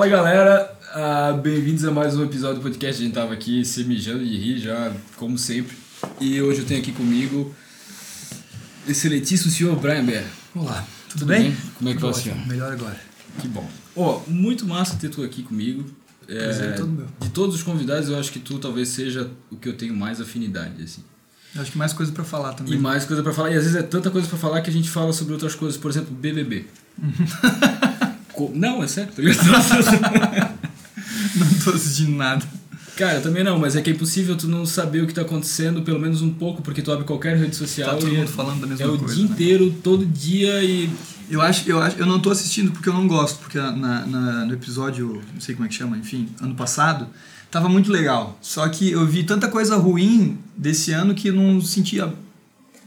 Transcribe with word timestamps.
Fala 0.00 0.08
galera, 0.08 0.78
uh, 0.96 1.36
bem-vindos 1.42 1.84
a 1.84 1.90
mais 1.90 2.16
um 2.16 2.24
episódio 2.24 2.56
do 2.56 2.62
podcast. 2.62 3.02
A 3.02 3.04
gente 3.04 3.12
tava 3.12 3.34
aqui 3.34 3.62
se 3.66 3.84
mijando 3.84 4.24
de 4.24 4.34
rir 4.34 4.58
já, 4.58 4.90
como 5.18 5.36
sempre. 5.36 5.76
E 6.18 6.40
hoje 6.40 6.60
eu 6.60 6.64
tenho 6.64 6.80
aqui 6.80 6.90
comigo 6.90 7.54
excelentíssimo 8.88 9.50
senhor 9.50 9.76
Brian 9.76 10.02
Bear. 10.02 10.24
Olá, 10.54 10.86
tudo, 11.10 11.26
bem? 11.26 11.54
Como 11.76 11.90
é 11.90 11.94
que 11.94 12.00
vai, 12.00 12.14
senhor? 12.14 12.46
Melhor 12.46 12.72
agora. 12.72 12.98
Que 13.40 13.46
bom. 13.46 13.68
Ó, 13.94 14.22
oh, 14.26 14.30
muito 14.30 14.64
massa 14.64 14.96
ter 14.96 15.10
tu 15.10 15.22
aqui 15.22 15.42
comigo. 15.42 15.84
É, 16.26 16.72
todo 16.72 16.88
meu. 16.88 17.06
De 17.20 17.28
todos 17.28 17.56
os 17.56 17.62
convidados, 17.62 18.08
eu 18.08 18.18
acho 18.18 18.32
que 18.32 18.38
tu 18.38 18.58
talvez 18.58 18.88
seja 18.88 19.30
o 19.50 19.56
que 19.56 19.68
eu 19.68 19.76
tenho 19.76 19.94
mais 19.94 20.18
afinidade, 20.18 20.82
assim. 20.82 21.04
Eu 21.54 21.60
acho 21.60 21.72
que 21.72 21.76
mais 21.76 21.92
coisa 21.92 22.10
para 22.10 22.24
falar 22.24 22.54
também. 22.54 22.72
E 22.72 22.78
mais 22.78 23.04
coisa 23.04 23.22
para 23.22 23.34
falar. 23.34 23.50
E 23.50 23.54
às 23.54 23.64
vezes 23.64 23.76
é 23.76 23.82
tanta 23.82 24.10
coisa 24.10 24.26
para 24.26 24.38
falar 24.38 24.62
que 24.62 24.70
a 24.70 24.72
gente 24.72 24.88
fala 24.88 25.12
sobre 25.12 25.34
outras 25.34 25.54
coisas. 25.54 25.78
Por 25.78 25.90
exemplo, 25.90 26.14
BBB. 26.14 26.64
Não, 28.48 28.82
é 28.82 28.86
sério. 28.86 29.12
não 31.36 31.48
tô 31.64 31.70
assistindo 31.70 32.12
nada. 32.16 32.44
Cara, 32.96 33.14
eu 33.14 33.22
também 33.22 33.42
não, 33.42 33.58
mas 33.58 33.76
é 33.76 33.80
que 33.80 33.88
é 33.88 33.92
impossível 33.94 34.36
tu 34.36 34.46
não 34.46 34.66
saber 34.66 35.02
o 35.02 35.06
que 35.06 35.14
tá 35.14 35.22
acontecendo, 35.22 35.80
pelo 35.80 35.98
menos 35.98 36.20
um 36.20 36.30
pouco, 36.30 36.60
porque 36.60 36.82
tu 36.82 36.92
abre 36.92 37.06
qualquer 37.06 37.34
rede 37.34 37.56
social 37.56 37.88
tá 37.88 37.96
todo 37.96 38.12
e 38.12 38.16
mundo 38.16 38.28
falando 38.28 38.60
da 38.60 38.66
mesma 38.66 38.84
é 38.84 38.88
coisa. 38.88 39.04
É 39.04 39.06
o 39.06 39.14
dia 39.14 39.24
né? 39.24 39.30
inteiro, 39.30 39.74
todo 39.82 40.04
dia 40.04 40.62
e. 40.62 40.90
Eu 41.30 41.40
acho, 41.40 41.70
eu 41.70 41.80
acho, 41.80 41.96
eu 41.96 42.06
não 42.06 42.20
tô 42.20 42.30
assistindo 42.30 42.72
porque 42.72 42.88
eu 42.88 42.92
não 42.92 43.06
gosto, 43.06 43.38
porque 43.38 43.56
na, 43.56 44.04
na, 44.04 44.44
no 44.44 44.52
episódio, 44.52 45.22
não 45.32 45.40
sei 45.40 45.54
como 45.54 45.64
é 45.64 45.68
que 45.68 45.74
chama, 45.76 45.96
enfim, 45.96 46.28
ano 46.42 46.54
passado, 46.54 47.06
tava 47.50 47.68
muito 47.68 47.90
legal. 47.90 48.36
Só 48.42 48.68
que 48.68 48.90
eu 48.90 49.06
vi 49.06 49.22
tanta 49.22 49.48
coisa 49.48 49.76
ruim 49.76 50.36
desse 50.56 50.92
ano 50.92 51.14
que 51.14 51.30
não 51.30 51.60
sentia 51.60 52.12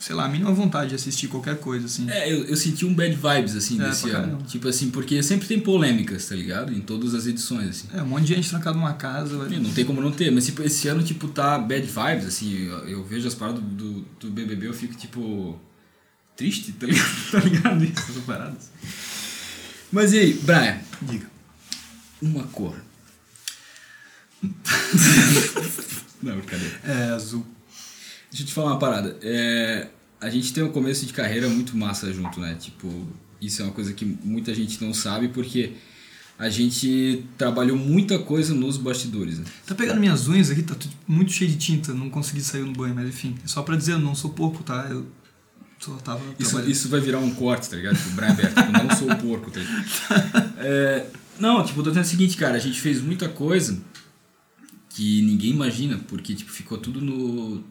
sei 0.04 0.14
lá, 0.14 0.26
a 0.26 0.28
mínima 0.28 0.52
vontade 0.52 0.90
de 0.90 0.96
assistir 0.96 1.30
qualquer 1.30 1.58
coisa, 1.60 1.86
assim. 1.86 2.12
É, 2.12 2.30
eu, 2.30 2.44
eu 2.44 2.58
senti 2.58 2.86
um 2.86 2.94
bad 2.94 3.16
vibes, 3.16 3.56
assim, 3.56 3.82
é, 3.82 3.88
desse 3.88 4.10
ano. 4.10 4.44
Tipo 4.44 4.68
assim, 4.68 4.90
porque 4.90 5.24
sempre 5.24 5.48
tem 5.48 5.62
polêmicas, 5.62 6.28
tá 6.28 6.36
ligado? 6.36 6.74
Em 6.74 6.82
todas 6.82 7.14
as 7.14 7.26
edições, 7.26 7.70
assim. 7.70 7.88
É, 7.94 8.02
um 8.02 8.08
monte 8.08 8.26
de 8.26 8.36
gente 8.36 8.50
trancado 8.50 8.78
numa 8.78 8.96
casa. 8.96 9.48
Não 9.48 9.72
tem 9.72 9.86
como 9.86 10.02
não 10.02 10.12
ter, 10.12 10.30
mas 10.30 10.46
tipo, 10.46 10.62
esse 10.62 10.90
ano, 10.90 11.02
tipo, 11.02 11.30
tá 11.30 11.58
bad 11.58 11.88
vibes, 11.88 12.26
assim, 12.26 12.54
eu, 12.54 12.80
eu 12.90 13.02
vejo 13.06 13.26
as 13.26 13.34
paradas 13.34 13.64
do, 13.64 14.02
do 14.20 14.30
BBB, 14.30 14.68
eu 14.68 14.74
fico, 14.74 14.94
tipo, 14.94 15.58
triste, 16.36 16.74
tá 16.74 16.86
ligado? 16.86 17.08
tá 17.32 17.40
ligado? 17.40 17.84
Essas 17.86 18.24
paradas. 18.26 18.72
Mas 19.90 20.12
e 20.12 20.20
aí, 20.20 20.34
Brian? 20.34 20.82
Diga. 21.02 21.32
Uma 22.22 22.44
cor. 22.48 22.76
não, 26.22 26.42
cadê? 26.42 26.68
É 26.84 27.12
azul. 27.12 27.48
Deixa 28.34 28.42
eu 28.42 28.48
te 28.48 28.54
falar 28.54 28.72
uma 28.72 28.80
parada. 28.80 29.16
É, 29.22 29.90
a 30.20 30.28
gente 30.28 30.52
tem 30.52 30.64
um 30.64 30.72
começo 30.72 31.06
de 31.06 31.14
carreira 31.14 31.48
muito 31.48 31.78
massa 31.78 32.12
junto, 32.12 32.40
né? 32.40 32.56
Tipo, 32.60 32.92
isso 33.40 33.62
é 33.62 33.66
uma 33.66 33.72
coisa 33.72 33.94
que 33.94 34.04
muita 34.04 34.56
gente 34.56 34.84
não 34.84 34.92
sabe 34.92 35.28
porque 35.28 35.74
a 36.40 36.50
gente 36.50 37.26
trabalhou 37.38 37.78
muita 37.78 38.18
coisa 38.18 38.56
nos 38.56 38.76
bastidores. 38.76 39.38
Né? 39.38 39.46
Tá 39.68 39.76
pegando 39.76 40.00
minhas 40.00 40.28
unhas 40.28 40.50
aqui, 40.50 40.64
tá 40.64 40.74
tudo 40.74 40.96
muito 41.08 41.32
cheio 41.32 41.52
de 41.52 41.58
tinta, 41.58 41.94
não 41.94 42.10
consegui 42.10 42.42
sair 42.42 42.64
no 42.64 42.74
banho, 42.74 42.96
mas 42.96 43.08
enfim, 43.08 43.36
é 43.46 43.48
só 43.48 43.62
pra 43.62 43.76
dizer, 43.76 43.92
eu 43.92 44.00
não 44.00 44.16
sou 44.16 44.32
porco, 44.32 44.64
tá? 44.64 44.88
Eu 44.90 45.06
só 45.80 45.94
tava. 45.98 46.22
Isso, 46.40 46.60
isso 46.62 46.90
vai 46.90 47.02
virar 47.02 47.20
um 47.20 47.36
corte, 47.36 47.70
tá 47.70 47.76
ligado? 47.76 47.96
Tipo, 47.98 48.16
Brian 48.16 48.34
Berto, 48.34 48.56
tipo, 48.56 48.72
não 48.72 48.96
sou 48.96 49.16
porco, 49.16 49.52
tá 49.52 49.60
ligado? 49.60 50.54
É, 50.66 51.06
não, 51.40 51.64
tipo, 51.64 51.84
tô 51.84 51.90
dizendo 51.90 52.06
o 52.06 52.08
seguinte, 52.08 52.38
cara, 52.38 52.56
a 52.56 52.60
gente 52.60 52.80
fez 52.80 53.00
muita 53.00 53.30
coisa 53.30 53.78
que 54.90 55.22
ninguém 55.22 55.52
imagina, 55.52 56.00
porque 56.08 56.34
tipo, 56.34 56.50
ficou 56.50 56.78
tudo 56.78 57.02
no, 57.02 57.62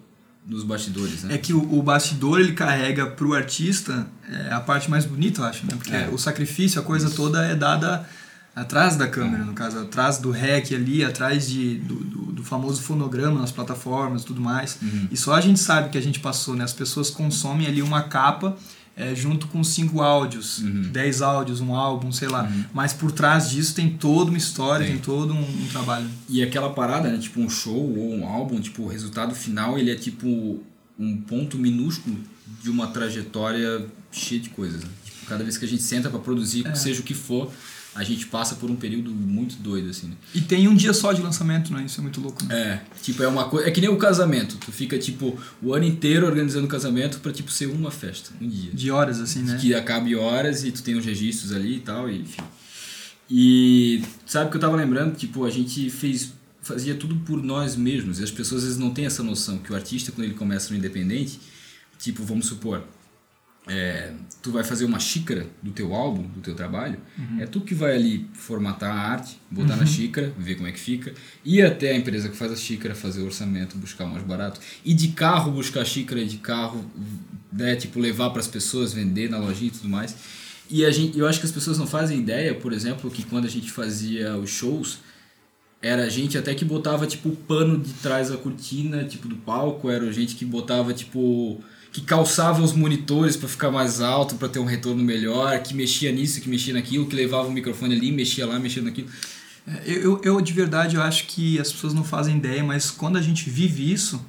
bastidores, 0.65 1.23
né? 1.23 1.35
É 1.35 1.39
que 1.39 1.53
o, 1.53 1.79
o 1.79 1.83
bastidor 1.83 2.41
ele 2.41 2.53
carrega 2.53 3.07
pro 3.07 3.35
artista 3.35 4.07
é, 4.29 4.53
a 4.53 4.61
parte 4.61 4.91
mais 4.91 5.05
bonita, 5.05 5.41
eu 5.41 5.45
acho, 5.45 5.67
né? 5.67 5.75
Porque 5.77 5.95
é. 5.95 6.09
o 6.13 6.19
sacrifício, 6.19 6.81
a 6.81 6.85
coisa 6.85 7.07
Isso. 7.07 7.17
toda 7.17 7.45
é 7.45 7.55
dada 7.55 8.07
atrás 8.55 8.97
da 8.97 9.09
câmera, 9.09 9.45
no 9.45 9.55
caso, 9.55 9.79
atrás 9.79 10.19
do 10.19 10.31
rec 10.31 10.73
ali, 10.73 11.05
atrás 11.05 11.49
de, 11.49 11.79
do, 11.79 11.95
do, 11.95 12.33
do 12.33 12.45
famoso 12.45 12.83
fonograma 12.83 13.41
nas 13.41 13.51
plataformas 13.51 14.23
e 14.23 14.27
tudo 14.27 14.41
mais. 14.41 14.79
Uhum. 14.83 15.09
E 15.11 15.17
só 15.17 15.35
a 15.35 15.41
gente 15.41 15.59
sabe 15.59 15.89
que 15.89 15.97
a 15.97 16.03
gente 16.03 16.21
passou, 16.21 16.55
né? 16.55 16.65
As 16.65 16.73
pessoas 16.73 17.09
consomem 17.09 17.67
ali 17.67 17.81
uma 17.81 18.03
capa 18.03 18.57
é, 18.97 19.15
junto 19.15 19.47
com 19.49 19.65
cinco 19.65 20.03
áudios, 20.03 20.59
uhum. 20.59 20.91
dez 20.93 21.23
áudios, 21.23 21.61
um 21.61 21.75
álbum, 21.75 22.13
sei 22.13 22.29
lá. 22.29 22.45
Uhum. 22.45 22.65
Mas 22.75 22.93
por 22.93 23.11
trás 23.11 23.51
disso 23.51 23.75
tem 23.75 23.91
toda 23.91 24.31
uma 24.31 24.39
história, 24.39 24.87
tem, 24.87 24.97
tem 24.97 25.03
todo 25.03 25.33
um, 25.33 25.41
um, 25.41 25.69
trabalho. 25.71 26.09
E 26.29 26.43
aquela 26.43 26.71
parada, 26.71 27.11
né? 27.11 27.19
Tipo 27.19 27.41
um 27.41 27.49
show 27.49 27.75
ou 27.75 28.15
um 28.15 28.27
álbum, 28.27 28.61
tipo, 28.61 28.83
o 28.83 28.89
resultado 28.89 29.35
final 29.35 29.79
ele 29.79 29.91
é 29.91 29.95
tipo 29.95 30.61
um 30.99 31.17
ponto 31.17 31.57
minúsculo 31.59 32.17
de 32.63 32.71
uma 32.71 32.87
trajetória 32.89 33.87
cheia 34.11 34.41
de 34.41 34.51
coisas. 34.51 34.83
Né? 34.83 34.91
Tipo, 35.05 35.27
cada 35.27 35.43
vez 35.43 35.57
que 35.57 35.65
a 35.65 35.69
gente 35.69 35.83
senta 35.83 36.11
para 36.11 36.21
produzir, 36.21 36.67
é. 36.67 36.75
seja 36.75 37.01
o 37.01 37.03
que 37.03 37.15
for, 37.15 37.51
a 37.95 38.03
gente 38.03 38.27
passa 38.27 38.55
por 38.55 38.71
um 38.71 38.77
período 38.77 39.11
muito 39.11 39.57
doido, 39.57 39.91
assim, 39.91 40.09
né? 40.09 40.15
E 40.35 40.41
tem 40.41 40.67
um 40.67 40.75
dia 40.75 40.95
só 40.95 41.13
de 41.13 41.21
lançamento, 41.21 41.73
né? 41.73 41.85
Isso 41.85 42.01
é 42.01 42.03
muito 42.03 42.21
louco, 42.21 42.43
né? 42.45 42.55
É, 42.55 42.83
tipo, 43.03 43.23
é 43.23 43.29
uma 43.29 43.49
coisa. 43.49 43.69
É 43.69 43.71
que 43.71 43.81
nem 43.83 43.91
o 43.91 43.99
casamento. 43.99 44.57
Tu 44.57 44.73
fica, 44.73 44.99
tipo, 44.99 45.39
o 45.61 45.75
ano 45.75 45.85
inteiro 45.85 46.27
organizando 46.27 46.65
o 46.65 46.69
casamento 46.69 47.21
pra, 47.21 47.33
tipo, 47.33 47.51
ser 47.51 47.67
uma 47.67 47.91
festa, 47.91 48.31
um 48.41 48.49
dia. 48.49 48.71
De 48.73 48.91
horas, 48.91 49.21
assim, 49.21 49.43
né? 49.43 49.59
Que 49.61 49.75
acabe 49.75 50.17
horas 50.17 50.65
e 50.65 50.73
tu 50.73 50.83
tem 50.83 50.95
os 50.95 51.05
registros 51.05 51.53
ali 51.53 51.77
e 51.77 51.81
tal, 51.81 52.09
e 52.09 52.23
enfim. 52.23 52.43
E 53.31 54.03
sabe 54.25 54.47
o 54.47 54.51
que 54.51 54.57
eu 54.57 54.61
tava 54.61 54.77
lembrando? 54.77 55.15
Tipo, 55.15 55.45
a 55.45 55.51
gente 55.51 55.91
fez. 55.91 56.33
Fazia 56.63 56.95
tudo 56.95 57.17
por 57.27 57.43
nós 57.43 57.75
mesmos. 57.75 58.21
E 58.21 58.23
as 58.25 58.31
pessoas 58.31 58.63
às 58.63 58.69
vezes 58.69 58.79
não 58.79 58.91
têm 58.91 59.05
essa 59.05 59.23
noção 59.23 59.59
que 59.59 59.73
o 59.73 59.75
artista, 59.75 60.13
quando 60.13 60.27
ele 60.27 60.35
começa 60.35 60.71
no 60.71 60.79
independente, 60.79 61.41
tipo, 61.99 62.23
vamos 62.23 62.47
supor, 62.47 62.85
é, 63.69 64.13
tu 64.43 64.51
vai 64.51 64.65
fazer 64.65 64.85
uma 64.85 64.99
xícara 64.99 65.47
do 65.63 65.71
teu 65.71 65.95
álbum, 65.95 66.23
do 66.23 66.41
teu 66.41 66.55
trabalho, 66.55 66.99
uhum. 67.17 67.41
é 67.41 67.47
tu 67.47 67.61
que 67.61 67.75
vai 67.75 67.95
ali 67.95 68.29
formatar 68.33 68.91
a 68.91 69.01
arte, 69.01 69.39
botar 69.51 69.75
uhum. 69.75 69.81
na 69.81 69.87
xícara, 69.87 70.33
ver 70.37 70.57
como 70.57 70.67
é 70.67 70.73
que 70.73 70.81
fica, 70.81 71.15
ir 71.45 71.65
até 71.65 71.93
a 71.93 71.97
empresa 71.97 72.29
que 72.29 72.37
faz 72.37 72.51
a 72.51 72.57
xícara, 72.57 72.95
fazer 72.95 73.23
o 73.23 73.27
orçamento, 73.27 73.79
buscar 73.79 74.05
o 74.05 74.09
mais 74.09 74.25
barato, 74.25 74.61
e 74.85 74.93
de 74.93 75.09
carro 75.09 75.53
buscar 75.53 75.83
a 75.83 75.85
xícara, 75.85 76.25
de 76.25 76.39
carro, 76.39 76.85
né, 77.53 77.77
tipo, 77.77 78.01
levar 78.01 78.31
para 78.31 78.41
as 78.41 78.49
pessoas, 78.49 78.93
vender 78.93 79.31
na 79.31 79.39
lojinha 79.39 79.69
e 79.69 79.71
tudo 79.73 79.89
mais. 79.89 80.17
E 80.69 80.85
a 80.85 80.91
gente, 80.91 81.19
eu 81.19 81.29
acho 81.29 81.39
que 81.39 81.47
as 81.47 81.53
pessoas 81.53 81.79
não 81.79 81.87
fazem 81.87 82.19
ideia, 82.19 82.55
por 82.55 82.73
exemplo, 82.73 83.11
que 83.11 83.23
quando 83.23 83.45
a 83.45 83.51
gente 83.51 83.71
fazia 83.71 84.37
os 84.39 84.51
shows, 84.51 84.99
era 85.81 86.09
gente 86.09 86.39
até 86.39 86.55
que 86.55 86.65
botava 86.65 87.07
tipo 87.07 87.29
o 87.29 87.37
pano 87.37 87.79
de 87.79 87.93
trás 87.95 88.31
da 88.31 88.37
cortina, 88.37 89.05
tipo 89.05 89.29
do 89.29 89.37
palco, 89.37 89.91
era 89.91 90.11
gente 90.13 90.35
que 90.35 90.45
botava 90.45 90.95
tipo 90.95 91.63
que 91.93 92.01
calçava 92.01 92.63
os 92.63 92.73
monitores 92.73 93.37
para 93.37 93.49
ficar 93.49 93.71
mais 93.71 94.01
alto, 94.01 94.37
para 94.37 94.49
ter 94.49 94.59
um 94.59 94.65
retorno 94.65 95.05
melhor, 95.05 95.63
que 95.63 95.75
mexia 95.75 96.11
nisso, 96.11 96.41
que 96.41 96.49
mexia 96.49 96.73
naquilo, 96.73 97.07
que 97.07 97.15
levava 97.15 97.47
o 97.49 97.53
microfone 97.53 97.95
ali, 97.95 98.11
mexia 98.11 98.47
lá, 98.47 98.59
mexia 98.59 98.83
naquilo. 98.83 99.09
É, 99.67 99.83
eu, 99.87 100.19
eu, 100.25 100.41
de 100.41 100.53
verdade, 100.55 100.97
eu 100.97 101.03
acho 101.03 101.27
que 101.27 101.61
as 101.61 101.71
pessoas 101.71 101.93
não 101.93 102.03
fazem 102.03 102.39
ideia, 102.39 102.65
mas 102.65 102.91
quando 102.91 103.19
a 103.19 103.23
gente 103.23 103.49
vive 103.51 103.93
isso, 103.93 104.25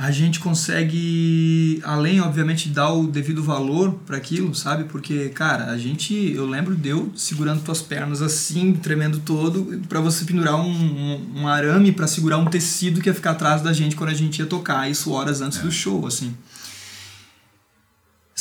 a 0.00 0.10
gente 0.10 0.40
consegue, 0.40 1.78
além, 1.84 2.22
obviamente, 2.22 2.70
dar 2.70 2.90
o 2.90 3.06
devido 3.06 3.42
valor 3.42 3.92
para 4.06 4.16
aquilo, 4.16 4.54
sabe? 4.54 4.84
Porque, 4.84 5.28
cara, 5.28 5.66
a 5.66 5.76
gente, 5.76 6.14
eu 6.34 6.46
lembro 6.46 6.74
de 6.74 6.88
eu 6.88 7.12
segurando 7.14 7.62
tuas 7.62 7.82
pernas 7.82 8.22
assim, 8.22 8.72
tremendo 8.72 9.18
todo, 9.20 9.78
para 9.90 10.00
você 10.00 10.24
pendurar 10.24 10.58
um, 10.58 10.70
um, 10.70 11.40
um 11.40 11.46
arame 11.46 11.92
para 11.92 12.06
segurar 12.06 12.38
um 12.38 12.46
tecido 12.46 12.98
que 12.98 13.10
ia 13.10 13.14
ficar 13.14 13.32
atrás 13.32 13.60
da 13.60 13.74
gente 13.74 13.94
quando 13.94 14.08
a 14.08 14.14
gente 14.14 14.38
ia 14.38 14.46
tocar, 14.46 14.90
isso 14.90 15.12
horas 15.12 15.42
antes 15.42 15.58
é. 15.58 15.62
do 15.62 15.70
show, 15.70 16.06
assim. 16.06 16.34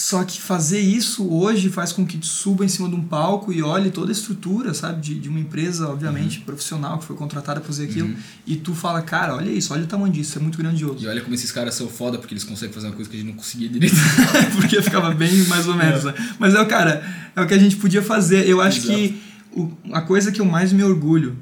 Só 0.01 0.23
que 0.23 0.39
fazer 0.39 0.79
isso 0.79 1.29
hoje 1.29 1.67
faz 1.67 1.91
com 1.91 2.05
que 2.05 2.17
tu 2.17 2.25
suba 2.25 2.63
em 2.63 2.69
cima 2.69 2.87
de 2.87 2.95
um 2.95 3.03
palco 3.03 3.51
e 3.51 3.61
olhe 3.61 3.91
toda 3.91 4.09
a 4.09 4.13
estrutura, 4.13 4.73
sabe? 4.73 5.01
De, 5.01 5.19
de 5.19 5.27
uma 5.27 5.41
empresa, 5.41 5.89
obviamente, 5.89 6.39
uhum. 6.39 6.45
profissional 6.45 6.99
que 6.99 7.03
foi 7.03 7.17
contratada 7.17 7.59
para 7.59 7.67
fazer 7.67 7.83
aquilo. 7.83 8.07
Uhum. 8.07 8.15
E 8.47 8.55
tu 8.55 8.73
fala, 8.73 9.01
cara, 9.01 9.35
olha 9.35 9.51
isso, 9.51 9.73
olha 9.73 9.83
o 9.83 9.87
tamanho 9.87 10.13
disso, 10.13 10.39
é 10.39 10.41
muito 10.41 10.57
grandioso. 10.57 11.03
E 11.03 11.07
olha 11.09 11.19
como 11.19 11.35
esses 11.35 11.51
caras 11.51 11.75
são 11.75 11.89
foda 11.89 12.17
porque 12.17 12.33
eles 12.33 12.45
conseguem 12.45 12.73
fazer 12.73 12.87
uma 12.87 12.95
coisa 12.95 13.09
que 13.09 13.17
a 13.17 13.19
gente 13.19 13.27
não 13.27 13.35
conseguia 13.35 13.67
direito. 13.67 13.93
porque 14.55 14.81
ficava 14.81 15.13
bem 15.13 15.35
mais 15.47 15.67
ou 15.67 15.75
menos, 15.75 16.05
é. 16.05 16.13
né? 16.13 16.35
Mas 16.40 16.55
é 16.55 16.61
o 16.61 16.66
cara, 16.66 17.03
é 17.35 17.41
o 17.41 17.45
que 17.45 17.53
a 17.53 17.59
gente 17.59 17.75
podia 17.75 18.02
fazer. 18.02 18.47
Eu 18.47 18.61
acho 18.61 18.78
Exato. 18.78 18.97
que 18.97 19.22
o, 19.52 19.69
a 19.91 19.99
coisa 19.99 20.31
que 20.31 20.40
eu 20.40 20.45
mais 20.45 20.72
me 20.72 20.81
orgulho 20.81 21.35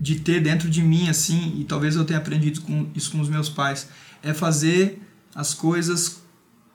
de 0.00 0.18
ter 0.18 0.40
dentro 0.40 0.70
de 0.70 0.80
mim, 0.82 1.10
assim, 1.10 1.60
e 1.60 1.64
talvez 1.64 1.94
eu 1.94 2.06
tenha 2.06 2.20
aprendido 2.20 2.62
com, 2.62 2.86
isso 2.94 3.10
com 3.10 3.20
os 3.20 3.28
meus 3.28 3.50
pais, 3.50 3.86
é 4.22 4.32
fazer 4.32 4.98
as 5.34 5.52
coisas 5.52 6.22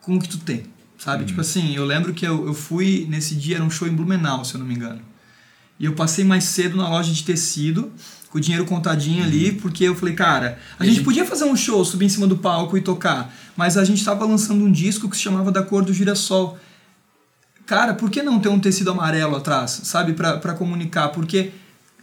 com 0.00 0.14
o 0.14 0.20
que 0.20 0.28
tu 0.28 0.38
tem 0.38 0.75
sabe? 0.98 1.22
Uhum. 1.22 1.26
Tipo 1.26 1.40
assim, 1.40 1.74
eu 1.74 1.84
lembro 1.84 2.12
que 2.12 2.26
eu, 2.26 2.46
eu 2.46 2.54
fui 2.54 3.06
nesse 3.08 3.34
dia, 3.34 3.56
era 3.56 3.64
um 3.64 3.70
show 3.70 3.86
em 3.86 3.94
Blumenau, 3.94 4.44
se 4.44 4.54
eu 4.54 4.60
não 4.60 4.66
me 4.66 4.74
engano. 4.74 5.00
E 5.78 5.84
eu 5.84 5.92
passei 5.92 6.24
mais 6.24 6.44
cedo 6.44 6.76
na 6.76 6.88
loja 6.88 7.12
de 7.12 7.22
tecido, 7.22 7.92
com 8.30 8.38
o 8.38 8.40
dinheiro 8.40 8.64
contadinho 8.64 9.20
uhum. 9.20 9.26
ali, 9.26 9.52
porque 9.52 9.84
eu 9.84 9.94
falei, 9.94 10.14
cara, 10.14 10.58
a 10.78 10.84
gente, 10.84 10.96
gente 10.96 11.04
podia 11.04 11.24
fazer 11.24 11.44
um 11.44 11.56
show, 11.56 11.84
subir 11.84 12.06
em 12.06 12.08
cima 12.08 12.26
do 12.26 12.38
palco 12.38 12.76
e 12.76 12.80
tocar, 12.80 13.34
mas 13.56 13.76
a 13.76 13.84
gente 13.84 13.98
estava 13.98 14.24
lançando 14.24 14.64
um 14.64 14.72
disco 14.72 15.08
que 15.08 15.16
se 15.16 15.22
chamava 15.22 15.52
Da 15.52 15.62
Cor 15.62 15.84
do 15.84 15.92
Girassol. 15.92 16.58
Cara, 17.66 17.94
por 17.94 18.10
que 18.10 18.22
não 18.22 18.38
ter 18.38 18.48
um 18.48 18.60
tecido 18.60 18.90
amarelo 18.90 19.36
atrás, 19.36 19.80
sabe? 19.84 20.12
para 20.12 20.54
comunicar, 20.54 21.08
porque 21.08 21.50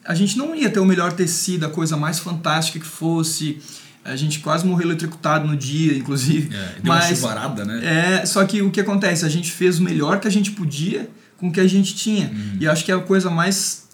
a 0.05 0.13
gente 0.13 0.37
não 0.37 0.53
ia 0.53 0.69
ter 0.69 0.79
o 0.79 0.85
melhor 0.85 1.13
tecido, 1.13 1.65
a 1.65 1.69
coisa 1.69 1.95
mais 1.95 2.19
fantástica 2.19 2.79
que 2.79 2.85
fosse 2.85 3.61
a 4.03 4.15
gente 4.15 4.39
quase 4.39 4.65
morreu 4.65 4.87
eletrocutado 4.87 5.47
no 5.47 5.55
dia, 5.55 5.97
inclusive. 5.97 6.53
É, 6.55 6.59
deu 6.81 6.93
mas, 6.93 7.05
uma 7.05 7.15
chuvarada, 7.15 7.65
né? 7.65 8.19
É, 8.21 8.25
só 8.25 8.43
que 8.45 8.61
o 8.61 8.69
que 8.69 8.81
acontece? 8.81 9.25
A 9.25 9.29
gente 9.29 9.51
fez 9.51 9.79
o 9.79 9.83
melhor 9.83 10.19
que 10.19 10.27
a 10.27 10.31
gente 10.31 10.51
podia 10.51 11.09
com 11.37 11.47
o 11.47 11.51
que 11.51 11.59
a 11.59 11.67
gente 11.67 11.95
tinha. 11.95 12.27
Uhum. 12.27 12.57
E 12.59 12.67
acho 12.67 12.83
que 12.83 12.91
é 12.91 12.95
a 12.95 12.99
coisa 12.99 13.29
mais 13.29 13.87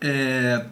é, 0.00 0.64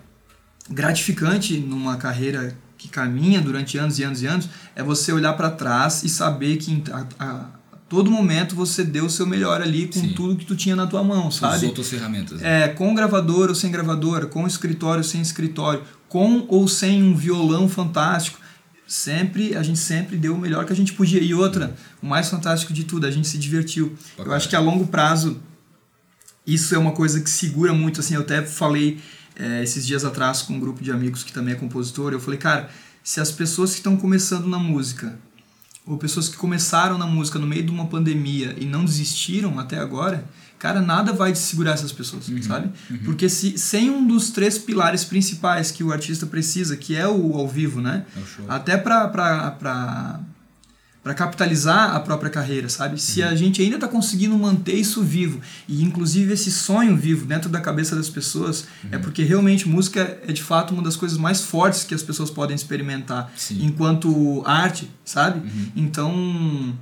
gratificante 0.70 1.58
numa 1.58 1.96
carreira 1.96 2.56
que 2.76 2.88
caminha 2.88 3.40
durante 3.40 3.78
anos 3.78 3.98
e 3.98 4.02
anos 4.02 4.22
e 4.22 4.26
anos 4.26 4.48
é 4.76 4.82
você 4.82 5.12
olhar 5.12 5.32
para 5.34 5.50
trás 5.50 6.02
e 6.02 6.08
saber 6.08 6.56
que 6.58 6.82
a, 6.92 7.06
a, 7.18 7.46
todo 7.88 8.10
momento 8.10 8.54
você 8.54 8.84
deu 8.84 9.06
o 9.06 9.10
seu 9.10 9.26
melhor 9.26 9.62
ali 9.62 9.86
com 9.86 10.00
Sim. 10.00 10.12
tudo 10.12 10.36
que 10.36 10.44
tu 10.44 10.54
tinha 10.54 10.76
na 10.76 10.86
tua 10.86 11.02
mão, 11.02 11.30
sabe? 11.30 11.56
As 11.56 11.62
outras 11.62 11.88
ferramentas. 11.88 12.40
Né? 12.40 12.64
É, 12.64 12.68
com 12.68 12.94
gravador 12.94 13.48
ou 13.48 13.54
sem 13.54 13.70
gravadora, 13.70 14.26
com 14.26 14.46
escritório 14.46 14.98
ou 14.98 15.04
sem 15.04 15.20
escritório, 15.20 15.82
com 16.08 16.44
ou 16.48 16.68
sem 16.68 17.02
um 17.02 17.14
violão 17.14 17.68
fantástico. 17.68 18.38
Sempre, 18.94 19.56
a 19.56 19.62
gente 19.64 19.80
sempre 19.80 20.16
deu 20.16 20.36
o 20.36 20.38
melhor 20.38 20.64
que 20.64 20.72
a 20.72 20.76
gente 20.76 20.92
podia. 20.92 21.20
E 21.20 21.34
outra, 21.34 21.74
o 22.00 22.06
mais 22.06 22.28
fantástico 22.28 22.72
de 22.72 22.84
tudo, 22.84 23.08
a 23.08 23.10
gente 23.10 23.26
se 23.26 23.36
divertiu. 23.36 23.98
Eu 24.16 24.32
acho 24.32 24.48
que 24.48 24.54
a 24.54 24.60
longo 24.60 24.86
prazo, 24.86 25.40
isso 26.46 26.76
é 26.76 26.78
uma 26.78 26.92
coisa 26.92 27.20
que 27.20 27.28
segura 27.28 27.74
muito, 27.74 27.98
assim, 27.98 28.14
eu 28.14 28.20
até 28.20 28.40
falei 28.42 29.00
é, 29.34 29.64
esses 29.64 29.84
dias 29.84 30.04
atrás 30.04 30.42
com 30.42 30.52
um 30.52 30.60
grupo 30.60 30.80
de 30.80 30.92
amigos 30.92 31.24
que 31.24 31.32
também 31.32 31.54
é 31.54 31.56
compositor, 31.56 32.12
eu 32.12 32.20
falei, 32.20 32.38
cara, 32.38 32.70
se 33.02 33.20
as 33.20 33.32
pessoas 33.32 33.70
que 33.70 33.78
estão 33.78 33.96
começando 33.96 34.46
na 34.46 34.60
música, 34.60 35.18
ou 35.84 35.98
pessoas 35.98 36.28
que 36.28 36.36
começaram 36.36 36.96
na 36.96 37.06
música 37.06 37.36
no 37.36 37.48
meio 37.48 37.64
de 37.64 37.72
uma 37.72 37.88
pandemia 37.88 38.54
e 38.56 38.64
não 38.64 38.84
desistiram 38.84 39.58
até 39.58 39.76
agora, 39.76 40.24
cara, 40.64 40.80
nada 40.80 41.12
vai 41.12 41.34
segurar 41.34 41.72
essas 41.72 41.92
pessoas, 41.92 42.26
uhum, 42.26 42.42
sabe? 42.42 42.70
Uhum. 42.90 42.96
Porque 43.04 43.28
se, 43.28 43.58
sem 43.58 43.90
um 43.90 44.06
dos 44.06 44.30
três 44.30 44.56
pilares 44.56 45.04
principais 45.04 45.70
que 45.70 45.84
o 45.84 45.92
artista 45.92 46.24
precisa, 46.24 46.74
que 46.74 46.96
é 46.96 47.06
o 47.06 47.34
ao 47.34 47.46
vivo, 47.46 47.82
né? 47.82 48.06
É 48.16 48.20
até 48.48 48.78
pra, 48.78 49.06
pra, 49.08 49.50
pra 49.50 50.20
para 51.02 51.12
capitalizar 51.12 51.94
a 51.94 52.00
própria 52.00 52.30
carreira, 52.30 52.66
sabe? 52.70 52.98
Se 52.98 53.20
uhum. 53.20 53.28
a 53.28 53.34
gente 53.34 53.60
ainda 53.60 53.74
está 53.74 53.86
conseguindo 53.86 54.38
manter 54.38 54.72
isso 54.72 55.02
vivo 55.02 55.38
e 55.68 55.84
inclusive 55.84 56.32
esse 56.32 56.50
sonho 56.50 56.96
vivo 56.96 57.26
dentro 57.26 57.50
da 57.50 57.60
cabeça 57.60 57.94
das 57.94 58.08
pessoas, 58.08 58.66
é 58.90 58.96
uhum. 58.96 59.02
porque 59.02 59.22
realmente 59.22 59.68
música 59.68 60.18
é 60.26 60.32
de 60.32 60.42
fato 60.42 60.72
uma 60.72 60.82
das 60.82 60.96
coisas 60.96 61.18
mais 61.18 61.42
fortes 61.42 61.84
que 61.84 61.94
as 61.94 62.02
pessoas 62.02 62.30
podem 62.30 62.56
experimentar 62.56 63.30
Sim. 63.36 63.66
enquanto 63.66 64.42
arte, 64.46 64.90
sabe? 65.04 65.46
Uhum. 65.46 65.66
Então 65.76 66.74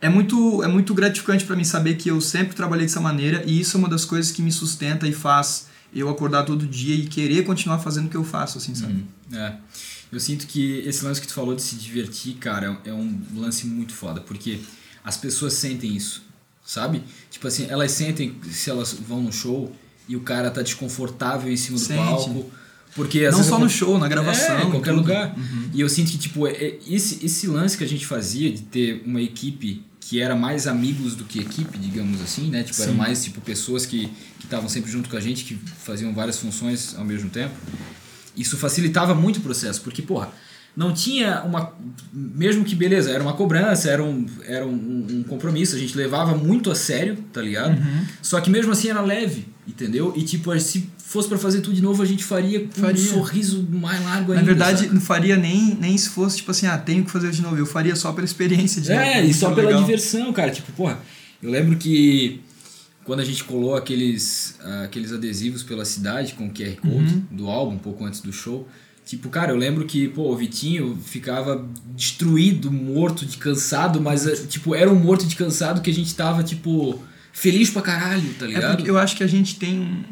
é 0.00 0.08
muito 0.08 0.62
é 0.62 0.68
muito 0.68 0.94
gratificante 0.94 1.44
para 1.44 1.56
mim 1.56 1.64
saber 1.64 1.96
que 1.96 2.08
eu 2.08 2.20
sempre 2.20 2.54
trabalhei 2.54 2.86
dessa 2.86 3.00
maneira 3.00 3.42
e 3.46 3.60
isso 3.60 3.76
é 3.76 3.78
uma 3.78 3.88
das 3.88 4.04
coisas 4.04 4.30
que 4.30 4.42
me 4.42 4.52
sustenta 4.52 5.06
e 5.06 5.12
faz 5.12 5.66
eu 5.94 6.08
acordar 6.08 6.44
todo 6.44 6.66
dia 6.66 6.94
e 6.94 7.06
querer 7.06 7.44
continuar 7.44 7.78
fazendo 7.78 8.06
o 8.06 8.10
que 8.10 8.16
eu 8.16 8.24
faço, 8.24 8.58
assim, 8.58 8.74
sabe? 8.74 9.04
Uhum. 9.32 9.38
É. 9.38 9.56
Eu 10.12 10.20
sinto 10.20 10.46
que 10.46 10.78
esse 10.80 11.04
lance 11.04 11.20
que 11.20 11.26
tu 11.26 11.34
falou 11.34 11.54
de 11.54 11.62
se 11.62 11.76
divertir, 11.76 12.34
cara, 12.34 12.78
é 12.84 12.92
um 12.92 13.20
lance 13.34 13.66
muito 13.66 13.92
foda, 13.92 14.20
porque 14.20 14.60
as 15.04 15.16
pessoas 15.16 15.54
sentem 15.54 15.94
isso, 15.94 16.22
sabe? 16.64 17.02
Tipo 17.30 17.48
assim, 17.48 17.66
elas 17.68 17.90
sentem 17.92 18.36
se 18.50 18.70
elas 18.70 18.92
vão 18.92 19.22
no 19.22 19.32
show 19.32 19.74
e 20.08 20.16
o 20.16 20.20
cara 20.20 20.50
tá 20.50 20.62
desconfortável 20.62 21.52
em 21.52 21.56
cima 21.56 21.78
do 21.78 21.84
Sente. 21.84 21.98
palco. 21.98 22.50
Porque, 22.94 23.30
não 23.30 23.44
só 23.44 23.58
no 23.58 23.68
show, 23.68 23.98
na 23.98 24.08
gravação. 24.08 24.58
É, 24.58 24.64
em 24.64 24.70
qualquer 24.70 24.90
tudo. 24.90 25.02
lugar. 25.02 25.36
Uhum. 25.36 25.70
E 25.72 25.80
eu 25.80 25.88
sinto 25.88 26.10
que, 26.10 26.18
tipo, 26.18 26.46
é, 26.46 26.52
é, 26.52 26.78
esse, 26.88 27.24
esse 27.24 27.46
lance 27.46 27.76
que 27.76 27.84
a 27.84 27.86
gente 27.86 28.04
fazia 28.06 28.50
de 28.50 28.62
ter 28.62 29.02
uma 29.06 29.20
equipe 29.20 29.84
que 30.08 30.22
era 30.22 30.34
mais 30.34 30.66
amigos 30.66 31.14
do 31.14 31.24
que 31.24 31.38
equipe, 31.38 31.76
digamos 31.76 32.22
assim, 32.22 32.48
né? 32.48 32.62
Tipo, 32.62 32.76
Sim. 32.76 32.82
eram 32.84 32.94
mais, 32.94 33.22
tipo, 33.22 33.42
pessoas 33.42 33.84
que 33.84 34.10
estavam 34.42 34.66
sempre 34.66 34.90
junto 34.90 35.06
com 35.06 35.18
a 35.18 35.20
gente, 35.20 35.44
que 35.44 35.54
faziam 35.54 36.14
várias 36.14 36.38
funções 36.38 36.96
ao 36.96 37.04
mesmo 37.04 37.28
tempo. 37.28 37.54
Isso 38.34 38.56
facilitava 38.56 39.14
muito 39.14 39.36
o 39.36 39.40
processo, 39.42 39.82
porque, 39.82 40.00
porra, 40.00 40.30
não 40.74 40.94
tinha 40.94 41.42
uma. 41.42 41.74
Mesmo 42.10 42.64
que, 42.64 42.74
beleza, 42.74 43.10
era 43.10 43.22
uma 43.22 43.34
cobrança, 43.34 43.90
era 43.90 44.02
um, 44.02 44.24
era 44.46 44.66
um, 44.66 45.06
um 45.10 45.22
compromisso, 45.24 45.76
a 45.76 45.78
gente 45.78 45.94
levava 45.94 46.34
muito 46.34 46.70
a 46.70 46.74
sério, 46.74 47.18
tá 47.30 47.42
ligado? 47.42 47.78
Uhum. 47.78 48.06
Só 48.22 48.40
que 48.40 48.48
mesmo 48.48 48.72
assim 48.72 48.88
era 48.88 49.02
leve, 49.02 49.46
entendeu? 49.66 50.14
E, 50.16 50.22
tipo, 50.22 50.58
se 50.58 50.88
fosse 51.08 51.26
para 51.26 51.38
fazer 51.38 51.62
tudo 51.62 51.74
de 51.74 51.80
novo, 51.80 52.02
a 52.02 52.06
gente 52.06 52.22
faria 52.22 52.60
com 52.60 52.82
faria. 52.82 53.02
um 53.02 53.06
sorriso 53.06 53.66
mais 53.70 54.04
largo 54.04 54.32
ainda. 54.32 54.42
Na 54.42 54.46
verdade, 54.46 54.88
não 54.88 55.00
faria 55.00 55.38
nem, 55.38 55.74
nem 55.74 55.96
se 55.96 56.10
fosse, 56.10 56.36
tipo 56.36 56.50
assim, 56.50 56.66
ah, 56.66 56.76
tenho 56.76 57.02
que 57.02 57.10
fazer 57.10 57.30
de 57.30 57.40
novo. 57.40 57.56
Eu 57.56 57.64
faria 57.64 57.96
só 57.96 58.12
pela 58.12 58.26
experiência 58.26 58.82
de 58.82 58.92
É, 58.92 59.24
e 59.24 59.32
só 59.32 59.50
pela 59.52 59.68
legal. 59.68 59.82
diversão, 59.82 60.30
cara. 60.34 60.50
Tipo, 60.50 60.70
porra, 60.72 61.00
eu 61.42 61.50
lembro 61.50 61.78
que 61.78 62.42
quando 63.04 63.20
a 63.20 63.24
gente 63.24 63.42
colou 63.42 63.74
aqueles, 63.74 64.58
uh, 64.62 64.84
aqueles 64.84 65.10
adesivos 65.10 65.62
pela 65.62 65.86
cidade 65.86 66.34
com 66.34 66.46
o 66.46 66.50
QR 66.50 66.76
Code 66.76 66.94
uhum. 66.94 67.22
do 67.30 67.48
álbum, 67.48 67.76
um 67.76 67.78
pouco 67.78 68.04
antes 68.04 68.20
do 68.20 68.30
show. 68.30 68.68
Tipo, 69.06 69.30
cara, 69.30 69.52
eu 69.52 69.56
lembro 69.56 69.86
que, 69.86 70.08
pô, 70.08 70.30
o 70.30 70.36
Vitinho 70.36 70.94
ficava 71.02 71.66
destruído, 71.96 72.70
morto 72.70 73.24
de 73.24 73.38
cansado, 73.38 73.98
mas, 73.98 74.26
eh, 74.26 74.36
tipo, 74.46 74.74
era 74.74 74.92
um 74.92 74.98
morto 74.98 75.24
de 75.26 75.34
cansado 75.34 75.80
que 75.80 75.88
a 75.88 75.94
gente 75.94 76.14
tava, 76.14 76.42
tipo, 76.42 77.02
feliz 77.32 77.70
pra 77.70 77.80
caralho, 77.80 78.34
tá 78.34 78.44
é 78.44 78.48
ligado? 78.48 78.72
É 78.72 78.76
porque 78.76 78.90
eu 78.90 78.98
acho 78.98 79.16
que 79.16 79.24
a 79.24 79.26
gente 79.26 79.56
tem. 79.56 80.04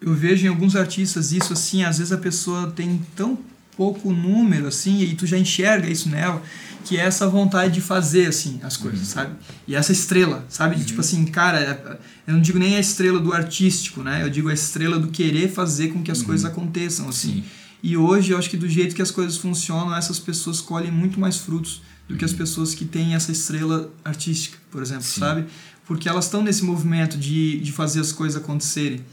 Eu 0.00 0.14
vejo 0.14 0.46
em 0.46 0.48
alguns 0.48 0.76
artistas 0.76 1.32
isso 1.32 1.52
assim, 1.52 1.82
às 1.82 1.98
vezes 1.98 2.12
a 2.12 2.18
pessoa 2.18 2.70
tem 2.70 3.00
tão 3.14 3.38
pouco 3.76 4.12
número, 4.12 4.66
assim, 4.66 5.02
e 5.02 5.14
tu 5.14 5.26
já 5.26 5.38
enxerga 5.38 5.88
isso 5.88 6.08
nela 6.08 6.42
que 6.86 6.96
é 6.96 7.00
essa 7.00 7.28
vontade 7.28 7.74
de 7.74 7.80
fazer 7.80 8.26
assim 8.26 8.60
as 8.62 8.76
coisas, 8.76 9.00
uhum. 9.00 9.06
sabe? 9.06 9.34
E 9.66 9.74
essa 9.74 9.90
estrela, 9.90 10.46
sabe? 10.48 10.76
Uhum. 10.76 10.84
Tipo 10.84 11.00
assim, 11.00 11.24
cara, 11.26 12.00
eu 12.26 12.34
não 12.34 12.40
digo 12.40 12.58
nem 12.58 12.76
a 12.76 12.80
estrela 12.80 13.18
do 13.18 13.32
artístico, 13.32 14.02
né? 14.02 14.22
Eu 14.22 14.30
digo 14.30 14.48
a 14.48 14.54
estrela 14.54 14.98
do 14.98 15.08
querer 15.08 15.48
fazer 15.48 15.88
com 15.88 16.02
que 16.02 16.12
as 16.12 16.20
uhum. 16.20 16.26
coisas 16.26 16.44
aconteçam, 16.46 17.08
assim. 17.08 17.42
Sim. 17.42 17.44
E 17.82 17.96
hoje 17.96 18.30
eu 18.30 18.38
acho 18.38 18.48
que 18.48 18.56
do 18.56 18.68
jeito 18.68 18.94
que 18.94 19.02
as 19.02 19.10
coisas 19.10 19.36
funcionam, 19.36 19.94
essas 19.94 20.18
pessoas 20.18 20.60
colhem 20.60 20.90
muito 20.90 21.18
mais 21.18 21.36
frutos 21.36 21.82
do 22.08 22.16
que 22.16 22.24
as 22.24 22.30
uhum. 22.30 22.38
pessoas 22.38 22.72
que 22.72 22.84
têm 22.84 23.14
essa 23.14 23.32
estrela 23.32 23.92
artística, 24.04 24.56
por 24.70 24.80
exemplo, 24.80 25.02
Sim. 25.02 25.20
sabe? 25.20 25.44
Porque 25.84 26.08
elas 26.08 26.26
estão 26.26 26.42
nesse 26.42 26.64
movimento 26.64 27.18
de, 27.18 27.60
de 27.60 27.72
fazer 27.72 28.00
as 28.00 28.12
coisas 28.12 28.40
acontecerem. 28.40 29.04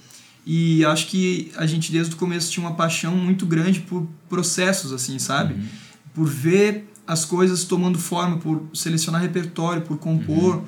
E 0.45 0.83
acho 0.85 1.07
que 1.07 1.51
a 1.55 1.65
gente 1.65 1.91
desde 1.91 2.13
o 2.13 2.17
começo 2.17 2.51
tinha 2.51 2.65
uma 2.65 2.75
paixão 2.75 3.15
muito 3.15 3.45
grande 3.45 3.79
por 3.79 4.07
processos, 4.27 4.91
assim, 4.91 5.17
sabe? 5.17 5.53
Uhum. 5.53 5.65
Por 6.13 6.27
ver 6.27 6.89
as 7.07 7.25
coisas 7.25 7.63
tomando 7.63 7.97
forma, 7.97 8.37
por 8.37 8.63
selecionar 8.73 9.21
repertório, 9.21 9.81
por 9.81 9.97
compor, 9.97 10.55
uhum. 10.55 10.63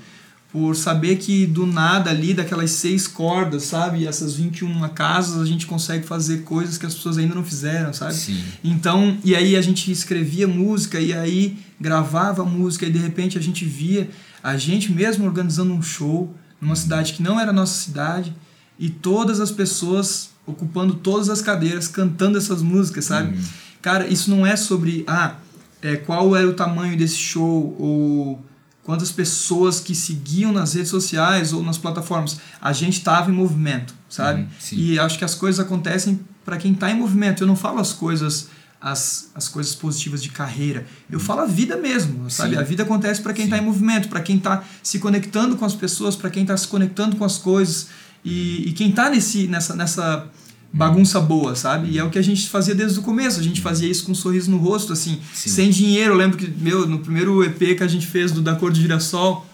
por 0.51 0.75
saber 0.75 1.17
que 1.17 1.45
do 1.45 1.65
nada 1.65 2.09
ali, 2.09 2.33
daquelas 2.33 2.71
seis 2.71 3.05
cordas, 3.05 3.63
sabe? 3.63 4.07
essas 4.07 4.35
21 4.35 4.87
casas, 4.89 5.41
a 5.41 5.45
gente 5.45 5.65
consegue 5.65 6.05
fazer 6.05 6.43
coisas 6.43 6.77
que 6.77 6.85
as 6.85 6.93
pessoas 6.93 7.17
ainda 7.17 7.35
não 7.35 7.43
fizeram, 7.43 7.93
sabe? 7.93 8.13
Sim. 8.13 8.41
Então, 8.63 9.17
e 9.23 9.35
aí 9.35 9.57
a 9.57 9.61
gente 9.61 9.91
escrevia 9.91 10.47
música, 10.47 10.99
e 10.99 11.13
aí 11.13 11.57
gravava 11.79 12.45
música, 12.45 12.85
e 12.85 12.91
de 12.91 12.99
repente 12.99 13.37
a 13.37 13.41
gente 13.41 13.65
via 13.65 14.09
a 14.41 14.57
gente 14.57 14.91
mesmo 14.91 15.25
organizando 15.25 15.73
um 15.73 15.81
show 15.81 16.33
numa 16.61 16.75
cidade 16.75 17.13
que 17.13 17.23
não 17.23 17.39
era 17.39 17.51
nossa 17.51 17.81
cidade, 17.81 18.33
e 18.77 18.89
todas 18.89 19.39
as 19.39 19.51
pessoas 19.51 20.29
ocupando 20.45 20.95
todas 20.95 21.29
as 21.29 21.41
cadeiras, 21.41 21.87
cantando 21.87 22.37
essas 22.37 22.61
músicas, 22.61 23.05
sabe? 23.05 23.35
Uhum. 23.35 23.43
Cara, 23.81 24.07
isso 24.07 24.29
não 24.29 24.45
é 24.45 24.55
sobre, 24.55 25.03
ah, 25.07 25.35
é, 25.81 25.95
qual 25.95 26.35
era 26.35 26.47
o 26.47 26.53
tamanho 26.53 26.97
desse 26.97 27.17
show 27.17 27.75
ou 27.79 28.43
quantas 28.83 29.11
pessoas 29.11 29.79
que 29.79 29.95
seguiam 29.95 30.51
nas 30.51 30.73
redes 30.73 30.89
sociais 30.89 31.51
ou 31.51 31.63
nas 31.63 31.77
plataformas. 31.77 32.37
A 32.61 32.71
gente 32.71 32.99
estava 32.99 33.31
em 33.31 33.33
movimento, 33.33 33.93
sabe? 34.07 34.41
Uhum, 34.41 34.47
e 34.71 34.99
acho 34.99 35.17
que 35.17 35.25
as 35.25 35.33
coisas 35.33 35.59
acontecem 35.59 36.19
para 36.43 36.57
quem 36.57 36.73
está 36.73 36.91
em 36.91 36.95
movimento. 36.95 37.43
Eu 37.43 37.47
não 37.47 37.55
falo 37.55 37.79
as 37.79 37.91
coisas 37.93 38.49
as, 38.79 39.31
as 39.33 39.47
coisas 39.47 39.73
positivas 39.73 40.21
de 40.21 40.29
carreira. 40.29 40.85
Eu 41.09 41.17
uhum. 41.17 41.25
falo 41.25 41.41
a 41.41 41.45
vida 41.47 41.75
mesmo, 41.75 42.29
sabe? 42.29 42.51
Sim. 42.51 42.61
A 42.61 42.63
vida 42.63 42.83
acontece 42.83 43.19
para 43.19 43.33
quem 43.33 43.45
está 43.45 43.57
em 43.57 43.61
movimento, 43.61 44.07
para 44.07 44.19
quem 44.19 44.37
está 44.37 44.63
se 44.83 44.99
conectando 44.99 45.55
com 45.55 45.65
as 45.65 45.73
pessoas, 45.73 46.15
para 46.15 46.29
quem 46.29 46.43
está 46.43 46.55
se 46.55 46.67
conectando 46.67 47.15
com 47.15 47.25
as 47.25 47.39
coisas. 47.39 47.87
E, 48.25 48.69
e 48.69 48.73
quem 48.73 48.89
está 48.89 49.09
nesse, 49.09 49.47
nessa, 49.47 49.75
nessa 49.75 50.27
bagunça 50.73 51.21
boa, 51.21 51.55
sabe? 51.55 51.91
E 51.91 51.99
é 51.99 52.03
o 52.03 52.09
que 52.09 52.17
a 52.17 52.23
gente 52.23 52.49
fazia 52.49 52.73
desde 52.73 52.99
o 52.99 53.03
começo. 53.03 53.39
A 53.39 53.43
gente 53.43 53.61
fazia 53.61 53.89
isso 53.89 54.03
com 54.03 54.11
um 54.11 54.15
sorriso 54.15 54.49
no 54.49 54.57
rosto, 54.57 54.91
assim, 54.91 55.21
Sim. 55.31 55.49
sem 55.49 55.69
dinheiro. 55.69 56.13
Eu 56.13 56.17
lembro 56.17 56.37
que, 56.37 56.47
meu, 56.47 56.87
no 56.87 56.99
primeiro 56.99 57.43
EP 57.43 57.77
que 57.77 57.83
a 57.83 57.87
gente 57.87 58.07
fez 58.07 58.31
do 58.31 58.41
Da 58.41 58.55
Cor 58.55 58.71
de 58.71 58.81
Girassol, 58.81 59.45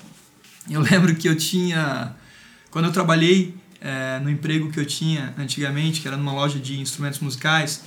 eu 0.69 0.79
lembro 0.81 1.13
que 1.13 1.27
eu 1.27 1.35
tinha. 1.35 2.15
Quando 2.71 2.85
eu 2.85 2.91
trabalhei 2.91 3.53
é, 3.81 4.19
no 4.19 4.29
emprego 4.29 4.71
que 4.71 4.79
eu 4.79 4.85
tinha 4.85 5.33
antigamente, 5.37 5.99
que 5.99 6.07
era 6.07 6.15
numa 6.15 6.33
loja 6.33 6.57
de 6.57 6.79
instrumentos 6.79 7.19
musicais, 7.19 7.83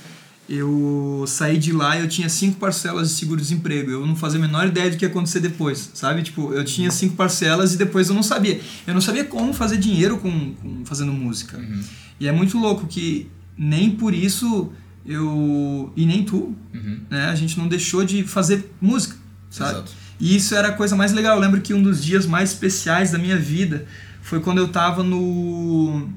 eu 0.47 1.25
saí 1.27 1.57
de 1.57 1.71
lá 1.71 1.97
e 1.97 2.01
eu 2.01 2.07
tinha 2.07 2.29
cinco 2.29 2.59
parcelas 2.59 3.09
de 3.09 3.15
seguro-desemprego. 3.15 3.89
Eu 3.89 4.05
não 4.05 4.15
fazia 4.15 4.39
a 4.39 4.41
menor 4.41 4.67
ideia 4.67 4.91
do 4.91 4.97
que 4.97 5.03
ia 5.05 5.09
acontecer 5.09 5.39
depois, 5.39 5.89
sabe? 5.93 6.21
Tipo, 6.21 6.53
eu 6.53 6.63
tinha 6.63 6.91
cinco 6.91 7.15
parcelas 7.15 7.73
e 7.73 7.77
depois 7.77 8.09
eu 8.09 8.15
não 8.15 8.23
sabia. 8.23 8.59
Eu 8.85 8.93
não 8.93 9.01
sabia 9.01 9.25
como 9.25 9.53
fazer 9.53 9.77
dinheiro 9.77 10.17
com, 10.17 10.53
com 10.55 10.85
fazendo 10.85 11.11
música. 11.11 11.57
Uhum. 11.57 11.81
E 12.19 12.27
é 12.27 12.31
muito 12.31 12.57
louco 12.59 12.85
que 12.85 13.27
nem 13.57 13.91
por 13.91 14.13
isso 14.13 14.71
eu 15.05 15.91
e 15.95 16.05
nem 16.05 16.23
tu, 16.23 16.55
uhum. 16.73 16.99
né? 17.09 17.25
A 17.25 17.35
gente 17.35 17.57
não 17.57 17.67
deixou 17.67 18.05
de 18.05 18.23
fazer 18.23 18.71
música, 18.79 19.15
sabe? 19.49 19.71
Exato. 19.71 19.91
E 20.19 20.35
isso 20.35 20.55
era 20.55 20.69
a 20.69 20.71
coisa 20.71 20.95
mais 20.95 21.11
legal. 21.11 21.35
Eu 21.35 21.41
lembro 21.41 21.59
que 21.59 21.73
um 21.73 21.81
dos 21.81 22.03
dias 22.03 22.25
mais 22.25 22.51
especiais 22.51 23.11
da 23.11 23.17
minha 23.17 23.37
vida 23.37 23.85
foi 24.21 24.39
quando 24.39 24.59
eu 24.59 24.67
tava 24.67 25.03
no 25.03 26.07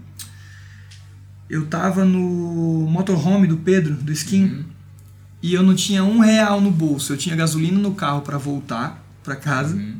eu 1.49 1.67
tava 1.67 2.05
no 2.05 2.87
motorhome 2.89 3.47
do 3.47 3.57
Pedro, 3.57 3.95
do 3.95 4.13
Skin, 4.13 4.45
uhum. 4.45 4.65
e 5.43 5.55
eu 5.55 5.63
não 5.63 5.75
tinha 5.75 6.05
um 6.05 6.19
real 6.19 6.61
no 6.61 6.71
bolso. 6.71 7.13
Eu 7.13 7.17
tinha 7.17 7.35
gasolina 7.35 7.79
no 7.79 7.95
carro 7.95 8.23
para 8.23 8.37
voltar 8.37 9.05
para 9.23 9.37
casa. 9.37 9.77
Uhum. 9.77 9.97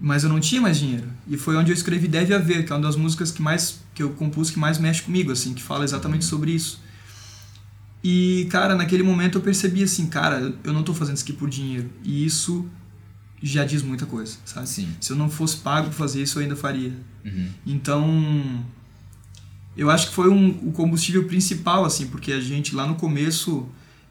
Mas 0.00 0.22
eu 0.22 0.30
não 0.30 0.38
tinha 0.38 0.60
mais 0.60 0.78
dinheiro. 0.78 1.08
E 1.26 1.36
foi 1.36 1.56
onde 1.56 1.72
eu 1.72 1.74
escrevi 1.74 2.06
Deve 2.06 2.32
Haver, 2.32 2.64
que 2.64 2.72
é 2.72 2.76
uma 2.76 2.82
das 2.82 2.94
músicas 2.94 3.32
que 3.32 3.42
mais 3.42 3.80
que 3.92 4.02
eu 4.02 4.10
compus 4.10 4.48
que 4.48 4.58
mais 4.58 4.78
mexe 4.78 5.02
comigo, 5.02 5.32
assim, 5.32 5.52
que 5.52 5.62
fala 5.62 5.84
exatamente 5.84 6.24
sobre 6.24 6.52
isso. 6.52 6.80
E, 8.02 8.46
cara, 8.48 8.76
naquele 8.76 9.02
momento 9.02 9.38
eu 9.38 9.42
percebi 9.42 9.82
assim, 9.82 10.06
cara, 10.06 10.54
eu 10.62 10.72
não 10.72 10.84
tô 10.84 10.94
fazendo 10.94 11.16
isso 11.16 11.24
aqui 11.24 11.32
por 11.32 11.50
dinheiro. 11.50 11.90
E 12.04 12.24
isso 12.24 12.64
já 13.42 13.64
diz 13.64 13.82
muita 13.82 14.06
coisa, 14.06 14.36
sabe? 14.44 14.68
Sim. 14.68 14.88
Se 15.00 15.12
eu 15.12 15.16
não 15.16 15.28
fosse 15.28 15.56
pago 15.56 15.88
pra 15.88 15.96
fazer 15.96 16.22
isso, 16.22 16.38
eu 16.38 16.42
ainda 16.42 16.54
faria. 16.54 16.92
Uhum. 17.24 17.48
Então, 17.66 18.64
eu 19.78 19.88
acho 19.88 20.08
que 20.08 20.14
foi 20.14 20.28
um, 20.28 20.48
o 20.64 20.72
combustível 20.72 21.24
principal, 21.28 21.84
assim, 21.84 22.08
porque 22.08 22.32
a 22.32 22.40
gente 22.40 22.74
lá 22.74 22.84
no 22.84 22.96
começo, 22.96 23.68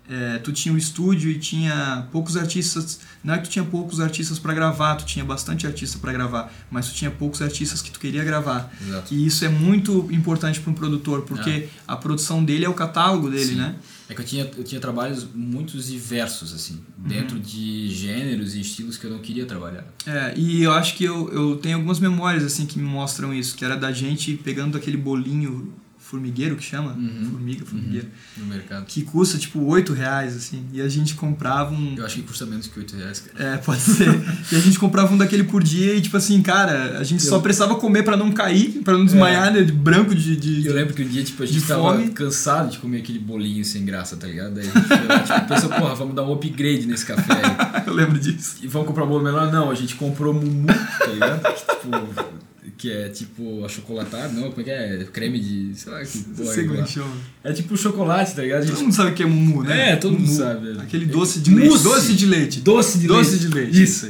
é, 0.10 0.38
tu 0.38 0.54
tinha 0.54 0.74
um 0.74 0.78
estúdio 0.78 1.30
e 1.30 1.38
tinha 1.38 2.08
poucos 2.10 2.38
artistas. 2.38 3.02
Não 3.22 3.34
é 3.34 3.38
que 3.38 3.50
tu 3.50 3.52
tinha 3.52 3.66
poucos 3.66 4.00
artistas 4.00 4.40
para 4.40 4.54
gravar, 4.54 4.96
tu 4.96 5.06
tinha 5.06 5.26
bastante 5.26 5.68
artista 5.68 6.00
para 6.00 6.14
gravar, 6.14 6.54
mas 6.72 6.88
tu 6.88 6.96
tinha 6.96 7.12
poucos 7.12 7.42
artistas 7.42 7.82
que 7.82 7.92
tu 7.92 8.00
queria 8.00 8.24
gravar. 8.24 8.74
Exato. 8.82 9.14
E 9.14 9.26
isso 9.26 9.44
é 9.44 9.50
muito 9.50 10.08
importante 10.10 10.62
para 10.62 10.72
um 10.72 10.74
produtor, 10.74 11.24
porque 11.24 11.68
a 11.86 11.98
produção 11.98 12.46
dele 12.46 12.64
é 12.64 12.70
o 12.70 12.74
catálogo 12.74 13.30
dele, 13.30 13.48
Sim. 13.48 13.56
né? 13.56 13.76
É 14.10 14.14
que 14.14 14.22
eu 14.22 14.26
tinha, 14.26 14.52
eu 14.58 14.64
tinha 14.64 14.80
trabalhos 14.80 15.28
muito 15.34 15.78
diversos, 15.78 16.54
assim, 16.54 16.80
dentro 16.98 17.38
de 17.40 17.90
gêneros 17.90 18.56
e 18.56 18.62
estilos 18.62 18.98
que 18.98 19.06
eu 19.06 19.12
não 19.12 19.20
queria 19.20 19.46
trabalhar. 19.46 19.86
É, 20.06 20.34
e 20.38 20.64
eu 20.64 20.72
acho 20.72 20.96
que 20.96 21.04
eu, 21.04 21.30
eu 21.34 21.58
tenho 21.58 21.76
algumas 21.76 22.00
memórias 22.00 22.44
assim 22.44 22.66
que 22.66 22.80
me 22.80 22.86
mostram 22.86 23.34
isso, 23.34 23.56
que 23.58 23.66
era 23.66 23.76
da 23.76 23.92
gente 23.92 24.36
pegando 24.38 24.78
aquele 24.78 24.98
bolinho 24.98 25.74
formigueiro 26.10 26.56
que 26.56 26.64
chama, 26.64 26.94
Uhum. 26.94 27.28
formiga, 27.32 27.66
formigueiro, 27.66 28.08
no 28.38 28.46
mercado. 28.46 28.86
que 28.86 29.02
custa 29.02 29.38
tipo 29.38 29.62
8 29.66 29.94
reais, 29.94 30.36
assim, 30.38 30.66
e 30.72 30.80
a 30.82 30.88
gente 30.88 31.16
comprava 31.16 31.74
um. 31.74 31.96
Eu 31.98 32.06
acho 32.06 32.16
que 32.16 32.22
custa 32.22 32.46
menos 32.46 32.66
que 32.68 32.80
8 32.80 32.96
reais, 32.96 33.20
cara. 33.20 33.54
É, 33.54 33.58
pode 33.58 33.82
ser. 33.82 34.08
e 34.52 34.56
a 34.56 34.60
gente 34.60 34.80
comprava 34.80 35.14
um 35.14 35.18
daquele 35.18 35.44
por 35.44 35.62
dia 35.62 35.94
e, 35.96 36.02
tipo 36.02 36.16
assim, 36.16 36.42
cara, 36.42 36.98
a 36.98 37.04
gente 37.04 37.22
só 37.24 37.36
Eu- 37.36 37.42
precisava 37.42 37.76
comer 37.76 38.04
pra 38.04 38.16
não 38.16 38.32
cair, 38.32 38.82
pra 38.84 38.94
não 38.98 39.06
desmaiar, 39.06 39.52
né? 39.54 39.64
De 39.64 39.72
branco 39.74 40.16
de. 40.16 40.36
de- 40.38 40.66
eu 40.66 40.74
lembro 40.74 40.94
que 40.94 41.04
um 41.04 41.08
dia, 41.08 41.24
tipo, 41.24 41.44
a 41.44 41.46
gente 41.46 41.66
tava 41.66 41.82
fome. 41.94 42.10
cansado 42.10 42.70
de 42.72 42.78
comer 42.78 43.00
aquele 43.00 43.20
bolinho 43.20 43.64
sem 43.66 43.84
graça, 43.84 44.16
tá 44.16 44.28
ligado? 44.28 44.56
Daí 44.56 44.70
a 44.70 44.72
gente 44.72 45.34
tipo, 45.34 45.48
pensou, 45.48 45.70
porra, 45.70 45.94
vamos 45.96 46.16
dar 46.16 46.24
um 46.24 46.32
upgrade 46.34 46.86
nesse 46.86 47.06
café 47.06 47.34
aí. 47.34 47.84
eu 47.88 47.94
lembro 47.94 48.18
disso. 48.18 48.58
E 48.62 48.68
vamos 48.68 48.88
comprar 48.88 49.04
um 49.04 49.08
bolo 49.08 49.24
menor? 49.24 49.52
Não, 49.52 49.70
a 49.70 49.76
gente 49.76 49.96
comprou 49.96 50.34
Mumu, 50.34 50.68
tá 50.68 51.06
ligado? 51.08 51.42
tipo, 51.56 52.47
que 52.78 52.92
é 52.92 53.10
tipo 53.10 53.64
achocolatado, 53.64 54.34
não, 54.34 54.50
como 54.50 54.62
é 54.62 54.64
que 54.64 54.70
é? 54.72 55.08
Creme 55.12 55.40
de. 55.40 55.72
sei 55.76 55.92
lá 55.92 56.04
que 56.04 56.18
porra. 56.20 56.54
Sei 56.54 56.64
é 56.64 56.68
como 56.68 56.80
é 56.80 56.84
que 56.84 56.92
chama. 56.92 57.14
É 57.44 57.54
tipo 57.54 57.78
chocolate, 57.78 58.36
tá 58.36 58.42
ligado? 58.42 58.60
A 58.60 58.66
Todo 58.66 58.70
gente- 58.76 58.84
mundo 58.84 58.94
sabe 58.96 59.12
o 59.12 59.14
que 59.14 59.24
é 59.24 59.26
mumu, 59.26 59.64
né? 59.64 59.92
É, 59.92 59.96
todo 59.96 60.18
mundo 60.18 60.30
sabe. 60.32 60.70
é. 60.78 60.82
Aquele 60.82 61.06
doce 61.06 61.40
de 61.40 61.54
leite. 61.54 61.84
Doce 61.84 62.14
de 62.14 62.26
leite. 62.26 62.60
Doce 62.62 62.98
de 63.00 63.08
Doce 63.08 63.30
leite. 63.32 63.48
de 63.48 63.54
leite. 63.54 63.84
Isso. 63.84 64.10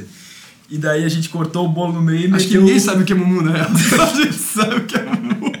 E 0.70 0.76
daí 0.76 1.04
a 1.04 1.08
gente 1.08 1.28
cortou 1.28 1.64
o 1.64 1.68
bolo 1.68 1.92
no 1.94 2.02
meio 2.02 2.28
e 2.30 2.34
Acho 2.34 2.48
que 2.48 2.58
ninguém 2.58 2.78
sabe 2.78 3.02
o 3.02 3.04
que 3.06 3.12
é 3.12 3.16
mumu, 3.16 3.42
real. 3.42 3.68
a 3.70 4.14
gente 4.22 4.34
sabe 4.34 4.76
o 4.76 4.84
que 4.84 4.96
é 4.96 5.02
mumu. 5.04 5.52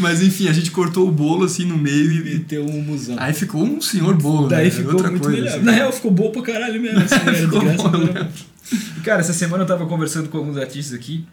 Mas 0.00 0.22
enfim, 0.22 0.48
a 0.48 0.52
gente 0.52 0.70
cortou 0.70 1.08
o 1.08 1.10
bolo 1.12 1.44
assim 1.44 1.64
no 1.64 1.76
meio 1.76 2.10
e. 2.12 2.24
meteu 2.24 2.64
um 2.64 2.80
musão. 2.82 3.16
Aí 3.18 3.32
ficou 3.34 3.62
um 3.64 3.80
senhor 3.80 4.14
bolo. 4.16 4.48
Daí 4.48 4.66
né? 4.66 4.70
ficou 4.70 4.92
Outra 4.94 5.10
muito 5.10 5.22
coisa, 5.24 5.38
melhor. 5.40 5.54
assim. 5.56 5.64
Na 5.64 5.72
real, 5.72 5.92
ficou 5.92 6.10
bom 6.10 6.30
pra 6.30 6.42
caralho 6.42 6.80
mesmo. 6.80 7.00
Assim, 7.00 7.16
Ficou 7.46 7.60
graça, 7.60 7.88
bom, 7.88 7.98
né? 7.98 8.28
E, 8.72 9.00
cara, 9.00 9.20
essa 9.20 9.32
semana 9.32 9.62
eu 9.62 9.66
tava 9.66 9.86
conversando 9.86 10.28
com 10.28 10.38
alguns 10.38 10.56
artistas 10.56 10.94
aqui 10.98 11.24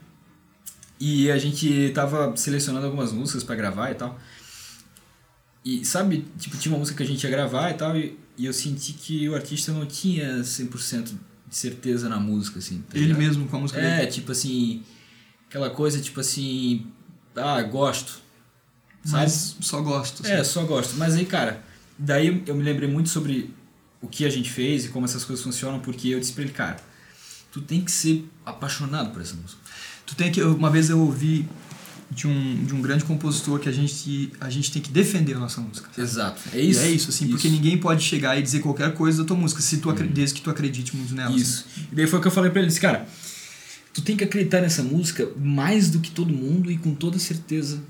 e 0.99 1.29
a 1.31 1.37
gente 1.37 1.91
tava 1.93 2.35
selecionando 2.37 2.85
algumas 2.85 3.11
músicas 3.11 3.43
pra 3.43 3.55
gravar 3.55 3.91
e 3.91 3.95
tal. 3.95 4.19
E 5.63 5.83
sabe, 5.83 6.25
tipo, 6.37 6.57
tinha 6.57 6.71
uma 6.73 6.79
música 6.79 6.97
que 6.97 7.03
a 7.03 7.07
gente 7.07 7.23
ia 7.23 7.29
gravar 7.29 7.71
e 7.71 7.73
tal, 7.73 7.97
e, 7.97 8.17
e 8.37 8.45
eu 8.45 8.53
senti 8.53 8.93
que 8.93 9.27
o 9.27 9.33
artista 9.35 9.71
não 9.71 9.85
tinha 9.85 10.39
100% 10.41 11.03
de 11.47 11.55
certeza 11.55 12.07
na 12.07 12.19
música, 12.19 12.59
assim. 12.59 12.81
tá 12.87 12.95
Ele 12.95 13.07
ligado? 13.07 13.19
mesmo 13.19 13.47
com 13.47 13.57
a 13.57 13.59
música 13.59 13.79
É, 13.79 13.97
dele. 14.01 14.11
tipo 14.11 14.31
assim, 14.31 14.83
aquela 15.49 15.69
coisa, 15.71 15.99
tipo 15.99 16.19
assim, 16.19 16.85
ah, 17.35 17.61
gosto. 17.63 18.19
Sabe? 19.03 19.23
Mas 19.23 19.55
só 19.61 19.81
gosto. 19.81 20.23
assim. 20.23 20.31
É, 20.33 20.43
só 20.43 20.63
gosto. 20.65 20.95
Mas 20.97 21.15
aí, 21.15 21.25
cara, 21.25 21.63
daí 21.97 22.43
eu 22.45 22.55
me 22.55 22.63
lembrei 22.63 22.89
muito 22.89 23.09
sobre 23.09 23.53
o 24.01 24.07
que 24.07 24.23
a 24.25 24.29
gente 24.29 24.51
fez 24.51 24.85
e 24.85 24.89
como 24.89 25.05
essas 25.05 25.23
coisas 25.25 25.43
funcionam, 25.43 25.79
porque 25.79 26.09
eu 26.09 26.19
disse 26.19 26.33
pra 26.33 26.43
ele, 26.43 26.53
cara, 26.53 26.77
tu 27.51 27.59
tem 27.61 27.81
que 27.83 27.91
ser 27.91 28.27
apaixonado 28.45 29.11
por 29.11 29.21
essa 29.21 29.33
música. 29.35 29.59
Tu 30.05 30.15
tem 30.15 30.31
que. 30.31 30.41
Uma 30.41 30.69
vez 30.69 30.89
eu 30.89 30.99
ouvi 30.99 31.47
de 32.11 32.27
um, 32.27 32.63
de 32.63 32.73
um 32.73 32.81
grande 32.81 33.03
compositor 33.03 33.59
que 33.59 33.67
a 33.67 33.71
gente, 33.71 34.31
a 34.39 34.49
gente 34.49 34.71
tem 34.71 34.81
que 34.81 34.91
defender 34.91 35.33
a 35.35 35.39
nossa 35.39 35.59
música. 35.59 35.89
sabe? 35.91 36.01
Exato. 36.07 36.41
É 36.53 36.61
E 36.61 36.69
isso. 36.69 36.79
é 36.81 36.89
isso, 36.91 37.09
assim, 37.09 37.27
porque 37.27 37.49
ninguém 37.49 37.77
pode 37.77 38.03
chegar 38.03 38.37
e 38.37 38.41
dizer 38.43 38.59
qualquer 38.59 38.93
coisa 38.93 39.23
da 39.23 39.27
tua 39.27 39.35
música, 39.35 39.59
se 39.61 39.77
tu 39.77 39.89
acre- 39.89 40.07
desde 40.07 40.35
que 40.35 40.41
tu 40.41 40.49
acredite 40.49 40.95
muito 40.95 41.13
nela. 41.15 41.29
assim. 41.31 41.41
Isso. 41.41 41.65
E 41.91 41.95
daí 41.95 42.07
foi 42.07 42.19
o 42.19 42.21
que 42.21 42.27
eu 42.27 42.31
falei 42.31 42.51
pra 42.51 42.59
ele, 42.61 42.67
disse, 42.67 42.79
cara, 42.79 43.05
tu 43.93 44.01
tem 44.01 44.15
que 44.15 44.23
acreditar 44.23 44.61
nessa 44.61 44.83
música 44.83 45.27
mais 45.35 45.89
do 45.89 45.99
que 45.99 46.11
todo 46.11 46.31
mundo 46.31 46.69
e 46.71 46.77
com 46.77 46.93
toda 46.93 47.17
certeza 47.17 47.81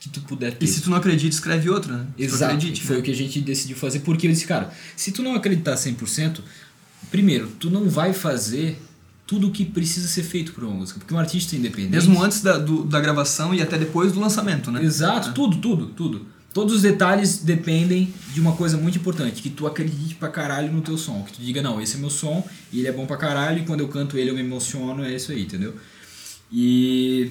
que 0.00 0.08
tu 0.08 0.20
puder 0.22 0.52
ter. 0.56 0.64
E 0.64 0.68
se 0.68 0.80
tu 0.80 0.90
não 0.90 0.96
acredita, 0.96 1.32
escreve 1.34 1.70
outra, 1.70 1.96
né? 1.98 2.06
Exato. 2.18 2.54
acredite, 2.54 2.82
foi 2.82 2.96
né? 2.96 3.00
o 3.00 3.04
que 3.04 3.10
a 3.10 3.16
gente 3.16 3.40
decidiu 3.40 3.76
fazer, 3.76 4.00
porque 4.00 4.26
eu 4.26 4.30
disse, 4.32 4.46
cara, 4.46 4.72
se 4.96 5.12
tu 5.12 5.22
não 5.22 5.34
acreditar 5.34 5.74
100%, 5.76 6.40
primeiro, 7.10 7.48
tu 7.60 7.70
não 7.70 7.88
vai 7.88 8.12
fazer 8.12 8.80
tudo 9.30 9.46
o 9.46 9.50
que 9.52 9.64
precisa 9.64 10.08
ser 10.08 10.24
feito 10.24 10.52
por 10.52 10.64
uma 10.64 10.74
música, 10.74 10.98
porque 10.98 11.14
um 11.14 11.18
artista 11.18 11.54
independente... 11.54 11.92
Mesmo 11.92 12.20
antes 12.20 12.40
da, 12.42 12.58
do- 12.58 12.82
da 12.82 12.98
gravação 13.00 13.54
e 13.54 13.62
até 13.62 13.78
depois 13.78 14.10
do 14.10 14.18
lançamento, 14.18 14.72
né? 14.72 14.82
Exato, 14.82 15.32
tudo, 15.32 15.58
tudo, 15.58 15.86
tudo. 15.86 16.26
Todos 16.52 16.74
os 16.74 16.82
detalhes 16.82 17.38
dependem 17.38 18.12
de 18.34 18.40
uma 18.40 18.56
coisa 18.56 18.76
muito 18.76 18.98
importante, 18.98 19.40
que 19.40 19.48
tu 19.48 19.68
acredite 19.68 20.16
pra 20.16 20.28
caralho 20.28 20.72
no 20.72 20.80
teu 20.80 20.98
som, 20.98 21.22
que 21.22 21.34
tu 21.34 21.40
diga, 21.40 21.62
não, 21.62 21.80
esse 21.80 21.94
é 21.94 22.00
meu 22.00 22.10
som, 22.10 22.44
e 22.72 22.80
ele 22.80 22.88
é 22.88 22.92
bom 22.92 23.06
pra 23.06 23.16
caralho, 23.16 23.60
e 23.62 23.64
quando 23.64 23.78
eu 23.82 23.88
canto 23.88 24.18
ele 24.18 24.30
eu 24.30 24.34
me 24.34 24.40
emociono, 24.40 25.04
é 25.04 25.14
isso 25.14 25.30
aí, 25.30 25.42
entendeu? 25.42 25.76
E, 26.52 27.30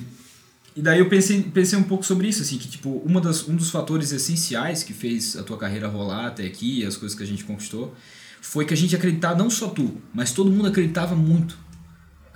e 0.75 0.81
daí 0.81 0.99
eu 0.99 1.09
pensei, 1.09 1.41
pensei 1.43 1.77
um 1.77 1.83
pouco 1.83 2.05
sobre 2.05 2.29
isso, 2.29 2.41
assim, 2.41 2.57
que 2.57 2.69
tipo, 2.69 2.89
uma 3.05 3.19
das, 3.19 3.45
um 3.45 3.57
dos 3.57 3.69
fatores 3.69 4.13
essenciais 4.13 4.83
que 4.83 4.93
fez 4.93 5.35
a 5.35 5.43
tua 5.43 5.57
carreira 5.57 5.89
rolar 5.89 6.27
até 6.27 6.45
aqui, 6.45 6.85
as 6.85 6.95
coisas 6.95 7.17
que 7.17 7.23
a 7.23 7.27
gente 7.27 7.43
conquistou, 7.43 7.93
foi 8.39 8.63
que 8.63 8.73
a 8.73 8.77
gente 8.77 8.95
acreditava, 8.95 9.37
não 9.37 9.49
só 9.49 9.67
tu, 9.67 9.97
mas 10.13 10.31
todo 10.31 10.49
mundo 10.49 10.69
acreditava 10.69 11.13
muito. 11.13 11.57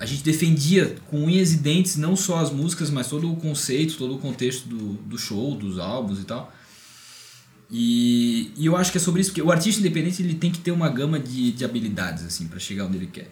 A 0.03 0.05
gente 0.05 0.21
defendia 0.21 0.97
com 1.09 1.23
unhas 1.23 1.53
e 1.53 1.57
dentes 1.57 1.95
não 1.95 2.13
só 2.13 2.39
as 2.39 2.51
músicas, 2.51 2.89
mas 2.89 3.07
todo 3.07 3.31
o 3.31 3.37
conceito, 3.37 3.95
todo 3.95 4.15
o 4.15 4.19
contexto 4.19 4.67
do, 4.67 4.95
do 4.95 5.17
show, 5.17 5.55
dos 5.55 5.79
álbuns 5.79 6.19
e 6.19 6.25
tal. 6.25 6.53
E, 7.71 8.51
e 8.57 8.65
eu 8.65 8.75
acho 8.75 8.91
que 8.91 8.97
é 8.97 9.01
sobre 9.01 9.21
isso, 9.21 9.29
porque 9.29 9.41
o 9.41 9.49
artista 9.49 9.79
independente 9.79 10.21
ele 10.21 10.33
tem 10.33 10.51
que 10.51 10.59
ter 10.59 10.71
uma 10.71 10.89
gama 10.89 11.17
de, 11.17 11.53
de 11.53 11.63
habilidades 11.63 12.25
assim 12.25 12.49
para 12.49 12.59
chegar 12.59 12.83
onde 12.83 12.97
ele 12.97 13.07
quer. 13.07 13.31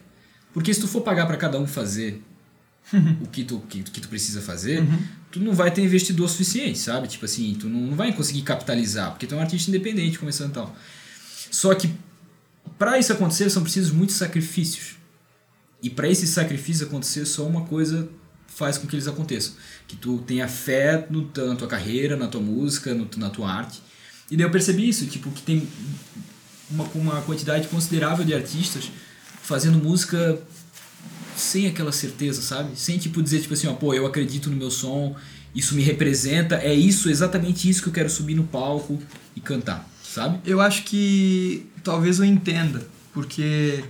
Porque 0.53 0.73
se 0.73 0.79
tu 0.79 0.87
for 0.87 1.01
pagar 1.01 1.25
para 1.25 1.35
cada 1.35 1.59
um 1.59 1.67
fazer 1.67 2.23
o 3.21 3.27
que 3.27 3.43
tu, 3.43 3.59
que, 3.67 3.83
que 3.83 3.99
tu 3.99 4.07
precisa 4.07 4.41
fazer, 4.41 4.81
tu 5.29 5.41
não 5.41 5.51
vai 5.51 5.71
ter 5.71 5.83
investidor 5.83 6.29
suficiente, 6.29 6.79
sabe? 6.79 7.09
Tipo 7.09 7.25
assim, 7.25 7.53
tu 7.59 7.67
não, 7.67 7.81
não 7.81 7.97
vai 7.97 8.13
conseguir 8.13 8.43
capitalizar, 8.43 9.11
porque 9.11 9.27
tu 9.27 9.35
é 9.35 9.37
um 9.37 9.41
artista 9.41 9.69
independente 9.69 10.17
começando 10.17 10.51
e 10.51 10.53
tal. 10.53 10.73
Só 11.51 11.75
que 11.75 11.91
para 12.79 12.97
isso 12.97 13.11
acontecer 13.11 13.49
são 13.49 13.61
precisos 13.61 13.91
muitos 13.91 14.15
sacrifícios. 14.15 15.00
E 15.81 15.89
para 15.89 16.07
esse 16.07 16.27
sacrifício 16.27 16.85
acontecer, 16.85 17.25
só 17.25 17.45
uma 17.45 17.61
coisa 17.61 18.07
faz 18.47 18.77
com 18.77 18.87
que 18.87 18.95
eles 18.95 19.07
aconteçam. 19.07 19.53
Que 19.87 19.95
tu 19.95 20.19
tenha 20.19 20.47
fé 20.47 21.07
no, 21.09 21.29
na 21.47 21.55
tua 21.55 21.67
carreira, 21.67 22.15
na 22.15 22.27
tua 22.27 22.41
música, 22.41 22.93
no, 22.93 23.09
na 23.17 23.29
tua 23.29 23.51
arte. 23.51 23.81
E 24.29 24.37
daí 24.37 24.45
eu 24.45 24.51
percebi 24.51 24.87
isso, 24.87 25.05
tipo, 25.07 25.31
que 25.31 25.41
tem 25.41 25.67
uma, 26.69 26.85
uma 26.95 27.21
quantidade 27.21 27.67
considerável 27.67 28.23
de 28.23 28.33
artistas 28.33 28.91
fazendo 29.41 29.77
música 29.77 30.39
sem 31.35 31.67
aquela 31.67 31.91
certeza, 31.91 32.41
sabe? 32.41 32.77
Sem, 32.77 32.97
tipo, 32.97 33.21
dizer, 33.21 33.41
tipo 33.41 33.53
assim, 33.53 33.67
ó, 33.67 33.73
pô, 33.73 33.93
eu 33.93 34.05
acredito 34.05 34.49
no 34.49 34.55
meu 34.55 34.69
som, 34.69 35.15
isso 35.53 35.75
me 35.75 35.81
representa, 35.81 36.55
é 36.55 36.73
isso, 36.73 37.09
exatamente 37.09 37.67
isso 37.69 37.81
que 37.81 37.89
eu 37.89 37.93
quero 37.93 38.09
subir 38.09 38.35
no 38.35 38.43
palco 38.43 39.01
e 39.35 39.41
cantar, 39.41 39.89
sabe? 40.03 40.39
Eu 40.45 40.61
acho 40.61 40.83
que 40.83 41.65
talvez 41.83 42.19
eu 42.19 42.25
entenda, 42.25 42.85
porque 43.13 43.83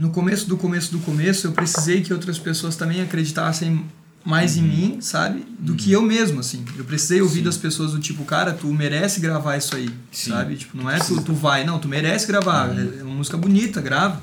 no 0.00 0.08
começo 0.08 0.48
do 0.48 0.56
começo 0.56 0.90
do 0.90 0.98
começo 1.00 1.46
eu 1.46 1.52
precisei 1.52 2.00
que 2.00 2.10
outras 2.10 2.38
pessoas 2.38 2.74
também 2.74 3.02
acreditassem 3.02 3.84
mais 4.24 4.56
em 4.56 4.62
mim, 4.62 4.98
sabe? 5.00 5.44
Do 5.58 5.74
que 5.74 5.92
eu 5.92 6.00
mesmo, 6.00 6.40
assim. 6.40 6.64
Eu 6.76 6.84
precisei 6.84 7.20
ouvir 7.20 7.38
Sim. 7.38 7.44
das 7.44 7.56
pessoas 7.58 7.92
do 7.92 7.98
tipo, 7.98 8.24
cara, 8.24 8.52
tu 8.52 8.66
merece 8.68 9.20
gravar 9.20 9.58
isso 9.58 9.76
aí, 9.76 9.90
Sim. 10.10 10.30
sabe? 10.30 10.56
Tipo, 10.56 10.76
não 10.76 10.90
é 10.90 10.98
tu, 10.98 11.22
tu 11.22 11.34
vai, 11.34 11.64
não, 11.64 11.78
tu 11.78 11.86
merece 11.86 12.26
gravar. 12.26 12.70
É 12.78 13.02
uma 13.02 13.14
música 13.14 13.36
bonita, 13.36 13.80
grava. 13.82 14.20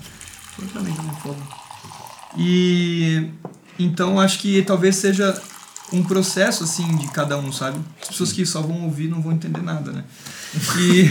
Põe 0.55 0.67
pra 0.67 0.81
mim 0.81 0.93
por 0.93 1.15
favor. 1.21 1.47
E 2.35 3.29
então 3.77 4.19
acho 4.19 4.39
que 4.39 4.63
talvez 4.63 4.95
seja 4.95 5.39
um 5.93 6.03
processo 6.03 6.63
assim 6.63 6.95
de 6.97 7.07
cada 7.11 7.37
um, 7.37 7.51
sabe? 7.51 7.79
As 8.01 8.09
pessoas 8.09 8.31
que 8.33 8.45
só 8.45 8.61
vão 8.61 8.83
ouvir 8.83 9.07
não 9.07 9.21
vão 9.21 9.31
entender 9.33 9.61
nada, 9.61 9.91
né? 9.91 10.03
E, 10.79 11.07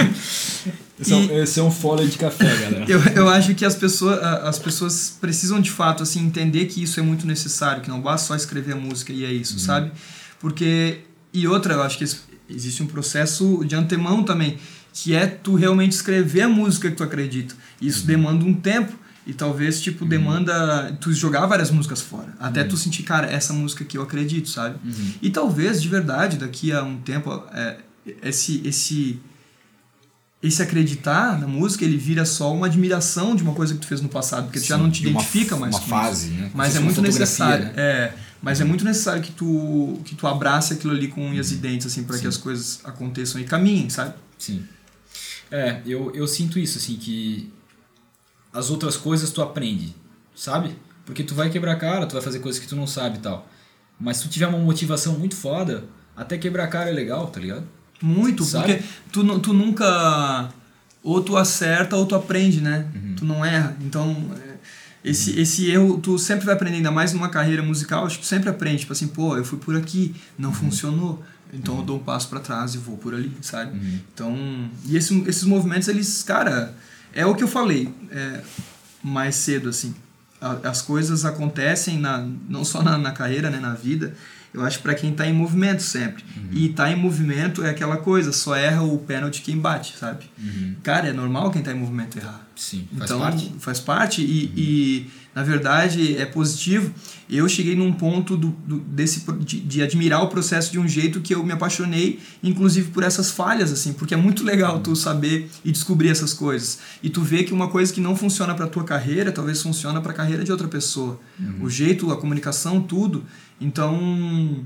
Esse, 0.98 1.12
é, 1.12 1.16
E- 1.16 1.18
um- 1.30 1.42
esse 1.42 1.60
é 1.60 1.62
um 1.62 1.70
folha 1.70 2.06
de 2.06 2.16
café, 2.16 2.44
galera. 2.56 2.84
eu, 2.88 3.00
eu 3.14 3.28
acho 3.28 3.54
que 3.54 3.64
as 3.66 3.74
pessoas, 3.74 4.18
as 4.22 4.58
pessoas 4.58 5.16
precisam 5.20 5.60
de 5.60 5.70
fato 5.70 6.02
assim 6.02 6.24
entender 6.24 6.66
que 6.66 6.82
isso 6.82 6.98
é 6.98 7.02
muito 7.02 7.26
necessário, 7.26 7.82
que 7.82 7.88
não 7.90 8.00
basta 8.00 8.28
só 8.28 8.34
escrever 8.34 8.72
a 8.72 8.76
música 8.76 9.12
e 9.12 9.24
é 9.24 9.30
isso, 9.32 9.58
sabe? 9.58 9.92
Porque 10.40 11.00
e 11.34 11.46
outra, 11.46 11.74
eu 11.74 11.82
acho 11.82 11.98
que 11.98 12.04
existe 12.48 12.82
um 12.82 12.86
processo 12.86 13.62
de 13.66 13.74
antemão 13.76 14.22
também, 14.22 14.56
que 14.92 15.14
é 15.14 15.26
tu 15.26 15.54
realmente 15.54 15.92
escrever 15.92 16.42
a 16.42 16.48
música 16.48 16.90
que 16.90 16.96
tu 16.96 17.02
acredita. 17.04 17.54
Isso 17.80 18.06
demanda 18.06 18.42
um 18.44 18.54
tempo 18.54 18.94
E 19.26 19.34
talvez, 19.34 19.80
tipo, 19.80 20.04
demanda 20.06 20.96
tu 21.00 21.12
jogar 21.12 21.46
várias 21.46 21.70
músicas 21.70 22.00
fora. 22.00 22.32
Até 22.38 22.62
tu 22.62 22.76
sentir, 22.76 23.02
cara, 23.02 23.26
essa 23.26 23.52
música 23.52 23.82
aqui 23.82 23.98
eu 23.98 24.02
acredito, 24.02 24.48
sabe? 24.48 24.78
E 25.20 25.30
talvez, 25.30 25.82
de 25.82 25.88
verdade, 25.88 26.36
daqui 26.36 26.70
a 26.72 26.82
um 26.84 26.96
tempo, 26.98 27.42
é, 27.52 27.76
esse, 28.22 28.62
esse, 28.64 29.18
esse 30.42 30.62
acreditar 30.62 31.40
na 31.40 31.46
música, 31.48 31.84
ele 31.84 31.96
vira 31.96 32.24
só 32.24 32.54
uma 32.54 32.66
admiração 32.66 33.34
de 33.34 33.42
uma 33.42 33.52
coisa 33.52 33.74
que 33.74 33.80
tu 33.80 33.86
fez 33.88 34.00
no 34.00 34.08
passado, 34.08 34.44
porque 34.44 34.60
tu 34.60 34.66
já 34.66 34.76
Sim, 34.76 34.82
não 34.84 34.90
te 34.90 35.00
de 35.02 35.08
uma 35.08 35.18
identifica 35.20 35.54
f- 35.56 35.60
mais 35.60 35.74
uma 35.74 35.80
com 35.82 35.88
fase, 35.88 36.28
isso. 36.28 36.36
né? 36.40 36.50
Mas 36.54 36.76
é 36.76 36.78
muito 36.80 36.98
uma 36.98 37.06
necessário. 37.08 37.64
né? 37.64 37.72
É, 37.76 38.12
mas 38.40 38.60
é 38.60 38.64
muito 38.64 38.84
necessário 38.84 39.22
que 39.22 39.32
tu, 39.32 39.98
que 40.04 40.14
tu 40.14 40.26
abrace 40.28 40.72
aquilo 40.74 40.92
ali 40.92 41.08
com 41.08 41.26
unhas 41.28 41.50
e 41.50 41.56
dentes, 41.56 41.84
assim, 41.88 42.04
para 42.04 42.14
que 42.16 42.22
Sim. 42.22 42.28
as 42.28 42.36
coisas 42.36 42.78
aconteçam 42.84 43.40
e 43.40 43.44
caminhem, 43.44 43.90
sabe? 43.90 44.14
Sim. 44.38 44.62
É, 45.50 45.80
eu, 45.84 46.12
eu 46.14 46.28
sinto 46.28 46.58
isso, 46.60 46.78
assim, 46.78 46.94
que 46.96 47.50
as 48.56 48.70
outras 48.70 48.96
coisas 48.96 49.30
tu 49.30 49.42
aprende, 49.42 49.94
sabe? 50.34 50.76
Porque 51.04 51.22
tu 51.22 51.34
vai 51.34 51.50
quebrar 51.50 51.72
a 51.72 51.76
cara, 51.76 52.06
tu 52.06 52.14
vai 52.14 52.22
fazer 52.22 52.40
coisas 52.40 52.60
que 52.60 52.66
tu 52.66 52.74
não 52.74 52.86
sabe 52.86 53.18
e 53.18 53.20
tal. 53.20 53.48
Mas 54.00 54.16
se 54.18 54.24
tu 54.24 54.28
tiver 54.28 54.46
uma 54.46 54.58
motivação 54.58 55.18
muito 55.18 55.36
foda, 55.36 55.84
até 56.16 56.36
quebrar 56.36 56.64
a 56.64 56.68
cara 56.68 56.90
é 56.90 56.92
legal, 56.92 57.26
tá 57.28 57.38
ligado? 57.40 57.64
Muito, 58.02 58.44
Sabe? 58.44 58.74
porque 58.74 58.84
tu, 59.12 59.38
tu 59.40 59.52
nunca. 59.52 60.50
Ou 61.02 61.22
tu 61.22 61.36
acerta 61.36 61.96
ou 61.96 62.04
tu 62.04 62.14
aprende, 62.14 62.60
né? 62.60 62.86
Uhum. 62.94 63.14
Tu 63.16 63.24
não 63.24 63.44
erra. 63.44 63.76
Então, 63.80 64.14
é, 64.36 64.56
esse, 65.08 65.38
esse 65.40 65.70
erro, 65.70 65.98
tu 65.98 66.18
sempre 66.18 66.44
vai 66.44 66.54
aprender, 66.54 66.78
ainda 66.78 66.90
mais 66.90 67.12
numa 67.12 67.28
carreira 67.28 67.62
musical, 67.62 68.04
acho 68.04 68.16
que 68.16 68.24
tu 68.24 68.26
sempre 68.28 68.50
aprende. 68.50 68.80
Tipo 68.80 68.92
assim, 68.92 69.06
pô, 69.08 69.36
eu 69.36 69.44
fui 69.44 69.58
por 69.58 69.76
aqui, 69.76 70.14
não 70.36 70.48
Uhum. 70.50 70.54
funcionou. 70.56 71.22
Então 71.52 71.76
eu 71.78 71.82
dou 71.84 71.96
um 71.96 72.00
passo 72.02 72.28
para 72.28 72.40
trás 72.40 72.74
e 72.74 72.78
vou 72.78 72.96
por 72.98 73.14
ali, 73.14 73.32
sabe? 73.40 73.78
Uhum. 73.78 73.98
Então, 74.12 74.70
e 74.84 74.96
esse, 74.96 75.16
esses 75.28 75.44
movimentos, 75.44 75.86
eles, 75.88 76.22
cara, 76.24 76.74
é 77.16 77.26
o 77.26 77.34
que 77.34 77.42
eu 77.42 77.48
falei 77.48 77.92
é, 78.10 78.40
mais 79.02 79.34
cedo, 79.36 79.68
assim. 79.68 79.94
A- 80.40 80.68
As 80.68 80.82
coisas 80.82 81.24
acontecem 81.24 81.98
na, 81.98 82.26
não 82.48 82.64
só 82.64 82.82
na, 82.82 82.96
na 82.98 83.10
carreira, 83.12 83.50
né, 83.50 83.58
na 83.58 83.74
vida. 83.74 84.14
Eu 84.54 84.64
acho 84.64 84.80
para 84.80 84.94
quem 84.94 85.12
tá 85.12 85.26
em 85.26 85.32
movimento 85.34 85.82
sempre. 85.82 86.24
E 86.50 86.68
tá 86.70 86.90
em 86.90 86.96
movimento 86.96 87.62
é 87.62 87.70
aquela 87.70 87.98
coisa, 87.98 88.32
só 88.32 88.54
erra 88.56 88.82
o 88.82 88.96
pênalti 88.98 89.42
quem 89.42 89.58
bate, 89.58 89.96
sabe? 89.98 90.24
Cara, 90.82 91.08
é 91.08 91.12
normal 91.12 91.50
quem 91.50 91.62
tá 91.62 91.72
em 91.72 91.78
movimento 91.78 92.16
errar. 92.18 92.40
Sim, 92.56 92.88
faz 92.96 93.10
então, 93.10 93.20
parte. 93.20 93.52
faz 93.58 93.80
parte 93.80 94.22
e, 94.22 94.44
e, 94.56 95.10
na 95.36 95.42
verdade, 95.42 96.16
é 96.16 96.24
positivo. 96.24 96.90
Eu 97.28 97.46
cheguei 97.46 97.76
num 97.76 97.92
ponto 97.92 98.38
do, 98.38 98.48
do- 98.66 98.78
desse, 98.80 99.22
de, 99.40 99.60
de 99.60 99.82
admirar 99.82 100.22
o 100.22 100.28
processo 100.28 100.72
de 100.72 100.78
um 100.78 100.88
jeito 100.88 101.20
que 101.20 101.34
eu 101.34 101.44
me 101.44 101.52
apaixonei, 101.52 102.18
inclusive 102.42 102.90
por 102.90 103.02
essas 103.02 103.30
falhas, 103.30 103.70
assim, 103.70 103.92
porque 103.92 104.14
é 104.14 104.16
muito 104.16 104.42
legal 104.42 104.80
tu 104.80 104.96
saber 104.96 105.50
e 105.62 105.70
descobrir 105.70 106.08
essas 106.08 106.32
coisas. 106.32 106.78
E 107.02 107.10
tu 107.10 107.20
vê 107.20 107.44
que 107.44 107.52
uma 107.52 107.68
coisa 107.68 107.92
que 107.92 108.00
não 108.00 108.16
funciona 108.16 108.54
pra 108.54 108.66
tua 108.66 108.82
carreira, 108.84 109.30
talvez 109.30 109.60
funciona 109.62 110.00
pra 110.00 110.14
carreira 110.14 110.42
de 110.42 110.50
outra 110.50 110.68
pessoa. 110.68 111.20
O 111.60 111.68
jeito, 111.68 112.10
a 112.10 112.16
comunicação, 112.16 112.80
tudo. 112.80 113.22
Então, 113.60 114.64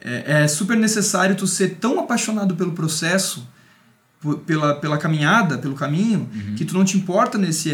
é, 0.00 0.42
é 0.42 0.48
super 0.48 0.76
necessário 0.76 1.36
tu 1.36 1.46
ser 1.46 1.76
tão 1.76 2.00
apaixonado 2.00 2.56
pelo 2.56 2.72
processo 2.72 3.46
pela, 4.46 4.74
pela 4.74 4.98
caminhada, 4.98 5.58
pelo 5.58 5.74
caminho, 5.74 6.28
que 6.56 6.64
tu 6.64 6.74
não 6.74 6.84
te 6.84 6.96
importa 6.96 7.36
nesse, 7.38 7.70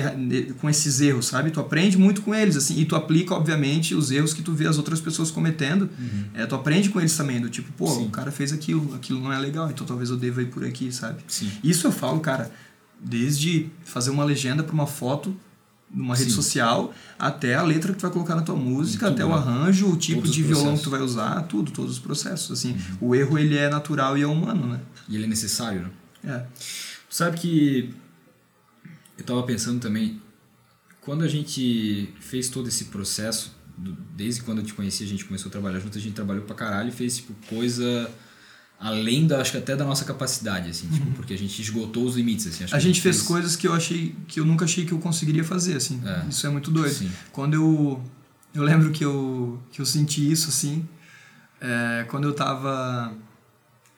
com 0.60 0.68
esses 0.68 1.00
erros, 1.00 1.26
sabe? 1.26 1.50
Tu 1.50 1.60
aprende 1.60 1.96
muito 1.96 2.22
com 2.22 2.34
eles, 2.34 2.56
assim, 2.56 2.78
e 2.78 2.84
tu 2.84 2.96
aplica, 2.96 3.34
obviamente, 3.34 3.94
os 3.94 4.10
erros 4.10 4.34
que 4.34 4.42
tu 4.42 4.52
vê 4.52 4.66
as 4.66 4.76
outras 4.78 5.00
pessoas 5.00 5.30
cometendo. 5.30 5.88
É, 6.34 6.46
tu 6.46 6.54
aprende 6.54 6.88
com 6.88 6.98
eles 6.98 7.16
também, 7.16 7.40
do 7.40 7.48
tipo, 7.48 7.70
pô, 7.72 7.86
Sim. 7.86 8.06
o 8.06 8.10
cara 8.10 8.30
fez 8.30 8.52
aquilo, 8.52 8.94
aquilo 8.94 9.20
não 9.20 9.32
é 9.32 9.38
legal, 9.38 9.70
então 9.70 9.86
talvez 9.86 10.10
eu 10.10 10.16
deva 10.16 10.42
ir 10.42 10.46
por 10.46 10.64
aqui, 10.64 10.92
sabe? 10.92 11.22
Sim. 11.28 11.50
Isso 11.62 11.86
eu 11.86 11.92
falo, 11.92 12.20
cara, 12.20 12.50
desde 12.98 13.70
fazer 13.84 14.10
uma 14.10 14.24
legenda 14.24 14.62
para 14.62 14.74
uma 14.74 14.86
foto 14.86 15.34
numa 15.92 16.14
rede 16.14 16.30
Sim. 16.30 16.36
social, 16.36 16.94
até 17.18 17.54
a 17.54 17.62
letra 17.62 17.92
que 17.92 17.98
tu 17.98 18.02
vai 18.02 18.10
colocar 18.10 18.36
na 18.36 18.42
tua 18.42 18.54
música, 18.54 19.06
tudo, 19.06 19.14
até 19.14 19.24
o 19.24 19.28
né? 19.28 19.34
arranjo, 19.34 19.88
o 19.88 19.96
tipo 19.96 20.20
Todos 20.20 20.34
de 20.34 20.42
violão 20.42 20.76
que 20.76 20.84
tu 20.84 20.90
vai 20.90 21.00
usar, 21.00 21.42
tudo, 21.42 21.72
todos 21.72 21.92
os 21.92 21.98
processos, 21.98 22.52
assim. 22.58 22.72
Uhum. 23.00 23.08
O 23.08 23.14
erro, 23.14 23.36
ele 23.38 23.56
é 23.56 23.68
natural 23.68 24.16
e 24.16 24.22
é 24.22 24.26
humano, 24.26 24.66
né? 24.66 24.80
E 25.08 25.16
ele 25.16 25.24
é 25.24 25.26
necessário, 25.26 25.82
né? 25.82 25.90
É. 26.24 26.44
Sabe 27.08 27.38
que 27.38 27.94
eu 29.18 29.24
tava 29.24 29.42
pensando 29.42 29.80
também, 29.80 30.20
quando 31.00 31.24
a 31.24 31.28
gente 31.28 32.12
fez 32.20 32.48
todo 32.48 32.68
esse 32.68 32.86
processo, 32.86 33.54
desde 34.14 34.42
quando 34.42 34.58
eu 34.58 34.64
te 34.64 34.74
conheci, 34.74 35.04
a 35.04 35.06
gente 35.06 35.24
começou 35.24 35.48
a 35.48 35.52
trabalhar 35.52 35.80
junto, 35.80 35.96
a 35.96 36.00
gente 36.00 36.14
trabalhou 36.14 36.44
pra 36.44 36.54
caralho 36.54 36.88
e 36.88 36.92
fez 36.92 37.16
tipo 37.16 37.34
coisa 37.46 38.10
além 38.78 39.26
da, 39.26 39.42
acho 39.42 39.52
que 39.52 39.58
até 39.58 39.76
da 39.76 39.84
nossa 39.84 40.06
capacidade, 40.06 40.70
assim, 40.70 40.88
tipo, 40.88 41.10
porque 41.12 41.34
a 41.34 41.38
gente 41.38 41.60
esgotou 41.60 42.06
os 42.06 42.16
limites, 42.16 42.46
assim. 42.46 42.64
Uhum. 42.64 42.70
A 42.72 42.78
que 42.78 42.80
gente 42.80 43.00
fez 43.02 43.20
coisas 43.20 43.54
que 43.54 43.68
eu 43.68 43.74
achei 43.74 44.16
que 44.26 44.40
eu 44.40 44.46
nunca 44.46 44.64
achei 44.64 44.86
que 44.86 44.92
eu 44.92 44.98
conseguiria 44.98 45.44
fazer, 45.44 45.76
assim. 45.76 46.00
É. 46.04 46.28
Isso 46.30 46.46
é 46.46 46.50
muito 46.50 46.70
doido. 46.70 46.94
Sim. 46.94 47.10
Quando 47.30 47.54
eu 47.54 48.02
eu 48.54 48.62
lembro 48.62 48.90
que 48.90 49.04
eu 49.04 49.62
que 49.70 49.80
eu 49.82 49.86
senti 49.86 50.30
isso 50.30 50.48
assim, 50.48 50.88
é, 51.60 52.06
quando 52.08 52.24
eu 52.24 52.32
tava 52.32 53.12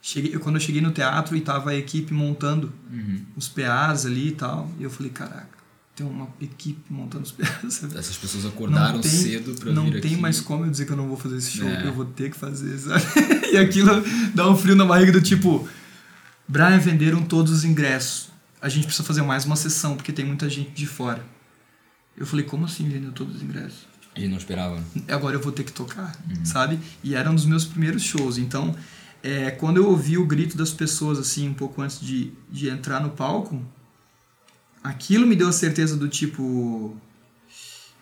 cheguei, 0.02 0.32
quando 0.38 0.56
eu 0.56 0.60
cheguei 0.60 0.82
no 0.82 0.90
teatro 0.90 1.34
e 1.36 1.40
tava 1.40 1.70
a 1.70 1.74
equipe 1.76 2.12
montando 2.12 2.70
Uhum. 2.92 3.22
os 3.36 3.48
PAs 3.48 4.04
ali 4.04 4.28
e 4.28 4.32
tal, 4.32 4.70
e 4.78 4.82
eu 4.82 4.90
falei, 4.90 5.10
caraca, 5.12 5.48
tem 5.94 6.04
uma 6.06 6.28
equipe 6.40 6.80
montando 6.92 7.22
os 7.24 7.30
PAs. 7.32 7.72
sabe? 7.74 7.96
Essas 7.96 8.16
pessoas 8.16 8.44
acordaram 8.44 9.00
tem- 9.00 9.10
cedo 9.10 9.54
pra 9.60 9.72
não 9.72 9.84
vir 9.84 10.00
tem 10.00 10.12
aqui. 10.14 10.20
mais 10.20 10.40
como 10.40 10.64
eu 10.66 10.70
dizer 10.70 10.86
que 10.86 10.92
eu 10.92 10.96
não 10.96 11.06
vou 11.08 11.16
fazer 11.16 11.36
esse 11.36 11.52
show, 11.52 11.68
É. 11.68 11.86
eu 11.86 11.92
vou 11.94 12.04
ter 12.04 12.30
que 12.30 12.36
fazer, 12.36 12.76
sabe? 12.80 13.02
e 13.52 13.56
aquilo 13.56 14.02
dá 14.34 14.48
um 14.50 14.56
frio 14.56 14.74
na 14.74 14.84
barriga 14.84 15.12
do 15.12 15.20
tipo, 15.22 15.66
Brian, 16.48 16.78
venderam 16.78 17.22
todos 17.22 17.52
os 17.52 17.64
ingressos. 17.64 18.28
A 18.60 18.68
gente 18.68 18.84
precisa 18.86 19.06
fazer 19.06 19.22
mais 19.22 19.44
uma 19.44 19.56
sessão, 19.56 19.96
porque 19.96 20.12
tem 20.12 20.24
muita 20.24 20.48
gente 20.50 20.70
de 20.72 20.86
fora. 20.86 21.24
Eu 22.16 22.26
falei, 22.26 22.44
como 22.44 22.64
assim 22.64 22.88
vendeu 22.88 23.10
todos 23.12 23.36
os 23.36 23.42
ingressos? 23.42 23.86
Gente 24.14 24.28
não 24.28 24.36
esperava. 24.36 24.82
Agora 25.08 25.36
eu 25.36 25.40
vou 25.40 25.50
ter 25.52 25.64
que 25.64 25.72
tocar, 25.72 26.14
Uhum. 26.28 26.44
sabe? 26.44 26.78
E 27.02 27.14
era 27.14 27.30
um 27.30 27.34
dos 27.34 27.46
meus 27.46 27.64
primeiros 27.64 28.02
shows. 28.02 28.36
Então, 28.38 28.76
é, 29.22 29.50
quando 29.52 29.76
eu 29.76 29.88
ouvi 29.88 30.18
o 30.18 30.26
grito 30.26 30.56
das 30.56 30.72
pessoas, 30.72 31.18
assim, 31.18 31.48
um 31.48 31.54
pouco 31.54 31.80
antes 31.80 32.00
de, 32.00 32.32
de 32.50 32.68
entrar 32.68 33.00
no 33.00 33.10
palco, 33.10 33.62
aquilo 34.82 35.26
me 35.26 35.36
deu 35.36 35.48
a 35.48 35.52
certeza 35.52 35.96
do 35.96 36.08
tipo. 36.08 36.96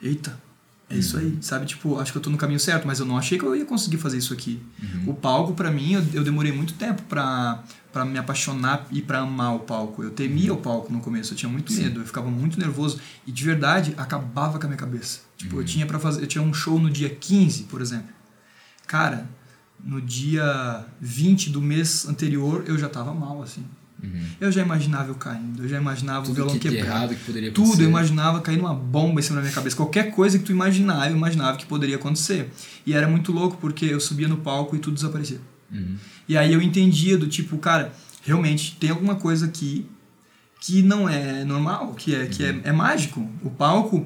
Eita, 0.00 0.40
é 0.88 0.96
isso 0.96 1.18
aí, 1.18 1.38
sabe? 1.42 1.66
Tipo, 1.66 2.00
acho 2.00 2.10
que 2.10 2.18
eu 2.18 2.22
tô 2.22 2.30
no 2.30 2.38
caminho 2.38 2.58
certo, 2.58 2.86
mas 2.86 2.98
eu 2.98 3.06
não 3.06 3.18
achei 3.18 3.38
que 3.38 3.44
eu 3.44 3.54
ia 3.54 3.66
conseguir 3.66 3.98
fazer 3.98 4.16
isso 4.16 4.32
aqui. 4.32 4.60
O 5.06 5.12
palco, 5.12 5.52
pra 5.54 5.70
mim, 5.70 5.92
eu, 5.92 6.04
eu 6.14 6.24
demorei 6.24 6.50
muito 6.50 6.72
tempo 6.72 7.02
pra, 7.02 7.62
pra 7.92 8.04
me 8.04 8.18
apaixonar 8.18 8.86
e 8.90 9.02
pra 9.02 9.20
amar 9.20 9.54
o 9.54 9.60
palco. 9.60 10.02
Eu 10.02 10.10
temia 10.10 10.52
o 10.54 10.56
palco 10.56 10.92
no 10.92 11.00
começo, 11.00 11.34
eu 11.34 11.36
tinha 11.36 11.52
muito 11.52 11.70
Sim. 11.70 11.84
medo, 11.84 12.00
eu 12.00 12.06
ficava 12.06 12.30
muito 12.30 12.58
nervoso 12.58 12.98
e 13.26 13.30
de 13.30 13.44
verdade 13.44 13.94
acabava 13.96 14.58
com 14.58 14.64
a 14.64 14.68
minha 14.68 14.78
cabeça. 14.78 15.20
Tipo, 15.36 15.60
eu 15.60 15.64
tinha 15.64 15.86
para 15.86 15.98
fazer, 15.98 16.22
eu 16.22 16.26
tinha 16.26 16.42
um 16.42 16.52
show 16.52 16.78
no 16.78 16.90
dia 16.90 17.10
15, 17.10 17.64
por 17.64 17.80
exemplo. 17.80 18.08
Cara, 18.86 19.28
no 19.84 20.00
dia 20.00 20.84
20 21.00 21.50
do 21.50 21.60
mês 21.60 22.06
anterior 22.08 22.64
eu 22.66 22.78
já 22.78 22.88
tava 22.88 23.12
mal 23.14 23.42
assim. 23.42 23.64
Uhum. 24.02 24.26
Eu 24.40 24.50
já 24.50 24.62
imaginava 24.62 25.10
eu 25.10 25.14
caindo, 25.14 25.62
eu 25.62 25.68
já 25.68 25.78
imaginava 25.78 26.20
o 26.20 26.28
Tudo 26.28 26.34
violão 26.34 26.58
que 26.58 26.68
errado 26.68 27.14
que 27.14 27.24
poderia 27.24 27.52
Tudo, 27.52 27.64
acontecer. 27.64 27.84
eu 27.84 27.88
imaginava 27.88 28.40
cair 28.40 28.58
uma 28.58 28.74
bomba 28.74 29.20
em 29.20 29.22
cima 29.22 29.36
da 29.36 29.42
minha 29.42 29.54
cabeça. 29.54 29.76
Qualquer 29.76 30.10
coisa 30.10 30.38
que 30.38 30.44
tu 30.44 30.52
imaginar, 30.52 31.10
eu 31.10 31.16
imaginava 31.16 31.56
que 31.56 31.66
poderia 31.66 31.96
acontecer. 31.96 32.50
E 32.86 32.94
era 32.94 33.06
muito 33.06 33.30
louco 33.30 33.58
porque 33.60 33.84
eu 33.84 34.00
subia 34.00 34.28
no 34.28 34.38
palco 34.38 34.74
e 34.74 34.78
tudo 34.78 34.94
desaparecia. 34.94 35.40
Uhum. 35.70 35.96
E 36.28 36.36
aí 36.36 36.52
eu 36.52 36.62
entendia 36.62 37.18
do 37.18 37.26
tipo, 37.26 37.58
cara, 37.58 37.92
realmente 38.22 38.76
tem 38.80 38.90
alguma 38.90 39.16
coisa 39.16 39.46
aqui 39.46 39.86
que 40.60 40.82
não 40.82 41.08
é 41.08 41.42
normal, 41.44 41.94
que 41.94 42.14
é, 42.14 42.26
que 42.26 42.44
é, 42.44 42.60
é 42.64 42.72
mágico. 42.72 43.26
O 43.42 43.50
palco, 43.50 44.04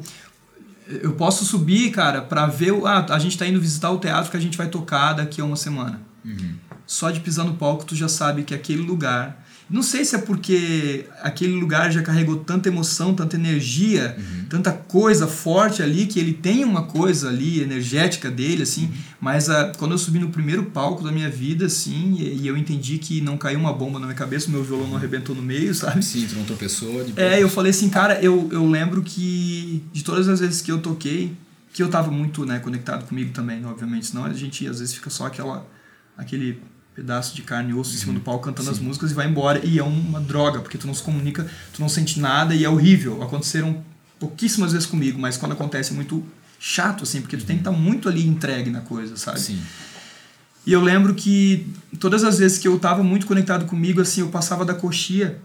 eu 0.88 1.12
posso 1.12 1.44
subir, 1.44 1.90
cara, 1.90 2.20
pra 2.23 2.47
ver. 2.47 2.73
o- 2.73 2.87
Ah, 2.87 3.07
a 3.11 3.18
gente 3.18 3.37
tá 3.38 3.47
indo 3.47 3.61
visitar 3.61 3.90
o 3.90 3.99
teatro 3.99 4.31
que 4.31 4.37
a 4.37 4.40
gente 4.40 4.57
vai 4.59 4.68
tocar 4.68 5.12
daqui 5.14 5.40
a 5.40 5.44
uma 5.44 5.57
semana. 5.57 6.01
Uhum. 6.25 6.55
Só 6.87 7.11
de 7.11 7.20
pisar 7.20 7.44
no 7.44 7.55
palco, 7.55 7.85
tu 7.85 7.94
já 7.97 8.09
sabe 8.09 8.42
que 8.42 8.55
aquele 8.55 8.83
lugar. 8.83 9.43
Não 9.68 9.83
sei 9.83 10.05
se 10.05 10.14
é 10.14 10.18
porque 10.18 11.07
aquele 11.22 11.55
lugar 11.55 11.90
já 11.90 12.03
carregou 12.03 12.37
tanta 12.37 12.68
emoção, 12.68 13.14
tanta 13.14 13.35
energia, 13.35 14.16
tanta 14.50 14.70
coisa 14.70 15.27
forte 15.27 15.83
ali, 15.83 16.07
que 16.07 16.20
ele 16.20 16.35
tem 16.35 16.64
uma 16.64 16.83
coisa 16.83 17.31
ali 17.31 17.62
energética 17.62 18.31
dele, 18.31 18.62
assim. 18.62 18.90
Mas 19.18 19.48
ah, 19.48 19.72
quando 19.79 19.92
eu 19.92 19.98
subi 19.98 20.18
no 20.18 20.29
primeiro 20.29 20.64
palco 20.64 21.03
da 21.03 21.11
minha 21.11 21.31
vida, 21.31 21.64
assim, 21.64 22.16
e, 22.18 22.42
e 22.42 22.46
eu 22.46 22.59
entendi 22.59 22.98
que 22.98 23.22
não 23.22 23.38
caiu 23.38 23.59
uma 23.59 23.72
bomba 23.72 23.98
na 23.98 24.07
minha 24.07 24.16
cabeça, 24.16 24.50
meu 24.50 24.62
violão 24.62 24.87
não 24.87 24.96
arrebentou 24.96 25.35
no 25.35 25.40
meio, 25.42 25.74
sabe? 25.74 26.05
Sim, 26.05 26.27
tu 26.29 26.35
não 26.37 26.44
tropeçou. 26.44 27.03
De 27.03 27.18
É, 27.18 27.42
eu 27.42 27.48
falei 27.48 27.70
assim, 27.70 27.88
cara, 27.88 28.20
eu, 28.20 28.48
eu 28.53 28.68
lembro 28.68 29.03
que 29.03 29.83
de 29.92 30.05
todas 30.05 30.29
as 30.29 30.40
vezes 30.40 30.61
que 30.61 30.70
eu 30.70 30.79
toquei, 30.79 31.35
que 31.72 31.83
eu 31.83 31.88
tava 31.88 32.11
muito 32.11 32.44
né, 32.44 32.59
conectado 32.59 33.07
comigo 33.07 33.33
também, 33.33 33.64
obviamente, 33.64 34.07
senão 34.07 34.27
a 34.27 34.33
gente 34.35 34.68
às 34.68 34.79
vezes 34.79 34.94
fica 34.94 35.09
só 35.09 35.27
aquela, 35.27 35.66
aquele 36.18 36.61
pedaço 36.94 37.35
de 37.35 37.42
carne 37.42 37.70
e 37.70 37.74
osso 37.74 37.94
em 37.94 37.98
cima 37.98 38.12
do 38.12 38.20
palco 38.20 38.44
cantando 38.44 38.70
as 38.70 38.78
músicas 38.78 39.11
e 39.11 39.14
vai 39.14 39.26
embora. 39.26 39.64
E 39.64 39.78
é 39.78 39.83
uma 39.83 40.20
droga, 40.20 40.61
porque 40.61 40.78
tu 40.78 40.87
não 40.87 40.94
se 40.94 41.02
comunica, 41.02 41.46
tu 41.72 41.80
não 41.80 41.88
sente 41.88 42.20
nada 42.20 42.54
e 42.54 42.64
é 42.64 42.68
horrível. 42.68 43.22
Aconteceram 43.22 43.85
pouquíssimas 44.18 44.72
vezes 44.72 44.87
comigo, 44.87 45.18
mas 45.18 45.37
quando 45.37 45.52
acontece 45.52 45.92
é 45.92 45.94
muito 45.94 46.24
chato, 46.59 47.02
assim, 47.02 47.20
porque 47.20 47.37
tu 47.37 47.44
tem 47.44 47.57
que 47.57 47.61
estar 47.61 47.72
muito 47.72 48.09
ali 48.09 48.26
entregue 48.26 48.70
na 48.70 48.80
coisa, 48.80 49.16
sabe? 49.16 49.40
Sim. 49.40 49.61
E 50.66 50.72
eu 50.72 50.80
lembro 50.80 51.14
que 51.14 51.66
todas 52.00 52.24
as 52.24 52.38
vezes 52.38 52.59
que 52.59 52.66
eu 52.66 52.78
tava 52.78 53.02
muito 53.02 53.26
conectado 53.26 53.66
comigo, 53.66 54.00
assim, 54.00 54.22
eu 54.22 54.28
passava 54.28 54.64
da 54.64 54.72
coxia 54.72 55.38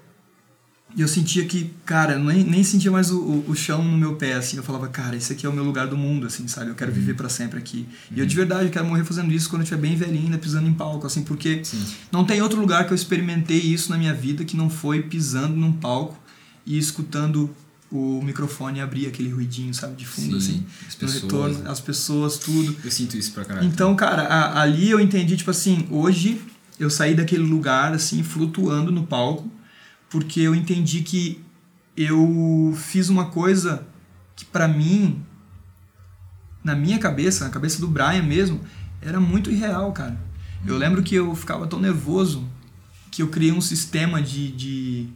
E 0.96 1.02
eu 1.02 1.08
sentia 1.08 1.46
que, 1.46 1.72
cara, 1.86 2.14
eu 2.14 2.20
nem, 2.20 2.44
nem 2.44 2.64
sentia 2.64 2.90
mais 2.90 3.12
o, 3.12 3.20
o, 3.20 3.50
o, 3.50 3.56
chão 3.56 3.84
no 3.84 3.96
meu 3.96 4.16
pé, 4.16 4.34
assim. 4.34 4.58
Eu 4.58 4.64
falava, 4.64 4.88
cara, 4.88 5.16
esse 5.16 5.32
aqui 5.32 5.46
é 5.46 5.50
o 5.50 5.54
meu 5.54 5.64
lugar 5.64 5.88
do 5.88 5.96
mundo, 5.96 6.26
assim, 6.26 6.48
sabe? 6.48 6.72
Eu 6.72 6.76
quero 6.76 6.92
uhum. 6.92 6.98
viver 6.98 7.14
para 7.14 7.30
sempre 7.30 7.60
aqui. 7.60 7.88
Uhum. 8.10 8.18
E 8.18 8.20
eu, 8.20 8.26
de 8.26 8.36
verdade, 8.36 8.66
eu 8.66 8.72
quero 8.72 8.86
morrer 8.86 9.04
fazendo 9.04 9.32
isso 9.32 9.50
quando 9.50 9.62
eu 9.62 9.64
estiver 9.64 9.82
bem 9.82 9.96
velhinho, 9.96 10.26
ainda 10.26 10.40
pisando 10.40 10.68
em 10.68 10.74
palco, 10.74 11.06
assim, 11.06 11.24
porque 11.24 11.64
Sim. 11.64 11.84
não 12.12 12.26
tem 12.26 12.42
outro 12.42 12.60
lugar 12.60 12.86
que 12.88 12.92
eu 12.92 12.96
experimentei 12.96 13.60
isso 13.60 13.92
na 13.92 13.98
minha 13.98 14.14
vida 14.14 14.44
que 14.44 14.58
não 14.58 14.70
foi 14.70 15.04
pisando 15.04 15.56
num 15.56 15.72
palco 15.72 16.18
e 16.66 16.78
escutando 16.78 17.56
o 17.92 18.22
microfone 18.22 18.82
abrir 18.82 19.08
aquele 19.08 19.30
ruidinho, 19.30 19.74
sabe, 19.74 19.96
de 19.96 20.06
fundo, 20.06 20.40
Sim, 20.40 20.52
assim, 20.54 20.66
as 20.88 20.96
pessoas, 20.96 21.22
no 21.22 21.22
retorno, 21.22 21.72
as 21.72 21.80
pessoas, 21.80 22.38
tudo. 22.38 22.76
Eu 22.84 22.92
sinto 22.92 23.18
isso 23.18 23.32
pra 23.32 23.46
caralho. 23.46 23.68
Então, 23.68 23.96
cara, 23.96 24.24
a, 24.24 24.62
ali 24.62 24.90
eu 24.90 25.00
entendi, 25.00 25.38
tipo 25.38 25.52
assim, 25.52 25.88
hoje 25.90 26.42
eu 26.80 26.90
saí 26.90 27.16
daquele 27.16 27.44
lugar, 27.44 27.94
assim, 27.94 28.24
flutuando 28.24 28.92
no 28.92 29.06
palco, 29.06 29.50
porque 30.10 30.42
eu 30.42 30.56
entendi 30.56 31.02
que 31.02 31.44
eu 31.96 32.74
fiz 32.76 33.10
uma 33.10 33.26
coisa 33.26 33.86
que 34.36 34.46
para 34.46 34.68
mim, 34.68 35.24
na 36.64 36.76
minha 36.76 36.98
cabeça, 36.98 37.46
na 37.46 37.50
cabeça 37.50 37.80
do 37.80 37.88
Brian 37.88 38.24
mesmo, 38.24 38.62
era 39.02 39.20
muito 39.20 39.52
irreal, 39.52 39.92
cara. 39.92 40.20
Eu 40.66 40.78
lembro 40.78 41.04
que 41.04 41.16
eu 41.16 41.34
ficava 41.36 41.68
tão 41.68 41.80
nervoso 41.80 42.48
que 43.12 43.22
eu 43.22 43.28
criei 43.28 43.52
um 43.52 43.62
sistema 43.62 44.22
de, 44.22 44.52
de 44.52 45.10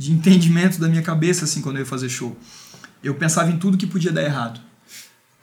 de 0.00 0.12
entendimento 0.12 0.80
da 0.80 0.88
minha 0.88 1.02
cabeça, 1.02 1.44
assim, 1.44 1.60
quando 1.60 1.76
eu 1.76 1.80
ia 1.80 1.86
fazer 1.86 2.08
show. 2.08 2.34
Eu 3.02 3.14
pensava 3.14 3.50
em 3.50 3.58
tudo 3.58 3.76
que 3.76 3.86
podia 3.86 4.10
dar 4.10 4.22
errado. 4.22 4.58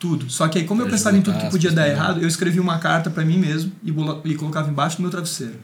Tudo. 0.00 0.28
Só 0.30 0.48
que 0.48 0.58
aí, 0.58 0.64
como 0.64 0.82
eu 0.82 0.88
pensava 0.88 1.16
em 1.16 1.22
tudo 1.22 1.38
que 1.38 1.50
podia 1.50 1.70
dar 1.70 1.88
errado, 1.88 2.20
eu 2.20 2.28
escrevia 2.28 2.60
uma 2.60 2.78
carta 2.78 3.08
para 3.08 3.24
mim 3.24 3.38
mesmo 3.38 3.72
e, 3.82 3.90
e 4.30 4.34
colocava 4.34 4.68
embaixo 4.68 4.96
do 4.96 5.02
meu 5.02 5.10
travesseiro. 5.10 5.58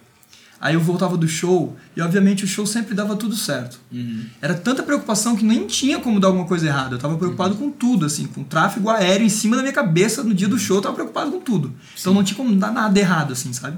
Aí 0.65 0.73
eu 0.73 0.81
voltava 0.81 1.15
do 1.15 1.29
show 1.29 1.77
e, 1.95 2.01
obviamente, 2.01 2.43
o 2.43 2.49
show 2.49 2.67
sempre 2.67 2.95
dava 2.95 3.15
tudo 3.17 3.37
certo. 3.37 3.79
Uhum. 3.93 4.25
Era 4.41 4.55
tanta 4.55 4.83
preocupação 4.83 5.37
que 5.37 5.45
nem 5.45 5.67
tinha 5.67 6.01
como 6.01 6.19
dar 6.19 6.29
alguma 6.29 6.47
coisa 6.47 6.67
errada. 6.67 6.95
Eu 6.95 6.99
tava 6.99 7.19
preocupado 7.19 7.53
uhum. 7.53 7.71
com 7.71 7.71
tudo, 7.71 8.07
assim, 8.07 8.27
com 8.27 8.43
tráfego 8.43 8.89
aéreo 8.89 9.27
em 9.27 9.29
cima 9.29 9.57
da 9.57 9.63
minha 9.63 9.75
cabeça 9.75 10.25
no 10.25 10.33
dia 10.33 10.49
do 10.49 10.59
show, 10.59 10.79
eu 10.79 10.81
tava 10.81 10.95
preocupado 10.95 11.31
com 11.31 11.39
tudo. 11.39 11.69
Então, 11.69 11.83
Sim. 11.95 12.01
Então 12.01 12.15
não 12.15 12.25
tinha 12.25 12.37
como 12.39 12.57
dar 12.57 12.73
nada 12.73 12.99
errado, 12.99 13.35
assim, 13.35 13.53
sabe? 13.53 13.77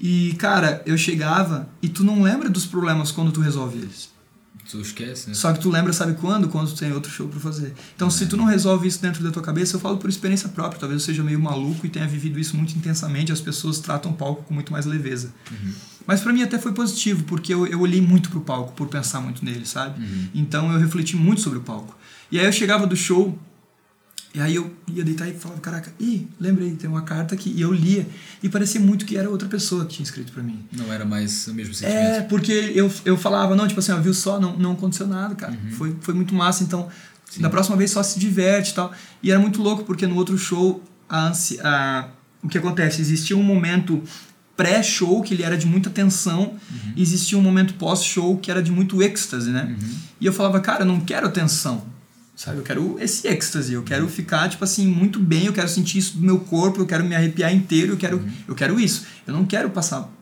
E, 0.00 0.32
cara, 0.38 0.80
eu 0.86 0.96
chegava 0.96 1.68
e 1.82 1.90
tu 1.90 2.02
não 2.02 2.22
lembra 2.22 2.48
dos 2.48 2.64
problemas 2.64 3.12
quando 3.12 3.30
tu 3.30 3.42
resolve 3.42 3.76
eles. 3.76 4.08
Tu 4.70 4.80
esquece, 4.80 5.28
né? 5.28 5.34
Só 5.34 5.52
que 5.52 5.60
tu 5.60 5.68
lembra, 5.68 5.92
sabe 5.92 6.14
quando? 6.14 6.48
Quando 6.48 6.70
tu 6.70 6.76
tem 6.76 6.92
outro 6.92 7.10
show 7.10 7.28
pra 7.28 7.40
fazer. 7.40 7.74
Então, 7.96 8.08
é. 8.08 8.10
se 8.10 8.26
tu 8.26 8.36
não 8.36 8.44
resolve 8.44 8.86
isso 8.86 9.02
dentro 9.02 9.22
da 9.22 9.30
tua 9.30 9.42
cabeça, 9.42 9.76
eu 9.76 9.80
falo 9.80 9.98
por 9.98 10.08
experiência 10.08 10.48
própria. 10.48 10.78
Talvez 10.78 11.02
eu 11.02 11.06
seja 11.06 11.22
meio 11.22 11.40
maluco 11.40 11.84
e 11.84 11.88
tenha 11.88 12.06
vivido 12.06 12.38
isso 12.38 12.56
muito 12.56 12.76
intensamente. 12.76 13.32
As 13.32 13.40
pessoas 13.40 13.80
tratam 13.80 14.12
o 14.12 14.14
palco 14.14 14.44
com 14.44 14.54
muito 14.54 14.72
mais 14.72 14.86
leveza. 14.86 15.34
Uhum. 15.50 15.72
Mas 16.06 16.20
para 16.20 16.32
mim 16.32 16.42
até 16.42 16.58
foi 16.58 16.72
positivo, 16.72 17.24
porque 17.24 17.52
eu, 17.52 17.66
eu 17.66 17.80
olhei 17.80 18.00
muito 18.00 18.30
pro 18.30 18.40
palco 18.40 18.72
por 18.72 18.88
pensar 18.88 19.20
muito 19.20 19.44
nele, 19.44 19.66
sabe? 19.66 20.00
Uhum. 20.00 20.28
Então 20.34 20.72
eu 20.72 20.78
refleti 20.78 21.16
muito 21.16 21.40
sobre 21.40 21.58
o 21.58 21.62
palco. 21.62 21.96
E 22.30 22.38
aí 22.38 22.46
eu 22.46 22.52
chegava 22.52 22.86
do 22.86 22.96
show 22.96 23.38
e 24.34 24.40
aí 24.40 24.54
eu 24.54 24.74
ia 24.88 25.04
deitar 25.04 25.28
e 25.28 25.34
falava, 25.34 25.60
caraca, 25.60 25.92
ih, 26.00 26.26
lembrei, 26.40 26.70
tem 26.70 26.88
uma 26.88 27.02
carta 27.02 27.34
aqui. 27.34 27.52
E 27.54 27.60
eu 27.60 27.70
lia 27.70 28.06
e 28.42 28.48
parecia 28.48 28.80
muito 28.80 29.04
que 29.04 29.16
era 29.16 29.28
outra 29.28 29.46
pessoa 29.46 29.84
que 29.84 29.96
tinha 29.96 30.04
escrito 30.04 30.32
para 30.32 30.42
mim. 30.42 30.64
Não 30.72 30.90
era 30.90 31.04
mais 31.04 31.46
o 31.48 31.54
mesmo 31.54 31.74
sentimento. 31.74 32.02
É, 32.02 32.20
porque 32.22 32.72
eu, 32.74 32.90
eu 33.04 33.18
falava, 33.18 33.54
não, 33.54 33.68
tipo 33.68 33.80
assim, 33.80 33.92
ó, 33.92 34.00
viu 34.00 34.14
só, 34.14 34.40
não, 34.40 34.56
não 34.56 34.72
aconteceu 34.72 35.06
nada, 35.06 35.34
cara. 35.34 35.52
Uhum. 35.52 35.70
Foi, 35.72 35.96
foi 36.00 36.14
muito 36.14 36.34
massa, 36.34 36.64
então 36.64 36.88
Sim. 37.30 37.42
da 37.42 37.50
próxima 37.50 37.76
vez 37.76 37.90
só 37.90 38.02
se 38.02 38.18
diverte 38.18 38.70
e 38.70 38.74
tal. 38.74 38.90
E 39.22 39.30
era 39.30 39.38
muito 39.38 39.60
louco, 39.60 39.84
porque 39.84 40.06
no 40.06 40.16
outro 40.16 40.38
show, 40.38 40.82
a, 41.06 41.28
ansi, 41.28 41.60
a, 41.60 42.08
o 42.42 42.48
que 42.48 42.56
acontece? 42.56 43.02
Existia 43.02 43.36
um 43.36 43.42
momento 43.42 44.02
pré-show 44.56 45.20
que 45.20 45.34
ele 45.34 45.42
era 45.42 45.58
de 45.58 45.66
muita 45.66 45.90
tensão 45.90 46.54
uhum. 46.70 46.92
e 46.96 47.02
existia 47.02 47.36
um 47.36 47.42
momento 47.42 47.74
pós-show 47.74 48.38
que 48.38 48.50
era 48.50 48.62
de 48.62 48.70
muito 48.70 49.02
êxtase, 49.02 49.50
né? 49.50 49.76
Uhum. 49.78 49.88
E 50.18 50.24
eu 50.24 50.32
falava, 50.32 50.58
cara, 50.60 50.82
eu 50.82 50.86
não 50.86 51.00
quero 51.00 51.28
tensão 51.30 51.92
Sabe? 52.42 52.58
Eu 52.58 52.64
quero 52.64 52.96
esse 52.98 53.28
êxtase, 53.28 53.72
eu 53.72 53.84
quero 53.84 54.08
ficar, 54.08 54.48
tipo 54.48 54.64
assim, 54.64 54.84
muito 54.84 55.20
bem, 55.20 55.46
eu 55.46 55.52
quero 55.52 55.68
sentir 55.68 55.98
isso 55.98 56.16
do 56.16 56.22
meu 56.22 56.40
corpo, 56.40 56.80
eu 56.80 56.86
quero 56.86 57.04
me 57.04 57.14
arrepiar 57.14 57.54
inteiro, 57.54 57.92
eu 57.92 57.96
quero, 57.96 58.16
uhum. 58.16 58.32
eu 58.48 58.54
quero 58.56 58.80
isso. 58.80 59.06
Eu 59.24 59.32
não 59.32 59.46
quero 59.46 59.70
passar 59.70 60.12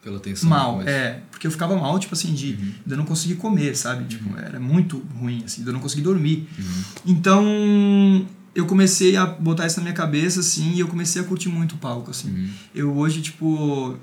pela 0.00 0.20
tensão. 0.20 0.48
Mal, 0.48 0.82
é. 0.82 1.22
Porque 1.32 1.48
eu 1.48 1.50
ficava 1.50 1.74
mal, 1.76 1.98
tipo 1.98 2.14
assim, 2.14 2.32
de, 2.32 2.52
uhum. 2.52 2.72
de 2.86 2.92
eu 2.92 2.96
não 2.96 3.04
conseguir 3.04 3.34
comer, 3.34 3.76
sabe? 3.76 4.04
Tipo, 4.04 4.30
uhum. 4.30 4.38
era 4.38 4.60
muito 4.60 4.98
ruim, 5.18 5.42
assim, 5.44 5.62
de 5.62 5.68
eu 5.68 5.72
não 5.72 5.80
conseguir 5.80 6.02
dormir. 6.02 6.48
Uhum. 6.56 6.84
Então, 7.06 8.26
eu 8.54 8.66
comecei 8.66 9.16
a 9.16 9.26
botar 9.26 9.66
isso 9.66 9.78
na 9.78 9.82
minha 9.82 9.96
cabeça, 9.96 10.38
assim, 10.38 10.74
e 10.74 10.78
eu 10.78 10.86
comecei 10.86 11.20
a 11.20 11.24
curtir 11.24 11.48
muito 11.48 11.74
o 11.74 11.78
palco, 11.78 12.12
assim. 12.12 12.28
Uhum. 12.28 12.50
Eu 12.72 12.96
hoje, 12.96 13.20
tipo, 13.20 13.98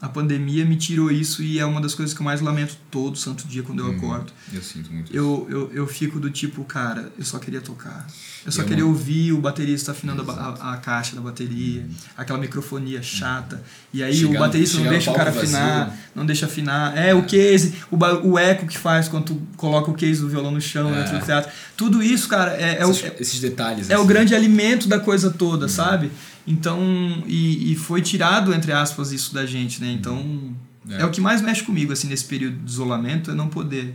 a 0.00 0.08
pandemia 0.08 0.64
me 0.64 0.76
tirou 0.76 1.10
isso 1.10 1.42
e 1.42 1.58
é 1.58 1.64
uma 1.64 1.80
das 1.80 1.92
coisas 1.92 2.14
que 2.14 2.20
eu 2.20 2.24
mais 2.24 2.40
lamento 2.40 2.76
todo 2.88 3.18
santo 3.18 3.48
dia 3.48 3.64
quando 3.64 3.80
eu 3.80 3.86
hum, 3.86 3.96
acordo. 3.96 4.32
Eu 4.52 4.62
sinto 4.62 4.92
muito 4.92 5.14
eu, 5.14 5.44
isso. 5.48 5.56
Eu, 5.56 5.72
eu 5.72 5.86
fico 5.88 6.20
do 6.20 6.30
tipo, 6.30 6.62
cara, 6.62 7.10
eu 7.18 7.24
só 7.24 7.38
queria 7.40 7.60
tocar. 7.60 8.06
Eu 8.46 8.52
só 8.52 8.62
é 8.62 8.64
queria 8.64 8.84
uma... 8.84 8.92
ouvir 8.92 9.32
o 9.32 9.38
baterista 9.38 9.90
afinando 9.90 10.22
a, 10.30 10.34
a, 10.34 10.74
a, 10.74 10.76
caixa 10.76 11.16
da 11.16 11.20
bateria, 11.20 11.82
hum. 11.82 11.90
aquela 12.16 12.38
microfonia 12.38 13.02
chata. 13.02 13.60
E 13.92 14.00
aí 14.00 14.14
chegar, 14.14 14.36
o 14.36 14.38
baterista 14.38 14.78
não 14.78 14.88
deixa 14.88 15.10
o 15.10 15.14
cara 15.14 15.30
afinar, 15.30 15.86
vazio. 15.86 16.00
não 16.14 16.26
deixa 16.26 16.46
afinar. 16.46 16.96
É, 16.96 17.08
é, 17.08 17.14
o 17.14 17.24
case, 17.24 17.74
o, 17.90 17.96
o 18.28 18.38
eco 18.38 18.66
que 18.66 18.78
faz 18.78 19.08
quando 19.08 19.24
tu 19.24 19.42
coloca 19.56 19.90
o 19.90 19.94
case 19.94 20.20
do 20.20 20.28
violão 20.28 20.52
no 20.52 20.60
chão 20.60 20.94
é. 20.94 21.02
dentro 21.02 21.18
do 21.18 21.24
teatro. 21.24 21.50
Tudo 21.76 22.00
isso, 22.00 22.28
cara, 22.28 22.52
é, 22.52 22.78
é 22.78 22.88
esses, 22.88 23.02
o, 23.02 23.12
esses 23.18 23.40
detalhes. 23.40 23.90
É 23.90 23.94
assim. 23.94 24.02
o 24.04 24.06
grande 24.06 24.32
alimento 24.32 24.86
da 24.86 25.00
coisa 25.00 25.28
toda, 25.28 25.66
hum. 25.66 25.68
sabe? 25.68 26.12
Então, 26.50 26.80
e, 27.26 27.72
e 27.72 27.76
foi 27.76 28.00
tirado, 28.00 28.54
entre 28.54 28.72
aspas, 28.72 29.12
isso 29.12 29.34
da 29.34 29.44
gente, 29.44 29.82
né? 29.82 29.92
Então, 29.92 30.56
é. 30.88 31.02
é. 31.02 31.04
o 31.04 31.10
que 31.10 31.20
mais 31.20 31.42
mexe 31.42 31.62
comigo, 31.62 31.92
assim, 31.92 32.08
nesse 32.08 32.24
período 32.24 32.56
de 32.56 32.70
isolamento, 32.70 33.30
é 33.30 33.34
não 33.34 33.48
poder, 33.48 33.94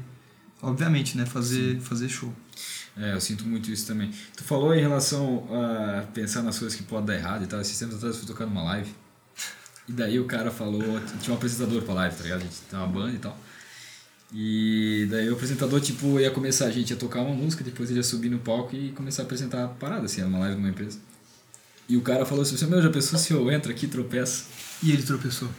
obviamente, 0.62 1.18
né, 1.18 1.26
fazer, 1.26 1.80
fazer 1.80 2.10
show. 2.10 2.32
É, 2.96 3.16
eu 3.16 3.20
sinto 3.20 3.44
muito 3.44 3.72
isso 3.72 3.88
também. 3.88 4.12
Tu 4.38 4.44
falou 4.44 4.72
em 4.76 4.80
relação 4.80 5.48
a 5.52 6.04
pensar 6.14 6.44
nas 6.44 6.60
coisas 6.60 6.78
que 6.78 6.84
podem 6.84 7.08
dar 7.08 7.16
errado 7.16 7.44
e 7.44 7.48
tal. 7.48 7.60
Esses 7.60 7.78
tempos 7.80 7.96
atrás 7.96 8.14
eu 8.14 8.20
fui 8.20 8.28
tocar 8.28 8.46
numa 8.46 8.64
live. 8.64 8.94
E 9.88 9.92
daí 9.92 10.20
o 10.20 10.26
cara 10.26 10.52
falou. 10.52 11.02
Tinha 11.20 11.34
um 11.34 11.38
apresentador 11.38 11.82
pra 11.82 11.96
live, 11.96 12.16
tá 12.16 12.22
ligado? 12.22 12.42
A 12.42 12.44
gente 12.44 12.56
tem 12.70 12.78
uma 12.78 12.88
banda 12.88 13.16
e 13.16 13.18
tal. 13.18 13.36
E 14.32 15.08
daí 15.10 15.28
o 15.28 15.34
apresentador, 15.34 15.82
tipo, 15.82 16.20
ia 16.20 16.30
começar, 16.30 16.66
a 16.66 16.72
gente 16.72 16.92
ia 16.92 16.96
tocar 16.96 17.22
uma 17.22 17.34
música, 17.34 17.64
depois 17.64 17.90
ele 17.90 18.00
ia 18.00 18.04
subir 18.04 18.30
no 18.30 18.38
palco 18.38 18.76
e 18.76 18.92
começar 18.92 19.24
a 19.24 19.26
apresentar 19.26 19.64
a 19.64 19.68
parada, 19.68 20.06
assim, 20.06 20.22
era 20.22 20.30
uma 20.30 20.40
live 20.40 20.56
de 20.56 20.62
uma 20.62 20.70
empresa. 20.70 21.00
E 21.88 21.98
o 21.98 22.02
cara 22.02 22.26
falou 22.26 22.42
assim: 22.42 22.66
Meu, 22.66 22.82
já 22.82 22.90
pensou 22.90 23.18
se 23.20 23.34
eu 23.34 23.52
entro 23.52 23.72
aqui 23.72 23.86
e 23.86 23.90
tropeço? 23.90 24.46
E 24.82 24.92
ele 24.92 25.04
tropeçou. 25.04 25.50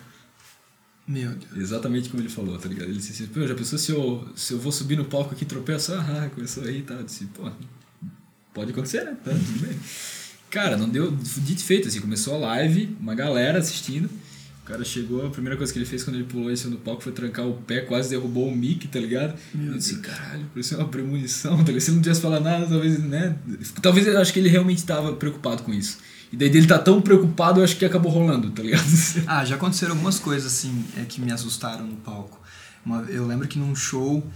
Meu 1.07 1.31
Deus. 1.31 1.57
Exatamente 1.57 2.09
como 2.09 2.23
ele 2.23 2.31
falou, 2.31 2.59
tá 2.59 2.69
ligado? 2.69 2.89
Ele 2.89 2.99
disse 2.99 3.25
assim: 3.25 3.31
Meu, 3.35 3.47
já 3.47 3.55
pensou 3.55 3.79
se 3.79 3.93
eu, 3.93 4.27
se 4.35 4.53
eu 4.53 4.59
vou 4.59 4.73
subir 4.73 4.97
no 4.97 5.05
palco 5.05 5.35
aqui 5.35 5.45
e 5.45 5.47
tropeço? 5.47 5.93
Ah, 5.95 6.31
começou 6.35 6.65
aí 6.65 6.79
e 6.79 6.83
tá. 6.83 6.95
tal. 6.95 6.99
Eu 6.99 7.05
disse: 7.05 7.27
Pô, 7.27 7.51
pode 8.53 8.71
acontecer, 8.71 9.05
né? 9.05 9.17
Tá, 9.25 9.31
tudo 9.31 9.67
bem. 9.67 9.79
Cara, 10.51 10.77
não 10.77 10.89
deu. 10.89 11.11
Dito 11.11 11.63
feito, 11.63 11.89
assim. 11.89 12.01
Começou 12.01 12.35
a 12.35 12.39
live, 12.39 12.97
uma 13.01 13.15
galera 13.15 13.59
assistindo. 13.59 14.09
O 14.65 14.67
cara 14.67 14.83
chegou, 14.83 15.27
a 15.27 15.29
primeira 15.29 15.59
coisa 15.59 15.71
que 15.71 15.79
ele 15.79 15.85
fez 15.85 16.03
quando 16.03 16.17
ele 16.17 16.25
pulou 16.25 16.57
cima 16.57 16.71
do 16.71 16.79
palco 16.79 17.03
foi 17.03 17.13
trancar 17.13 17.47
o 17.47 17.53
pé, 17.53 17.83
quase 17.83 18.09
derrubou 18.09 18.49
o 18.49 18.57
mic, 18.57 18.89
tá 18.89 18.99
ligado? 18.99 19.39
Meu 19.55 19.73
eu 19.73 19.79
disse, 19.79 19.99
caralho, 19.99 20.47
parecia 20.47 20.79
uma 20.79 20.89
premonição, 20.89 21.59
tá 21.59 21.65
ligado? 21.65 21.81
Se 21.81 21.91
ele 21.91 21.97
não 21.97 22.03
tivesse 22.03 22.23
falado 22.23 22.43
nada, 22.43 22.67
talvez, 22.67 22.99
né? 22.99 23.37
Talvez 23.83 24.07
eu 24.07 24.19
acho 24.19 24.33
que 24.33 24.39
ele 24.39 24.49
realmente 24.49 24.79
estava 24.79 25.13
preocupado 25.13 25.63
com 25.65 25.75
isso. 25.75 25.99
E 26.33 26.37
daí 26.37 26.49
ele 26.49 26.67
tá 26.67 26.79
tão 26.79 27.01
preocupado, 27.01 27.61
eu 27.61 27.65
acho 27.65 27.77
que 27.77 27.85
acabou 27.85 28.11
rolando, 28.11 28.51
tá 28.51 28.63
ligado? 28.63 28.85
ah, 29.27 29.45
já 29.45 29.57
aconteceram 29.57 29.93
algumas 29.93 30.19
coisas, 30.19 30.53
assim, 30.53 30.85
é, 30.97 31.05
que 31.05 31.21
me 31.21 31.31
assustaram 31.31 31.87
no 31.87 31.97
palco. 31.97 32.41
Uma, 32.85 33.03
eu 33.03 33.27
lembro 33.27 33.47
que 33.49 33.59
num 33.59 33.75
show 33.75 34.27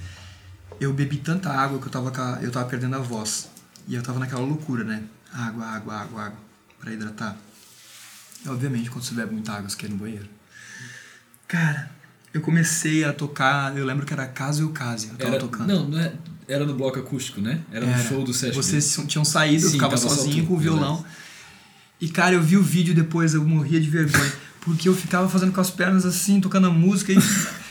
eu 0.81 0.92
bebi 0.92 1.16
tanta 1.16 1.51
água 1.51 1.79
que 1.79 1.87
eu 1.87 1.90
tava, 1.90 2.38
eu 2.40 2.51
tava 2.51 2.66
perdendo 2.68 2.96
a 2.96 3.01
voz. 3.01 3.48
E 3.87 3.94
eu 3.94 4.03
tava 4.03 4.18
naquela 4.18 4.42
loucura, 4.42 4.85
né? 4.85 5.03
Água, 5.33 5.64
água, 5.66 5.94
água, 5.94 6.22
água, 6.24 6.38
pra 6.79 6.92
hidratar. 6.92 7.37
E, 8.44 8.48
obviamente, 8.48 8.90
quando 8.90 9.05
você 9.05 9.14
bebe 9.14 9.33
muita 9.33 9.53
água, 9.53 9.68
você 9.68 9.77
quer 9.77 9.87
ir 9.87 9.90
no 9.90 9.96
banheiro. 9.96 10.29
Cara, 11.46 11.90
eu 12.33 12.40
comecei 12.40 13.05
a 13.05 13.12
tocar, 13.12 13.77
eu 13.77 13.85
lembro 13.85 14.05
que 14.05 14.12
era 14.12 14.27
Caso 14.27 14.62
e 14.62 14.64
o 14.64 14.70
Case, 14.70 15.09
eu 15.09 15.16
tava 15.16 15.31
era, 15.31 15.40
tocando. 15.40 15.66
Não, 15.66 15.88
não 15.88 15.98
é, 15.98 16.12
era 16.46 16.64
no 16.64 16.74
bloco 16.74 16.98
acústico, 16.98 17.40
né? 17.40 17.61
Era, 17.72 17.87
era. 17.87 17.96
no 17.96 18.05
show 18.05 18.22
do 18.22 18.33
Sesc. 18.33 18.55
Vocês 18.55 18.98
tinham 19.07 19.24
saído, 19.24 19.62
Sim, 19.62 19.66
eu 19.66 19.72
ficava 19.72 19.96
sozinho 19.96 20.46
com 20.46 20.55
o 20.55 20.59
violão. 20.59 21.05
E, 22.01 22.09
cara, 22.09 22.35
eu 22.35 22.43
vi 22.43 22.57
o 22.57 22.63
vídeo 22.63 22.95
depois, 22.95 23.35
eu 23.35 23.45
morria 23.45 23.81
de 23.81 23.89
vergonha. 23.89 24.33
Porque 24.61 24.89
eu 24.89 24.95
ficava 24.95 25.29
fazendo 25.29 25.53
com 25.53 25.61
as 25.61 25.71
pernas 25.71 26.05
assim, 26.05 26.41
tocando 26.41 26.67
a 26.67 26.71
música, 26.71 27.13
e 27.13 27.19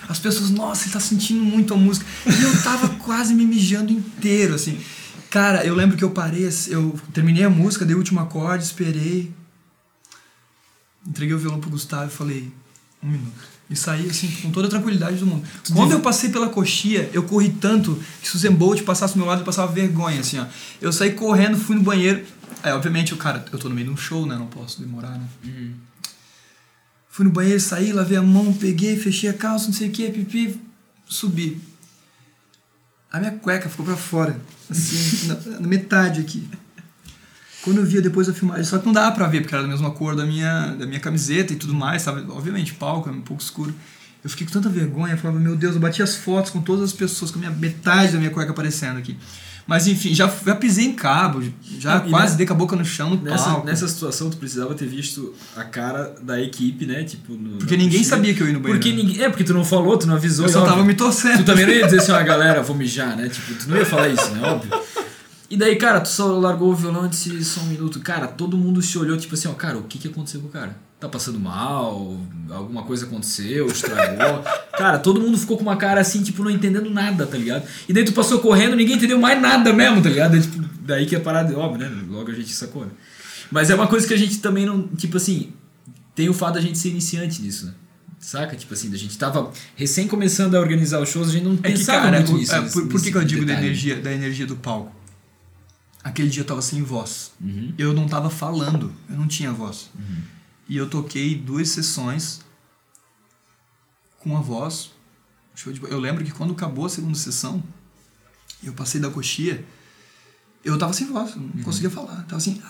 as 0.09 0.19
pessoas, 0.19 0.49
nossa, 0.49 0.85
ele 0.85 0.93
tá 0.93 0.99
sentindo 0.99 1.43
muito 1.43 1.73
a 1.73 1.77
música. 1.77 2.05
E 2.25 2.43
eu 2.43 2.63
tava 2.63 2.89
quase 2.95 3.33
me 3.33 3.45
mijando 3.45 3.91
inteiro, 3.91 4.55
assim. 4.55 4.79
Cara, 5.29 5.65
eu 5.65 5.75
lembro 5.75 5.97
que 5.97 6.03
eu 6.03 6.09
parei, 6.09 6.49
eu 6.67 6.99
terminei 7.13 7.43
a 7.43 7.49
música, 7.49 7.85
dei 7.85 7.95
o 7.95 7.99
último 7.99 8.19
acorde, 8.19 8.63
esperei. 8.63 9.31
Entreguei 11.05 11.35
o 11.35 11.39
violão 11.39 11.59
pro 11.59 11.69
Gustavo 11.69 12.07
e 12.07 12.13
falei, 12.13 12.51
um 13.03 13.09
minuto. 13.09 13.57
E 13.69 13.75
saí 13.75 14.09
assim, 14.09 14.29
com 14.41 14.49
toda 14.49 14.67
a 14.67 14.69
tranquilidade 14.69 15.17
do 15.17 15.25
mundo. 15.25 15.45
Quando 15.73 15.91
eu 15.91 15.99
passei 15.99 16.29
pela 16.29 16.47
coxia, 16.47 17.09
eu 17.13 17.23
corri 17.23 17.49
tanto 17.49 18.01
que 18.21 18.29
se 18.29 18.35
o 18.35 18.39
Zembolt 18.39 18.81
passasse 18.83 19.13
do 19.13 19.17
meu 19.17 19.27
lado, 19.27 19.41
eu 19.41 19.45
passava 19.45 19.71
vergonha, 19.71 20.21
assim, 20.21 20.39
ó. 20.39 20.45
Eu 20.81 20.93
saí 20.93 21.11
correndo, 21.11 21.57
fui 21.57 21.75
no 21.75 21.83
banheiro, 21.83 22.23
é, 22.63 22.73
obviamente, 22.73 23.13
o 23.13 23.17
cara, 23.17 23.45
eu 23.51 23.59
tô 23.59 23.69
no 23.69 23.75
meio 23.75 23.87
de 23.87 23.93
um 23.93 23.97
show, 23.97 24.25
né? 24.25 24.35
Não 24.35 24.47
posso 24.47 24.81
demorar, 24.81 25.11
né? 25.11 25.27
Uhum. 25.43 25.73
Fui 27.09 27.25
no 27.25 27.31
banheiro, 27.31 27.59
saí, 27.59 27.91
lavei 27.91 28.17
a 28.17 28.21
mão, 28.21 28.53
peguei, 28.53 28.95
fechei 28.97 29.29
a 29.29 29.33
calça, 29.33 29.65
não 29.65 29.73
sei 29.73 29.89
o 29.89 29.91
que, 29.91 30.09
pipi, 30.09 30.59
subi. 31.05 31.59
a 33.11 33.19
minha 33.19 33.31
cueca 33.31 33.69
ficou 33.69 33.85
pra 33.85 33.97
fora, 33.97 34.39
assim, 34.69 35.27
na, 35.27 35.59
na 35.59 35.67
metade 35.67 36.21
aqui. 36.21 36.47
Quando 37.63 37.79
eu 37.79 37.85
via 37.85 38.01
depois 38.01 38.27
da 38.27 38.33
filmagem, 38.33 38.63
só 38.63 38.77
que 38.77 38.85
não 38.85 38.93
dava 38.93 39.15
pra 39.15 39.27
ver, 39.27 39.41
porque 39.41 39.53
era 39.53 39.63
da 39.63 39.69
mesma 39.69 39.91
cor 39.91 40.15
da 40.15 40.25
minha, 40.25 40.75
da 40.75 40.85
minha 40.85 40.99
camiseta 40.99 41.53
e 41.53 41.55
tudo 41.55 41.73
mais, 41.73 42.03
sabe? 42.03 42.23
Obviamente, 42.31 42.73
palco, 42.75 43.09
é 43.09 43.11
um 43.11 43.21
pouco 43.21 43.41
escuro. 43.41 43.73
Eu 44.23 44.29
fiquei 44.29 44.45
com 44.45 44.53
tanta 44.53 44.69
vergonha, 44.69 45.13
eu 45.13 45.17
falava, 45.17 45.39
meu 45.39 45.55
Deus, 45.55 45.75
eu 45.75 45.81
bati 45.81 46.03
as 46.03 46.15
fotos 46.15 46.51
com 46.51 46.61
todas 46.61 46.85
as 46.85 46.93
pessoas, 46.93 47.31
com 47.31 47.39
a 47.39 47.41
minha 47.41 47.51
metade 47.51 48.13
da 48.13 48.19
minha 48.19 48.29
cueca 48.29 48.51
aparecendo 48.51 48.97
aqui. 48.97 49.17
Mas 49.67 49.85
enfim, 49.85 50.15
já, 50.15 50.31
já 50.45 50.55
pisei 50.55 50.85
em 50.85 50.93
cabo, 50.93 51.43
já 51.77 51.97
e 52.05 52.09
quase 52.09 52.31
ne- 52.31 52.37
dei 52.37 52.47
com 52.47 52.53
a 52.53 52.55
boca 52.55 52.73
no 52.75 52.85
chão 52.85 53.09
no 53.09 53.21
Nessa, 53.21 53.43
palco. 53.45 53.65
nessa 53.67 53.85
situação, 53.87 54.29
tu 54.29 54.37
precisava 54.37 54.73
ter 54.73 54.85
visto 54.87 55.33
a 55.57 55.63
cara 55.65 56.15
da 56.21 56.41
equipe, 56.41 56.85
né? 56.85 57.03
Tipo, 57.03 57.33
no, 57.33 57.57
Porque 57.57 57.75
ninguém 57.75 57.99
coxinha. 57.99 58.15
sabia 58.17 58.33
que 58.33 58.41
eu 58.41 58.47
ia 58.47 58.53
no 58.53 58.59
banheiro. 58.61 58.79
Porque 58.81 58.95
ninguém. 58.95 59.21
É, 59.23 59.29
porque 59.29 59.43
tu 59.43 59.53
não 59.53 59.65
falou, 59.65 59.97
tu 59.97 60.07
não 60.07 60.15
avisou. 60.15 60.45
eu 60.45 60.51
só 60.51 60.59
óbvio, 60.59 60.73
tava 60.73 60.85
me 60.87 60.93
torcendo. 60.93 61.39
Tu 61.39 61.43
também 61.45 61.65
não 61.65 61.73
ia 61.73 61.83
dizer 61.83 61.97
assim, 61.99 62.11
ó, 62.13 62.23
galera, 62.23 62.63
vou 62.63 62.75
mijar, 62.77 63.15
né? 63.17 63.27
Tipo, 63.27 63.53
tu 63.55 63.69
não 63.69 63.75
ia 63.77 63.85
falar 63.85 64.07
isso, 64.07 64.29
né? 64.31 64.41
Óbvio. 64.47 64.71
E 65.49 65.57
daí, 65.57 65.75
cara, 65.75 65.99
tu 66.01 66.09
só 66.09 66.27
largou 66.39 66.71
o 66.71 66.75
violão 66.75 67.05
e 67.05 67.09
disse 67.09 67.43
só 67.43 67.59
um 67.61 67.65
minuto. 67.65 67.99
Cara, 67.99 68.27
todo 68.27 68.57
mundo 68.57 68.81
se 68.81 68.97
olhou, 68.97 69.17
tipo 69.17 69.33
assim, 69.33 69.47
ó, 69.49 69.53
cara, 69.53 69.77
o 69.77 69.83
que 69.83 69.97
que 69.97 70.07
aconteceu 70.07 70.39
com 70.41 70.47
o 70.47 70.51
cara? 70.51 70.75
Tá 70.99 71.07
passando 71.07 71.39
mal? 71.39 72.19
Alguma 72.49 72.81
coisa 72.83 73.05
aconteceu? 73.05 73.67
Estragou? 73.67 74.43
cara, 74.77 74.97
todo 74.97 75.21
mundo 75.21 75.37
ficou 75.37 75.55
com 75.57 75.61
uma 75.63 75.77
cara 75.77 76.01
assim, 76.01 76.23
tipo, 76.23 76.43
não 76.43 76.49
entendendo 76.49 76.89
nada, 76.89 77.25
tá 77.27 77.37
ligado? 77.37 77.67
E 77.87 77.93
daí 77.93 78.03
tu 78.03 78.13
passou 78.13 78.39
correndo, 78.39 78.75
ninguém 78.75 78.95
entendeu 78.95 79.19
mais 79.19 79.39
nada 79.39 79.71
mesmo, 79.73 80.01
tá 80.01 80.09
ligado? 80.09 80.31
Daí, 80.31 80.41
tipo, 80.41 80.63
daí 80.81 81.05
que 81.05 81.15
é 81.15 81.19
parada, 81.19 81.55
óbvio, 81.57 81.87
né? 81.87 82.03
Logo 82.09 82.31
a 82.31 82.33
gente 82.33 82.51
sacou, 82.51 82.83
né? 82.85 82.91
Mas 83.51 83.69
é 83.69 83.75
uma 83.75 83.85
coisa 83.87 84.07
que 84.07 84.13
a 84.13 84.17
gente 84.17 84.39
também 84.39 84.65
não, 84.65 84.87
tipo 84.87 85.17
assim, 85.17 85.53
tem 86.15 86.29
o 86.29 86.33
fato 86.33 86.55
da 86.55 86.61
gente 86.61 86.77
ser 86.79 86.89
iniciante 86.89 87.41
nisso, 87.43 87.67
né? 87.67 87.73
Saca? 88.19 88.55
Tipo 88.55 88.73
assim, 88.73 88.91
a 88.91 88.97
gente 88.97 89.15
tava 89.19 89.51
recém 89.75 90.07
começando 90.07 90.55
a 90.55 90.59
organizar 90.59 90.99
os 90.99 91.09
shows, 91.09 91.29
a 91.29 91.31
gente 91.31 91.43
não 91.45 91.53
É 91.53 91.57
que, 91.57 91.77
pensava 91.77 92.01
cara, 92.05 92.17
muito 92.17 92.33
o- 92.33 92.37
nisso. 92.39 92.55
é, 92.55 92.61
nesse- 92.61 92.73
por, 92.73 92.87
por 92.87 93.01
que, 93.01 93.11
que 93.11 93.17
eu 93.17 93.23
digo 93.23 93.45
da 93.45 93.53
energia, 93.53 93.95
da 94.01 94.11
energia 94.11 94.47
do 94.47 94.55
palco? 94.55 94.91
Aquele 96.03 96.29
dia 96.29 96.41
eu 96.41 96.45
tava 96.45 96.61
sem 96.61 96.81
voz. 96.81 97.31
Uhum. 97.39 97.73
Eu 97.77 97.93
não 97.93 98.07
tava 98.07 98.29
falando, 98.31 98.91
eu 99.09 99.15
não 99.15 99.27
tinha 99.27 99.51
voz. 99.51 99.91
E 100.69 100.75
eu 100.77 100.89
toquei 100.89 101.35
duas 101.35 101.69
sessões 101.69 102.41
com 104.19 104.35
a 104.37 104.41
voz. 104.41 104.91
Eu 105.89 105.99
lembro 105.99 106.23
que 106.23 106.31
quando 106.31 106.53
acabou 106.53 106.85
a 106.85 106.89
segunda 106.89 107.15
sessão, 107.17 107.63
eu 108.63 108.73
passei 108.73 108.99
da 109.01 109.09
coxia, 109.09 109.65
eu 110.63 110.77
tava 110.77 110.93
sem 110.93 111.07
voz, 111.07 111.31
eu 111.35 111.41
não 111.41 111.63
conseguia 111.63 111.89
falar. 111.89 112.23
Tava 112.23 112.37
assim. 112.37 112.61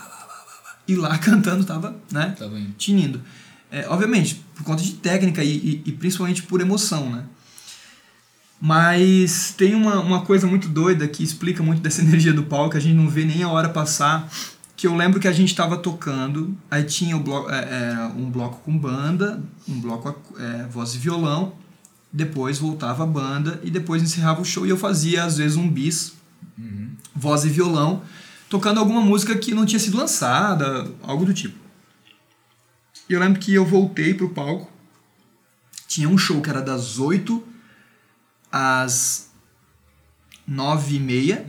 E 0.87 0.95
lá 0.95 1.17
cantando 1.19 1.65
tava, 1.65 1.95
né? 2.11 2.35
Tava 2.37 2.57
indo. 2.59 2.73
tinindo. 2.73 3.21
É, 3.69 3.85
obviamente, 3.89 4.35
por 4.55 4.63
conta 4.63 4.81
de 4.81 4.93
técnica 4.93 5.43
e, 5.43 5.57
e- 5.57 5.83
e 5.87 5.91
principalmente 5.91 6.43
por 6.43 6.61
emoção, 6.61 7.09
né? 7.11 7.25
Mas 8.59 9.53
tem 9.55 9.75
uma, 9.75 9.99
uma 9.99 10.21
coisa 10.25 10.47
muito 10.47 10.67
doida 10.67 11.07
que 11.07 11.21
explica 11.23 11.61
muito 11.61 11.81
dessa 11.81 12.01
energia 12.03 12.33
do 12.33 12.43
palco, 12.43 12.71
que 12.71 12.77
a 12.77 12.79
gente 12.81 12.95
não 12.95 13.09
vê 13.09 13.25
nem 13.25 13.43
a 13.43 13.49
hora 13.49 13.69
passar. 13.69 14.31
Que 14.77 14.87
eu 14.87 14.95
lembro 14.95 15.19
que 15.19 15.27
a 15.27 15.33
gente 15.33 15.49
estava 15.49 15.75
tocando, 15.75 16.57
aí 16.71 16.85
tinha 16.85 17.17
o 17.17 17.19
blo 17.19 17.49
é, 17.49 17.59
é, 17.59 18.11
um 18.15 18.31
bloco 18.31 18.61
com 18.63 18.77
banda, 18.77 19.43
um 19.67 19.81
bloco 19.81 20.15
é, 20.39 20.63
voz 20.67 20.95
e 20.95 20.99
violão, 20.99 21.53
depois 22.13 22.59
voltava 22.59 23.03
a 23.03 23.07
banda 23.07 23.59
e 23.63 23.69
depois 23.69 24.01
encerrava 24.01 24.39
o 24.39 24.45
show 24.45 24.65
e 24.65 24.69
eu 24.69 24.77
fazia 24.77 25.25
às 25.25 25.37
vezes 25.37 25.57
um 25.57 25.69
bis, 25.69 26.13
voz 27.13 27.43
e 27.43 27.49
violão, 27.49 28.03
tocando 28.49 28.79
alguma 28.79 29.01
música 29.01 29.35
que 29.35 29.53
não 29.53 29.65
tinha 29.65 29.79
sido 29.79 29.97
lançada, 29.97 30.89
algo 31.01 31.25
do 31.25 31.33
tipo. 31.33 31.57
E 33.09 33.13
eu 33.13 33.19
lembro 33.19 33.39
que 33.39 33.53
eu 33.53 33.65
voltei 33.65 34.13
pro 34.13 34.29
palco. 34.29 34.71
Tinha 35.87 36.09
um 36.09 36.17
show 36.17 36.41
que 36.41 36.49
era 36.49 36.61
das 36.61 36.99
8 36.99 37.43
às 38.51 39.31
9 40.45 40.95
e 40.95 40.99
meia. 40.99 41.45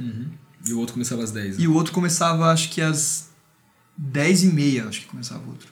E 0.68 0.72
o 0.74 0.78
outro 0.78 0.92
começava 0.94 1.22
às 1.22 1.30
10. 1.30 1.58
né? 1.58 1.64
E 1.64 1.68
o 1.68 1.74
outro 1.74 1.92
começava, 1.92 2.50
acho 2.52 2.68
que 2.70 2.80
às 2.80 3.28
10 3.96 4.44
e 4.44 4.46
meia, 4.48 4.86
acho 4.86 5.00
que 5.00 5.06
começava 5.06 5.42
o 5.44 5.48
outro. 5.48 5.68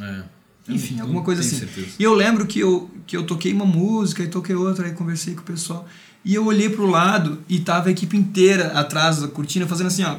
É. 0.00 0.22
Enfim, 0.68 0.96
Eu 0.96 1.02
alguma 1.02 1.20
não 1.20 1.24
coisa 1.24 1.40
assim. 1.40 1.58
certeza. 1.58 1.88
E 1.98 2.02
eu 2.02 2.12
lembro 2.14 2.46
que 2.46 2.58
eu, 2.60 2.90
que 3.06 3.16
eu 3.16 3.24
toquei 3.26 3.52
uma 3.52 3.64
música 3.64 4.22
e 4.22 4.28
toquei 4.28 4.54
outra, 4.54 4.86
aí 4.86 4.92
conversei 4.92 5.34
com 5.34 5.40
o 5.40 5.44
pessoal. 5.44 5.88
E 6.24 6.34
eu 6.34 6.44
olhei 6.44 6.68
pro 6.68 6.84
lado 6.86 7.42
e 7.48 7.58
tava 7.60 7.88
a 7.88 7.92
equipe 7.92 8.16
inteira 8.16 8.68
atrás 8.78 9.20
da 9.20 9.28
cortina 9.28 9.66
fazendo 9.66 9.86
assim, 9.86 10.02
ó. 10.04 10.18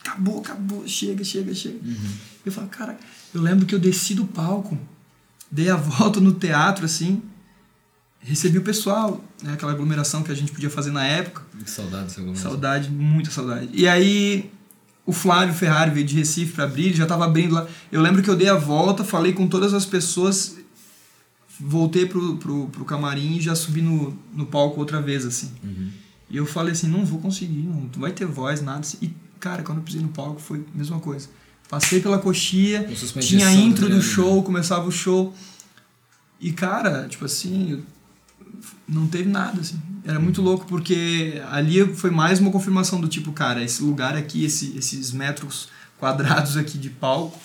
Acabou, 0.00 0.40
acabou, 0.40 0.86
chega, 0.88 1.22
chega, 1.24 1.54
chega. 1.54 1.78
Eu 2.44 2.50
falo, 2.52 2.68
cara, 2.68 2.98
eu 3.34 3.40
lembro 3.42 3.66
que 3.66 3.74
eu 3.74 3.78
desci 3.78 4.14
do 4.14 4.24
palco, 4.24 4.78
dei 5.50 5.68
a 5.68 5.76
volta 5.76 6.20
no 6.20 6.32
teatro, 6.32 6.84
assim, 6.84 7.22
recebi 8.26 8.58
o 8.58 8.62
pessoal, 8.62 9.24
né, 9.40 9.52
aquela 9.52 9.70
aglomeração 9.70 10.22
que 10.22 10.32
a 10.32 10.34
gente 10.34 10.50
podia 10.50 10.68
fazer 10.68 10.90
na 10.90 11.04
época. 11.06 11.42
Que 11.62 11.70
saudade 11.70 12.04
dessa 12.04 12.20
aglomeração. 12.20 12.50
Saudade, 12.50 12.90
muita 12.90 13.30
saudade. 13.30 13.68
E 13.72 13.86
aí 13.86 14.50
o 15.06 15.12
Flávio 15.12 15.54
Ferrari 15.54 15.92
veio 15.92 16.04
de 16.04 16.16
Recife 16.16 16.52
para 16.52 16.64
abrir, 16.64 16.86
ele 16.86 16.96
já 16.96 17.04
estava 17.04 17.24
abrindo 17.24 17.54
lá. 17.54 17.68
Eu 17.92 18.02
lembro 18.02 18.22
que 18.24 18.28
eu 18.28 18.34
dei 18.34 18.48
a 18.48 18.56
volta, 18.56 19.04
falei 19.04 19.32
com 19.32 19.46
todas 19.46 19.72
as 19.72 19.86
pessoas, 19.86 20.56
voltei 21.60 22.04
pro, 22.04 22.36
pro, 22.38 22.66
pro 22.66 22.84
camarim 22.84 23.36
e 23.36 23.40
já 23.40 23.54
subi 23.54 23.80
no, 23.80 24.18
no 24.34 24.44
palco 24.46 24.80
outra 24.80 25.00
vez, 25.00 25.24
assim. 25.24 25.52
Uhum. 25.62 25.90
E 26.28 26.36
eu 26.36 26.44
falei 26.44 26.72
assim, 26.72 26.88
não 26.88 27.04
vou 27.04 27.20
conseguir, 27.20 27.62
não, 27.62 27.88
vai 27.96 28.10
ter 28.10 28.26
voz, 28.26 28.60
nada. 28.60 28.80
assim. 28.80 28.98
E, 29.00 29.14
cara, 29.38 29.62
quando 29.62 29.78
eu 29.78 29.84
pisei 29.84 30.00
no 30.00 30.08
palco 30.08 30.40
foi 30.40 30.64
a 30.74 30.76
mesma 30.76 30.98
coisa. 30.98 31.28
Passei 31.68 32.00
pela 32.00 32.18
coxia, 32.18 32.88
tinha 33.20 33.46
a 33.46 33.52
intro 33.52 33.82
do 33.82 33.96
adrenalina. 33.96 34.02
show, 34.02 34.42
começava 34.42 34.88
o 34.88 34.92
show. 34.92 35.32
E, 36.40 36.52
cara, 36.52 37.06
tipo 37.08 37.24
assim, 37.24 37.84
não 38.88 39.06
teve 39.06 39.28
nada, 39.28 39.60
assim. 39.60 39.80
Era 40.04 40.20
muito 40.20 40.40
louco, 40.40 40.66
porque 40.66 41.42
ali 41.50 41.94
foi 41.94 42.10
mais 42.10 42.38
uma 42.38 42.50
confirmação 42.50 43.00
do 43.00 43.08
tipo, 43.08 43.32
cara, 43.32 43.62
esse 43.62 43.82
lugar 43.82 44.16
aqui, 44.16 44.44
esse, 44.44 44.76
esses 44.76 45.12
metros 45.12 45.68
quadrados 45.98 46.56
aqui 46.56 46.78
de 46.78 46.90
palco, 46.90 47.38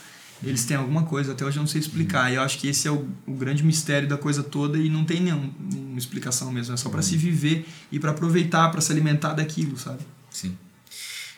eles 0.43 0.65
têm 0.65 0.75
alguma 0.75 1.03
coisa, 1.03 1.33
até 1.33 1.45
hoje 1.45 1.57
eu 1.57 1.61
não 1.61 1.67
sei 1.67 1.79
explicar. 1.79 2.31
E 2.31 2.35
eu 2.35 2.41
acho 2.41 2.57
que 2.57 2.67
esse 2.67 2.87
é 2.87 2.91
o, 2.91 3.07
o 3.27 3.33
grande 3.33 3.63
mistério 3.63 4.07
da 4.07 4.17
coisa 4.17 4.41
toda 4.41 4.77
e 4.77 4.89
não 4.89 5.05
tem 5.05 5.21
nenhum, 5.21 5.51
nenhuma 5.59 5.99
explicação 5.99 6.51
mesmo. 6.51 6.73
É 6.73 6.77
só 6.77 6.89
para 6.89 7.01
se 7.01 7.15
viver 7.15 7.67
e 7.91 7.99
para 7.99 8.11
aproveitar, 8.11 8.69
para 8.69 8.81
se 8.81 8.91
alimentar 8.91 9.33
daquilo, 9.33 9.77
sabe? 9.77 9.99
Sim. 10.31 10.57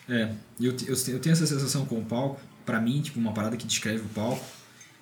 É, 0.08 0.30
eu, 0.58 0.74
eu, 0.86 0.94
eu 1.08 1.20
tenho 1.20 1.32
essa 1.32 1.46
sensação 1.46 1.84
com 1.84 1.98
o 1.98 2.04
palco. 2.04 2.40
Pra 2.64 2.80
mim, 2.80 3.02
tipo, 3.02 3.20
uma 3.20 3.32
parada 3.32 3.58
que 3.58 3.66
descreve 3.66 4.00
o 4.00 4.08
palco 4.08 4.44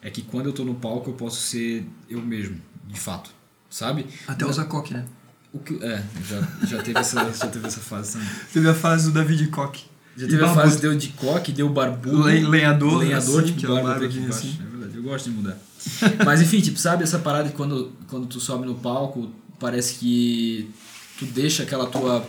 é 0.03 0.11
que 0.11 0.23
quando 0.23 0.47
eu 0.47 0.53
tô 0.53 0.65
no 0.65 0.75
palco 0.75 1.11
eu 1.11 1.15
posso 1.15 1.41
ser 1.41 1.87
eu 2.09 2.21
mesmo, 2.21 2.61
de 2.89 2.99
fato. 2.99 3.33
Sabe? 3.73 4.07
Até 4.29 4.45
usar 4.45 4.67
coque, 4.67 4.93
né? 4.93 5.03
O 5.51 5.59
que, 5.59 5.83
é, 5.83 6.03
já, 6.29 6.67
já, 6.67 6.83
teve 6.83 6.99
essa, 6.99 7.33
já 7.33 7.47
teve 7.47 7.67
essa 7.67 7.81
fase 7.81 8.13
também. 8.13 8.29
Teve 8.53 8.69
a 8.69 8.75
fase 8.75 9.07
do 9.11 9.13
David 9.13 9.47
Koch. 9.49 9.85
Já 10.15 10.27
teve 10.27 10.37
a 10.37 10.47
barbudo. 10.47 10.63
fase 10.63 10.81
deu 10.81 10.95
de 10.97 11.09
coque, 11.09 11.53
deu 11.53 11.69
barbudo. 11.71 12.23
Le- 12.23 12.47
lenhador, 12.47 12.99
lenhador, 12.99 13.43
assim, 13.43 13.55
tipo, 13.55 13.73
barba 13.73 13.91
aqui 13.93 13.99
barbudinho 14.01 14.25
embaixo. 14.27 14.47
assim. 14.47 14.59
É 14.63 14.71
verdade, 14.71 14.97
eu 14.97 15.03
gosto 15.03 15.31
de 15.31 15.37
mudar. 15.37 15.59
Mas 16.25 16.43
enfim, 16.43 16.61
tipo, 16.61 16.79
sabe 16.79 17.03
essa 17.03 17.19
parada 17.19 17.49
que 17.49 17.55
quando, 17.57 17.93
quando 18.09 18.27
tu 18.27 18.39
sobe 18.41 18.67
no 18.67 18.75
palco, 18.75 19.31
parece 19.59 19.95
que 19.95 20.71
tu 21.19 21.25
deixa 21.27 21.63
aquela 21.63 21.87
tua 21.87 22.27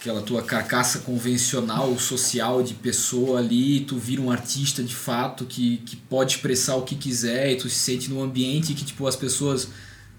aquela 0.00 0.20
tua 0.22 0.42
carcaça 0.42 1.00
convencional, 1.00 1.98
social 1.98 2.62
de 2.62 2.74
pessoa 2.74 3.38
ali, 3.40 3.80
tu 3.80 3.96
vira 3.96 4.20
um 4.22 4.30
artista 4.30 4.82
de 4.82 4.94
fato 4.94 5.44
que, 5.44 5.78
que 5.84 5.96
pode 5.96 6.32
expressar 6.32 6.76
o 6.76 6.82
que 6.82 6.94
quiser 6.94 7.52
e 7.52 7.56
tu 7.56 7.68
se 7.68 7.76
sente 7.76 8.08
num 8.10 8.22
ambiente 8.22 8.74
que 8.74 8.84
tipo 8.84 9.06
as 9.06 9.16
pessoas 9.16 9.68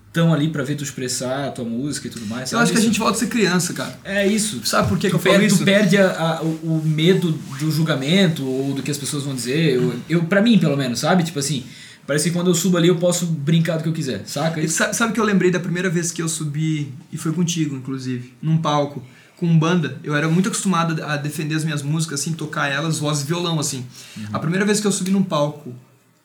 estão 0.07 0.33
ali 0.33 0.49
pra 0.49 0.63
ver 0.63 0.75
tu 0.75 0.83
expressar 0.83 1.47
a 1.47 1.51
tua 1.51 1.63
música 1.65 2.07
e 2.07 2.09
tudo 2.09 2.25
mais. 2.25 2.51
Eu 2.51 2.57
sabe 2.57 2.63
acho 2.63 2.71
que 2.73 2.79
a 2.79 2.81
gente 2.81 2.97
volta 2.99 3.15
a 3.17 3.19
ser 3.19 3.27
criança, 3.27 3.73
cara. 3.73 3.99
É 4.03 4.25
isso. 4.27 4.61
Sabe 4.65 4.89
por 4.89 4.97
que, 4.97 5.09
que 5.09 5.15
eu 5.15 5.19
Tu 5.19 5.23
falo 5.23 5.35
perde, 5.35 5.47
isso? 5.53 5.57
tu 5.59 5.65
perde 5.65 5.97
a- 5.97 6.11
a- 6.37 6.41
o, 6.43 6.47
o 6.47 6.81
medo 6.83 7.31
do 7.59 7.69
julgamento 7.71 8.43
ou 8.45 8.73
do 8.73 8.81
que 8.81 8.89
as 8.89 8.97
pessoas 8.97 9.23
vão 9.23 9.35
dizer. 9.35 9.75
Eu, 9.75 9.93
eu, 10.09 10.23
pra 10.25 10.41
mim, 10.41 10.57
pelo 10.57 10.75
menos, 10.75 10.99
sabe? 10.99 11.23
Tipo 11.23 11.37
assim, 11.37 11.63
parece 12.07 12.29
que 12.29 12.35
quando 12.35 12.47
eu 12.49 12.55
subo 12.55 12.77
ali 12.77 12.87
eu 12.87 12.95
posso 12.95 13.27
brincar 13.27 13.77
do 13.77 13.83
que 13.83 13.89
eu 13.89 13.93
quiser, 13.93 14.23
saca? 14.25 14.59
E 14.59 14.67
sa- 14.67 14.91
Sabe 14.91 15.13
que 15.13 15.19
eu 15.19 15.23
lembrei 15.23 15.51
da 15.51 15.59
primeira 15.59 15.89
vez 15.89 16.11
que 16.11 16.21
eu 16.21 16.27
subi, 16.27 16.91
e 17.13 17.17
foi 17.17 17.31
contigo, 17.31 17.75
inclusive, 17.75 18.33
num 18.41 18.57
palco, 18.57 19.03
com 19.37 19.57
banda. 19.57 19.97
Eu 20.03 20.15
era 20.15 20.27
muito 20.27 20.49
acostumado 20.49 21.01
a 21.03 21.15
defender 21.15 21.55
as 21.55 21.63
minhas 21.63 21.81
músicas, 21.81 22.19
assim, 22.19 22.33
tocar 22.33 22.67
elas, 22.67 22.99
voz 22.99 23.21
e 23.21 23.23
violão, 23.23 23.59
assim. 23.59 23.85
A 24.33 24.39
primeira 24.39 24.65
vez 24.65 24.79
que 24.79 24.87
eu 24.87 24.91
subi 24.91 25.11
num 25.11 25.23
palco 25.23 25.73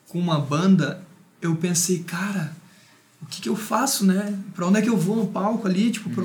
com 0.09 0.18
uma 0.18 0.40
banda, 0.40 1.03
eu 1.40 1.55
pensei, 1.57 2.01
cara, 2.01 2.53
o 3.20 3.27
que, 3.27 3.42
que 3.42 3.48
eu 3.48 3.57
faço, 3.57 4.05
né? 4.05 4.37
Pra 4.55 4.66
onde 4.66 4.79
é 4.79 4.83
que 4.83 4.88
eu 4.88 4.96
vou 4.96 5.16
no 5.16 5.27
palco 5.27 5.68
ali? 5.68 5.90
Tipo, 5.90 6.11
pra, 6.11 6.25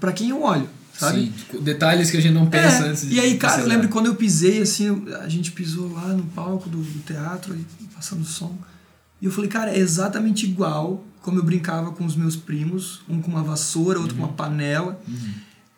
pra 0.00 0.12
quem 0.12 0.30
eu 0.30 0.42
olho, 0.42 0.68
sabe? 0.98 1.20
Sim, 1.20 1.32
tipo, 1.32 1.60
detalhes 1.60 2.10
que 2.10 2.16
a 2.16 2.20
gente 2.20 2.34
não 2.34 2.46
pensa 2.46 2.86
É, 2.86 2.88
antes 2.88 3.08
de 3.08 3.14
E 3.14 3.20
aí, 3.20 3.36
cara, 3.36 3.62
eu 3.62 3.68
lembro 3.68 3.88
quando 3.88 4.06
eu 4.06 4.14
pisei, 4.14 4.62
assim, 4.62 5.04
a 5.20 5.28
gente 5.28 5.52
pisou 5.52 5.92
lá 5.92 6.08
no 6.08 6.24
palco 6.24 6.68
do, 6.68 6.78
do 6.78 6.98
teatro, 7.00 7.52
aí, 7.52 7.64
passando 7.94 8.24
som. 8.24 8.56
E 9.20 9.26
eu 9.26 9.30
falei, 9.30 9.50
cara, 9.50 9.70
é 9.70 9.78
exatamente 9.78 10.46
igual 10.46 11.04
como 11.20 11.38
eu 11.38 11.42
brincava 11.42 11.92
com 11.92 12.06
os 12.06 12.16
meus 12.16 12.34
primos, 12.36 13.02
um 13.06 13.20
com 13.20 13.30
uma 13.30 13.42
vassoura, 13.42 14.00
outro 14.00 14.16
com 14.16 14.22
uma 14.22 14.32
panela. 14.32 14.98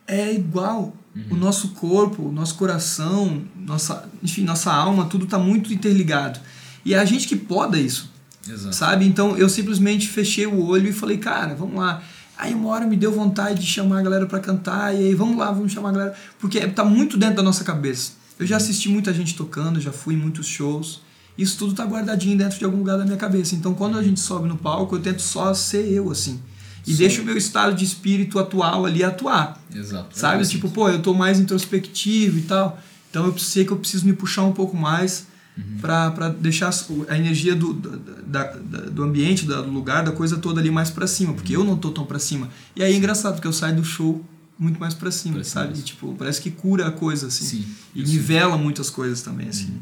É 0.07 0.33
igual. 0.33 0.97
O 1.31 1.37
nosso 1.37 1.69
corpo, 1.71 2.29
o 2.29 2.33
nosso 2.33 2.55
coração, 2.55 3.43
nossa, 3.55 4.09
enfim, 4.23 4.45
nossa 4.45 4.73
alma, 4.73 5.05
tudo 5.05 5.27
tá 5.27 5.39
muito 5.39 5.71
interligado. 5.71 6.41
E 6.87 6.95
é 6.95 6.99
a 6.99 7.05
gente 7.05 7.29
que 7.29 7.37
poda 7.37 7.79
isso 7.79 8.11
Exato. 8.49 8.75
sabe? 8.75 9.07
Então 9.07 9.37
eu 9.37 9.49
simplesmente 9.49 10.09
fechei 10.09 10.47
o 10.47 10.65
olho 10.65 10.89
e 10.89 10.93
falei, 10.93 11.19
cara, 11.19 11.55
vamos 11.55 11.77
lá. 11.77 12.03
Aí 12.37 12.55
uma 12.55 12.71
hora 12.71 12.87
me 12.87 12.97
deu 12.97 13.13
vontade 13.13 13.61
de 13.61 13.67
chamar 13.67 14.01
a 14.01 14.03
galera 14.03 14.27
para 14.27 14.41
cantar, 14.41 14.95
e 14.95 15.09
aí 15.09 15.15
vamos 15.15 15.37
lá, 15.37 15.53
vamos 15.53 15.71
chamar 15.71 15.91
a 15.91 15.93
galera. 15.93 16.15
Porque 16.41 16.67
tá 16.69 16.85
muito 16.85 17.17
dentro 17.17 17.37
da 17.37 17.43
nossa 17.43 17.63
cabeça. 17.63 18.13
Eu 18.39 18.47
já 18.47 18.57
assisti 18.57 18.89
muita 18.89 19.13
gente 19.13 19.37
tocando, 19.37 19.81
já 19.81 19.93
fui 19.93 20.15
em 20.15 20.17
muitos 20.17 20.47
shows. 20.47 21.03
Isso 21.37 21.57
tudo 21.59 21.75
tá 21.75 21.85
guardadinho 21.85 22.37
dentro 22.37 22.59
de 22.59 22.65
algum 22.65 22.79
lugar 22.79 22.99
da 22.99 23.05
minha 23.05 23.17
cabeça. 23.17 23.55
Então 23.55 23.75
quando 23.75 23.99
a 23.99 24.03
gente 24.03 24.19
sobe 24.19 24.49
no 24.49 24.57
palco, 24.57 24.97
eu 24.97 25.01
tento 25.01 25.23
só 25.23 25.55
ser 25.55 25.87
eu, 25.93 26.11
assim. 26.11 26.41
E 26.87 26.95
deixo 26.95 27.23
o 27.23 27.25
meu 27.25 27.37
estado 27.37 27.77
de 27.77 27.85
espírito 27.85 28.39
atual 28.39 28.85
ali 28.85 29.05
atuar. 29.05 29.61
Exato. 29.75 30.19
Sabe? 30.19 30.43
É 30.43 30.47
tipo, 30.47 30.69
pô, 30.69 30.89
eu 30.89 31.01
tô 31.01 31.15
mais 31.15 31.39
introspectivo 31.39 32.39
e 32.39 32.43
tal. 32.43 32.81
Então 33.11 33.27
eu 33.27 33.39
sei 33.39 33.65
que 33.65 33.73
eu 33.73 33.77
preciso 33.77 34.07
me 34.07 34.13
puxar 34.13 34.43
um 34.43 34.53
pouco 34.53 34.77
mais 34.77 35.27
uhum. 35.57 35.79
para 35.81 36.29
deixar 36.31 36.75
a 37.09 37.17
energia 37.17 37.55
do, 37.55 37.73
da, 37.73 38.45
da, 38.53 38.81
do 38.91 39.03
ambiente, 39.03 39.45
do 39.45 39.71
lugar, 39.71 40.05
da 40.05 40.13
coisa 40.13 40.39
toda 40.39 40.61
ali 40.61 40.71
mais 40.71 40.91
para 40.91 41.07
cima, 41.07 41.35
porque 41.35 41.55
eu 41.55 41.65
não 41.65 41.77
tô 41.77 41.91
tão 41.91 42.05
para 42.05 42.19
cima. 42.19 42.49
E 42.75 42.83
aí 42.83 42.93
é 42.93 42.97
engraçado, 42.97 43.35
porque 43.35 43.47
eu 43.47 43.53
saio 43.53 43.77
do 43.77 43.85
show 43.85 44.25
muito 44.59 44.79
mais 44.79 44.95
para 44.95 45.11
cima, 45.11 45.37
pra 45.37 45.45
sabe? 45.45 45.79
E, 45.79 45.83
tipo, 45.83 46.15
parece 46.15 46.41
que 46.41 46.51
cura 46.51 46.89
a 46.89 46.93
coisa, 46.93 47.27
assim. 47.27 47.45
Sim, 47.45 47.67
e 47.95 48.03
nivela 48.03 48.57
sim. 48.57 48.63
muitas 48.63 48.91
coisas 48.91 49.23
também, 49.23 49.49
assim. 49.49 49.67
Uhum. 49.67 49.81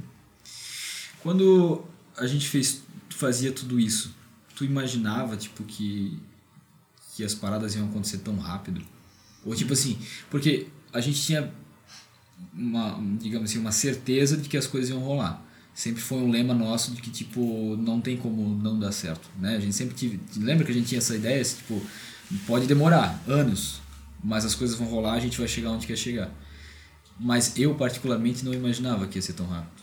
Quando 1.22 1.84
a 2.16 2.26
gente 2.26 2.48
fez, 2.48 2.82
fazia 3.10 3.52
tudo 3.52 3.78
isso, 3.78 4.14
tu 4.56 4.64
imaginava, 4.64 5.36
tipo, 5.36 5.62
que, 5.64 6.18
que 7.20 7.24
as 7.24 7.34
paradas 7.34 7.74
iam 7.74 7.86
acontecer 7.86 8.18
tão 8.18 8.36
rápido? 8.38 8.80
Ou 9.44 9.54
tipo 9.54 9.74
assim, 9.74 9.98
porque 10.30 10.68
a 10.90 11.00
gente 11.00 11.20
tinha 11.20 11.52
uma, 12.52 12.98
digamos 13.18 13.50
assim, 13.50 13.58
uma 13.58 13.72
certeza 13.72 14.38
de 14.38 14.48
que 14.48 14.56
as 14.56 14.66
coisas 14.66 14.88
iam 14.88 15.00
rolar. 15.00 15.44
Sempre 15.74 16.00
foi 16.00 16.18
um 16.18 16.30
lema 16.30 16.54
nosso 16.54 16.92
de 16.92 17.00
que, 17.00 17.10
tipo, 17.10 17.76
não 17.76 18.00
tem 18.00 18.16
como 18.16 18.48
não 18.62 18.78
dar 18.78 18.92
certo, 18.92 19.28
né? 19.38 19.56
A 19.56 19.60
gente 19.60 19.74
sempre 19.74 19.94
tive... 19.94 20.18
Lembra 20.36 20.64
que 20.64 20.72
a 20.72 20.74
gente 20.74 20.88
tinha 20.88 20.98
essa 20.98 21.14
ideia? 21.14 21.42
Tipo, 21.44 21.80
pode 22.46 22.66
demorar 22.66 23.22
anos, 23.26 23.80
mas 24.22 24.44
as 24.44 24.54
coisas 24.54 24.76
vão 24.76 24.88
rolar, 24.88 25.14
a 25.14 25.20
gente 25.20 25.38
vai 25.38 25.46
chegar 25.46 25.70
onde 25.70 25.86
quer 25.86 25.96
chegar. 25.96 26.30
Mas 27.18 27.56
eu, 27.58 27.74
particularmente, 27.74 28.44
não 28.44 28.52
imaginava 28.52 29.06
que 29.06 29.18
ia 29.18 29.22
ser 29.22 29.34
tão 29.34 29.46
rápido. 29.46 29.82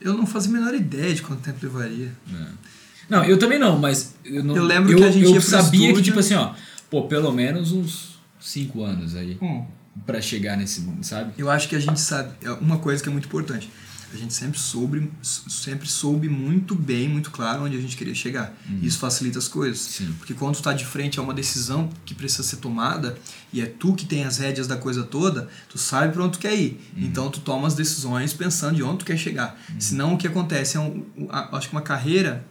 Eu 0.00 0.14
não 0.14 0.26
fazia 0.26 0.50
a 0.50 0.54
menor 0.54 0.74
ideia 0.74 1.14
de 1.14 1.22
quanto 1.22 1.42
tempo 1.42 1.58
levaria. 1.62 2.14
É. 2.32 2.79
Não, 3.10 3.24
eu 3.24 3.38
também 3.38 3.58
não, 3.58 3.78
mas 3.78 4.14
eu, 4.24 4.42
não, 4.42 4.56
eu 4.56 4.64
lembro 4.64 4.92
eu, 4.92 4.98
que 4.98 5.04
a 5.04 5.10
gente 5.10 5.34
eu 5.34 5.40
sabia 5.40 5.80
estúdio... 5.80 5.96
que, 5.96 6.02
tipo 6.02 6.20
assim, 6.20 6.34
ó, 6.34 6.54
pô, 6.88 7.02
pelo 7.02 7.32
menos 7.32 7.72
uns 7.72 8.18
cinco 8.40 8.82
anos 8.82 9.14
aí. 9.14 9.36
Hum 9.42 9.64
para 10.06 10.20
chegar 10.20 10.56
nesse, 10.56 10.86
sabe? 11.02 11.32
Eu 11.36 11.50
acho 11.50 11.68
que 11.68 11.76
a 11.76 11.80
gente 11.80 12.00
sabe, 12.00 12.32
é 12.42 12.50
uma 12.52 12.78
coisa 12.78 13.02
que 13.02 13.08
é 13.08 13.12
muito 13.12 13.26
importante. 13.26 13.70
A 14.12 14.16
gente 14.16 14.34
sempre 14.34 14.58
soube, 14.58 15.08
sempre 15.22 15.88
soube 15.88 16.28
muito 16.28 16.74
bem, 16.74 17.08
muito 17.08 17.30
claro 17.30 17.62
onde 17.62 17.76
a 17.76 17.80
gente 17.80 17.96
queria 17.96 18.14
chegar. 18.14 18.52
Uhum. 18.68 18.80
Isso 18.82 18.98
facilita 18.98 19.38
as 19.38 19.46
coisas. 19.46 19.78
Sim. 19.78 20.12
Porque 20.18 20.34
quando 20.34 20.56
tu 20.56 20.62
tá 20.62 20.72
de 20.72 20.84
frente 20.84 21.20
a 21.20 21.22
uma 21.22 21.32
decisão 21.32 21.88
que 22.04 22.12
precisa 22.12 22.42
ser 22.42 22.56
tomada 22.56 23.16
e 23.52 23.60
é 23.60 23.66
tu 23.66 23.94
que 23.94 24.04
tem 24.04 24.24
as 24.24 24.38
rédeas 24.38 24.66
da 24.66 24.76
coisa 24.76 25.04
toda, 25.04 25.48
tu 25.68 25.78
sabe 25.78 26.12
para 26.12 26.24
onde 26.24 26.32
tu 26.32 26.40
quer 26.40 26.56
ir. 26.56 26.80
Uhum. 26.96 27.04
Então 27.04 27.30
tu 27.30 27.38
toma 27.38 27.68
as 27.68 27.74
decisões 27.74 28.32
pensando 28.32 28.74
de 28.74 28.82
onde 28.82 28.98
tu 28.98 29.04
quer 29.04 29.16
chegar. 29.16 29.56
Uhum. 29.68 29.80
Senão 29.80 30.14
o 30.14 30.18
que 30.18 30.26
acontece 30.26 30.76
é 30.76 30.80
um, 30.80 31.04
acho 31.30 31.68
que 31.68 31.74
uma 31.74 31.82
carreira 31.82 32.44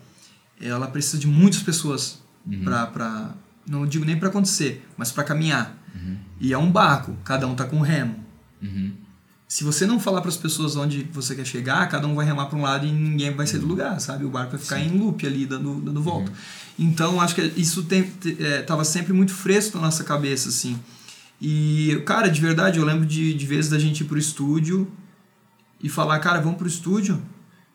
ela 0.59 0.87
precisa 0.87 1.17
de 1.17 1.27
muitas 1.27 1.61
pessoas 1.61 2.19
uhum. 2.45 2.63
para 2.63 3.33
não 3.67 3.85
digo 3.85 4.03
nem 4.03 4.17
para 4.17 4.29
acontecer, 4.29 4.85
mas 4.97 5.11
para 5.11 5.23
caminhar. 5.23 5.77
Uhum. 5.93 6.17
E 6.39 6.53
é 6.53 6.57
um 6.57 6.71
barco, 6.71 7.15
cada 7.23 7.47
um 7.47 7.55
tá 7.55 7.65
com 7.65 7.77
um 7.77 7.81
remo. 7.81 8.15
Uhum. 8.61 8.93
Se 9.47 9.63
você 9.63 9.85
não 9.85 9.99
falar 9.99 10.21
para 10.21 10.29
as 10.29 10.37
pessoas 10.37 10.75
onde 10.75 11.07
você 11.11 11.35
quer 11.35 11.45
chegar, 11.45 11.87
cada 11.87 12.07
um 12.07 12.15
vai 12.15 12.25
remar 12.25 12.47
para 12.47 12.57
um 12.57 12.61
lado 12.61 12.85
e 12.85 12.91
ninguém 12.91 13.31
vai 13.35 13.47
sair 13.47 13.59
do 13.59 13.65
lugar, 13.65 13.99
sabe? 13.99 14.25
O 14.25 14.29
barco 14.29 14.51
vai 14.51 14.59
ficar 14.59 14.77
Sim. 14.77 14.87
em 14.87 14.97
loop 14.99 15.25
ali, 15.25 15.45
dando, 15.45 15.81
dando 15.81 16.01
volta. 16.01 16.29
Uhum. 16.29 16.37
Então, 16.77 17.19
acho 17.19 17.35
que 17.35 17.41
isso 17.57 17.85
é, 18.39 18.61
tava 18.61 18.83
sempre 18.83 19.11
muito 19.11 19.33
fresco 19.33 19.77
na 19.77 19.85
nossa 19.85 20.03
cabeça, 20.03 20.49
assim. 20.49 20.79
E, 21.41 22.01
cara, 22.05 22.27
de 22.27 22.39
verdade, 22.39 22.79
eu 22.79 22.85
lembro 22.85 23.05
de, 23.05 23.33
de 23.33 23.45
vezes 23.45 23.71
da 23.71 23.79
gente 23.79 24.01
ir 24.01 24.05
pro 24.05 24.17
estúdio 24.17 24.91
e 25.81 25.89
falar, 25.89 26.19
cara, 26.19 26.39
vamos 26.39 26.57
pro 26.57 26.67
estúdio? 26.67 27.21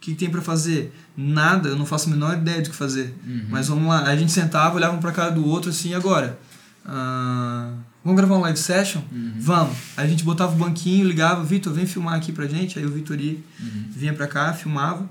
O 0.05 0.07
que 0.07 0.15
tem 0.15 0.29
para 0.29 0.43
fazer? 0.43 0.93
Nada, 1.17 1.71
eu 1.71 1.77
não 1.77 1.87
faço 1.87 2.09
a 2.09 2.13
menor 2.13 2.37
ideia 2.37 2.61
do 2.61 2.69
que 2.69 2.77
fazer. 2.77 3.15
Uhum. 3.27 3.47
Mas 3.49 3.69
vamos 3.69 3.89
lá. 3.89 4.03
A 4.03 4.15
gente 4.15 4.31
sentava, 4.31 4.77
olhava 4.77 4.95
um 4.95 5.01
pra 5.01 5.13
cara 5.13 5.31
do 5.31 5.47
outro, 5.47 5.71
assim, 5.71 5.95
agora. 5.95 6.39
Ah, 6.85 7.73
Vamos 8.05 8.19
gravar 8.19 8.37
um 8.37 8.41
live 8.41 8.59
session? 8.59 9.01
Uhum. 9.11 9.33
Vamos. 9.39 9.77
Aí 9.97 10.05
a 10.05 10.09
gente 10.09 10.23
botava 10.23 10.53
o 10.53 10.57
banquinho, 10.57 11.07
ligava, 11.07 11.43
Vitor, 11.43 11.73
vem 11.73 11.87
filmar 11.87 12.15
aqui 12.15 12.33
pra 12.33 12.47
gente. 12.47 12.79
Aí 12.79 12.85
o 12.85 12.91
Vitor 12.91 13.19
ia, 13.19 13.39
uhum. 13.59 13.85
vinha 13.89 14.13
pra 14.13 14.27
cá, 14.27 14.53
filmava. 14.53 15.09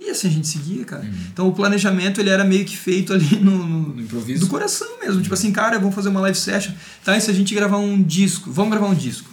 E 0.00 0.10
assim 0.10 0.26
a 0.26 0.30
gente 0.32 0.48
seguia, 0.48 0.84
cara. 0.84 1.04
Uhum. 1.04 1.12
Então 1.32 1.48
o 1.48 1.52
planejamento 1.52 2.20
ele 2.20 2.30
era 2.30 2.42
meio 2.42 2.64
que 2.64 2.76
feito 2.76 3.12
ali 3.12 3.36
no, 3.38 3.64
no, 3.64 3.94
no 3.94 4.02
improviso. 4.02 4.40
Do 4.40 4.50
coração 4.50 4.98
mesmo. 5.00 5.22
Tipo 5.22 5.34
assim, 5.34 5.52
cara, 5.52 5.78
vamos 5.78 5.94
fazer 5.94 6.08
uma 6.08 6.20
live 6.22 6.36
session. 6.36 6.74
Tá, 7.04 7.16
e 7.16 7.20
se 7.20 7.30
a 7.30 7.34
gente 7.34 7.54
gravar 7.54 7.78
um 7.78 8.02
disco? 8.02 8.50
Vamos 8.50 8.72
gravar 8.72 8.88
um 8.88 8.94
disco. 8.94 9.30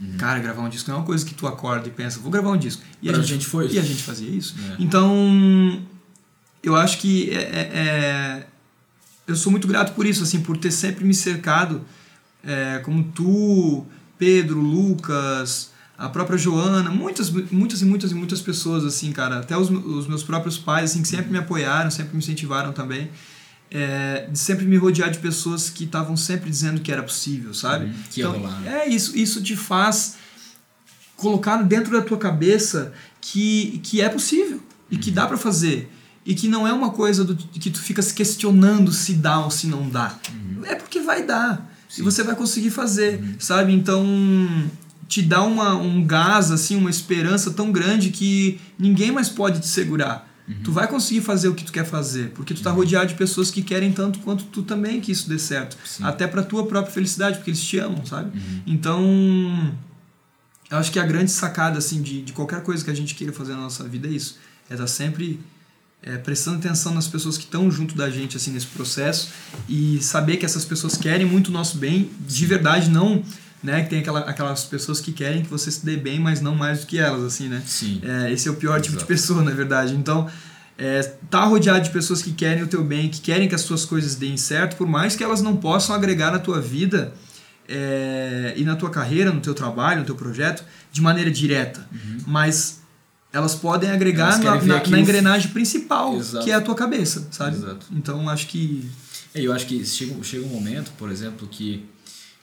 Uhum. 0.00 0.16
Cara, 0.18 0.38
gravar 0.40 0.62
um 0.62 0.68
disco 0.68 0.90
não 0.90 0.96
é 0.96 1.00
uma 1.00 1.06
coisa 1.06 1.24
que 1.24 1.34
tu 1.34 1.46
acorda 1.46 1.86
e 1.86 1.90
pensa, 1.90 2.18
vou 2.18 2.30
gravar 2.30 2.50
um 2.50 2.56
disco. 2.56 2.82
E 3.00 3.08
pra 3.08 3.18
a 3.18 3.20
gente, 3.20 3.34
gente 3.34 3.46
foi. 3.46 3.70
E 3.70 3.78
a 3.78 3.82
gente 3.82 4.02
fazia 4.02 4.28
isso. 4.28 4.54
É. 4.72 4.76
Então, 4.78 5.82
eu 6.62 6.74
acho 6.74 6.98
que 6.98 7.30
é, 7.30 7.36
é, 7.36 7.70
é, 7.74 8.46
eu 9.26 9.36
sou 9.36 9.52
muito 9.52 9.68
grato 9.68 9.94
por 9.94 10.06
isso, 10.06 10.22
assim, 10.22 10.40
por 10.40 10.56
ter 10.56 10.70
sempre 10.70 11.04
me 11.04 11.14
cercado 11.14 11.82
é, 12.42 12.78
como 12.80 13.04
tu, 13.04 13.86
Pedro, 14.18 14.60
Lucas, 14.60 15.70
a 15.96 16.08
própria 16.08 16.36
Joana, 16.36 16.90
muitas, 16.90 17.30
muitas 17.30 17.80
e 17.80 17.84
muitas 17.84 18.10
e 18.10 18.14
muitas 18.14 18.40
pessoas, 18.40 18.84
assim, 18.84 19.12
cara, 19.12 19.38
até 19.38 19.56
os, 19.56 19.70
os 19.70 20.06
meus 20.06 20.22
próprios 20.22 20.58
pais, 20.58 20.90
assim, 20.90 21.02
que 21.02 21.08
sempre 21.08 21.30
me 21.30 21.38
apoiaram, 21.38 21.90
sempre 21.90 22.12
me 22.12 22.18
incentivaram 22.18 22.72
também, 22.72 23.10
é, 23.76 24.28
de 24.30 24.38
sempre 24.38 24.64
me 24.64 24.76
rodear 24.76 25.10
de 25.10 25.18
pessoas 25.18 25.68
que 25.68 25.82
estavam 25.82 26.16
sempre 26.16 26.48
dizendo 26.48 26.80
que 26.80 26.92
era 26.92 27.02
possível, 27.02 27.52
sabe? 27.52 27.86
Uhum, 27.86 27.94
que 28.08 28.20
então, 28.20 28.64
é 28.64 28.88
isso, 28.88 29.16
isso 29.18 29.42
te 29.42 29.56
faz 29.56 30.14
colocar 31.16 31.56
dentro 31.62 31.90
da 31.92 32.00
tua 32.00 32.16
cabeça 32.18 32.92
que, 33.20 33.80
que 33.82 34.00
é 34.00 34.08
possível 34.08 34.60
e 34.90 34.96
que 34.96 35.08
Uhum. 35.10 35.14
dá 35.16 35.26
para 35.26 35.36
fazer 35.36 35.90
e 36.24 36.34
que 36.34 36.46
não 36.48 36.66
é 36.66 36.72
uma 36.72 36.90
coisa 36.90 37.24
do, 37.24 37.34
que 37.36 37.68
tu 37.70 37.80
fica 37.80 38.00
se 38.00 38.14
questionando 38.14 38.92
se 38.92 39.14
dá 39.14 39.40
ou 39.40 39.50
se 39.50 39.66
não 39.66 39.88
dá. 39.90 40.18
Uhum. 40.32 40.64
É 40.64 40.74
porque 40.76 41.00
vai 41.00 41.22
dar. 41.24 41.70
Sim. 41.88 42.00
E 42.00 42.04
você 42.04 42.22
vai 42.22 42.34
conseguir 42.36 42.70
fazer, 42.70 43.20
Uhum. 43.20 43.34
sabe? 43.38 43.72
Então, 43.72 44.04
te 45.08 45.20
dá 45.20 45.42
uma, 45.42 45.74
um 45.74 46.04
gás, 46.06 46.50
assim, 46.50 46.76
uma 46.76 46.90
esperança 46.90 47.50
tão 47.50 47.70
grande 47.72 48.10
que 48.10 48.58
ninguém 48.78 49.10
mais 49.12 49.28
pode 49.28 49.60
te 49.60 49.66
segurar. 49.68 50.28
Uhum. 50.46 50.54
Tu 50.62 50.72
vai 50.72 50.86
conseguir 50.86 51.22
fazer 51.22 51.48
o 51.48 51.54
que 51.54 51.64
tu 51.64 51.72
quer 51.72 51.86
fazer, 51.86 52.30
porque 52.30 52.52
tu 52.52 52.62
tá 52.62 52.70
rodeado 52.70 53.08
de 53.08 53.14
pessoas 53.14 53.50
que 53.50 53.62
querem 53.62 53.92
tanto 53.92 54.18
quanto 54.20 54.44
tu 54.44 54.62
também 54.62 55.00
que 55.00 55.10
isso 55.10 55.28
dê 55.28 55.38
certo. 55.38 55.76
Sim. 55.84 56.04
Até 56.04 56.26
pra 56.26 56.42
tua 56.42 56.66
própria 56.66 56.92
felicidade, 56.92 57.38
porque 57.38 57.50
eles 57.50 57.62
te 57.62 57.78
amam, 57.78 58.04
sabe? 58.04 58.36
Uhum. 58.36 58.60
Então, 58.66 59.74
eu 60.70 60.76
acho 60.78 60.92
que 60.92 60.98
a 60.98 61.06
grande 61.06 61.30
sacada, 61.30 61.78
assim, 61.78 62.02
de, 62.02 62.22
de 62.22 62.32
qualquer 62.32 62.62
coisa 62.62 62.84
que 62.84 62.90
a 62.90 62.94
gente 62.94 63.14
queira 63.14 63.32
fazer 63.32 63.52
na 63.52 63.60
nossa 63.60 63.84
vida 63.84 64.06
é 64.06 64.10
isso. 64.10 64.38
É 64.68 64.74
estar 64.74 64.86
sempre 64.86 65.40
é, 66.02 66.18
prestando 66.18 66.58
atenção 66.58 66.92
nas 66.92 67.08
pessoas 67.08 67.38
que 67.38 67.44
estão 67.44 67.70
junto 67.70 67.94
da 67.94 68.10
gente, 68.10 68.36
assim, 68.36 68.50
nesse 68.50 68.66
processo 68.66 69.30
e 69.66 69.98
saber 70.02 70.36
que 70.36 70.44
essas 70.44 70.64
pessoas 70.64 70.96
querem 70.96 71.26
muito 71.26 71.48
o 71.48 71.52
nosso 71.52 71.78
bem, 71.78 72.10
de 72.26 72.46
verdade, 72.46 72.90
não... 72.90 73.22
Né, 73.64 73.82
que 73.82 73.88
tem 73.88 74.00
aquela, 74.00 74.20
aquelas 74.20 74.64
pessoas 74.64 75.00
que 75.00 75.10
querem 75.10 75.42
que 75.42 75.48
você 75.48 75.70
se 75.70 75.82
dê 75.86 75.96
bem, 75.96 76.20
mas 76.20 76.42
não 76.42 76.54
mais 76.54 76.80
do 76.80 76.86
que 76.86 76.98
elas, 76.98 77.22
assim, 77.24 77.48
né? 77.48 77.62
Sim. 77.66 77.98
É, 78.04 78.30
esse 78.30 78.46
é 78.46 78.50
o 78.50 78.56
pior 78.56 78.78
tipo 78.78 78.90
de 78.92 78.98
Exato. 78.98 79.06
pessoa, 79.06 79.40
na 79.42 79.52
verdade. 79.52 79.94
Então, 79.94 80.28
é, 80.76 81.00
tá 81.30 81.44
rodeado 81.46 81.80
de 81.82 81.88
pessoas 81.88 82.20
que 82.20 82.32
querem 82.32 82.62
o 82.62 82.66
teu 82.66 82.84
bem, 82.84 83.08
que 83.08 83.22
querem 83.22 83.48
que 83.48 83.54
as 83.54 83.62
tuas 83.64 83.86
coisas 83.86 84.16
deem 84.16 84.36
certo, 84.36 84.76
por 84.76 84.86
mais 84.86 85.16
que 85.16 85.24
elas 85.24 85.40
não 85.40 85.56
possam 85.56 85.94
agregar 85.96 86.30
na 86.30 86.38
tua 86.38 86.60
vida 86.60 87.14
é, 87.66 88.52
e 88.56 88.64
na 88.64 88.76
tua 88.76 88.90
carreira, 88.90 89.32
no 89.32 89.40
teu 89.40 89.54
trabalho, 89.54 90.00
no 90.00 90.06
teu 90.06 90.14
projeto, 90.14 90.62
de 90.92 91.00
maneira 91.00 91.30
direta. 91.30 91.88
Mas 92.26 92.82
elas 93.32 93.54
podem 93.54 93.90
agregar 93.90 94.40
Elas 94.42 94.64
na, 94.66 94.74
na- 94.78 94.86
na 94.86 95.00
engrenagem 95.00 95.50
principal, 95.50 96.16
Exato. 96.16 96.44
que 96.44 96.50
é 96.50 96.54
a 96.54 96.60
tua 96.60 96.74
cabeça, 96.74 97.26
sabe? 97.30 97.56
Exato. 97.56 97.86
Então, 97.92 98.28
acho 98.28 98.46
que... 98.46 98.88
É, 99.34 99.40
eu 99.40 99.52
acho 99.52 99.66
que 99.66 99.84
chega, 99.84 100.14
chega 100.22 100.44
um 100.44 100.48
momento, 100.50 100.92
por 100.98 101.10
exemplo, 101.10 101.48
que, 101.50 101.84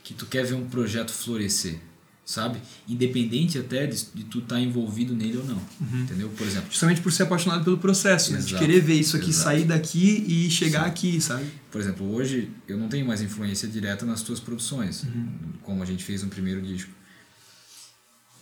que 0.03 0.13
tu 0.13 0.25
quer 0.25 0.45
ver 0.45 0.53
um 0.55 0.67
projeto 0.67 1.11
florescer, 1.11 1.77
sabe? 2.25 2.59
Independente 2.87 3.57
até 3.59 3.85
de, 3.85 4.05
de 4.13 4.23
tu 4.23 4.39
estar 4.39 4.59
envolvido 4.59 5.13
nele 5.15 5.37
ou 5.37 5.45
não, 5.45 5.61
Uhum. 5.79 6.01
entendeu? 6.03 6.29
Por 6.37 6.45
exemplo, 6.47 6.69
Justamente 6.71 7.01
por 7.01 7.11
ser 7.11 7.23
apaixonado 7.23 7.63
pelo 7.63 7.77
processo, 7.77 8.31
né? 8.31 8.39
De 8.39 8.45
Exato, 8.45 8.63
querer 8.65 8.79
ver 8.81 8.95
isso 8.95 9.15
aqui 9.17 9.29
exato. 9.29 9.43
sair 9.45 9.65
daqui 9.65 10.25
e 10.27 10.49
chegar 10.49 10.83
Sim. 10.83 10.89
aqui, 10.89 11.21
sabe? 11.21 11.45
por 11.71 11.79
exemplo, 11.79 12.13
hoje 12.13 12.49
eu 12.67 12.77
não 12.77 12.87
tenho 12.89 13.05
mais 13.05 13.21
influência 13.21 13.67
direta 13.67 14.05
nas 14.05 14.21
tuas 14.21 14.39
produções, 14.39 15.05
como 15.63 15.81
a 15.81 15.85
gente 15.85 16.03
fez 16.03 16.21
no 16.23 16.29
primeiro 16.29 16.61
disco. 16.61 16.91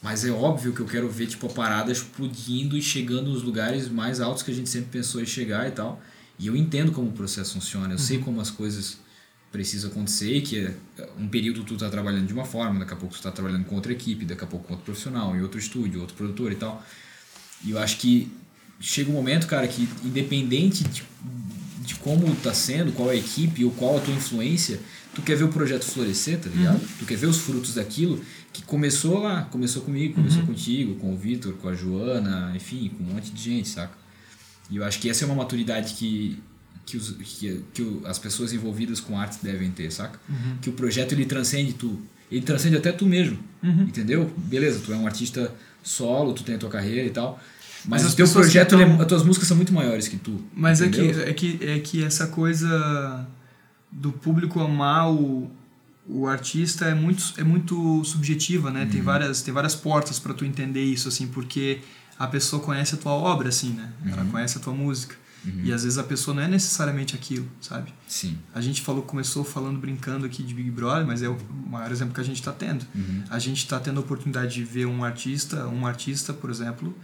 Mas 0.01 0.23
é 0.23 0.31
óbvio 0.31 0.71
que 0.73 0.79
eu 0.79 0.85
quero 0.85 1.09
ver 1.09 1.27
tipo 1.27 1.45
a 1.47 1.49
parada 1.49 1.91
explodindo 1.91 2.77
e 2.77 2.81
chegando 2.81 3.29
nos 3.31 3.43
lugares 3.43 3.89
mais 3.89 4.21
altos 4.21 4.43
que 4.43 4.49
a 4.51 4.53
gente 4.53 4.69
sempre 4.69 4.89
pensou 4.91 5.21
em 5.21 5.25
chegar 5.25 5.67
e 5.67 5.71
tal. 5.71 6.01
E 6.39 6.47
eu 6.47 6.55
entendo 6.55 6.91
como 6.93 7.09
o 7.09 7.11
processo 7.11 7.53
funciona, 7.55 7.93
eu 7.93 7.99
sei 7.99 8.17
como 8.19 8.39
as 8.39 8.49
coisas 8.49 8.97
precisam 9.51 9.89
acontecer, 9.89 10.41
que 10.41 10.59
é 10.59 10.73
um 11.17 11.27
período 11.27 11.63
tu 11.63 11.75
tá 11.75 11.89
trabalhando 11.89 12.27
de 12.27 12.33
uma 12.33 12.45
forma, 12.45 12.79
daqui 12.79 12.93
a 12.93 12.95
pouco 12.95 13.15
tu 13.15 13.21
tá 13.21 13.31
trabalhando 13.31 13.65
com 13.65 13.75
outra 13.75 13.91
equipe, 13.91 14.25
daqui 14.25 14.43
a 14.43 14.47
pouco 14.47 14.67
com 14.67 14.73
outro 14.73 14.85
profissional, 14.85 15.35
em 15.35 15.41
outro 15.41 15.59
estúdio, 15.59 16.01
outro 16.01 16.15
produtor 16.15 16.51
e 16.51 16.55
tal. 16.55 16.83
E 17.63 17.71
eu 17.71 17.79
acho 17.79 17.97
que 17.97 18.31
chega 18.79 19.09
um 19.09 19.13
momento, 19.13 19.47
cara, 19.47 19.67
que 19.67 19.89
independente 20.03 20.83
de, 20.83 21.03
de 21.79 21.95
como 21.95 22.33
tá 22.35 22.53
sendo, 22.53 22.91
qual 22.91 23.09
é 23.09 23.13
a 23.13 23.17
equipe 23.17 23.65
ou 23.65 23.71
qual 23.71 23.97
a 23.97 24.01
tua 24.01 24.13
influência, 24.13 24.79
tu 25.13 25.21
quer 25.21 25.35
ver 25.35 25.45
o 25.45 25.49
projeto 25.49 25.83
florescer, 25.83 26.39
tá 26.39 26.49
ligado? 26.49 26.79
Uhum. 26.79 26.87
Tu 26.99 27.05
quer 27.05 27.17
ver 27.17 27.27
os 27.27 27.37
frutos 27.37 27.73
daquilo 27.73 28.23
que 28.53 28.61
começou 28.63 29.19
lá, 29.19 29.43
começou 29.43 29.81
comigo, 29.81 30.15
começou 30.15 30.41
uhum. 30.41 30.47
contigo, 30.47 30.95
com 30.95 31.13
o 31.13 31.17
Vitor, 31.17 31.53
com 31.53 31.69
a 31.69 31.73
Joana, 31.73 32.53
enfim, 32.55 32.89
com 32.89 33.03
um 33.03 33.13
monte 33.13 33.31
de 33.31 33.41
gente, 33.41 33.67
saca? 33.67 33.97
E 34.69 34.77
eu 34.77 34.83
acho 34.83 34.99
que 34.99 35.09
essa 35.09 35.23
é 35.23 35.25
uma 35.25 35.35
maturidade 35.35 35.93
que 35.95 36.41
que, 36.89 36.97
os, 36.97 37.11
que, 37.11 37.63
que 37.73 38.01
as 38.05 38.17
pessoas 38.17 38.51
envolvidas 38.51 38.99
com 38.99 39.17
arte 39.17 39.37
devem 39.43 39.69
ter, 39.69 39.91
saca? 39.91 40.19
Uhum. 40.27 40.57
Que 40.59 40.69
o 40.69 40.73
projeto 40.73 41.13
ele 41.13 41.25
transcende 41.25 41.73
tu. 41.73 42.01
Ele 42.31 42.41
transcende 42.41 42.77
até 42.77 42.91
tu 42.91 43.05
mesmo, 43.05 43.39
uhum. 43.61 43.83
entendeu? 43.83 44.31
Beleza, 44.37 44.79
tu 44.83 44.91
é 44.91 44.95
um 44.95 45.05
artista 45.05 45.53
solo, 45.83 46.33
tu 46.33 46.43
tem 46.43 46.55
a 46.55 46.57
tua 46.57 46.69
carreira 46.69 47.05
e 47.05 47.09
tal. 47.09 47.39
Mas, 47.85 48.03
mas 48.03 48.13
o 48.13 48.15
teu 48.15 48.27
projeto, 48.27 48.69
tão... 48.71 48.81
é, 48.81 49.01
as 49.01 49.07
tuas 49.07 49.23
músicas 49.23 49.47
são 49.47 49.55
muito 49.55 49.73
maiores 49.73 50.07
que 50.07 50.17
tu. 50.17 50.43
Mas 50.53 50.81
é 50.81 50.89
que, 50.89 51.01
é, 51.01 51.33
que, 51.33 51.59
é 51.61 51.79
que 51.79 52.03
essa 52.03 52.27
coisa 52.27 53.25
do 53.91 54.11
público 54.11 54.59
amar 54.59 55.11
o, 55.11 55.49
o 56.07 56.27
artista 56.27 56.85
é 56.85 56.93
muito, 56.93 57.33
é 57.37 57.43
muito 57.43 58.03
subjetiva, 58.03 58.69
né? 58.69 58.83
Uhum. 58.83 58.89
Tem, 58.89 59.01
várias, 59.01 59.41
tem 59.41 59.53
várias 59.53 59.75
portas 59.75 60.19
para 60.19 60.33
tu 60.33 60.43
entender 60.43 60.83
isso, 60.83 61.07
assim, 61.07 61.27
porque 61.27 61.79
a 62.17 62.27
pessoa 62.27 62.61
conhece 62.61 62.95
a 62.95 62.97
tua 62.97 63.13
obra, 63.13 63.49
assim, 63.49 63.69
né? 63.69 63.91
Ela 64.05 64.23
uhum. 64.23 64.31
conhece 64.31 64.57
a 64.57 64.61
tua 64.61 64.73
música. 64.73 65.15
Uhum. 65.45 65.61
E 65.63 65.73
às 65.73 65.83
vezes 65.83 65.97
a 65.97 66.03
pessoa 66.03 66.35
não 66.35 66.43
é 66.43 66.47
necessariamente 66.47 67.15
aquilo, 67.15 67.47
sabe? 67.61 67.93
Sim. 68.07 68.37
A 68.53 68.61
gente 68.61 68.81
falou, 68.81 69.03
começou 69.03 69.43
falando, 69.43 69.79
brincando 69.79 70.25
aqui 70.25 70.43
de 70.43 70.53
Big 70.53 70.69
Brother, 70.71 71.05
mas 71.05 71.21
é 71.21 71.29
o 71.29 71.37
maior 71.67 71.91
exemplo 71.91 72.13
que 72.13 72.21
a 72.21 72.23
gente 72.23 72.39
está 72.39 72.51
tendo. 72.51 72.85
Uhum. 72.93 73.23
A 73.29 73.39
gente 73.39 73.57
está 73.59 73.79
tendo 73.79 73.97
a 73.97 74.01
oportunidade 74.01 74.53
de 74.53 74.63
ver 74.63 74.85
um 74.85 75.03
artista, 75.03 75.67
um 75.67 75.85
artista, 75.85 76.33
por 76.33 76.49
exemplo, 76.49 76.95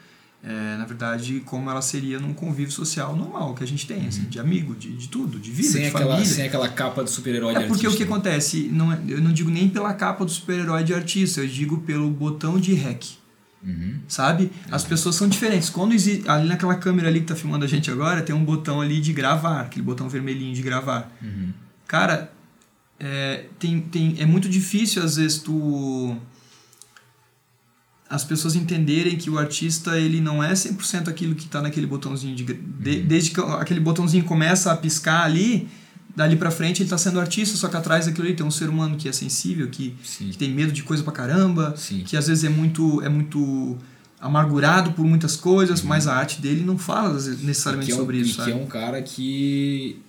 é, 0.43 0.77
na 0.77 0.85
verdade, 0.85 1.41
como 1.43 1.71
ela 1.71 1.81
seria 1.81 2.19
num 2.19 2.33
convívio 2.33 2.71
social 2.71 3.15
normal 3.15 3.55
que 3.55 3.63
a 3.63 3.67
gente 3.67 3.87
tem, 3.87 3.97
assim, 3.97 4.03
uhum. 4.03 4.09
assim, 4.09 4.29
de 4.29 4.39
amigo, 4.39 4.75
de, 4.75 4.91
de 4.91 5.07
tudo, 5.07 5.39
de 5.39 5.49
vida, 5.49 5.69
sem 5.69 5.81
de 5.81 5.87
aquela, 5.87 6.11
família. 6.11 6.25
Sem 6.33 6.45
aquela 6.45 6.69
capa 6.69 7.03
do 7.03 7.09
super-herói 7.09 7.55
é 7.55 7.59
de 7.59 7.67
porque 7.67 7.87
o 7.87 7.95
que 7.95 8.03
acontece, 8.03 8.69
não, 8.71 8.93
é, 8.93 8.99
eu 9.07 9.21
não 9.21 9.33
digo 9.33 9.49
nem 9.49 9.67
pela 9.67 9.91
capa 9.93 10.23
do 10.23 10.29
super-herói 10.29 10.83
de 10.83 10.93
artista, 10.93 11.41
eu 11.41 11.47
digo 11.47 11.79
pelo 11.79 12.11
botão 12.11 12.59
de 12.59 12.73
rec. 12.75 13.05
Uhum. 13.65 13.99
Sabe? 14.07 14.51
As 14.71 14.83
pessoas 14.83 15.15
são 15.15 15.27
diferentes. 15.27 15.69
Quando 15.69 15.93
existe, 15.93 16.29
ali 16.29 16.47
naquela 16.47 16.75
câmera 16.75 17.07
ali 17.07 17.21
que 17.21 17.25
tá 17.25 17.35
filmando 17.35 17.65
a 17.65 17.67
gente 17.67 17.89
agora, 17.89 18.21
tem 18.21 18.35
um 18.35 18.45
botão 18.45 18.79
ali 18.79 19.01
de 19.01 19.11
gravar, 19.11 19.61
aquele 19.61 19.83
botão 19.83 20.07
vermelhinho 20.07 20.53
de 20.53 20.61
gravar. 20.61 21.11
Uhum. 21.21 21.51
Cara, 21.87 22.31
é, 22.99 23.45
tem, 23.57 23.81
tem, 23.81 24.15
é 24.19 24.25
muito 24.25 24.47
difícil 24.47 25.03
às 25.03 25.17
vezes 25.17 25.39
tu 25.39 26.15
as 28.07 28.23
pessoas 28.23 28.55
entenderem 28.55 29.17
que 29.17 29.29
o 29.29 29.37
artista 29.37 29.99
ele 29.99 30.21
não 30.21 30.41
é 30.41 30.53
100% 30.53 31.09
aquilo 31.09 31.33
que 31.33 31.45
está 31.45 31.61
naquele 31.61 31.87
botãozinho 31.87 32.35
de, 32.35 32.43
de 32.43 32.53
uhum. 32.53 33.07
desde 33.07 33.31
que 33.31 33.41
aquele 33.41 33.79
botãozinho 33.79 34.23
começa 34.23 34.71
a 34.71 34.77
piscar 34.77 35.23
ali 35.23 35.67
dali 36.15 36.35
para 36.35 36.49
frente 36.49 36.81
ele 36.81 36.85
está 36.85 36.97
sendo 36.97 37.19
artista, 37.19 37.57
só 37.57 37.67
que 37.67 37.75
atrás 37.75 38.05
daquilo 38.05 38.25
ali 38.25 38.35
tem 38.35 38.45
um 38.45 38.51
ser 38.51 38.69
humano 38.69 38.95
que 38.95 39.09
é 39.09 39.11
sensível, 39.11 39.67
que, 39.69 39.95
que 40.01 40.37
tem 40.37 40.51
medo 40.51 40.71
de 40.71 40.83
coisa 40.83 41.03
pra 41.03 41.11
caramba, 41.11 41.73
Sim. 41.75 42.03
que 42.05 42.15
às 42.15 42.27
vezes 42.27 42.43
é 42.43 42.49
muito 42.49 43.01
é 43.01 43.09
muito 43.09 43.77
amargurado 44.19 44.93
por 44.93 45.05
muitas 45.05 45.35
coisas, 45.35 45.81
uhum. 45.81 45.89
mas 45.89 46.07
a 46.07 46.15
arte 46.15 46.41
dele 46.41 46.63
não 46.63 46.77
fala 46.77 47.13
necessariamente 47.13 47.91
é 47.91 47.95
um, 47.95 47.97
sobre 47.97 48.17
isso. 48.17 48.41
E 48.41 48.45
que 48.45 48.51
é 48.51 48.55
um 48.55 48.65
cara 48.65 49.01
que 49.01 50.01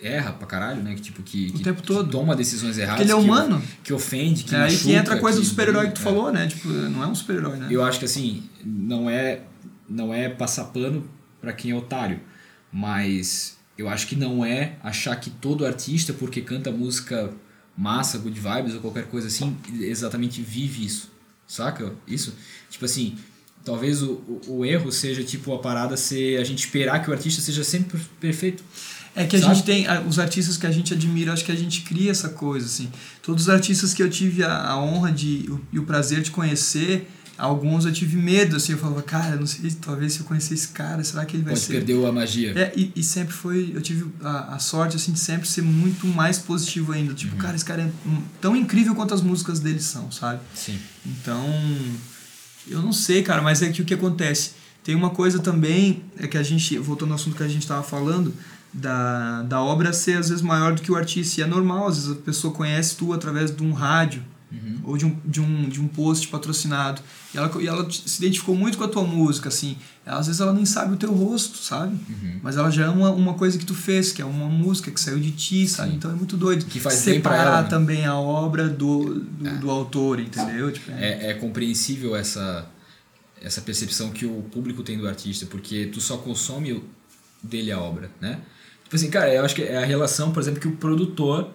erra 0.00 0.32
pra 0.32 0.46
caralho, 0.46 0.82
né? 0.82 0.94
Que 0.94 1.00
tipo 1.00 1.22
que, 1.22 1.52
o 1.54 1.60
tempo 1.60 1.82
todo. 1.82 2.10
toma 2.10 2.34
decisões 2.34 2.76
erradas. 2.76 3.06
Porque 3.06 3.12
ele 3.12 3.12
é 3.12 3.14
humano. 3.14 3.60
Que, 3.60 3.84
que 3.84 3.92
ofende, 3.92 4.42
que 4.42 4.54
é 4.54 4.62
aí 4.62 4.76
que 4.76 4.92
entra 4.92 5.14
a 5.14 5.20
coisa 5.20 5.38
que, 5.38 5.44
do 5.44 5.48
super-herói 5.48 5.88
que 5.88 5.94
tu 5.94 6.00
é. 6.00 6.04
falou, 6.04 6.32
né? 6.32 6.48
Tipo, 6.48 6.68
não 6.68 7.04
é 7.04 7.06
um 7.06 7.14
super-herói, 7.14 7.56
né? 7.56 7.68
Eu 7.70 7.84
acho 7.84 7.98
que 7.98 8.04
assim, 8.04 8.42
não 8.64 9.08
é 9.08 9.42
não 9.88 10.12
é 10.12 10.28
passar 10.28 10.64
pano 10.64 11.08
para 11.40 11.52
quem 11.52 11.70
é 11.70 11.74
otário, 11.74 12.20
mas 12.72 13.58
eu 13.82 13.88
acho 13.88 14.06
que 14.06 14.16
não 14.16 14.44
é 14.44 14.76
achar 14.82 15.16
que 15.16 15.28
todo 15.28 15.66
artista, 15.66 16.12
porque 16.12 16.40
canta 16.40 16.70
música 16.70 17.32
massa, 17.76 18.16
good 18.18 18.38
vibes 18.38 18.74
ou 18.74 18.80
qualquer 18.80 19.06
coisa 19.06 19.26
assim, 19.26 19.56
exatamente 19.80 20.40
vive 20.40 20.84
isso. 20.84 21.10
Saca? 21.46 21.92
Isso? 22.06 22.34
Tipo 22.70 22.84
assim, 22.84 23.16
talvez 23.64 24.02
o, 24.02 24.12
o, 24.12 24.40
o, 24.58 24.64
erro 24.64 24.92
seja 24.92 25.22
tipo 25.24 25.52
a 25.52 25.58
parada 25.58 25.96
ser 25.96 26.40
a 26.40 26.44
gente 26.44 26.60
esperar 26.60 27.02
que 27.02 27.10
o 27.10 27.12
artista 27.12 27.42
seja 27.42 27.64
sempre 27.64 28.00
perfeito. 28.20 28.62
É 29.14 29.26
que 29.26 29.36
a 29.36 29.40
sabe? 29.40 29.54
gente 29.54 29.64
tem 29.64 29.86
os 30.08 30.18
artistas 30.18 30.56
que 30.56 30.66
a 30.66 30.70
gente 30.70 30.94
admira, 30.94 31.32
acho 31.32 31.44
que 31.44 31.52
a 31.52 31.56
gente 31.56 31.82
cria 31.82 32.10
essa 32.10 32.30
coisa 32.30 32.64
assim. 32.66 32.90
Todos 33.20 33.42
os 33.42 33.48
artistas 33.48 33.92
que 33.92 34.02
eu 34.02 34.08
tive 34.08 34.42
a, 34.44 34.70
a 34.70 34.82
honra 34.82 35.10
de 35.10 35.44
o, 35.50 35.60
e 35.72 35.78
o 35.78 35.84
prazer 35.84 36.22
de 36.22 36.30
conhecer, 36.30 37.10
Alguns 37.38 37.84
eu 37.84 37.92
tive 37.92 38.16
medo, 38.16 38.56
assim, 38.56 38.72
eu 38.72 38.78
falava, 38.78 39.02
cara, 39.02 39.36
não 39.36 39.46
sei, 39.46 39.70
talvez 39.80 40.12
se 40.12 40.20
eu 40.20 40.26
conhecer 40.26 40.54
esse 40.54 40.68
cara, 40.68 41.02
será 41.02 41.24
que 41.24 41.36
ele 41.36 41.42
vai 41.42 41.54
Pode 41.54 41.64
ser... 41.64 41.72
perdeu 41.72 42.06
a 42.06 42.12
magia. 42.12 42.52
É, 42.56 42.72
e, 42.76 42.92
e 42.94 43.02
sempre 43.02 43.32
foi, 43.32 43.72
eu 43.74 43.80
tive 43.80 44.10
a, 44.22 44.54
a 44.54 44.58
sorte, 44.58 44.96
assim, 44.96 45.12
de 45.12 45.18
sempre 45.18 45.48
ser 45.48 45.62
muito 45.62 46.06
mais 46.06 46.38
positivo 46.38 46.92
ainda. 46.92 47.14
Tipo, 47.14 47.34
uhum. 47.34 47.40
cara, 47.40 47.56
esse 47.56 47.64
cara 47.64 47.82
é 47.82 47.90
tão 48.40 48.54
incrível 48.54 48.94
quanto 48.94 49.14
as 49.14 49.22
músicas 49.22 49.60
dele 49.60 49.80
são, 49.80 50.10
sabe? 50.12 50.40
Sim. 50.54 50.78
Então, 51.04 51.48
eu 52.68 52.80
não 52.82 52.92
sei, 52.92 53.22
cara, 53.22 53.42
mas 53.42 53.62
é 53.62 53.70
que 53.70 53.82
o 53.82 53.84
que 53.84 53.94
acontece? 53.94 54.52
Tem 54.84 54.94
uma 54.94 55.10
coisa 55.10 55.38
também, 55.38 56.02
é 56.18 56.26
que 56.26 56.36
a 56.36 56.42
gente, 56.42 56.76
voltando 56.78 57.10
ao 57.10 57.16
assunto 57.16 57.36
que 57.36 57.42
a 57.42 57.48
gente 57.48 57.62
estava 57.62 57.82
falando, 57.82 58.34
da, 58.72 59.42
da 59.42 59.60
obra 59.60 59.92
ser 59.92 60.16
às 60.16 60.28
vezes 60.28 60.42
maior 60.42 60.74
do 60.74 60.82
que 60.82 60.90
o 60.90 60.96
artista. 60.96 61.40
E 61.40 61.44
é 61.44 61.46
normal, 61.46 61.88
às 61.88 61.96
vezes 61.96 62.12
a 62.12 62.14
pessoa 62.14 62.52
conhece 62.52 62.96
tu 62.96 63.12
através 63.12 63.54
de 63.54 63.62
um 63.62 63.72
rádio, 63.72 64.24
uhum. 64.52 64.80
ou 64.84 64.96
de 64.96 65.06
um, 65.06 65.16
de, 65.24 65.40
um, 65.40 65.68
de 65.68 65.80
um 65.80 65.88
post 65.88 66.28
patrocinado. 66.28 67.00
E 67.34 67.38
ela, 67.38 67.62
e 67.62 67.66
ela 67.66 67.90
se 67.90 68.18
identificou 68.18 68.54
muito 68.54 68.76
com 68.76 68.84
a 68.84 68.88
tua 68.88 69.02
música, 69.02 69.48
assim. 69.48 69.76
Ela, 70.04 70.18
às 70.18 70.26
vezes 70.26 70.40
ela 70.40 70.52
nem 70.52 70.66
sabe 70.66 70.94
o 70.94 70.96
teu 70.96 71.12
rosto, 71.12 71.56
sabe? 71.58 71.94
Uhum. 72.08 72.40
Mas 72.42 72.56
ela 72.56 72.70
já 72.70 72.86
ama 72.86 73.10
uma 73.10 73.34
coisa 73.34 73.58
que 73.58 73.64
tu 73.64 73.74
fez, 73.74 74.12
que 74.12 74.20
é 74.20 74.24
uma 74.24 74.48
música 74.48 74.90
que 74.90 75.00
saiu 75.00 75.18
de 75.18 75.30
ti, 75.30 75.66
sabe? 75.66 75.90
Sim. 75.90 75.96
Então 75.96 76.10
é 76.10 76.14
muito 76.14 76.36
doido. 76.36 76.64
Que 76.66 76.78
faz 76.78 76.96
Separar 76.96 77.46
ela, 77.46 77.62
né? 77.62 77.68
também 77.68 78.04
a 78.04 78.14
obra 78.14 78.68
do, 78.68 79.20
do, 79.20 79.48
é. 79.48 79.54
do 79.56 79.70
autor, 79.70 80.20
entendeu? 80.20 80.70
Tipo, 80.70 80.90
é... 80.92 81.26
é, 81.26 81.30
é 81.30 81.34
compreensível 81.34 82.14
essa, 82.14 82.66
essa 83.40 83.60
percepção 83.60 84.10
que 84.10 84.26
o 84.26 84.42
público 84.52 84.82
tem 84.82 84.98
do 84.98 85.08
artista, 85.08 85.46
porque 85.46 85.86
tu 85.92 86.00
só 86.00 86.18
consome 86.18 86.82
dele 87.42 87.72
a 87.72 87.80
obra, 87.80 88.10
né? 88.20 88.40
Tipo 88.84 88.96
assim, 88.96 89.10
cara, 89.10 89.32
eu 89.32 89.42
acho 89.44 89.54
que 89.54 89.62
é 89.62 89.78
a 89.78 89.86
relação, 89.86 90.32
por 90.32 90.40
exemplo, 90.40 90.60
que 90.60 90.68
o 90.68 90.76
produtor 90.76 91.50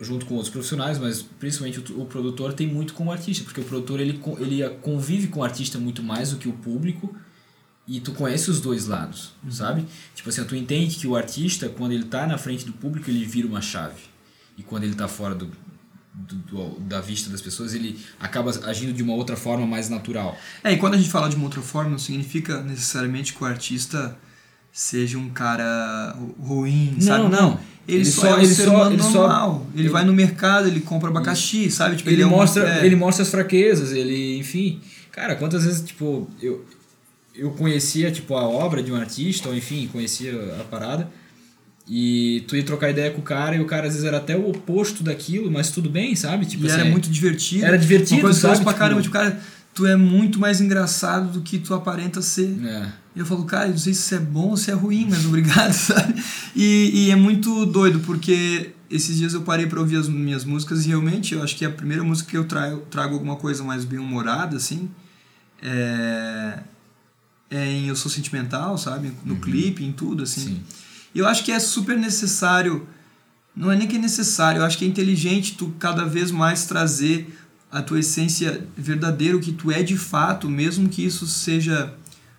junto 0.00 0.26
com 0.26 0.34
outros 0.34 0.52
profissionais, 0.52 0.98
mas 0.98 1.22
principalmente 1.22 1.92
o, 1.92 2.02
o, 2.02 2.06
produtor 2.06 2.52
tem 2.52 2.66
muito 2.66 2.92
com 2.92 3.06
o 3.06 3.12
artista, 3.12 3.44
porque 3.44 3.60
o 3.60 3.64
produtor 3.64 4.00
ele, 4.00 4.20
ele 4.38 4.68
convive 4.82 5.28
com 5.28 5.40
o 5.40 5.44
artista 5.44 5.78
muito 5.78 6.02
mais 6.02 6.30
do 6.30 6.36
que 6.36 6.48
o 6.48 6.52
público 6.52 7.14
e 7.88 8.00
tu 8.00 8.12
conhece 8.12 8.50
os 8.50 8.60
dois 8.60 8.86
lados, 8.86 9.32
uhum. 9.44 9.50
sabe? 9.50 9.86
Tipo 10.14 10.28
assim, 10.28 10.44
tu 10.44 10.56
entende 10.56 10.96
que 10.96 11.06
o 11.06 11.16
artista, 11.16 11.68
quando 11.68 11.92
ele 11.92 12.04
tá 12.04 12.26
na 12.26 12.36
frente 12.36 12.64
do 12.64 12.72
público, 12.72 13.08
ele 13.08 13.24
vira 13.24 13.46
uma 13.46 13.62
chave. 13.62 14.02
E 14.58 14.62
quando 14.62 14.84
ele 14.84 14.94
tá 14.94 15.06
fora 15.06 15.34
do, 15.34 15.50
do, 16.12 16.34
do, 16.34 16.80
da 16.80 17.00
vista 17.00 17.30
das 17.30 17.40
pessoas, 17.40 17.74
ele 17.74 17.98
acaba 18.18 18.50
agindo 18.68 18.92
de 18.92 19.02
uma 19.02 19.14
outra 19.14 19.36
forma 19.36 19.66
mais 19.66 19.88
natural. 19.88 20.36
É, 20.64 20.72
e 20.72 20.78
quando 20.78 20.94
a 20.94 20.96
gente 20.96 21.10
fala 21.10 21.28
de 21.28 21.36
uma 21.36 21.44
outra 21.44 21.62
forma, 21.62 21.90
não 21.90 21.98
significa 21.98 22.60
necessariamente 22.60 23.32
que 23.32 23.42
o 23.42 23.46
artista 23.46 24.18
seja 24.72 25.16
um 25.16 25.30
cara 25.30 26.16
ruim, 26.38 26.94
não, 26.94 27.00
sabe? 27.00 27.28
Não, 27.28 27.60
ele, 27.88 27.98
ele 27.98 28.04
só, 28.04 28.26
é 28.26 28.34
um 28.34 28.38
ele 28.38 28.46
ser 28.46 28.64
só, 28.64 28.86
ele 28.86 28.96
normal. 28.96 29.66
Só, 29.72 29.78
ele, 29.78 29.88
vai 29.88 30.04
no 30.04 30.12
mercado, 30.12 30.66
ele 30.68 30.80
compra 30.80 31.08
abacaxi, 31.08 31.70
sabe? 31.70 31.96
Tipo, 31.96 32.10
ele, 32.10 32.16
ele 32.16 32.22
é 32.22 32.26
mostra, 32.26 32.80
é. 32.80 32.86
ele 32.86 32.96
mostra 32.96 33.22
as 33.22 33.30
fraquezas, 33.30 33.92
ele, 33.92 34.38
enfim. 34.38 34.80
Cara, 35.12 35.36
quantas 35.36 35.64
vezes, 35.64 35.82
tipo, 35.82 36.28
eu, 36.42 36.64
eu 37.34 37.50
conhecia, 37.52 38.10
tipo, 38.10 38.34
a 38.34 38.42
obra 38.42 38.82
de 38.82 38.90
um 38.90 38.96
artista, 38.96 39.48
ou 39.48 39.56
enfim, 39.56 39.88
conhecia 39.92 40.32
a 40.60 40.64
parada, 40.64 41.08
e 41.88 42.44
tu 42.48 42.56
ia 42.56 42.64
trocar 42.64 42.90
ideia 42.90 43.12
com 43.12 43.20
o 43.20 43.24
cara, 43.24 43.54
e 43.54 43.60
o 43.60 43.64
cara 43.66 43.86
às 43.86 43.92
vezes 43.92 44.06
era 44.06 44.16
até 44.16 44.36
o 44.36 44.50
oposto 44.50 45.04
daquilo, 45.04 45.50
mas 45.50 45.70
tudo 45.70 45.88
bem, 45.88 46.16
sabe? 46.16 46.44
Tipo, 46.44 46.64
e 46.64 46.66
assim, 46.66 46.80
era 46.80 46.90
muito 46.90 47.08
divertido. 47.08 47.64
Era 47.64 47.78
divertido, 47.78 48.14
Uma 48.16 48.22
coisa 48.22 48.40
sabe? 48.40 48.54
pra 48.62 48.72
tipo, 48.72 48.78
caramba, 48.78 49.02
tipo, 49.02 49.12
cara, 49.12 49.40
tu 49.72 49.86
é 49.86 49.94
muito 49.94 50.40
mais 50.40 50.60
engraçado 50.60 51.30
do 51.30 51.42
que 51.42 51.58
tu 51.58 51.72
aparenta 51.72 52.20
ser. 52.20 52.56
É. 52.66 53.05
E 53.16 53.18
eu 53.18 53.24
falo, 53.24 53.44
cara, 53.46 53.68
não 53.68 53.78
sei 53.78 53.94
se 53.94 54.00
isso 54.00 54.14
é 54.14 54.18
bom 54.18 54.50
ou 54.50 54.56
se 54.58 54.70
é 54.70 54.74
ruim, 54.74 55.06
mas 55.08 55.24
obrigado, 55.24 55.72
sabe? 55.74 56.22
E, 56.54 57.06
e 57.06 57.10
é 57.10 57.16
muito 57.16 57.64
doido, 57.64 58.00
porque 58.00 58.72
esses 58.90 59.16
dias 59.16 59.32
eu 59.32 59.40
parei 59.40 59.66
para 59.66 59.80
ouvir 59.80 59.96
as 59.96 60.06
minhas 60.06 60.44
músicas 60.44 60.84
e 60.84 60.88
realmente 60.88 61.34
eu 61.34 61.42
acho 61.42 61.56
que 61.56 61.64
a 61.64 61.70
primeira 61.70 62.04
música 62.04 62.30
que 62.30 62.36
eu 62.36 62.44
trago, 62.44 62.82
trago 62.90 63.14
alguma 63.14 63.36
coisa 63.36 63.64
mais 63.64 63.86
bem-humorada, 63.86 64.58
assim, 64.58 64.90
é, 65.62 66.58
é 67.50 67.66
em 67.66 67.88
Eu 67.88 67.96
Sou 67.96 68.10
Sentimental, 68.10 68.76
sabe? 68.76 69.10
No 69.24 69.32
uhum. 69.32 69.40
clipe, 69.40 69.82
em 69.82 69.92
tudo, 69.92 70.22
assim. 70.22 70.42
Sim. 70.42 70.62
E 71.14 71.18
eu 71.18 71.26
acho 71.26 71.42
que 71.42 71.50
é 71.50 71.58
super 71.58 71.96
necessário, 71.96 72.86
não 73.56 73.72
é 73.72 73.76
nem 73.76 73.88
que 73.88 73.96
é 73.96 73.98
necessário, 73.98 74.60
eu 74.60 74.64
acho 74.66 74.76
que 74.76 74.84
é 74.84 74.88
inteligente 74.88 75.56
tu 75.56 75.74
cada 75.78 76.04
vez 76.04 76.30
mais 76.30 76.66
trazer 76.66 77.34
a 77.72 77.80
tua 77.80 78.00
essência 78.00 78.68
verdadeira, 78.76 79.38
o 79.38 79.40
que 79.40 79.52
tu 79.52 79.70
é 79.70 79.82
de 79.82 79.96
fato, 79.96 80.50
mesmo 80.50 80.86
que 80.86 81.02
isso 81.02 81.26
seja 81.26 81.94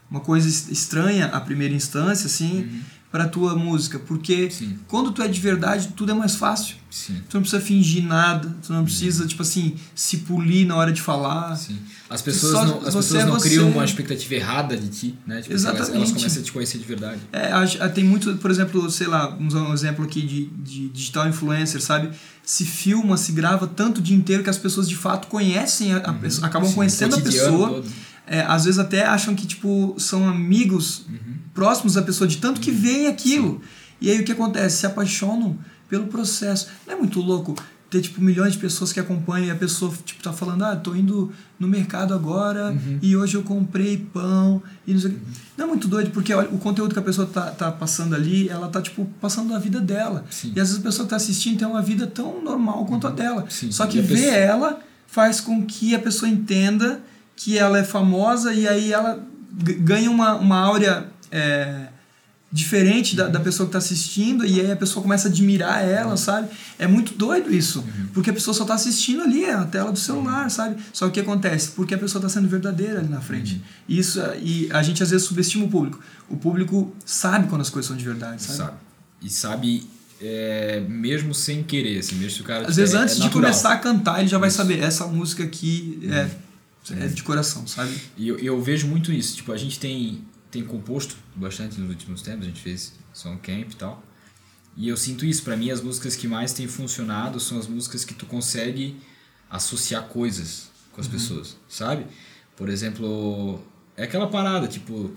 uma 0.09 0.19
coisa 0.19 0.47
estranha 0.71 1.25
à 1.27 1.39
primeira 1.41 1.73
instância, 1.73 2.27
assim, 2.27 2.59
uhum. 2.61 2.79
para 3.11 3.27
tua 3.27 3.55
música, 3.55 3.99
porque 3.99 4.49
Sim. 4.49 4.77
quando 4.87 5.11
tu 5.11 5.21
é 5.21 5.27
de 5.27 5.39
verdade, 5.39 5.89
tudo 5.95 6.11
é 6.11 6.15
mais 6.15 6.35
fácil. 6.35 6.75
Sim. 6.89 7.21
Tu 7.29 7.33
não 7.35 7.41
precisa 7.41 7.61
fingir 7.61 8.03
nada, 8.03 8.55
tu 8.65 8.71
não 8.73 8.83
precisa, 8.85 9.25
tipo 9.27 9.41
assim, 9.41 9.75
se 9.93 10.17
polir 10.19 10.65
na 10.65 10.75
hora 10.75 10.91
de 10.91 11.01
falar. 11.01 11.55
Sim. 11.55 11.77
As 12.09 12.21
pessoas 12.21 12.53
Só 12.53 12.65
não, 12.65 12.77
as 12.79 12.93
você 12.93 13.13
pessoas 13.15 13.21
é 13.21 13.25
não 13.25 13.33
você. 13.33 13.49
criam 13.49 13.69
uma 13.69 13.83
expectativa 13.83 14.35
errada 14.35 14.77
de 14.77 14.87
ti, 14.87 15.19
né? 15.27 15.41
Tipo, 15.41 15.55
assim, 15.55 15.67
elas, 15.67 15.79
Exatamente. 15.81 16.13
começam 16.13 16.41
a 16.41 16.45
te 16.45 16.51
conhecer 16.53 16.77
de 16.77 16.85
verdade. 16.85 17.19
É, 17.33 17.87
tem 17.89 18.03
muito, 18.05 18.37
por 18.37 18.49
exemplo, 18.49 18.89
sei 18.89 19.07
lá, 19.07 19.27
vamos 19.27 19.53
usar 19.53 19.63
um 19.67 19.73
exemplo 19.73 20.05
aqui 20.05 20.21
de, 20.21 20.45
de 20.45 20.87
digital 20.89 21.27
influencer, 21.27 21.81
sabe? 21.81 22.09
Se 22.43 22.63
filma, 22.65 23.17
se 23.17 23.33
grava 23.33 23.67
tanto 23.67 23.97
o 23.97 24.01
dia 24.01 24.15
inteiro 24.15 24.41
que 24.41 24.49
as 24.49 24.57
pessoas 24.57 24.87
de 24.87 24.95
fato 24.95 25.27
conhecem 25.27 25.91
a, 25.93 25.97
a 25.97 26.13
pessoa, 26.13 26.47
acabam 26.47 26.63
Uhum. 26.67 26.69
Sim, 26.71 26.75
conhecendo 26.75 27.15
a 27.17 27.21
pessoa. 27.21 27.69
todo. 27.69 27.87
É, 28.27 28.41
às 28.41 28.65
vezes 28.65 28.77
até 28.79 29.05
acham 29.05 29.33
que, 29.33 29.47
tipo, 29.47 29.95
são 29.97 30.27
amigos 30.27 31.05
Uhum. 31.09 31.35
próximos 31.53 31.93
da 31.93 32.01
pessoa, 32.01 32.27
de 32.27 32.37
tanto 32.37 32.59
que 32.59 32.71
veem 32.71 33.07
aquilo. 33.07 33.61
E 34.01 34.11
aí 34.11 34.19
o 34.19 34.23
que 34.25 34.31
acontece? 34.33 34.77
Se 34.79 34.85
apaixonam 34.85 35.57
pelo 35.89 36.07
processo. 36.07 36.67
Não 36.85 36.93
é 36.93 36.97
muito 36.97 37.19
louco 37.21 37.55
ter, 37.89 38.01
tipo, 38.01 38.21
milhões 38.21 38.51
de 38.51 38.59
pessoas 38.59 38.91
que 38.91 38.99
acompanham 38.99 39.47
e 39.47 39.51
a 39.51 39.55
pessoa, 39.55 39.93
tipo, 40.03 40.21
tá 40.21 40.33
falando, 40.33 40.61
ah, 40.65 40.75
tô 40.75 40.93
indo 40.93 41.31
no 41.57 41.69
mercado 41.69 42.13
agora 42.13 42.71
Uhum. 42.71 42.99
e 43.01 43.15
hoje 43.15 43.35
eu 43.35 43.43
comprei 43.43 43.95
pão 43.97 44.61
e 44.85 44.93
não 44.93 44.99
sei 44.99 45.11
quê. 45.11 45.17
Não 45.55 45.65
é 45.65 45.67
muito 45.69 45.87
doido, 45.87 46.11
porque 46.11 46.33
olha, 46.33 46.49
o 46.49 46.57
conteúdo 46.57 46.91
que 46.93 46.99
a 46.99 47.01
pessoa 47.01 47.25
tá, 47.25 47.49
tá 47.51 47.71
passando 47.71 48.13
ali, 48.13 48.49
ela 48.49 48.67
tá, 48.67 48.81
tipo, 48.81 49.05
passando 49.21 49.55
a 49.55 49.59
vida 49.59 49.79
dela. 49.79 50.25
Sim. 50.29 50.51
E 50.53 50.59
às 50.59 50.67
vezes 50.67 50.81
a 50.81 50.83
pessoa 50.83 51.05
que 51.05 51.11
tá 51.11 51.15
assistindo 51.15 51.57
tem 51.59 51.65
uma 51.67 51.81
vida 51.81 52.05
tão 52.05 52.43
normal 52.43 52.85
quanto 52.85 53.07
a 53.07 53.09
dela. 53.09 53.45
Sim. 53.49 53.71
Só 53.71 53.87
que 53.87 54.01
ver 54.01 54.15
pessoa- 54.17 54.35
ela 54.35 54.79
faz 55.07 55.39
com 55.39 55.65
que 55.65 55.95
a 55.95 55.99
pessoa 55.99 56.29
entenda 56.29 56.99
que 57.37 57.57
ela 57.57 57.77
é 57.77 57.83
famosa 57.83 58.53
e 58.53 58.67
aí 58.67 58.91
ela 58.91 59.23
ganha 59.79 60.11
uma, 60.11 60.33
uma 60.35 60.57
áurea 60.59 61.07
é, 61.31 61.87
diferente 62.51 63.15
da, 63.15 63.27
da 63.27 63.39
pessoa 63.39 63.67
que 63.67 63.69
está 63.69 63.77
assistindo 63.77 64.43
e 64.45 64.59
aí 64.59 64.71
a 64.71 64.75
pessoa 64.75 65.03
começa 65.03 65.27
a 65.27 65.31
admirar 65.31 65.83
ela, 65.87 66.17
sabe? 66.17 66.47
É 66.79 66.87
muito 66.87 67.13
doido 67.13 67.53
isso, 67.53 67.85
porque 68.13 68.29
a 68.29 68.33
pessoa 68.33 68.53
só 68.53 68.63
está 68.63 68.73
assistindo 68.73 69.21
ali, 69.21 69.43
é 69.45 69.53
a 69.53 69.65
tela 69.65 69.91
do 69.91 69.99
celular, 69.99 70.49
sabe? 70.49 70.81
Só 70.91 71.05
que 71.05 71.09
o 71.09 71.13
que 71.13 71.19
acontece? 71.19 71.69
Porque 71.71 71.93
a 71.93 71.97
pessoa 71.97 72.19
está 72.19 72.29
sendo 72.29 72.47
verdadeira 72.49 72.99
ali 72.99 73.09
na 73.09 73.21
frente. 73.21 73.61
Isso, 73.87 74.19
é- 74.21 74.37
e 74.41 74.69
a 74.71 74.81
gente 74.81 75.03
às 75.03 75.11
vezes 75.11 75.27
subestima 75.27 75.65
o 75.65 75.69
público. 75.69 75.99
O 76.29 76.37
público 76.37 76.95
sabe 77.05 77.47
quando 77.47 77.61
as 77.61 77.69
coisas 77.69 77.87
são 77.87 77.95
de 77.97 78.03
verdade, 78.03 78.41
sabe? 78.41 78.57
Sabe? 78.57 78.77
E 79.21 79.29
sabe, 79.29 79.87
é, 80.21 80.83
mesmo 80.87 81.33
sem 81.33 81.61
querer, 81.63 81.99
assim, 81.99 82.15
mesmo 82.15 82.31
se 82.31 82.41
o 82.41 82.43
cara. 82.45 82.67
Às 82.67 82.75
vezes 82.77 82.95
é- 82.95 82.97
antes 82.97 83.17
é 83.19 83.21
de 83.21 83.29
começar 83.29 83.73
a 83.73 83.77
cantar, 83.77 84.19
ele 84.19 84.27
já 84.29 84.37
vai 84.37 84.47
Isso. 84.49 84.57
saber, 84.57 84.79
essa 84.81 85.05
música 85.05 85.43
aqui 85.43 85.99
é, 86.09 86.27
é 86.93 87.07
de 87.07 87.23
coração, 87.23 87.65
sabe? 87.67 87.93
E 88.15 88.27
eu, 88.27 88.37
eu 88.39 88.61
vejo 88.61 88.87
muito 88.87 89.11
isso. 89.11 89.35
Tipo, 89.35 89.51
a 89.51 89.57
gente 89.57 89.79
tem, 89.79 90.21
tem 90.51 90.63
composto 90.63 91.15
bastante 91.35 91.79
nos 91.79 91.89
últimos 91.89 92.21
tempos, 92.21 92.45
a 92.45 92.49
gente 92.49 92.61
fez 92.61 92.93
Song 93.13 93.39
Camp 93.41 93.71
e 93.71 93.75
tal. 93.75 94.03
E 94.75 94.87
eu 94.87 94.95
sinto 94.95 95.25
isso. 95.25 95.43
Pra 95.43 95.57
mim, 95.57 95.71
as 95.71 95.81
músicas 95.81 96.15
que 96.15 96.27
mais 96.27 96.53
têm 96.53 96.67
funcionado 96.67 97.39
são 97.39 97.57
as 97.57 97.67
músicas 97.67 98.05
que 98.05 98.13
tu 98.13 98.25
consegue 98.25 98.97
associar 99.49 100.03
coisas 100.07 100.69
com 100.91 101.01
as 101.01 101.07
pessoas, 101.07 101.57
sabe? 101.67 102.05
Por 102.55 102.69
exemplo, 102.69 103.61
é 103.95 104.03
aquela 104.03 104.27
parada, 104.27 104.67
tipo, 104.67 105.15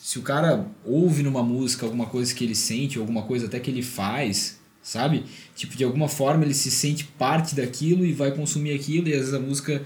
se 0.00 0.18
o 0.18 0.22
cara 0.22 0.66
ouve 0.84 1.22
numa 1.22 1.42
música 1.42 1.84
alguma 1.84 2.06
coisa 2.06 2.32
que 2.34 2.44
ele 2.44 2.54
sente, 2.54 2.98
alguma 2.98 3.22
coisa 3.22 3.46
até 3.46 3.58
que 3.58 3.70
ele 3.70 3.82
faz, 3.82 4.58
sabe? 4.82 5.24
Tipo, 5.54 5.76
de 5.76 5.82
alguma 5.82 6.08
forma 6.08 6.44
ele 6.44 6.54
se 6.54 6.70
sente 6.70 7.04
parte 7.04 7.56
daquilo 7.56 8.06
e 8.06 8.12
vai 8.12 8.30
consumir 8.30 8.72
aquilo, 8.72 9.08
e 9.08 9.12
às 9.12 9.18
vezes 9.18 9.34
a 9.34 9.40
música 9.40 9.84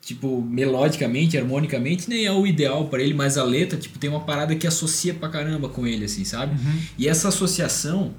tipo, 0.00 0.40
melodicamente, 0.42 1.36
harmonicamente, 1.36 2.08
nem 2.08 2.24
é 2.24 2.32
o 2.32 2.46
ideal 2.46 2.88
para 2.88 3.02
ele, 3.02 3.14
mas 3.14 3.36
a 3.36 3.44
letra, 3.44 3.78
tipo, 3.78 3.98
tem 3.98 4.08
uma 4.08 4.20
parada 4.20 4.54
que 4.56 4.66
associa 4.66 5.12
pra 5.14 5.28
caramba 5.28 5.68
com 5.68 5.86
ele, 5.86 6.04
assim, 6.04 6.24
sabe? 6.24 6.56
E 6.96 7.06
essa 7.06 7.28
associação, 7.28 8.14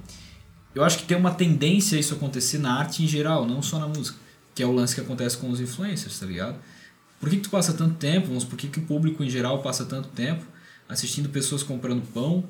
eu 0.76 0.84
acho 0.84 1.00
que 1.00 1.06
tem 1.06 1.18
uma 1.18 1.32
tendência 1.32 1.98
a 1.98 2.00
isso 2.00 2.14
acontecer 2.14 2.60
na 2.60 2.78
arte 2.78 3.04
em 3.04 3.08
geral, 3.08 3.48
não 3.48 3.62
só 3.62 3.80
na 3.80 3.88
música, 3.88 4.18
que 4.54 4.62
é 4.62 4.66
o 4.66 4.72
lance 4.72 4.94
que 4.94 5.02
acontece 5.02 5.38
com 5.38 5.50
os 5.50 5.60
influencers, 5.60 6.20
tá 6.20 6.26
ligado? 6.26 6.58
Por 7.20 7.30
que, 7.30 7.38
que 7.38 7.44
tu 7.44 7.50
passa 7.50 7.74
tanto 7.74 7.96
tempo, 7.96 8.28
vamos, 8.28 8.44
por 8.44 8.58
que, 8.58 8.68
que 8.68 8.80
o 8.80 8.84
público 8.84 9.24
em 9.24 9.30
geral 9.30 9.62
passa 9.62 9.86
tanto 9.86 10.10
tempo 10.10 10.46
assistindo 10.88 11.30
pessoas 11.30 11.64
comprando 11.64 12.02
pão, 12.14 12.44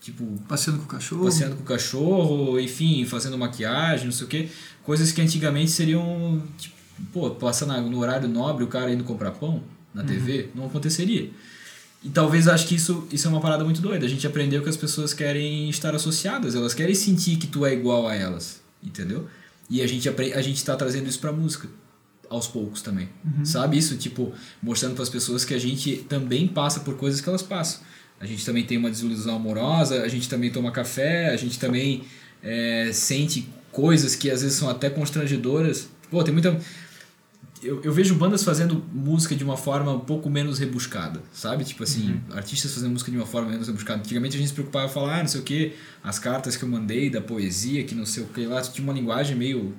tipo, 0.00 0.24
Passeando 0.48 0.78
com 0.80 0.84
o 0.84 0.88
cachorro. 0.88 1.24
passeando 1.24 1.56
com 1.56 1.62
o 1.62 1.66
cachorro, 1.66 2.60
enfim, 2.60 3.04
fazendo 3.04 3.36
maquiagem, 3.38 4.06
não 4.06 4.12
sei 4.12 4.26
o 4.26 4.28
quê. 4.28 4.48
Coisas 4.82 5.12
que 5.12 5.20
antigamente 5.20 5.70
seriam, 5.70 6.42
tipo, 6.58 6.74
pô, 7.12 7.30
passa 7.30 7.66
na- 7.66 7.80
no 7.80 7.98
horário 7.98 8.28
nobre 8.28 8.64
o 8.64 8.66
cara 8.66 8.92
indo 8.92 9.04
comprar 9.04 9.32
pão 9.32 9.62
na 9.94 10.02
TV, 10.02 10.48
não 10.54 10.66
aconteceria. 10.66 11.30
E 12.04 12.08
talvez 12.10 12.48
acho 12.48 12.66
que 12.66 12.74
isso, 12.74 13.06
isso 13.12 13.26
é 13.28 13.30
uma 13.30 13.40
parada 13.40 13.62
muito 13.64 13.80
doida. 13.80 14.04
A 14.04 14.08
gente 14.08 14.26
aprendeu 14.26 14.62
que 14.62 14.68
as 14.68 14.76
pessoas 14.76 15.14
querem 15.14 15.68
estar 15.70 15.94
associadas, 15.94 16.54
elas 16.54 16.74
querem 16.74 16.94
sentir 16.94 17.36
que 17.36 17.46
tu 17.46 17.64
é 17.64 17.72
igual 17.72 18.08
a 18.08 18.14
elas, 18.14 18.60
entendeu? 18.82 19.28
E 19.70 19.80
a 19.80 19.86
gente 19.86 20.08
a 20.08 20.42
gente 20.42 20.64
tá 20.64 20.74
trazendo 20.76 21.08
isso 21.08 21.20
pra 21.20 21.30
música 21.32 21.68
aos 22.28 22.46
poucos 22.48 22.82
também. 22.82 23.08
Sabe 23.44 23.78
isso, 23.78 23.96
tipo, 23.96 24.32
mostrando 24.62 24.94
para 24.94 25.02
as 25.04 25.08
pessoas 25.10 25.44
que 25.44 25.54
a 25.54 25.58
gente 25.58 25.98
também 26.08 26.48
passa 26.48 26.80
por 26.80 26.96
coisas 26.96 27.20
que 27.20 27.28
elas 27.28 27.42
passam. 27.42 27.80
A 28.18 28.26
gente 28.26 28.44
também 28.44 28.64
tem 28.64 28.78
uma 28.78 28.90
desilusão 28.90 29.36
amorosa, 29.36 30.02
a 30.02 30.08
gente 30.08 30.28
também 30.28 30.50
toma 30.50 30.70
café, 30.72 31.28
a 31.30 31.36
gente 31.36 31.58
também 31.58 32.04
é, 32.42 32.90
sente 32.92 33.48
coisas 33.70 34.16
que 34.16 34.30
às 34.30 34.42
vezes 34.42 34.56
são 34.56 34.68
até 34.68 34.90
constrangedoras. 34.90 35.88
Pô, 36.10 36.22
tem 36.24 36.32
muita 36.32 36.58
eu, 37.62 37.80
eu 37.82 37.92
vejo 37.92 38.14
bandas 38.16 38.42
fazendo 38.42 38.84
música 38.92 39.34
de 39.36 39.44
uma 39.44 39.56
forma 39.56 39.92
um 39.92 40.00
pouco 40.00 40.28
menos 40.28 40.58
rebuscada, 40.58 41.22
sabe? 41.32 41.64
Tipo 41.64 41.84
assim, 41.84 42.20
artistas 42.32 42.74
fazendo 42.74 42.90
música 42.92 43.10
de 43.10 43.16
uma 43.16 43.26
forma 43.26 43.50
menos 43.50 43.66
rebuscada. 43.68 44.00
Antigamente 44.00 44.36
a 44.36 44.38
gente 44.38 44.48
se 44.48 44.54
preocupava 44.54 44.86
em 44.86 44.88
falar, 44.92 45.18
ah, 45.18 45.20
não 45.20 45.28
sei 45.28 45.40
o 45.40 45.44
que, 45.44 45.74
as 46.02 46.18
cartas 46.18 46.56
que 46.56 46.64
eu 46.64 46.68
mandei 46.68 47.08
da 47.08 47.20
poesia, 47.20 47.84
que 47.84 47.94
não 47.94 48.04
sei 48.04 48.22
o 48.24 48.26
que 48.26 48.44
lá, 48.46 48.60
tinha 48.62 48.82
uma 48.84 48.92
linguagem 48.92 49.36
meio, 49.36 49.74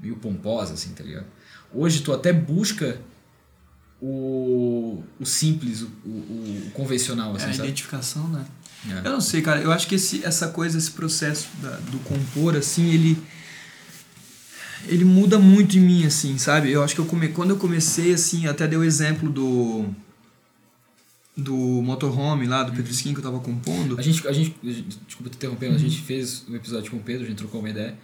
meio 0.00 0.16
pomposa, 0.16 0.74
assim, 0.74 0.90
tá 0.92 1.04
ligado? 1.04 1.26
Hoje 1.72 2.00
tu 2.02 2.12
até 2.12 2.32
busca 2.32 2.98
o, 4.00 5.02
o 5.20 5.24
simples, 5.26 5.82
o, 5.82 5.86
o, 6.04 6.64
o 6.66 6.70
convencional, 6.72 7.32
É 7.32 7.36
assim, 7.36 7.46
a 7.46 7.52
sabe? 7.52 7.68
identificação, 7.68 8.28
né? 8.28 8.44
É. 8.90 9.06
Eu 9.06 9.12
não 9.12 9.20
sei, 9.20 9.42
cara. 9.42 9.60
Eu 9.60 9.70
acho 9.70 9.86
que 9.86 9.94
esse, 9.94 10.24
essa 10.24 10.48
coisa, 10.48 10.76
esse 10.76 10.90
processo 10.90 11.46
da- 11.62 11.76
do 11.76 11.98
compor, 12.00 12.56
assim, 12.56 12.90
ele. 12.92 13.16
Ele 14.86 15.04
muda 15.04 15.38
muito 15.38 15.76
em 15.78 15.80
mim, 15.80 16.04
assim, 16.04 16.38
sabe? 16.38 16.70
Eu 16.70 16.82
acho 16.82 16.94
que 16.94 17.00
eu 17.00 17.06
come, 17.06 17.28
quando 17.28 17.50
eu 17.50 17.56
comecei, 17.56 18.12
assim, 18.12 18.46
até 18.46 18.66
dei 18.66 18.78
o 18.78 18.84
exemplo 18.84 19.30
do. 19.30 19.86
Do 21.34 21.56
motorhome 21.56 22.46
lá, 22.46 22.62
do 22.62 22.72
Pedro 22.72 22.92
Skin 22.92 23.14
que 23.14 23.20
eu 23.20 23.24
tava 23.24 23.40
compondo. 23.40 23.98
A 23.98 24.02
gente, 24.02 24.28
a 24.28 24.32
gente, 24.32 24.54
desculpa 25.06 25.30
te 25.30 25.36
interrompendo, 25.36 25.74
a 25.74 25.78
gente 25.78 26.02
fez 26.02 26.44
um 26.46 26.54
episódio 26.54 26.90
com 26.90 26.98
o 26.98 27.00
Pedro, 27.00 27.24
a 27.24 27.26
gente 27.26 27.38
trocou 27.38 27.60
uma 27.60 27.70
ideia 27.70 27.96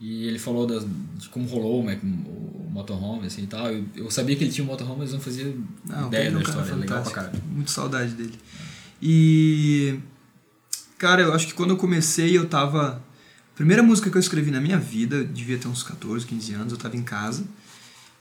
e 0.00 0.26
ele 0.26 0.38
falou 0.38 0.66
das, 0.66 0.84
de 1.14 1.28
como 1.30 1.46
rolou 1.48 1.82
né, 1.82 1.98
o 2.02 2.68
motorhome 2.70 3.26
assim 3.26 3.44
e 3.44 3.46
tal. 3.46 3.66
Eu, 3.72 3.84
eu 3.96 4.10
sabia 4.10 4.36
que 4.36 4.44
ele 4.44 4.52
tinha 4.52 4.64
um 4.64 4.68
motorhome, 4.68 5.00
mas 5.00 5.12
não 5.12 5.20
fazia 5.20 5.54
Não, 5.84 6.04
o 6.04 6.06
ideia 6.08 6.28
é 6.28 6.30
da 6.30 6.40
história. 6.42 6.74
Legal 6.74 7.02
pra 7.02 7.12
caralho. 7.12 7.42
Muito 7.48 7.70
saudade 7.70 8.12
dele. 8.12 8.34
E. 9.00 9.98
Cara, 10.98 11.22
eu 11.22 11.32
acho 11.32 11.46
que 11.46 11.54
quando 11.54 11.70
eu 11.70 11.76
comecei, 11.76 12.36
eu 12.36 12.46
tava. 12.46 13.02
Primeira 13.56 13.82
música 13.82 14.10
que 14.10 14.16
eu 14.16 14.20
escrevi 14.20 14.50
na 14.50 14.60
minha 14.60 14.78
vida, 14.78 15.24
devia 15.24 15.56
ter 15.56 15.66
uns 15.66 15.82
14, 15.82 16.26
15 16.26 16.52
anos, 16.52 16.72
eu 16.72 16.78
tava 16.78 16.96
em 16.96 17.02
casa. 17.02 17.42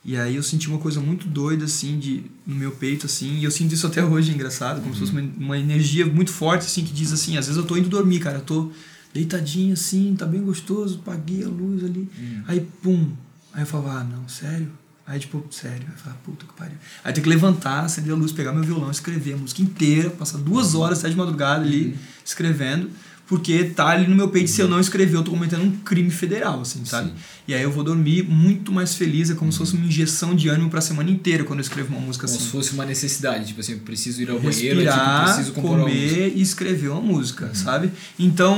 E 0.03 0.15
aí 0.15 0.35
eu 0.35 0.43
senti 0.43 0.69
uma 0.69 0.77
coisa 0.77 1.01
muito 1.01 1.27
doida, 1.27 1.65
assim, 1.65 1.99
de, 1.99 2.23
no 2.47 2.55
meu 2.55 2.71
peito, 2.71 3.05
assim, 3.05 3.39
e 3.39 3.43
eu 3.43 3.51
sinto 3.51 3.73
isso 3.73 3.85
até 3.85 4.03
hoje, 4.05 4.31
engraçado, 4.31 4.79
como 4.79 4.93
se 4.93 4.99
fosse 5.01 5.11
uma, 5.11 5.21
uma 5.37 5.57
energia 5.57 6.05
muito 6.05 6.31
forte, 6.31 6.67
assim, 6.67 6.85
que 6.85 6.93
diz 6.93 7.11
assim, 7.11 7.37
às 7.37 7.47
vezes 7.47 7.59
eu 7.59 7.67
tô 7.67 7.75
indo 7.75 7.89
dormir, 7.89 8.19
cara, 8.19 8.37
eu 8.37 8.43
tô 8.43 8.71
deitadinho, 9.13 9.73
assim, 9.73 10.15
tá 10.15 10.25
bem 10.25 10.41
gostoso, 10.41 10.99
paguei 10.99 11.43
a 11.43 11.47
luz 11.47 11.83
ali, 11.83 12.07
aí 12.47 12.65
pum, 12.83 13.11
aí 13.51 13.63
eu 13.63 13.65
falava, 13.65 13.99
ah, 13.99 14.03
não, 14.03 14.29
sério? 14.29 14.71
Aí, 15.07 15.19
tipo, 15.19 15.43
sério, 15.51 15.85
aí 15.87 15.93
eu 15.93 15.97
falava, 15.97 16.21
puta 16.23 16.45
que 16.45 16.53
pariu. 16.53 16.77
Aí 17.03 17.13
tem 17.13 17.23
que 17.23 17.29
levantar, 17.29 17.85
acender 17.85 18.13
a 18.13 18.15
luz, 18.15 18.31
pegar 18.31 18.53
meu 18.53 18.63
violão, 18.63 18.91
escrever 18.91 19.33
a 19.33 19.37
música 19.37 19.61
inteira, 19.61 20.09
passar 20.11 20.37
duas 20.37 20.75
horas, 20.75 20.99
até 20.99 21.09
de 21.09 21.15
madrugada 21.15 21.63
ali, 21.63 21.97
escrevendo, 22.23 22.89
porque 23.27 23.63
tá 23.63 23.87
ali 23.87 24.07
no 24.07 24.15
meu 24.15 24.29
peito, 24.29 24.49
se 24.51 24.61
eu 24.61 24.67
não 24.67 24.79
escrever, 24.79 25.17
eu 25.17 25.23
tô 25.23 25.31
cometendo 25.31 25.63
um 25.63 25.71
crime 25.77 26.11
federal, 26.11 26.61
assim, 26.61 26.85
sabe? 26.85 27.09
Sim. 27.09 27.15
E 27.47 27.53
aí 27.53 27.61
eu 27.63 27.71
vou 27.71 27.83
dormir 27.83 28.23
muito 28.23 28.71
mais 28.71 28.93
feliz, 28.95 29.29
é 29.31 29.33
como 29.35 29.51
se 29.51 29.57
fosse 29.57 29.73
uma 29.75 29.85
injeção 29.85 30.35
de 30.35 30.47
ânimo 30.47 30.69
pra 30.69 30.79
semana 30.81 31.09
inteira 31.09 31.43
quando 31.43 31.59
eu 31.59 31.63
escrevo 31.63 31.95
uma 31.95 32.01
música 32.05 32.25
Como 32.27 32.37
assim. 32.37 32.45
se 32.45 32.51
fosse 32.51 32.73
uma 32.73 32.85
necessidade, 32.85 33.47
tipo 33.47 33.59
assim, 33.61 33.73
eu 33.73 33.79
preciso 33.79 34.21
ir 34.21 34.29
ao 34.29 34.39
banheiro, 34.39 34.75
Respirar, 34.79 35.23
tipo, 35.23 35.33
preciso 35.33 35.53
compor 35.53 35.71
uma 35.79 35.87
música. 35.89 36.09
comer 36.09 36.33
e 36.35 36.41
escrever 36.41 36.87
uma 36.89 37.01
música, 37.01 37.49
sabe? 37.55 37.91
Então, 38.19 38.57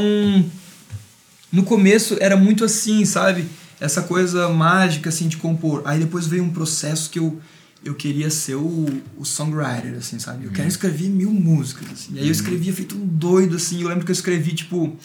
no 1.52 1.64
começo 1.64 2.18
era 2.20 2.36
muito 2.36 2.64
assim, 2.66 3.06
sabe? 3.06 3.46
Essa 3.80 4.02
coisa 4.02 4.50
mágica, 4.50 5.10
assim, 5.10 5.28
de 5.28 5.38
compor. 5.38 5.82
Aí 5.86 6.00
depois 6.00 6.26
veio 6.28 6.44
um 6.44 6.50
processo 6.50 7.10
que 7.10 7.20
eu, 7.20 7.40
eu 7.84 7.96
queria 7.96 8.30
ser 8.30 8.56
o, 8.56 8.86
o 9.18 9.24
songwriter, 9.26 9.96
assim, 9.98 10.20
sabe? 10.20 10.46
Eu 10.46 10.52
quero 10.52 10.68
escrever 10.68 11.10
mil 11.10 11.32
músicas, 11.32 11.88
assim. 11.92 12.14
E 12.16 12.20
aí 12.20 12.26
eu 12.26 12.32
escrevia 12.32 12.74
feito 12.74 12.96
um 12.96 13.06
doido, 13.06 13.56
assim. 13.56 13.82
Eu 13.82 13.88
lembro 13.90 14.04
que 14.06 14.12
eu 14.12 14.16
escrevi, 14.16 14.54
tipo, 14.54 14.96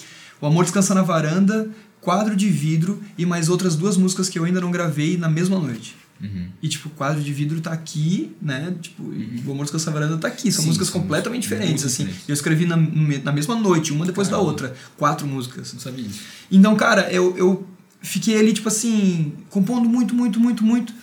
O 0.40 0.46
Amor 0.46 0.64
Descansa 0.64 0.94
na 0.94 1.02
Varanda, 1.02 1.68
Quadro 2.00 2.34
de 2.34 2.48
Vidro 2.48 3.00
e 3.16 3.24
mais 3.24 3.48
outras 3.48 3.76
duas 3.76 3.96
músicas 3.96 4.28
que 4.28 4.38
eu 4.38 4.44
ainda 4.44 4.60
não 4.60 4.70
gravei 4.70 5.16
na 5.16 5.28
mesma 5.28 5.58
noite. 5.58 5.94
Uhum. 6.20 6.46
E, 6.62 6.68
tipo, 6.68 6.88
o 6.88 6.92
quadro 6.92 7.20
de 7.20 7.32
vidro 7.32 7.60
tá 7.60 7.72
aqui, 7.72 8.32
né? 8.40 8.74
Tipo, 8.80 9.02
Uhum. 9.02 9.42
o 9.46 9.50
Amor 9.52 9.64
Descansa 9.64 9.90
na 9.90 9.98
Varanda 9.98 10.18
tá 10.18 10.28
aqui. 10.28 10.50
São 10.52 10.62
Sim, 10.62 10.68
músicas 10.68 10.88
são 10.88 11.00
completamente 11.00 11.42
diferentes, 11.42 11.84
assim. 11.84 12.04
diferentes. 12.04 12.28
Eu 12.28 12.32
escrevi 12.34 12.64
na, 12.64 12.76
na 12.76 13.32
mesma 13.32 13.56
noite, 13.56 13.92
uma 13.92 14.06
depois 14.06 14.28
da 14.28 14.32
Caramba. 14.36 14.50
outra. 14.50 14.74
Quatro 14.96 15.26
músicas. 15.26 15.72
Não 15.72 15.80
sabia 15.80 16.04
disso. 16.04 16.20
Então, 16.50 16.76
cara, 16.76 17.12
eu, 17.12 17.36
eu 17.36 17.66
fiquei 18.00 18.38
ali, 18.38 18.52
tipo 18.52 18.68
assim, 18.68 19.32
compondo 19.50 19.88
muito, 19.88 20.14
muito, 20.14 20.38
muito, 20.38 20.62
muito. 20.64 20.94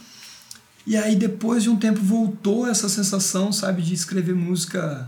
E 0.89 0.97
aí, 0.97 1.15
depois 1.15 1.61
de 1.61 1.69
um 1.69 1.75
tempo, 1.77 1.99
voltou 2.01 2.67
essa 2.67 2.89
sensação, 2.89 3.51
sabe, 3.51 3.83
de 3.83 3.93
escrever 3.93 4.33
música. 4.33 5.07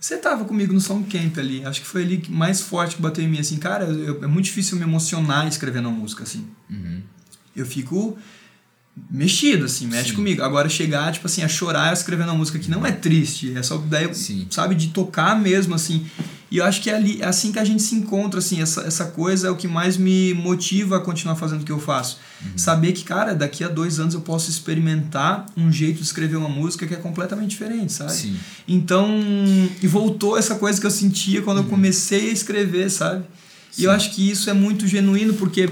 Você 0.00 0.16
tava 0.16 0.44
comigo 0.44 0.72
no 0.72 0.80
Song 0.80 1.06
Camp 1.08 1.38
ali. 1.38 1.64
Acho 1.64 1.82
que 1.82 1.86
foi 1.86 2.02
ali 2.02 2.18
que 2.18 2.32
mais 2.32 2.60
forte 2.60 2.96
que 2.96 3.02
bateu 3.02 3.22
em 3.24 3.28
mim, 3.28 3.38
assim, 3.38 3.58
cara, 3.58 3.84
eu- 3.84 4.24
é 4.24 4.26
muito 4.26 4.46
difícil 4.46 4.76
me 4.76 4.82
emocionar 4.82 5.46
escrevendo 5.46 5.88
uma 5.88 5.96
música, 5.96 6.24
assim. 6.24 6.48
Uhum. 6.68 7.00
Eu 7.54 7.64
fico 7.64 8.18
mexido, 9.08 9.66
assim, 9.66 9.86
mexe 9.86 10.10
Sim. 10.10 10.16
comigo. 10.16 10.42
Agora, 10.42 10.68
chegar, 10.68 11.12
tipo 11.12 11.26
assim, 11.28 11.44
a 11.44 11.48
chorar 11.48 11.92
escrevendo 11.92 12.30
uma 12.30 12.38
música 12.38 12.58
que 12.58 12.68
não 12.68 12.84
é 12.84 12.90
triste, 12.90 13.56
é 13.56 13.62
só 13.62 13.78
daí, 13.78 14.12
Sim. 14.12 14.48
sabe, 14.50 14.74
de 14.74 14.88
tocar 14.88 15.40
mesmo, 15.40 15.76
assim. 15.76 16.04
E 16.50 16.56
eu 16.56 16.64
acho 16.64 16.82
que 16.82 16.90
é, 16.90 16.94
ali, 16.96 17.22
é 17.22 17.26
assim 17.26 17.52
que 17.52 17.58
a 17.60 17.64
gente 17.64 17.80
se 17.80 17.94
encontra, 17.94 18.40
assim, 18.40 18.60
essa, 18.60 18.80
essa 18.82 19.04
coisa 19.04 19.46
é 19.46 19.50
o 19.50 19.56
que 19.56 19.68
mais 19.68 19.96
me 19.96 20.34
motiva 20.34 20.96
a 20.96 21.00
continuar 21.00 21.36
fazendo 21.36 21.62
o 21.62 21.64
que 21.64 21.70
eu 21.70 21.78
faço. 21.78 22.18
Uhum. 22.44 22.58
Saber 22.58 22.90
que, 22.92 23.04
cara, 23.04 23.34
daqui 23.36 23.62
a 23.62 23.68
dois 23.68 24.00
anos 24.00 24.14
eu 24.14 24.20
posso 24.20 24.50
experimentar 24.50 25.46
um 25.56 25.70
jeito 25.70 25.98
de 25.98 26.02
escrever 26.02 26.34
uma 26.36 26.48
música 26.48 26.86
que 26.88 26.94
é 26.94 26.96
completamente 26.96 27.50
diferente, 27.50 27.92
sabe? 27.92 28.12
Sim. 28.12 28.36
Então, 28.66 29.08
e 29.80 29.86
voltou 29.86 30.36
essa 30.36 30.56
coisa 30.56 30.80
que 30.80 30.86
eu 30.86 30.90
sentia 30.90 31.40
quando 31.42 31.58
eu 31.58 31.64
comecei 31.64 32.30
a 32.30 32.32
escrever, 32.32 32.90
sabe? 32.90 33.24
E 33.78 33.84
eu 33.84 33.90
Uhum. 33.92 33.98
Sim. 34.00 34.06
acho 34.06 34.14
que 34.16 34.28
isso 34.30 34.50
é 34.50 34.52
muito 34.52 34.88
genuíno 34.88 35.34
porque 35.34 35.70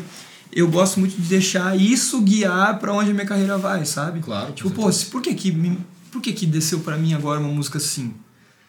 eu 0.52 0.68
gosto 0.68 1.00
muito 1.00 1.16
de 1.20 1.22
deixar 1.28 1.76
isso 1.76 2.20
guiar 2.20 2.78
pra 2.78 2.92
onde 2.92 3.10
a 3.10 3.14
minha 3.14 3.26
carreira 3.26 3.58
vai, 3.58 3.84
sabe? 3.84 4.20
Claro, 4.20 4.52
Tipo, 4.52 4.70
pô, 4.70 4.88
por 5.10 5.22
que 5.22 5.34
que 5.34 5.76
por 6.12 6.22
que 6.22 6.32
que 6.32 6.46
desceu 6.46 6.78
pra 6.80 6.96
mim 6.96 7.14
agora 7.14 7.38
uma 7.40 7.48
música 7.52 7.78
assim? 7.78 8.14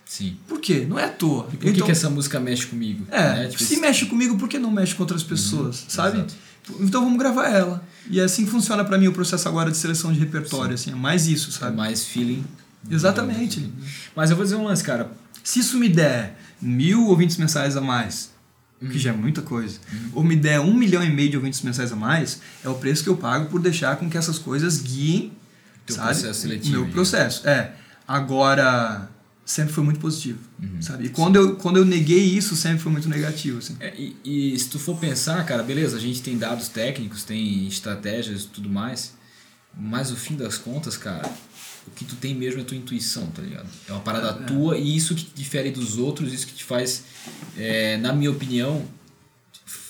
Sim. 0.10 0.36
Por 0.48 0.60
quê? 0.60 0.88
Não 0.90 0.98
é 0.98 1.06
à 1.06 1.10
toa. 1.10 1.48
E 1.54 1.58
por 1.58 1.72
que, 1.72 1.84
que 1.84 1.92
essa 1.92 2.10
música 2.10 2.40
mexe 2.40 2.66
comigo? 2.66 3.06
É, 3.12 3.22
né? 3.44 3.48
Tipo, 3.48 3.64
se 3.64 3.78
mexe 3.78 4.08
comigo, 4.08 4.36
por 4.40 4.50
que 4.50 4.58
não 4.58 4.72
mexe 4.72 4.96
com 4.96 5.04
outras 5.04 5.22
pessoas, 5.22 5.86
sabe? 5.88 6.18
exato. 6.18 6.34
Então 6.80 7.04
vamos 7.04 7.20
gravar 7.20 7.48
ela. 7.50 7.84
E 8.10 8.20
é 8.20 8.24
assim 8.24 8.48
funciona 8.48 8.84
pra 8.84 8.98
mim 8.98 9.08
o 9.08 9.14
processo 9.14 9.48
agora 9.48 9.70
de 9.70 9.78
seleção 9.78 10.12
de 10.12 10.20
repertório, 10.20 10.74
assim, 10.74 10.92
é 10.92 10.96
mais 10.96 11.28
isso, 11.28 11.50
É 11.50 11.54
sabe? 11.60 11.78
mais 11.78 12.06
feeling. 12.06 12.44
Exatamente. 12.90 13.72
Mas 14.16 14.32
eu 14.32 14.36
vou 14.36 14.44
dizer 14.44 14.56
um 14.56 14.64
lance, 14.64 14.84
cara. 14.84 15.12
Se 15.44 15.60
isso 15.60 15.78
me 15.78 15.88
der 15.88 16.40
mil 16.60 17.06
ouvintes 17.08 17.38
mensais 17.38 17.78
a 17.78 17.82
mais, 17.82 18.32
Uhum. 18.82 18.90
que 18.90 18.98
já 18.98 19.10
é 19.12 19.14
muita 19.14 19.42
coisa, 19.44 19.78
ou 20.14 20.24
me 20.24 20.36
der 20.36 20.60
um 20.60 20.74
milhão 20.74 21.04
e 21.04 21.10
meio 21.12 21.30
de 21.30 21.36
ouvintes 21.38 21.62
mensais 21.62 21.92
a 21.92 21.96
mais, 21.96 22.40
é 22.64 22.70
o 22.70 22.76
preço 22.76 23.04
que 23.04 23.10
eu 23.10 23.18
pago 23.18 23.46
por 23.48 23.60
deixar 23.62 23.98
com 23.98 24.10
que 24.10 24.18
essas 24.18 24.40
coisas 24.40 24.82
guiem 24.82 25.34
Teu 25.86 25.96
sabe? 25.98 26.08
processo 26.08 26.40
seletivo, 26.42 26.78
o 26.78 26.84
meu 26.86 26.92
processo. 26.94 27.48
É. 27.48 27.74
Agora, 28.08 29.10
sempre 29.52 29.74
foi 29.74 29.84
muito 29.84 30.00
positivo, 30.00 30.38
Uhum. 30.62 30.80
sabe? 30.80 31.06
E 31.06 31.10
quando 31.10 31.36
eu, 31.38 31.56
quando 31.56 31.78
eu 31.78 31.86
neguei 31.86 32.24
isso, 32.24 32.56
sempre 32.56 32.78
foi 32.80 32.92
muito 32.92 33.10
negativo, 33.10 33.58
assim. 33.58 33.76
É, 33.80 33.92
e, 33.98 34.16
e 34.54 34.60
se 34.60 34.70
tu 34.70 34.78
for 34.78 34.96
pensar, 34.98 35.44
cara, 35.44 35.64
beleza, 35.64 35.98
a 35.98 36.00
gente 36.00 36.22
tem 36.22 36.38
dados 36.38 36.68
técnicos, 36.68 37.24
tem 37.24 37.68
estratégias 37.68 38.44
e 38.44 38.48
tudo 38.48 38.70
mais, 38.70 39.14
mas 39.76 40.12
no 40.12 40.18
fim 40.18 40.36
das 40.36 40.58
contas, 40.58 40.96
cara, 40.98 41.28
o 41.88 41.92
que 41.92 42.06
tu 42.06 42.16
tem 42.16 42.36
mesmo 42.36 42.62
é 42.62 42.64
tua 42.64 42.78
intuição, 42.78 43.26
tá 43.32 43.42
ligado? 43.42 43.68
É 43.88 43.92
uma 43.92 44.02
parada 44.02 44.34
tua 44.44 44.78
e 44.78 44.96
isso 44.96 45.16
que 45.16 45.24
te 45.26 45.32
difere 45.36 45.72
dos 45.72 45.98
outros, 45.98 46.32
isso 46.32 46.46
que 46.46 46.54
te 46.54 46.64
faz, 46.64 47.04
é, 47.58 47.98
na 47.98 48.14
minha 48.14 48.30
opinião, 48.30 48.86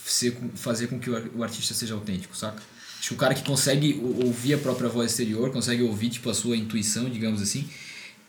ser, 0.06 0.38
fazer 0.56 0.88
com 0.88 1.00
que 1.00 1.10
o 1.10 1.16
ar- 1.18 1.30
o 1.36 1.44
artista 1.44 1.74
seja 1.74 1.94
autêntico, 1.94 2.36
saca? 2.36 2.62
Acho 3.00 3.10
que 3.10 3.14
o 3.14 3.18
cara 3.18 3.34
que 3.34 3.44
consegue 3.44 4.00
ou- 4.02 4.26
ouvir 4.28 4.54
a 4.54 4.58
própria 4.58 4.90
voz 4.90 5.12
exterior, 5.12 5.52
consegue 5.52 5.84
ouvir 5.84 6.10
tipo 6.10 6.30
a 6.30 6.34
sua 6.34 6.56
intuição, 6.58 7.10
digamos 7.10 7.42
assim, 7.42 7.68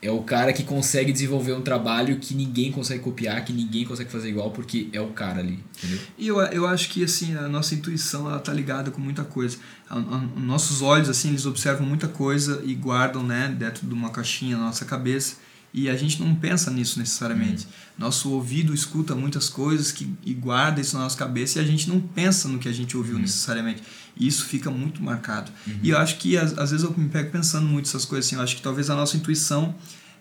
é 0.01 0.09
o 0.09 0.23
cara 0.23 0.51
que 0.51 0.63
consegue 0.63 1.11
desenvolver 1.11 1.53
um 1.53 1.61
trabalho 1.61 2.17
que 2.17 2.33
ninguém 2.33 2.71
consegue 2.71 3.03
copiar, 3.03 3.45
que 3.45 3.53
ninguém 3.53 3.85
consegue 3.85 4.09
fazer 4.11 4.29
igual, 4.29 4.49
porque 4.51 4.89
é 4.91 4.99
o 4.99 5.09
cara 5.09 5.39
ali, 5.39 5.59
entendeu? 5.77 5.99
E 6.17 6.27
eu, 6.27 6.39
eu 6.41 6.65
acho 6.65 6.89
que 6.89 7.03
assim 7.03 7.35
a 7.35 7.47
nossa 7.47 7.75
intuição 7.75 8.27
ela 8.27 8.39
tá 8.39 8.51
ligada 8.51 8.89
com 8.89 8.99
muita 8.99 9.23
coisa. 9.23 9.57
A- 9.89 9.97
a- 9.99 10.23
nossos 10.39 10.81
olhos 10.81 11.07
assim 11.07 11.29
eles 11.29 11.45
observam 11.45 11.85
muita 11.85 12.07
coisa 12.07 12.61
e 12.65 12.73
guardam 12.73 13.21
né 13.23 13.53
dentro 13.57 13.85
de 13.85 13.93
uma 13.93 14.09
caixinha 14.09 14.57
na 14.57 14.63
nossa 14.65 14.85
cabeça 14.85 15.35
e 15.73 15.89
a 15.89 15.95
gente 15.95 16.21
não 16.21 16.35
pensa 16.35 16.69
nisso 16.69 16.99
necessariamente. 16.99 17.67
Nosso 17.97 18.29
ouvido 18.31 18.73
escuta 18.73 19.15
muitas 19.15 19.47
coisas 19.47 19.91
que 19.91 20.13
e 20.25 20.33
guarda 20.33 20.81
isso 20.81 20.95
na 20.97 21.03
nossa 21.03 21.17
cabeça 21.17 21.59
e 21.59 21.61
a 21.61 21.65
gente 21.65 21.87
não 21.87 21.99
pensa 21.99 22.47
no 22.47 22.59
que 22.59 22.67
a 22.67 22.73
gente 22.73 22.97
ouviu 22.97 23.17
necessariamente. 23.17 23.81
E 24.17 24.27
isso 24.27 24.45
fica 24.45 24.69
muito 24.69 25.01
marcado. 25.01 25.51
E 25.81 25.89
eu 25.89 25.97
acho 25.97 26.17
que 26.17 26.37
às, 26.37 26.57
às 26.57 26.71
vezes 26.71 26.83
eu 26.83 26.93
me 26.97 27.07
pego 27.07 27.31
pensando 27.31 27.65
muito 27.65 27.87
essas 27.87 28.03
coisas 28.03 28.27
assim. 28.27 28.35
Eu 28.35 28.41
acho 28.41 28.55
que 28.55 28.61
talvez 28.61 28.89
a 28.89 28.95
nossa 28.95 29.15
intuição 29.15 29.73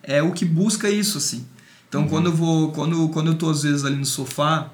é 0.03 0.23
o 0.23 0.33
que 0.33 0.45
busca 0.45 0.89
isso 0.89 1.19
assim. 1.19 1.45
Então 1.89 2.07
quando 2.07 2.27
eu 2.27 2.35
vou 2.35 2.71
quando 2.71 3.09
quando 3.09 3.29
eu 3.29 3.35
tô 3.35 3.51
às 3.51 3.63
vezes 3.65 3.85
ali 3.85 3.97
no 3.97 4.07
sofá 4.07 4.71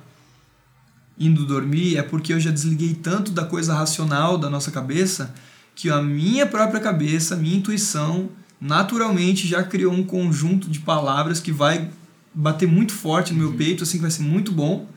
indo 1.19 1.47
dormir 1.47 1.97
é 1.97 2.03
porque 2.03 2.35
eu 2.35 2.39
já 2.39 2.51
desliguei 2.51 2.95
tanto 2.95 3.31
da 3.31 3.47
coisa 3.47 3.75
racional 3.75 4.37
da 4.37 4.51
nossa 4.51 4.71
cabeça 4.71 5.35
que 5.75 5.91
a 5.91 6.03
minha 6.03 6.47
própria 6.47 6.81
cabeça, 6.81 7.35
a 7.35 7.37
minha 7.37 7.57
intuição, 7.57 8.31
naturalmente 8.61 9.47
já 9.47 9.63
criou 9.63 9.93
um 9.93 10.03
conjunto 10.03 10.69
de 10.69 10.79
palavras 10.81 11.41
que 11.41 11.53
vai 11.53 11.91
bater 12.35 12.69
muito 12.69 12.93
forte 12.93 13.33
no 13.33 13.39
meu 13.39 13.55
peito, 13.55 13.83
assim, 13.83 13.99
que 13.99 14.03
vai 14.03 14.11
ser 14.11 14.23
muito 14.23 14.53
bom. 14.53 14.89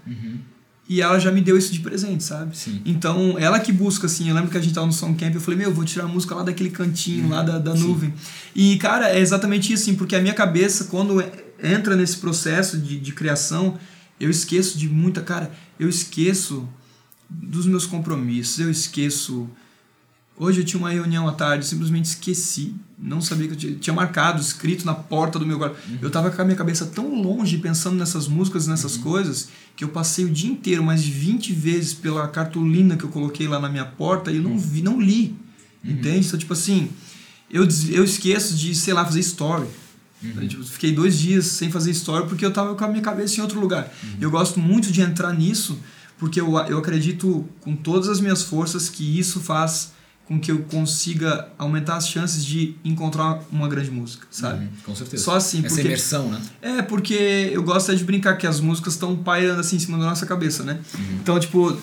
E 0.89 1.01
ela 1.01 1.19
já 1.19 1.31
me 1.31 1.39
deu 1.39 1.55
isso 1.55 1.71
de 1.71 1.81
presente, 1.81 2.23
sabe? 2.23 2.57
Sim. 2.57 2.81
Então, 2.83 3.37
ela 3.37 3.59
que 3.59 3.71
busca, 3.71 4.07
assim, 4.07 4.27
eu 4.27 4.33
lembro 4.33 4.49
que 4.49 4.57
a 4.57 4.61
gente 4.61 4.73
tava 4.73 4.87
no 4.87 4.91
Song 4.91 5.15
Camp, 5.15 5.35
eu 5.35 5.39
falei, 5.39 5.59
meu, 5.59 5.69
eu 5.69 5.75
vou 5.75 5.85
tirar 5.85 6.05
a 6.05 6.07
música 6.07 6.33
lá 6.33 6.41
daquele 6.41 6.71
cantinho, 6.71 7.29
lá 7.29 7.43
da, 7.43 7.59
da 7.59 7.75
Sim. 7.75 7.83
nuvem. 7.83 8.13
E, 8.55 8.75
cara, 8.77 9.07
é 9.07 9.19
exatamente 9.19 9.71
isso, 9.71 9.83
assim, 9.83 9.95
porque 9.95 10.15
a 10.15 10.19
minha 10.19 10.33
cabeça, 10.33 10.85
quando 10.85 11.23
entra 11.61 11.95
nesse 11.95 12.17
processo 12.17 12.75
de, 12.75 12.99
de 12.99 13.11
criação, 13.11 13.77
eu 14.19 14.31
esqueço 14.31 14.79
de 14.79 14.89
muita, 14.89 15.21
cara, 15.21 15.51
eu 15.79 15.87
esqueço 15.87 16.67
dos 17.29 17.67
meus 17.67 17.85
compromissos, 17.85 18.59
eu 18.59 18.71
esqueço. 18.71 19.47
Hoje 20.39 20.61
eu 20.61 20.65
tinha 20.65 20.79
uma 20.79 20.89
reunião 20.89 21.27
à 21.27 21.33
tarde, 21.33 21.65
simplesmente 21.65 22.05
esqueci. 22.05 22.73
Não 22.97 23.19
sabia 23.19 23.47
que 23.47 23.53
eu 23.53 23.57
tinha, 23.57 23.75
tinha 23.75 23.93
marcado, 23.93 24.39
escrito 24.39 24.85
na 24.85 24.93
porta 24.93 25.37
do 25.37 25.45
meu 25.45 25.57
quarto. 25.57 25.75
Eu 26.01 26.09
tava 26.09 26.31
com 26.31 26.41
a 26.41 26.45
minha 26.45 26.55
cabeça 26.55 26.85
tão 26.85 27.21
longe 27.21 27.57
pensando 27.57 27.97
nessas 27.97 28.25
músicas, 28.25 28.65
nessas 28.65 28.95
coisas, 28.95 29.49
que 29.75 29.83
eu 29.83 29.89
passei 29.89 30.23
o 30.23 30.29
dia 30.29 30.49
inteiro, 30.49 30.81
mais 30.81 31.03
de 31.03 31.11
20 31.11 31.51
vezes 31.51 31.93
pela 31.93 32.25
cartolina 32.29 32.95
que 32.95 33.03
eu 33.03 33.09
coloquei 33.09 33.49
lá 33.49 33.59
na 33.59 33.67
minha 33.67 33.83
porta 33.83 34.31
e 34.31 34.37
eu 34.37 34.41
não 34.41 34.57
vi, 34.57 34.81
não 34.81 35.01
li. 35.01 35.35
Entende? 35.83 36.25
Então, 36.25 36.39
tipo 36.39 36.53
assim, 36.53 36.89
eu, 37.51 37.67
eu 37.89 38.05
esqueço 38.05 38.55
de, 38.55 38.73
sei 38.73 38.93
lá, 38.93 39.03
fazer 39.03 39.19
story. 39.19 39.67
Eu, 40.23 40.47
tipo, 40.47 40.63
fiquei 40.63 40.93
dois 40.93 41.19
dias 41.19 41.47
sem 41.47 41.69
fazer 41.69 41.91
story 41.91 42.29
porque 42.29 42.45
eu 42.45 42.51
tava 42.51 42.75
com 42.75 42.85
a 42.85 42.87
minha 42.87 43.01
cabeça 43.01 43.37
em 43.37 43.41
outro 43.41 43.59
lugar. 43.59 43.93
Eu 44.21 44.31
gosto 44.31 44.57
muito 44.57 44.89
de 44.89 45.01
entrar 45.01 45.33
nisso 45.33 45.77
porque 46.17 46.39
eu, 46.39 46.57
eu 46.67 46.77
acredito 46.77 47.45
com 47.59 47.75
todas 47.75 48.07
as 48.07 48.21
minhas 48.21 48.41
forças 48.43 48.87
que 48.87 49.19
isso 49.19 49.41
faz 49.41 49.98
com 50.29 50.39
que 50.39 50.51
eu 50.51 50.59
consiga 50.59 51.49
aumentar 51.57 51.95
as 51.97 52.07
chances 52.07 52.45
de 52.45 52.75
encontrar 52.85 53.41
uma 53.51 53.67
grande 53.67 53.89
música, 53.89 54.27
sabe? 54.29 54.65
Uhum, 54.65 54.71
com 54.85 54.95
certeza. 54.95 55.23
Só 55.23 55.35
assim, 55.35 55.57
Essa 55.65 55.69
porque 55.69 55.81
imersão, 55.81 56.29
né? 56.29 56.39
é, 56.61 56.81
porque 56.83 57.49
eu 57.51 57.63
gosto 57.63 57.91
é 57.91 57.95
de 57.95 58.03
brincar 58.03 58.37
que 58.37 58.45
as 58.45 58.59
músicas 58.59 58.93
estão 58.93 59.15
pairando 59.17 59.59
assim 59.59 59.77
em 59.77 59.79
cima 59.79 59.97
da 59.97 60.05
nossa 60.05 60.27
cabeça, 60.27 60.63
né? 60.63 60.79
Então, 61.19 61.39
tipo, 61.39 61.75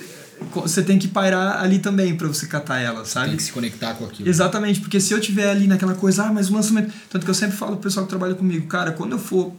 você 0.55 0.81
tem 0.81 0.97
que 0.97 1.09
pairar 1.09 1.61
ali 1.61 1.81
também 1.81 2.17
pra 2.17 2.29
você 2.29 2.47
catar 2.47 2.79
ela, 2.79 3.05
sabe? 3.05 3.31
Tem 3.31 3.37
que 3.37 3.43
se 3.43 3.51
conectar 3.51 3.95
com 3.95 4.05
aquilo. 4.05 4.29
Exatamente, 4.29 4.79
porque 4.79 5.01
se 5.01 5.13
eu 5.13 5.21
tiver 5.21 5.51
ali 5.51 5.67
naquela 5.67 5.95
coisa, 5.95 6.27
ah, 6.27 6.33
mas 6.33 6.49
o 6.49 6.55
lançamento. 6.55 6.95
Tanto 7.11 7.25
que 7.25 7.31
eu 7.31 7.35
sempre 7.35 7.57
falo 7.57 7.73
pro 7.73 7.83
pessoal 7.83 8.07
que 8.07 8.11
trabalha 8.11 8.37
comigo, 8.37 8.69
cara, 8.69 8.93
quando 8.93 9.11
eu 9.13 9.19
for 9.19 9.53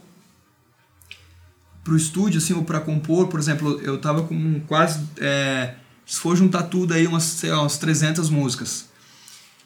pro 1.84 1.94
estúdio, 1.94 2.38
assim, 2.38 2.54
ou 2.54 2.64
pra 2.64 2.80
compor, 2.80 3.28
por 3.28 3.38
exemplo, 3.38 3.78
eu 3.82 3.98
tava 3.98 4.22
com 4.22 4.60
quase. 4.66 5.00
é, 5.20 5.74
se 6.08 6.18
for 6.18 6.34
juntar 6.34 6.62
tudo 6.64 6.94
aí, 6.94 7.06
umas, 7.06 7.22
sei 7.22 7.50
lá, 7.50 7.60
umas 7.60 7.76
300 7.76 8.30
músicas. 8.30 8.86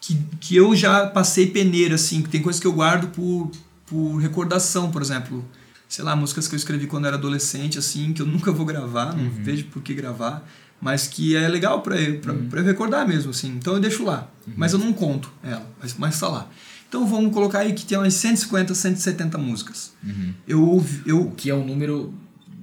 Que, 0.00 0.18
que 0.40 0.56
eu 0.56 0.74
já 0.74 1.06
passei 1.06 1.46
peneira, 1.46 1.94
assim, 1.94 2.20
que 2.20 2.28
tem 2.28 2.42
coisas 2.42 2.60
que 2.60 2.66
eu 2.66 2.72
guardo 2.72 3.06
por, 3.12 3.52
por 3.86 4.16
recordação, 4.16 4.90
por 4.90 5.00
exemplo. 5.00 5.44
Sei 5.88 6.04
lá, 6.04 6.16
músicas 6.16 6.48
que 6.48 6.54
eu 6.54 6.56
escrevi 6.56 6.88
quando 6.88 7.06
era 7.06 7.16
adolescente, 7.16 7.78
assim, 7.78 8.12
que 8.12 8.20
eu 8.20 8.26
nunca 8.26 8.50
vou 8.50 8.66
gravar, 8.66 9.16
não 9.16 9.30
vejo 9.30 9.66
por 9.66 9.80
que 9.80 9.94
gravar, 9.94 10.44
mas 10.80 11.06
que 11.06 11.36
é 11.36 11.46
legal 11.46 11.80
pra 11.80 11.96
eu, 12.00 12.18
pra, 12.18 12.34
pra 12.34 12.60
eu 12.60 12.64
recordar 12.64 13.06
mesmo, 13.06 13.30
assim. 13.30 13.50
Então 13.50 13.74
eu 13.74 13.80
deixo 13.80 14.02
lá. 14.04 14.28
Mas 14.56 14.72
eu 14.72 14.80
não 14.80 14.92
conto 14.92 15.32
ela, 15.44 15.64
mas, 15.80 15.94
mas 15.96 16.18
tá 16.18 16.26
lá. 16.26 16.48
Então 16.88 17.06
vamos 17.06 17.32
colocar 17.32 17.60
aí 17.60 17.72
que 17.72 17.86
tem 17.86 17.96
umas 17.96 18.14
150, 18.14 18.74
170 18.74 19.38
músicas. 19.38 19.92
Uhum. 20.02 20.34
Eu 20.46 20.62
ouvi. 20.62 21.02
Eu, 21.06 21.22
O 21.22 21.30
que 21.30 21.48
é 21.48 21.54
um 21.54 21.64
número, 21.64 22.12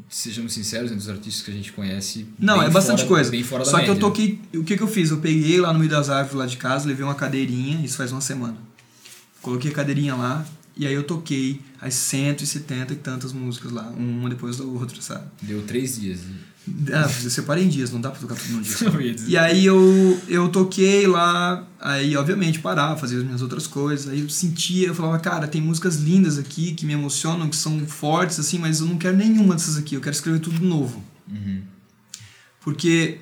sejamos 0.09 0.53
sinceros, 0.53 0.91
entre 0.91 1.03
os 1.03 1.09
artistas 1.09 1.43
que 1.45 1.51
a 1.51 1.53
gente 1.53 1.71
conhece. 1.71 2.25
Não, 2.39 2.57
bem 2.59 2.67
é 2.67 2.69
bastante 2.69 2.99
fora- 3.03 3.09
coisa. 3.09 3.31
Bem 3.31 3.43
fora 3.43 3.63
da 3.63 3.69
Só 3.71 3.79
que 3.79 3.89
eu 3.89 3.99
toquei. 3.99 4.39
O 4.55 4.63
que, 4.63 4.75
que 4.75 4.83
eu 4.83 4.87
fiz? 4.87 5.11
Eu 5.11 5.17
peguei 5.19 5.59
lá 5.61 5.71
no 5.71 5.79
meio 5.79 5.91
das 5.91 6.09
árvores 6.09 6.35
lá 6.37 6.45
de 6.45 6.57
casa, 6.57 6.87
levei 6.87 7.03
uma 7.05 7.15
cadeirinha, 7.15 7.83
isso 7.85 7.95
faz 7.97 8.11
uma 8.11 8.21
semana. 8.21 8.57
Coloquei 9.41 9.71
a 9.71 9.73
cadeirinha 9.73 10.15
lá 10.15 10.45
E 10.79 10.87
aí 10.87 10.93
eu 10.93 11.03
toquei 11.03 11.59
as 11.81 11.93
170 11.93 12.93
e 12.93 12.95
tantas 12.95 13.33
músicas 13.33 13.69
lá, 13.69 13.89
uma 13.97 14.29
depois 14.29 14.55
da 14.55 14.63
outra, 14.63 15.01
sabe? 15.01 15.25
Deu 15.41 15.61
três 15.63 15.99
dias. 15.99 16.21
Ah, 16.93 17.11
eu 17.21 17.29
separei 17.29 17.65
em 17.65 17.67
dias, 17.67 17.91
não 17.91 17.99
dá 17.99 18.09
pra 18.09 18.21
tocar 18.21 18.35
tudo 18.35 18.53
num 18.53 18.61
dia. 18.61 18.73
E 19.27 19.37
aí 19.37 19.65
eu, 19.65 20.21
eu 20.29 20.47
toquei 20.47 21.05
lá, 21.05 21.67
aí 21.81 22.15
obviamente 22.15 22.59
parava, 22.59 22.97
fazia 22.97 23.17
as 23.17 23.25
minhas 23.25 23.41
outras 23.41 23.67
coisas, 23.67 24.07
aí 24.07 24.21
eu 24.21 24.29
sentia, 24.29 24.87
eu 24.87 24.95
falava, 24.95 25.19
cara, 25.19 25.49
tem 25.49 25.61
músicas 25.61 25.97
lindas 25.97 26.37
aqui 26.37 26.73
que 26.73 26.85
me 26.85 26.93
emocionam, 26.93 27.49
que 27.49 27.57
são 27.57 27.85
fortes, 27.85 28.39
assim, 28.39 28.57
mas 28.57 28.79
eu 28.79 28.85
não 28.85 28.97
quero 28.97 29.17
nenhuma 29.17 29.55
dessas 29.55 29.75
aqui, 29.75 29.95
eu 29.95 30.01
quero 30.01 30.15
escrever 30.15 30.39
tudo 30.39 30.65
novo. 30.65 31.03
Uhum. 31.29 31.61
Porque 32.61 33.19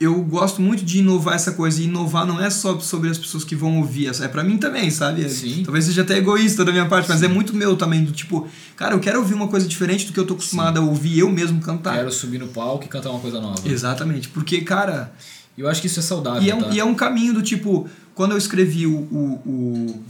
eu 0.00 0.22
gosto 0.22 0.62
muito 0.62 0.84
de 0.84 0.98
inovar 0.98 1.34
essa 1.34 1.52
coisa, 1.52 1.80
e 1.80 1.84
inovar 1.84 2.24
não 2.24 2.40
é 2.40 2.48
só 2.50 2.78
sobre 2.78 3.10
as 3.10 3.18
pessoas 3.18 3.42
que 3.42 3.56
vão 3.56 3.78
ouvir, 3.78 4.10
é 4.22 4.28
pra 4.28 4.44
mim 4.44 4.56
também, 4.56 4.90
sabe? 4.90 5.24
É- 5.24 5.28
Sim. 5.28 5.62
Talvez 5.64 5.86
seja 5.86 6.02
até 6.02 6.16
egoísta 6.18 6.64
da 6.64 6.70
minha 6.70 6.86
parte, 6.86 7.08
mas 7.08 7.22
é 7.22 7.28
muito 7.28 7.54
meu 7.54 7.76
também, 7.76 8.04
do 8.04 8.12
tipo, 8.12 8.46
cara, 8.76 8.94
eu 8.94 9.00
quero 9.00 9.18
ouvir 9.18 9.34
uma 9.34 9.48
coisa 9.48 9.66
diferente 9.66 10.06
do 10.06 10.12
que 10.12 10.20
eu 10.20 10.26
tô 10.26 10.34
acostumado 10.34 10.78
a 10.78 10.82
ouvir 10.82 11.18
eu 11.18 11.28
mesmo 11.30 11.60
cantar. 11.60 11.96
Quero 11.96 12.12
subir 12.12 12.38
no 12.38 12.46
palco 12.48 12.84
e 12.84 12.88
cantar 12.88 13.10
uma 13.10 13.20
coisa 13.20 13.40
nova. 13.40 13.60
Exatamente, 13.68 14.28
porque, 14.28 14.60
cara, 14.60 15.12
Eu 15.56 15.68
acho 15.68 15.80
que 15.80 15.88
isso 15.88 15.98
é 15.98 16.02
saudável. 16.04 16.40
E 16.40 16.48
é, 16.50 16.54
um, 16.54 16.62
tá? 16.62 16.68
e 16.70 16.78
é 16.78 16.84
um 16.84 16.94
caminho 16.94 17.34
do 17.34 17.42
tipo, 17.42 17.88
quando 18.14 18.30
eu 18.30 18.38
escrevi 18.38 18.86
o, 18.86 18.92
o, 18.96 19.42
o, 19.44 20.04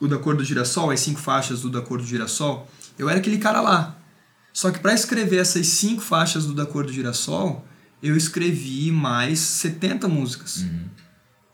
o 0.00 0.06
Da 0.08 0.18
Cor 0.18 0.36
do 0.36 0.44
Girassol, 0.44 0.90
as 0.90 1.00
cinco 1.00 1.18
faixas 1.18 1.62
do 1.62 1.70
Da 1.70 1.80
Cor 1.80 1.96
do 1.96 2.04
Girassol, 2.04 2.68
eu 2.98 3.08
era 3.08 3.18
aquele 3.18 3.38
cara 3.38 3.62
lá. 3.62 3.96
Só 4.52 4.70
que 4.70 4.78
para 4.78 4.92
escrever 4.92 5.38
essas 5.38 5.66
cinco 5.68 6.02
faixas 6.02 6.44
do 6.44 6.52
Da 6.52 6.66
Cor 6.66 6.84
do 6.84 6.92
Girassol, 6.92 7.64
eu 8.02 8.16
escrevi 8.16 8.90
mais 8.90 9.38
70 9.38 10.08
músicas. 10.08 10.58
Uhum. 10.58 10.80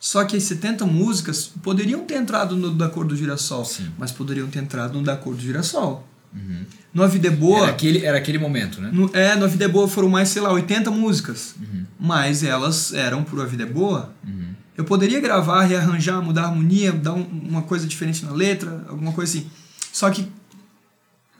Só 0.00 0.24
que 0.24 0.36
as 0.36 0.44
70 0.44 0.86
músicas 0.86 1.46
poderiam 1.62 2.04
ter 2.04 2.14
entrado 2.16 2.56
no 2.56 2.70
Da 2.72 2.88
Cor 2.88 3.04
do 3.04 3.16
Girassol, 3.16 3.64
Sim. 3.64 3.90
mas 3.98 4.12
poderiam 4.12 4.48
ter 4.48 4.60
entrado 4.60 4.96
no 4.98 5.04
Da 5.04 5.16
Cor 5.16 5.34
do 5.34 5.40
Girassol. 5.40 6.06
Uhum. 6.32 6.64
No 6.94 7.02
A 7.02 7.06
Vida 7.08 7.28
é 7.28 7.30
Boa, 7.30 7.62
Era, 7.64 7.70
aquele, 7.70 8.04
era 8.04 8.16
aquele 8.18 8.38
momento, 8.38 8.80
né? 8.80 8.90
no, 8.92 9.10
é, 9.12 9.34
no 9.34 9.44
A 9.44 9.48
Vida 9.48 9.64
é 9.64 9.68
Boa 9.68 9.88
foram 9.88 10.08
mais, 10.08 10.28
sei 10.28 10.40
lá, 10.40 10.52
80 10.52 10.90
músicas. 10.90 11.54
Uhum. 11.60 11.84
Mas 11.98 12.42
elas 12.44 12.92
eram 12.92 13.24
pro 13.24 13.42
A 13.42 13.46
Vida 13.46 13.64
é 13.64 13.66
Boa. 13.66 14.14
Uhum. 14.26 14.54
Eu 14.76 14.84
poderia 14.84 15.20
gravar, 15.20 15.64
rearranjar, 15.64 16.22
mudar 16.22 16.42
a 16.44 16.46
harmonia, 16.48 16.92
dar 16.92 17.12
um- 17.14 17.26
uma 17.48 17.62
coisa 17.62 17.84
diferente 17.86 18.24
na 18.24 18.30
letra, 18.30 18.84
alguma 18.88 19.12
coisa 19.12 19.36
assim. 19.38 19.50
Só 19.92 20.08
que. 20.10 20.30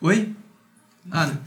Oi? 0.01 0.35
Ah, 1.11 1.27
não. 1.27 1.39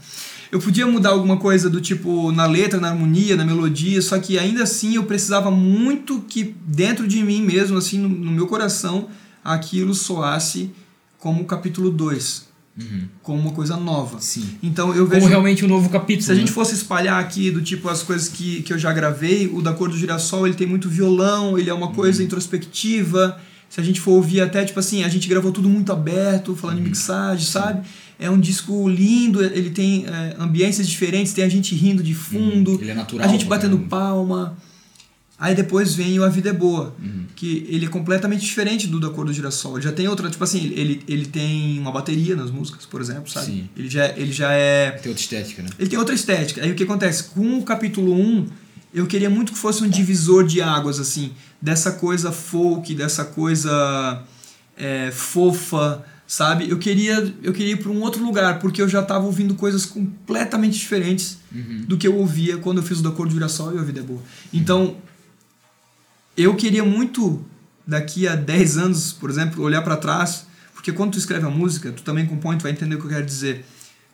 Eu 0.52 0.60
podia 0.60 0.86
mudar 0.86 1.08
alguma 1.08 1.38
coisa 1.38 1.70
do 1.70 1.80
tipo 1.80 2.30
na 2.30 2.44
letra, 2.44 2.78
na 2.78 2.90
harmonia, 2.90 3.36
na 3.36 3.44
melodia, 3.44 4.02
só 4.02 4.18
que 4.18 4.38
ainda 4.38 4.62
assim 4.64 4.96
eu 4.96 5.04
precisava 5.04 5.50
muito 5.50 6.20
que 6.28 6.54
dentro 6.66 7.08
de 7.08 7.22
mim 7.24 7.40
mesmo, 7.42 7.78
assim, 7.78 7.98
no, 7.98 8.06
no 8.08 8.30
meu 8.30 8.46
coração, 8.46 9.08
aquilo 9.42 9.94
soasse 9.94 10.70
como 11.18 11.40
o 11.42 11.46
capítulo 11.46 11.90
2, 11.90 12.52
Uhum. 12.74 13.02
como 13.22 13.38
uma 13.38 13.52
coisa 13.52 13.76
nova. 13.76 14.18
Sim. 14.20 14.46
Então 14.62 14.88
eu 14.94 15.06
Como 15.06 15.08
vejo. 15.08 15.26
realmente 15.26 15.62
um 15.64 15.68
novo 15.68 15.88
capítulo. 15.90 16.24
Se 16.24 16.32
a 16.32 16.34
gente 16.34 16.48
né? 16.48 16.54
fosse 16.54 16.74
espalhar 16.74 17.20
aqui 17.20 17.50
do 17.50 17.60
tipo 17.60 17.86
as 17.88 18.02
coisas 18.02 18.28
que, 18.28 18.62
que 18.62 18.72
eu 18.72 18.78
já 18.78 18.90
gravei, 18.94 19.46
o 19.46 19.60
da 19.60 19.72
Cor 19.74 19.88
do 19.90 19.96
Girassol 19.96 20.46
ele 20.46 20.56
tem 20.56 20.66
muito 20.66 20.88
violão, 20.88 21.58
ele 21.58 21.68
é 21.68 21.74
uma 21.74 21.88
coisa 21.92 22.22
introspectiva. 22.22 23.38
Se 23.68 23.80
a 23.80 23.84
gente 23.84 24.00
for 24.00 24.12
ouvir 24.12 24.40
até, 24.42 24.64
tipo 24.64 24.78
assim, 24.80 25.02
a 25.04 25.08
gente 25.08 25.28
gravou 25.28 25.50
tudo 25.52 25.68
muito 25.68 25.92
aberto, 25.92 26.54
falando 26.56 26.78
em 26.78 26.82
mixagem, 26.82 27.46
sabe? 27.46 27.86
É 28.22 28.30
um 28.30 28.38
disco 28.38 28.88
lindo, 28.88 29.42
ele 29.44 29.70
tem 29.70 30.06
é, 30.06 30.36
ambiências 30.38 30.88
diferentes, 30.88 31.32
tem 31.32 31.44
a 31.44 31.48
gente 31.48 31.74
rindo 31.74 32.02
de 32.02 32.14
fundo, 32.14 32.78
Ele 32.80 32.90
é 32.90 32.94
natural. 32.94 33.26
a 33.26 33.30
gente 33.30 33.44
batendo 33.46 33.78
palma. 33.80 34.56
Aí 35.38 35.56
depois 35.56 35.92
vem 35.96 36.20
o 36.20 36.24
A 36.24 36.28
Vida 36.28 36.50
é 36.50 36.52
Boa, 36.52 36.94
Uhum. 37.02 37.24
que 37.34 37.66
ele 37.68 37.86
é 37.86 37.88
completamente 37.88 38.42
diferente 38.42 38.86
do 38.86 39.00
da 39.00 39.10
Cor 39.10 39.24
do 39.26 39.32
Girassol. 39.32 39.72
Ele 39.76 39.82
já 39.82 39.90
tem 39.90 40.06
outra, 40.06 40.30
tipo 40.30 40.44
assim, 40.44 40.66
ele, 40.76 41.02
ele 41.08 41.26
tem 41.26 41.80
uma 41.80 41.90
bateria 41.90 42.36
nas 42.36 42.48
músicas, 42.48 42.86
por 42.86 43.00
exemplo, 43.00 43.28
sabe? 43.28 43.46
Sim. 43.46 43.68
Ele 43.76 43.90
já, 43.90 44.06
ele 44.16 44.30
já 44.30 44.52
é 44.52 44.92
Tem 44.92 45.10
outra 45.10 45.20
estética, 45.20 45.62
né? 45.64 45.68
ele 45.80 45.90
tem 45.90 45.98
outra 45.98 46.14
estética. 46.14 46.62
Aí 46.62 46.70
o 46.70 46.76
que 46.76 46.84
acontece? 46.84 47.24
Com 47.24 47.58
o 47.58 47.62
capítulo 47.64 48.14
1, 48.14 48.46
eu 48.94 49.04
queria 49.08 49.28
muito 49.28 49.52
que 49.52 49.58
fosse 49.58 49.82
um 49.82 49.88
divisor 49.88 50.46
de 50.46 50.60
águas, 50.62 51.00
assim, 51.00 51.32
dessa 51.60 51.90
coisa 51.90 52.30
folk, 52.30 52.94
dessa 52.94 53.24
coisa 53.24 54.22
é, 54.76 55.10
fofa, 55.10 56.04
sabe? 56.32 56.66
Eu 56.70 56.78
queria, 56.78 57.34
eu 57.42 57.52
queria 57.52 57.72
ir 57.74 57.76
para 57.76 57.90
um 57.90 58.00
outro 58.00 58.24
lugar, 58.24 58.58
porque 58.58 58.80
eu 58.80 58.88
já 58.88 59.02
estava 59.02 59.26
ouvindo 59.26 59.54
coisas 59.54 59.84
completamente 59.84 60.78
diferentes 60.78 61.36
Uhum. 61.54 61.84
do 61.86 61.98
que 61.98 62.08
eu 62.08 62.16
ouvia 62.16 62.56
quando 62.56 62.78
eu 62.78 62.82
fiz 62.82 63.00
o 63.00 63.02
da 63.02 63.10
Cor 63.10 63.26
do 63.26 63.34
Girassol 63.34 63.74
e 63.74 63.78
a 63.78 63.82
Vida 63.82 64.00
é 64.00 64.02
Boa. 64.02 64.22
Então, 64.54 64.96
eu 66.34 66.54
queria 66.56 66.82
muito, 66.82 67.44
daqui 67.86 68.26
a 68.26 68.34
10 68.34 68.78
anos, 68.78 69.12
por 69.12 69.28
exemplo, 69.28 69.62
olhar 69.62 69.82
para 69.82 69.94
trás, 69.98 70.46
porque 70.72 70.90
quando 70.90 71.12
tu 71.12 71.18
escreve 71.18 71.44
a 71.44 71.50
música, 71.50 71.92
tu 71.92 72.02
também 72.02 72.24
compõe, 72.24 72.56
tu 72.56 72.62
vai 72.62 72.72
entender 72.72 72.94
o 72.94 72.98
que 72.98 73.04
eu 73.04 73.10
quero 73.10 73.26
dizer. 73.26 73.66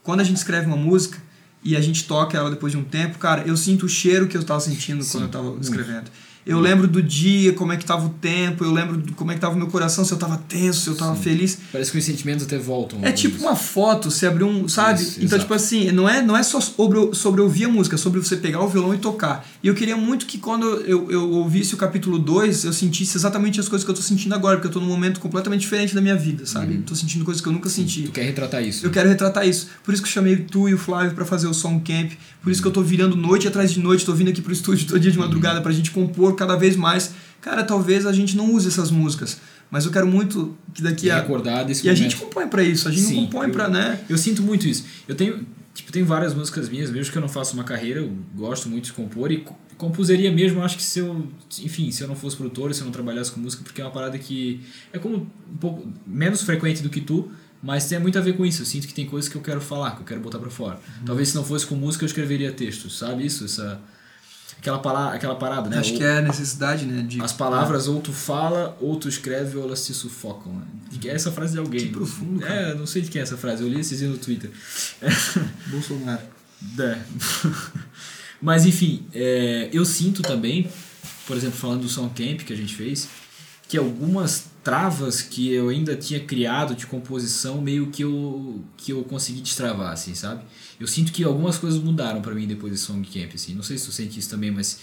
Quando 0.03 0.19
a 0.19 0.25
gente 0.25 0.39
escreve 0.39 0.67
uma 0.67 0.77
música 0.77 1.19
e 1.63 1.77
a 1.77 1.81
gente 1.81 2.03
toca 2.09 2.37
ela 2.37 2.51
depois 2.51 2.73
de 2.73 2.79
um 2.79 2.85
tempo, 2.85 3.17
cara, 3.19 3.43
eu 3.47 3.57
sinto 3.57 3.87
o 3.87 3.89
cheiro 3.89 4.27
que 4.27 4.37
eu 4.37 4.41
estava 4.41 4.59
sentindo 4.59 5.05
Sim, 5.05 5.13
quando 5.13 5.23
eu 5.23 5.27
estava 5.29 5.57
escrevendo. 5.61 6.11
Eu 6.47 6.59
lembro 6.61 6.87
do 6.87 7.03
dia, 7.03 7.53
como 7.53 7.73
é 7.73 7.77
que 7.77 7.85
tava 7.85 8.07
o 8.07 8.11
tempo, 8.11 8.65
eu 8.65 8.73
lembro 8.73 8.97
de 8.97 9.13
como 9.13 9.31
é 9.31 9.35
que 9.35 9.41
tava 9.41 9.55
o 9.55 9.59
meu 9.59 9.67
coração, 9.67 10.05
se 10.05 10.13
eu 10.13 10.19
tava 10.19 10.37
tenso, 10.49 10.81
se 10.81 10.89
eu 10.89 10.95
tava 10.95 11.15
Sim. 11.17 11.23
feliz. 11.23 11.59
Parece 11.71 11.93
que 11.93 11.99
os 11.99 12.05
sentimentos 12.05 12.45
até 12.45 12.59
voltam. 12.59 13.01
É 13.03 13.13
tipo 13.13 13.41
uma 13.43 13.55
foto, 13.55 14.11
você 14.11 14.27
abrir 14.27 14.45
um, 14.45 14.69
sabe? 14.69 15.03
Isso, 15.03 15.13
então, 15.19 15.25
exato. 15.25 15.43
tipo 15.43 15.55
assim, 15.55 15.93
não 15.93 16.09
é, 16.09 16.23
não 16.23 16.37
é 16.37 16.43
só 16.43 16.61
sobre, 16.61 17.15
sobre 17.15 17.41
ouvir 17.41 17.65
a 17.65 17.69
música, 17.69 17.97
é 17.97 17.99
sobre 17.99 18.21
você 18.21 18.37
pegar 18.37 18.63
o 18.63 18.69
violão 18.69 18.95
e 18.95 18.99
tocar. 18.99 19.47
E 19.63 19.69
eu 19.69 19.75
queria 19.75 19.97
muito 19.97 20.27
que 20.27 20.39
quando 20.39 20.67
eu, 20.87 21.11
eu 21.11 21.31
ouvisse 21.31 21.75
o 21.75 21.77
capítulo 21.77 22.19
2, 22.19 22.65
eu 22.65 22.73
sentisse 22.73 23.17
exatamente 23.17 23.61
as 23.61 23.69
coisas 23.69 23.85
que 23.85 23.91
eu 23.91 23.95
tô 23.95 24.03
sentindo 24.03 24.35
agora, 24.35 24.57
porque 24.57 24.69
eu 24.69 24.73
tô 24.73 24.81
num 24.81 24.87
momento 24.87 25.21
completamente 25.21 25.61
diferente 25.61 25.95
da 25.95 26.01
minha 26.01 26.17
vida, 26.17 26.47
sabe? 26.47 26.75
Uhum. 26.75 26.83
Tô 26.83 26.95
sentindo 26.95 27.25
coisas 27.25 27.43
que 27.43 27.49
eu 27.49 27.53
nunca 27.53 27.69
senti. 27.69 28.03
Tu 28.03 28.13
quer 28.13 28.25
retratar 28.25 28.63
isso. 28.63 28.87
Eu 28.87 28.91
quero 28.91 29.09
retratar 29.09 29.47
isso. 29.47 29.69
Por 29.85 29.93
isso 29.93 30.03
que 30.03 30.09
eu 30.09 30.13
chamei 30.13 30.37
tu 30.37 30.69
e 30.69 30.75
o 30.75 30.79
Flávio 30.79 31.13
pra 31.15 31.25
fazer 31.25 31.47
o 31.47 31.55
Song 31.55 31.83
Camp. 31.85 32.13
Por 32.43 32.51
isso 32.51 32.63
que 32.63 32.69
eu 32.69 32.73
tô 32.73 32.83
virando 32.83 33.17
noite 33.17 33.47
atrás 33.47 33.73
de 33.73 33.81
noite, 33.81 34.07
tô 34.07 34.15
vindo 34.15 34.29
aqui 34.31 34.41
pro 34.41 34.53
estúdio 34.53 34.87
todo 34.87 35.01
dia 35.01 35.11
de 35.11 35.19
madrugada 35.19 35.61
pra 35.61 35.73
gente 35.73 35.91
compor 35.91 36.28
cada 36.35 36.57
vez 36.57 36.77
mais. 36.77 37.13
Cara, 37.41 37.63
talvez 37.65 38.05
a 38.07 38.13
gente 38.13 38.37
não 38.37 38.53
use 38.53 38.67
essas 38.69 38.91
músicas, 38.91 39.39
mas 39.71 39.85
eu 39.85 39.93
quero 39.93 40.07
muito 40.07 40.57
que 40.75 40.83
daqui 40.83 41.11
a 41.11 41.21
recordar 41.21 41.65
desse 41.65 41.87
e 41.87 41.89
a 41.89 41.93
momento. 41.93 42.11
gente 42.11 42.17
compõe 42.21 42.49
pra 42.49 42.63
isso, 42.63 42.89
a 42.89 42.91
gente 42.91 43.03
Sim, 43.05 43.15
não 43.17 43.25
compõe 43.27 43.51
pra, 43.51 43.69
né? 43.69 44.01
Eu 44.09 44.19
sinto 44.19 44.43
muito 44.43 44.67
isso. 44.67 44.85
Eu 45.07 45.15
tenho, 45.15 45.47
tipo, 45.75 45.93
tem 45.93 46.03
várias 46.03 46.35
músicas 46.35 46.69
minhas, 46.69 46.91
mesmo 46.91 47.13
que 47.13 47.17
eu 47.19 47.23
não 47.23 47.29
faça 47.29 47.55
uma 47.55 47.65
carreira, 47.65 48.01
eu 48.01 48.13
gosto 48.35 48.69
muito 48.69 48.87
de 48.87 48.93
compor 48.93 49.31
e 49.31 49.39
co- 49.39 49.57
compuseria 49.77 50.33
mesmo, 50.33 50.61
acho 50.63 50.77
que 50.77 50.83
se 50.83 50.99
eu, 50.99 51.29
enfim, 51.61 51.93
se 51.93 52.03
eu 52.03 52.09
não 52.09 52.17
fosse 52.17 52.37
produtor, 52.37 52.75
se 52.75 52.81
eu 52.81 52.85
não 52.87 52.93
trabalhasse 52.93 53.31
com 53.31 53.39
música, 53.41 53.63
porque 53.63 53.81
é 53.81 53.85
uma 53.85 53.93
parada 53.93 54.19
que 54.19 54.61
é 54.93 54.99
como 54.99 55.17
um 55.19 55.57
pouco 55.59 55.87
menos 56.05 56.43
frequente 56.43 56.83
do 56.83 56.91
que 56.91 57.01
tu, 57.01 57.31
mas 57.63 57.87
tem 57.87 58.01
muito 58.01 58.19
a 58.19 58.21
ver 58.21 58.37
com 58.37 58.45
isso. 58.45 58.63
Eu 58.63 58.67
sinto 58.67 58.89
que 58.89 58.93
tem 58.95 59.07
coisas 59.07 59.31
que 59.31 59.37
eu 59.37 59.41
quero 59.41 59.61
falar, 59.61 59.93
que 59.93 60.01
eu 60.01 60.05
quero 60.05 60.21
botar 60.21 60.41
pra 60.41 60.51
fora. 60.51 60.75
Uhum. 60.99 61.05
Talvez 61.07 61.29
se 61.29 61.37
não 61.37 61.45
fosse 61.45 61.65
com 61.65 61.77
música 61.77 62.05
eu 62.05 62.07
escreveria 62.09 62.51
textos, 62.53 62.99
sabe 62.99 63.25
isso? 63.25 63.45
Essa 63.45 63.81
aquela 64.59 64.79
palavra, 64.79 65.15
aquela 65.17 65.35
parada, 65.37 65.71
né? 65.71 65.79
Acho 65.79 65.93
Ou- 65.93 65.99
que 65.99 66.05
é 66.05 66.19
a 66.19 66.23
necessidade, 66.23 66.85
né? 66.85 67.03
De, 67.03 67.21
as 67.23 67.33
palavras 67.33 67.89
ou 67.89 68.01
tu 68.01 68.13
fala 68.13 68.77
ou 68.81 68.97
tu 68.97 69.09
escreve 69.09 69.57
ou 69.57 69.65
elas 69.65 69.87
te 69.87 69.95
sufocam. 69.95 70.53
Né? 70.53 70.63
É 71.05 71.09
essa 71.15 71.31
frase 71.33 71.53
de 71.53 71.59
alguém. 71.59 71.81
Que 71.81 71.93
profundo, 71.93 72.45
É, 72.45 72.75
não 72.75 72.87
sei 72.87 73.03
de 73.03 73.11
quem 73.11 73.21
é 73.21 73.23
essa 73.23 73.37
frase. 73.37 73.63
Eu 73.63 73.69
li 73.69 73.81
esses 73.81 73.99
dias 73.99 74.11
no 74.11 74.19
Twitter. 74.19 74.51
Bolsonaro. 75.71 76.23
É. 76.79 76.99
Mas 78.41 78.67
enfim, 78.67 79.07
é, 79.13 79.69
eu 79.73 79.85
sinto 79.85 80.23
também, 80.23 80.69
por 81.27 81.37
exemplo, 81.37 81.57
falando 81.57 81.83
do 81.83 81.89
Song 81.89 82.09
Camp 82.15 82.41
que 82.45 82.53
a 82.53 82.57
gente 82.57 82.75
fez, 82.75 83.09
que 83.69 83.77
algumas 83.77 84.47
travas 84.65 85.23
que 85.23 85.53
eu 85.53 85.69
ainda 85.69 85.95
tinha 85.97 86.21
criado 86.21 86.75
de 86.75 86.87
composição 86.87 87.61
meio 87.61 87.89
que 87.89 88.03
eu, 88.03 88.65
que 88.77 88.93
eu 88.93 89.03
consegui 89.05 89.41
destravar, 89.41 89.93
assim, 89.93 90.15
sabe? 90.15 90.43
Eu 90.81 90.87
sinto 90.87 91.13
que 91.13 91.25
algumas 91.25 91.59
coisas 91.59 91.83
mudaram 91.83 92.21
pra 92.21 92.35
mim 92.35 92.47
depois 92.47 92.73
desse 92.73 92.85
Song 92.85 93.07
Camp, 93.07 93.33
assim. 93.35 93.55
Não 93.55 93.63
sei 93.63 93.77
se 93.79 93.87
tu 93.87 93.93
sente 93.93 94.19
isso 94.19 94.31
também, 94.31 94.51
mas 94.51 94.79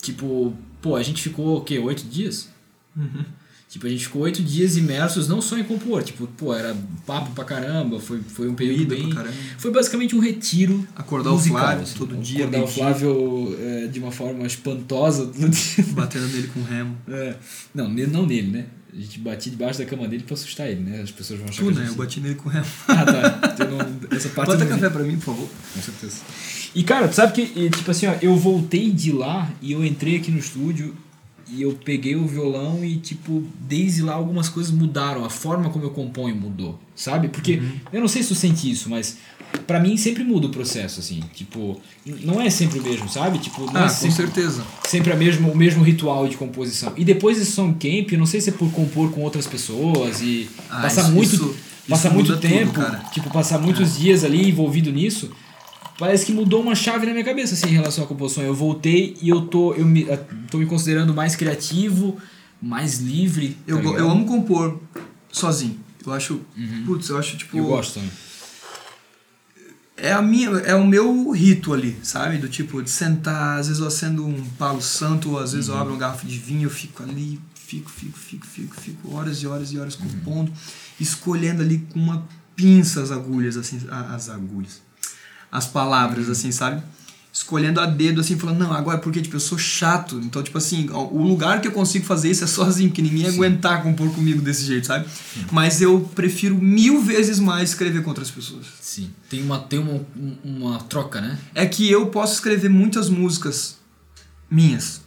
tipo, 0.00 0.56
pô, 0.80 0.96
a 0.96 1.02
gente 1.02 1.22
ficou 1.22 1.58
o 1.58 1.60
quê? 1.62 1.78
Oito 1.78 2.04
dias? 2.04 2.48
Uhum. 2.96 3.24
Tipo, 3.68 3.88
a 3.88 3.90
gente 3.90 4.04
ficou 4.04 4.22
oito 4.22 4.40
dias 4.40 4.76
imersos 4.76 5.26
não 5.26 5.42
só 5.42 5.58
em 5.58 5.64
compor, 5.64 6.04
tipo, 6.04 6.28
pô, 6.28 6.54
era 6.54 6.76
papo 7.04 7.32
pra 7.32 7.44
caramba, 7.44 7.98
foi, 7.98 8.20
foi 8.20 8.48
um 8.48 8.54
período 8.54 8.86
Comida 8.94 9.24
bem... 9.24 9.34
Foi 9.58 9.72
basicamente 9.72 10.14
um 10.14 10.20
retiro 10.20 10.86
Acordar 10.94 11.30
musical, 11.32 11.58
o 11.58 11.60
Flávio 11.60 11.82
assim. 11.82 11.98
todo 11.98 12.16
dia, 12.18 12.44
Acordar 12.44 12.62
o 12.62 12.68
Flávio 12.68 13.56
é, 13.58 13.86
de 13.88 13.98
uma 13.98 14.12
forma 14.12 14.46
espantosa 14.46 15.26
todo 15.26 15.48
dia. 15.48 15.84
batendo 15.90 16.28
nele 16.28 16.46
com 16.48 16.62
remo. 16.62 16.96
É. 17.08 17.36
Não, 17.74 17.88
não 17.88 18.24
nele, 18.24 18.52
né? 18.52 18.66
A 18.96 19.00
gente 19.00 19.18
batia 19.18 19.50
debaixo 19.50 19.78
da 19.80 19.84
cama 19.86 20.06
dele 20.06 20.22
pra 20.22 20.34
assustar 20.34 20.68
ele, 20.70 20.80
né? 20.80 21.00
As 21.02 21.10
pessoas 21.10 21.40
vão 21.40 21.48
achar 21.48 21.62
Tu, 21.64 21.72
que 21.72 21.78
né? 21.80 21.86
Eu 21.88 21.94
bati 21.96 22.20
nele 22.20 22.34
com 22.36 22.48
remo. 22.48 22.64
Ah, 22.86 23.04
tá. 23.04 23.56
Eu 23.64 23.70
não- 23.72 24.16
essa 24.16 24.28
parte 24.28 24.52
Bota 24.52 24.64
vi. 24.64 24.70
café 24.70 24.88
pra 24.88 25.02
mim, 25.02 25.16
por 25.16 25.24
favor. 25.34 25.48
Com 25.74 25.82
certeza. 25.82 26.16
E 26.74 26.82
cara, 26.84 27.08
tu 27.08 27.14
sabe 27.14 27.32
que, 27.32 27.70
tipo 27.70 27.90
assim, 27.90 28.06
ó, 28.06 28.14
eu 28.22 28.36
voltei 28.36 28.90
de 28.90 29.10
lá 29.10 29.50
e 29.60 29.72
eu 29.72 29.84
entrei 29.84 30.16
aqui 30.16 30.30
no 30.30 30.38
estúdio 30.38 30.94
e 31.48 31.60
eu 31.60 31.72
peguei 31.84 32.14
o 32.16 32.26
violão 32.26 32.84
e, 32.84 32.96
tipo, 32.96 33.44
desde 33.60 34.00
lá 34.02 34.14
algumas 34.14 34.48
coisas 34.48 34.72
mudaram. 34.72 35.24
A 35.24 35.30
forma 35.30 35.70
como 35.70 35.84
eu 35.84 35.90
componho 35.90 36.34
mudou, 36.36 36.80
sabe? 36.94 37.28
Porque 37.28 37.60
eu 37.92 38.00
não 38.00 38.08
sei 38.08 38.22
se 38.22 38.28
tu 38.28 38.34
sente 38.36 38.70
isso, 38.70 38.88
mas 38.88 39.18
pra 39.66 39.80
mim 39.80 39.96
sempre 39.96 40.22
muda 40.24 40.46
o 40.46 40.50
processo, 40.50 41.00
assim. 41.00 41.20
Tipo, 41.34 41.80
não 42.22 42.40
é 42.40 42.50
sempre 42.50 42.78
o 42.78 42.82
mesmo, 42.82 43.08
sabe? 43.08 43.38
Tipo, 43.38 43.66
não 43.72 43.80
Ah, 43.82 43.84
é 43.84 43.88
com 43.88 43.94
sempre, 43.94 44.14
certeza. 44.16 44.64
sempre 44.86 45.12
a 45.12 45.16
mesmo, 45.16 45.50
o 45.50 45.56
mesmo 45.56 45.82
ritual 45.82 46.28
de 46.28 46.36
composição. 46.36 46.92
E 46.96 47.04
depois 47.04 47.38
desse 47.38 47.52
Song 47.52 47.72
Camp, 47.74 48.12
eu 48.12 48.18
não 48.18 48.26
sei 48.26 48.40
se 48.40 48.50
é 48.50 48.52
por 48.52 48.70
compor 48.72 49.10
com 49.12 49.22
outras 49.22 49.46
pessoas 49.46 50.20
e 50.20 50.48
Ah, 50.70 50.82
passar 50.82 51.02
isso- 51.02 51.12
muito. 51.12 51.34
isso- 51.34 51.56
passar 51.88 52.08
Isso 52.08 52.14
muito 52.16 52.36
tempo, 52.38 52.72
tudo, 52.72 53.10
tipo, 53.12 53.30
passar 53.30 53.58
muitos 53.58 53.98
dias 53.98 54.24
ali 54.24 54.48
envolvido 54.48 54.90
nisso, 54.90 55.30
parece 55.98 56.24
que 56.26 56.32
mudou 56.32 56.60
uma 56.62 56.74
chave 56.74 57.04
na 57.06 57.12
minha 57.12 57.24
cabeça 57.24 57.54
assim, 57.54 57.66
em 57.68 57.72
relação 57.74 58.04
à 58.04 58.06
composição. 58.06 58.42
Eu 58.42 58.54
voltei 58.54 59.14
e 59.20 59.28
eu 59.28 59.42
tô, 59.42 59.74
eu 59.74 59.84
me, 59.84 60.06
tô 60.50 60.58
me 60.58 60.66
considerando 60.66 61.12
mais 61.14 61.36
criativo, 61.36 62.16
mais 62.60 63.00
livre. 63.00 63.56
Eu, 63.66 63.76
tá 63.76 63.82
go- 63.82 63.88
ligado? 63.90 64.04
eu 64.06 64.10
amo 64.10 64.24
compor 64.24 64.80
sozinho. 65.30 65.78
Eu 66.06 66.12
acho. 66.12 66.40
Putz, 66.86 67.08
eu 67.08 67.18
acho 67.18 67.36
tipo. 67.36 67.56
Eu 67.56 67.64
gosto 67.66 67.94
também. 67.94 68.10
É, 69.96 70.12
a 70.12 70.20
minha, 70.20 70.48
é 70.50 70.74
o 70.74 70.84
meu 70.86 71.30
rito 71.30 71.72
ali, 71.72 71.96
sabe? 72.02 72.38
Do 72.38 72.48
tipo, 72.48 72.82
de 72.82 72.90
sentar, 72.90 73.60
às 73.60 73.68
vezes 73.68 73.80
eu 73.80 73.86
acendo 73.86 74.26
um 74.26 74.44
palo 74.50 74.82
santo, 74.82 75.30
ou 75.30 75.38
às 75.38 75.52
vezes 75.52 75.68
eu 75.68 75.76
abro 75.76 75.92
uma 75.92 75.98
garrafa 75.98 76.26
de 76.26 76.36
vinho, 76.36 76.64
eu 76.64 76.70
fico 76.70 77.02
ali, 77.02 77.40
fico, 77.54 77.88
fico, 77.88 78.18
fico, 78.18 78.46
fico, 78.46 78.74
fico 78.74 79.14
horas 79.14 79.38
e 79.38 79.46
horas 79.46 79.72
e 79.72 79.78
horas 79.78 79.94
compondo, 79.94 80.52
escolhendo 80.98 81.62
ali 81.62 81.78
com 81.92 82.00
uma 82.00 82.26
pinça 82.56 83.02
as 83.02 83.10
agulhas, 83.10 83.56
assim, 83.56 83.80
as 83.90 84.28
agulhas, 84.28 84.82
as 85.50 85.66
palavras, 85.66 86.28
assim, 86.28 86.50
sabe? 86.50 86.82
Escolhendo 87.36 87.80
a 87.80 87.86
dedo, 87.86 88.20
assim, 88.20 88.38
falando, 88.38 88.58
não, 88.60 88.72
agora 88.72 88.98
porque, 88.98 89.20
tipo, 89.20 89.34
eu 89.34 89.40
sou 89.40 89.58
chato, 89.58 90.20
então, 90.22 90.40
tipo 90.40 90.56
assim, 90.56 90.88
o 90.90 91.20
lugar 91.20 91.60
que 91.60 91.66
eu 91.66 91.72
consigo 91.72 92.06
fazer 92.06 92.30
isso 92.30 92.44
é 92.44 92.46
sozinho, 92.46 92.90
porque 92.90 93.02
ninguém 93.02 93.22
ia 93.22 93.28
aguentar 93.30 93.82
compor 93.82 94.08
comigo 94.14 94.40
desse 94.40 94.64
jeito, 94.64 94.86
sabe? 94.86 95.04
Mas 95.50 95.82
eu 95.82 96.08
prefiro 96.14 96.54
mil 96.54 97.02
vezes 97.02 97.40
mais 97.40 97.70
escrever 97.70 98.04
com 98.04 98.10
outras 98.10 98.30
pessoas. 98.30 98.66
Sim. 98.80 99.10
Tem 99.28 99.42
uma, 99.42 99.58
tem 99.58 99.80
uma, 99.80 99.94
um- 100.16 100.36
uma 100.44 100.78
troca, 100.84 101.20
né? 101.20 101.36
é 101.56 101.66
que 101.66 101.90
eu 101.90 102.06
posso 102.06 102.34
escrever 102.34 102.68
muitas 102.70 103.08
músicas 103.08 103.78
minhas, 104.48 105.02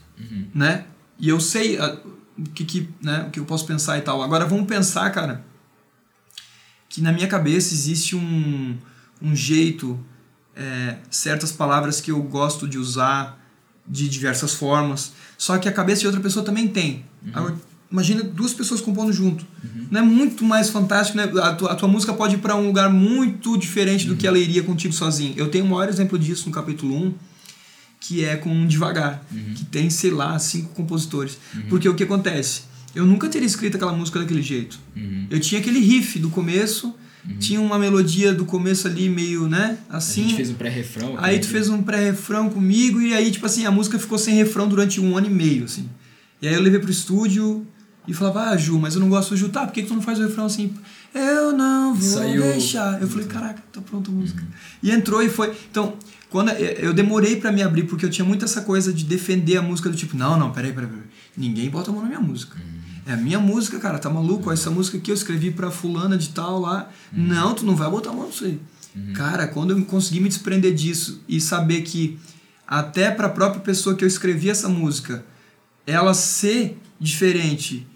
né? 0.54 0.84
E 1.18 1.30
eu 1.30 1.40
sei 1.40 1.78
ah, 1.80 1.98
o 2.38 2.44
que, 2.50 2.66
que, 2.66 2.90
né, 3.02 3.24
o 3.28 3.32
que 3.32 3.40
eu 3.40 3.46
posso 3.46 3.66
pensar 3.66 3.98
e 3.98 4.02
tal. 4.02 4.22
Agora 4.22 4.46
vamos 4.46 4.68
pensar, 4.68 5.10
cara, 5.12 5.46
que 6.90 7.00
na 7.02 7.14
minha 7.14 7.28
cabeça 7.28 7.74
existe 7.74 8.18
um, 8.18 8.76
um 9.22 9.34
jeito, 9.34 9.98
é, 10.58 10.98
certas 11.10 11.52
palavras 11.52 12.02
que 12.02 12.12
eu 12.12 12.22
gosto 12.22 12.68
de 12.68 12.78
usar 12.78 13.40
de 13.88 14.10
diversas 14.10 14.54
formas, 14.54 15.14
só 15.38 15.58
que 15.58 15.70
a 15.70 15.72
cabeça 15.72 16.02
de 16.02 16.08
outra 16.08 16.22
pessoa 16.22 16.44
também 16.44 16.68
tem. 16.68 17.06
Agora, 17.34 17.56
imagina 17.92 18.24
duas 18.24 18.54
pessoas 18.54 18.82
compondo 18.82 19.14
junto. 19.14 19.46
Não 19.90 20.02
é 20.02 20.04
muito 20.04 20.44
mais 20.44 20.70
fantástico, 20.70 21.18
né? 21.18 21.24
A 21.42 21.54
tua, 21.54 21.72
a 21.72 21.76
tua 21.76 21.88
música 21.88 22.14
pode 22.14 22.36
ir 22.36 22.40
para 22.40 22.56
um 22.56 22.68
lugar 22.68 22.90
muito 22.90 23.58
diferente 23.58 24.06
do 24.08 24.16
que 24.16 24.28
ela 24.28 24.38
iria 24.38 24.64
contigo 24.64 24.94
sozinho. 24.94 25.34
Eu 25.38 25.50
tenho 25.50 25.64
o 25.64 25.70
maior 25.70 25.88
exemplo 25.88 26.20
disso 26.20 26.48
no 26.48 26.52
capítulo 26.52 26.96
1, 26.96 27.14
que 28.00 28.26
é 28.26 28.36
com 28.36 28.68
Devagar, 28.68 29.24
que 29.56 29.66
tem, 29.66 29.90
sei 29.90 30.12
lá, 30.12 30.38
cinco 30.40 30.74
compositores. 30.74 31.38
Porque 31.70 31.88
o 31.88 31.96
que 31.96 32.04
acontece? 32.04 32.64
Eu 32.94 33.06
nunca 33.06 33.30
teria 33.30 33.46
escrito 33.46 33.76
aquela 33.76 33.94
música 33.94 34.20
daquele 34.20 34.42
jeito. 34.42 34.80
Uhum. 34.96 35.28
Eu 35.30 35.40
tinha 35.40 35.62
aquele 35.62 35.80
riff 35.80 36.20
do 36.20 36.30
começo, 36.30 36.96
tinha 37.40 37.60
uma 37.62 37.78
melodia 37.78 38.34
do 38.34 38.46
começo 38.46 38.88
ali 38.88 39.10
meio, 39.10 39.48
né? 39.48 39.78
A 39.90 39.98
Assim. 39.98 40.24
gente 40.24 40.36
fez 40.36 40.50
um 40.50 40.54
pré-refrão. 40.56 41.16
Aí 41.18 41.40
tu 41.40 41.48
fez 41.48 41.70
um 41.70 41.82
pré-refrão 41.82 42.50
comigo 42.50 43.02
e 43.02 43.14
aí, 43.14 43.30
tipo 43.32 43.46
assim, 43.46 43.66
a 43.66 43.72
música 43.72 44.00
ficou 44.00 44.18
sem 44.18 44.36
refrão 44.36 44.68
durante 44.68 45.00
um 45.02 45.18
ano 45.18 45.28
e 45.28 45.30
meio, 45.30 45.66
assim. 45.66 45.90
E 46.42 46.48
aí 46.48 46.54
eu 46.54 46.62
levei 46.62 46.80
pro 46.80 46.92
estúdio 46.92 47.66
e 48.08 48.14
falava, 48.14 48.50
ah, 48.52 48.58
Ju, 48.58 48.80
mas 48.80 48.94
eu 48.96 49.02
não 49.02 49.10
gosto 49.10 49.32
do 49.32 49.38
Ju. 49.38 49.50
Tá, 49.50 49.66
por 49.66 49.74
que 49.74 49.82
que 49.82 49.88
tu 49.88 49.94
não 49.94 50.02
faz 50.02 50.20
o 50.20 50.24
refrão 50.24 50.46
assim? 50.46 50.74
Eu 51.14 51.52
não 51.52 51.94
vou 51.96 52.20
Saiu- 52.20 52.42
deixar. 52.44 53.02
Eu 53.02 53.08
falei, 53.08 53.26
caraca, 53.26 53.62
tá 53.74 53.82
pronta 53.82 54.10
a 54.12 54.14
música. 54.14 54.44
E 54.82 54.92
entrou 54.92 55.22
e 55.24 55.30
foi. 55.30 55.52
Então, 55.72 55.94
quando 56.30 56.50
eu 56.52 56.94
demorei 56.94 57.38
pra 57.38 57.52
me 57.52 57.62
abrir, 57.64 57.84
porque 57.84 58.06
eu 58.06 58.10
tinha 58.10 58.24
muito 58.26 58.46
essa 58.46 58.62
coisa 58.62 58.94
de 58.94 59.04
defender 59.04 59.58
a 59.58 59.62
música 59.62 59.90
do 59.90 59.96
tipo, 59.96 60.16
não, 60.16 60.38
não, 60.40 60.52
peraí, 60.52 60.72
peraí, 60.72 60.88
peraí. 60.90 61.04
Ninguém 61.36 61.70
bota 61.70 61.90
a 61.90 61.94
mão 61.94 62.04
na 62.04 62.08
minha 62.10 62.20
música. 62.22 62.56
É 63.08 63.14
a 63.14 63.18
minha 63.18 63.40
música, 63.40 63.80
cara, 63.80 63.98
tá 63.98 64.10
maluco? 64.10 64.52
Essa 64.52 64.70
música 64.70 64.98
aqui 64.98 65.10
eu 65.10 65.16
escrevi 65.16 65.50
pra 65.50 65.72
fulana 65.72 66.18
de 66.18 66.30
tal 66.30 66.60
lá. 66.60 66.90
Não, 67.12 67.56
tu 67.56 67.66
não 67.66 67.76
vai 67.76 67.90
botar 67.90 68.10
a 68.10 68.14
mão 68.14 68.28
nisso 68.28 68.44
aí. 68.46 68.60
Cara, 69.14 69.48
quando 69.48 69.72
eu 69.72 69.86
consegui 69.86 70.20
me 70.20 70.28
desprender 70.28 70.74
disso 70.74 71.22
e 71.28 71.40
saber 71.40 71.82
que 71.84 72.20
até 72.68 73.10
pra 73.10 73.30
própria 73.30 73.62
pessoa 73.62 73.96
que 73.96 74.04
eu 74.04 74.08
escrevi 74.08 74.50
essa 74.50 74.68
música, 74.68 75.24
ela 75.86 76.14
ser 76.14 76.78
diferente 77.00 77.88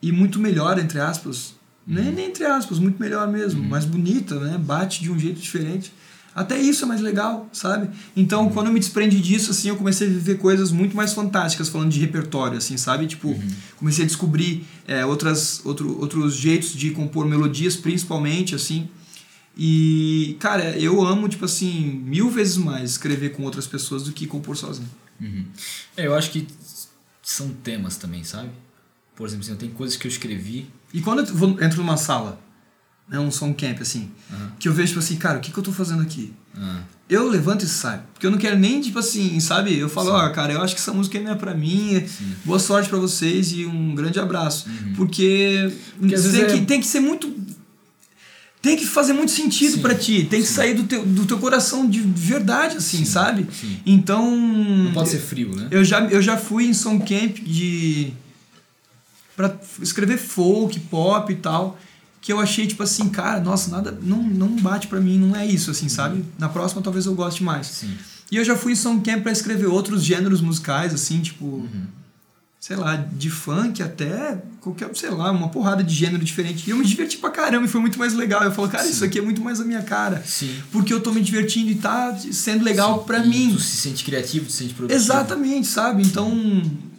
e 0.00 0.12
muito 0.12 0.38
melhor, 0.38 0.78
entre 0.78 1.00
aspas, 1.00 1.54
nem, 1.86 2.12
nem 2.12 2.26
entre 2.26 2.44
aspas, 2.44 2.78
muito 2.78 3.00
melhor 3.00 3.26
mesmo, 3.28 3.64
mais 3.64 3.84
bonita, 3.84 4.38
né? 4.38 4.56
Bate 4.58 5.02
de 5.02 5.10
um 5.10 5.18
jeito 5.18 5.40
diferente. 5.40 5.92
Até 6.34 6.58
isso 6.58 6.84
é 6.84 6.88
mais 6.88 7.00
legal, 7.00 7.48
sabe? 7.52 7.90
Então, 8.16 8.48
quando 8.48 8.68
eu 8.68 8.72
me 8.72 8.80
desprendi 8.80 9.20
disso, 9.20 9.50
assim, 9.50 9.68
eu 9.68 9.76
comecei 9.76 10.06
a 10.06 10.10
viver 10.10 10.38
coisas 10.38 10.72
muito 10.72 10.96
mais 10.96 11.12
fantásticas, 11.12 11.68
falando 11.68 11.90
de 11.90 12.00
repertório, 12.00 12.56
assim, 12.56 12.76
sabe? 12.78 13.06
Tipo, 13.06 13.38
comecei 13.76 14.04
a 14.04 14.06
descobrir 14.06 14.66
é, 14.86 15.04
outras, 15.04 15.60
outro, 15.64 16.00
outros 16.00 16.34
jeitos 16.34 16.72
de 16.72 16.90
compor 16.90 17.26
melodias, 17.26 17.76
principalmente, 17.76 18.54
assim. 18.54 18.88
E, 19.56 20.36
cara, 20.40 20.78
eu 20.78 21.04
amo, 21.04 21.28
tipo 21.28 21.44
assim, 21.44 22.02
mil 22.04 22.30
vezes 22.30 22.56
mais 22.56 22.92
escrever 22.92 23.32
com 23.32 23.42
outras 23.42 23.66
pessoas 23.66 24.04
do 24.04 24.12
que 24.12 24.26
compor 24.26 24.56
sozinho. 24.56 24.88
Uhum. 25.20 25.44
É, 25.96 26.06
eu 26.06 26.14
acho 26.14 26.30
que 26.30 26.46
são 27.22 27.50
temas 27.50 27.96
também, 27.96 28.24
sabe? 28.24 28.48
Por 29.14 29.26
exemplo, 29.26 29.44
assim, 29.44 29.56
tem 29.56 29.68
coisas 29.70 29.96
que 29.96 30.06
eu 30.06 30.10
escrevi. 30.10 30.68
E 30.94 31.02
quando 31.02 31.20
eu 31.20 31.64
entro 31.64 31.78
numa 31.78 31.98
sala, 31.98 32.40
né, 33.08 33.18
um 33.18 33.30
som 33.30 33.52
camp, 33.52 33.80
assim, 33.80 34.10
Aham. 34.32 34.52
que 34.58 34.68
eu 34.68 34.72
vejo, 34.72 34.88
tipo 34.88 35.00
assim, 35.00 35.16
cara, 35.16 35.38
o 35.38 35.40
que, 35.40 35.50
que 35.52 35.58
eu 35.58 35.62
tô 35.62 35.72
fazendo 35.72 36.02
aqui? 36.02 36.32
Ah, 36.56 36.80
Eu 37.08 37.28
levanto 37.28 37.64
e 37.64 37.68
saio. 37.68 38.00
Porque 38.14 38.26
eu 38.26 38.30
não 38.30 38.38
quero 38.38 38.58
nem, 38.58 38.80
tipo 38.80 38.98
assim, 38.98 39.38
sabe? 39.40 39.76
Eu 39.78 39.88
falo, 39.88 40.10
ó, 40.12 40.28
cara, 40.30 40.52
eu 40.52 40.62
acho 40.62 40.74
que 40.74 40.80
essa 40.80 40.92
música 40.92 41.18
não 41.20 41.32
é 41.32 41.34
pra 41.34 41.54
mim. 41.54 42.04
Boa 42.44 42.58
sorte 42.58 42.88
pra 42.88 42.98
vocês 42.98 43.52
e 43.52 43.66
um 43.66 43.94
grande 43.94 44.18
abraço. 44.18 44.66
Porque, 44.96 45.72
Porque 45.98 46.14
às 46.14 46.22
tem, 46.22 46.30
vezes 46.32 46.52
que, 46.52 46.58
é- 46.60 46.64
tem 46.64 46.80
que 46.80 46.86
ser 46.86 47.00
muito. 47.00 47.30
Tem 48.62 48.76
que 48.76 48.86
fazer 48.86 49.12
muito 49.12 49.32
sentido 49.32 49.72
Sim, 49.74 49.80
pra 49.82 49.94
ti. 49.94 50.24
Tem 50.30 50.40
que 50.40 50.46
sim. 50.46 50.54
sair 50.54 50.74
do 50.74 50.84
teu, 50.84 51.04
do 51.04 51.26
teu 51.26 51.36
coração 51.38 51.88
de 51.90 52.00
verdade, 52.00 52.76
assim, 52.76 52.98
Sim, 52.98 53.04
sabe? 53.04 53.46
sim. 53.52 53.80
Então. 53.84 54.30
não 54.36 54.92
pode 54.92 55.08
ser 55.08 55.18
frio, 55.18 55.54
né? 55.56 55.66
Eu 55.70 55.84
já, 55.84 56.00
eu 56.04 56.22
já 56.22 56.36
fui 56.36 56.66
em 56.66 56.72
som 56.72 56.98
camp 57.00 57.38
de. 57.40 58.12
pra 59.36 59.52
escrever 59.82 60.16
folk, 60.16 60.78
pop 60.80 61.32
e 61.32 61.36
tal. 61.36 61.78
Que 62.22 62.32
eu 62.32 62.38
achei, 62.38 62.66
tipo 62.68 62.82
assim, 62.84 63.08
cara, 63.08 63.40
nossa, 63.40 63.68
nada. 63.70 63.98
Não, 64.00 64.22
não 64.22 64.48
bate 64.56 64.86
pra 64.86 65.00
mim, 65.00 65.18
não 65.18 65.36
é 65.36 65.44
isso, 65.44 65.70
assim, 65.72 65.88
sabe? 65.88 66.24
Na 66.38 66.48
próxima 66.48 66.80
talvez 66.80 67.04
eu 67.04 67.14
goste 67.14 67.42
mais. 67.42 67.66
Sim. 67.66 67.94
E 68.30 68.36
eu 68.36 68.44
já 68.44 68.56
fui 68.56 68.72
em 68.72 68.76
som 68.76 68.98
camp 69.00 69.22
pra 69.24 69.32
escrever 69.32 69.66
outros 69.66 70.02
gêneros 70.04 70.40
musicais, 70.40 70.94
assim, 70.94 71.20
tipo. 71.20 71.44
Uhum. 71.44 71.86
Sei 72.60 72.76
lá, 72.76 72.94
de 72.94 73.28
funk 73.28 73.82
até 73.82 74.40
qualquer, 74.60 74.88
sei 74.94 75.10
lá, 75.10 75.32
uma 75.32 75.48
porrada 75.48 75.82
de 75.82 75.92
gênero 75.92 76.22
diferente. 76.24 76.62
E 76.64 76.70
eu 76.70 76.76
me 76.76 76.84
diverti 76.84 77.18
pra 77.18 77.28
caramba 77.28 77.66
e 77.66 77.68
foi 77.68 77.80
muito 77.80 77.98
mais 77.98 78.14
legal. 78.14 78.44
Eu 78.44 78.52
falo, 78.52 78.68
cara, 78.68 78.86
isso 78.86 79.04
aqui 79.04 79.18
é 79.18 79.20
muito 79.20 79.42
mais 79.42 79.60
a 79.60 79.64
minha 79.64 79.82
cara. 79.82 80.22
Sim. 80.24 80.54
Porque 80.70 80.94
eu 80.94 81.00
tô 81.00 81.10
me 81.10 81.20
divertindo 81.20 81.72
e 81.72 81.74
tá 81.74 82.16
sendo 82.30 82.62
legal 82.64 83.00
Sim. 83.00 83.04
pra 83.04 83.18
E 83.18 83.28
mim. 83.28 83.50
Tu 83.52 83.58
se 83.58 83.76
sente 83.78 84.04
criativo, 84.04 84.46
tu 84.46 84.52
se 84.52 84.58
sente 84.58 84.74
produtivo. 84.74 84.96
Exatamente, 85.02 85.66
sabe? 85.66 86.02
Então, 86.04 86.30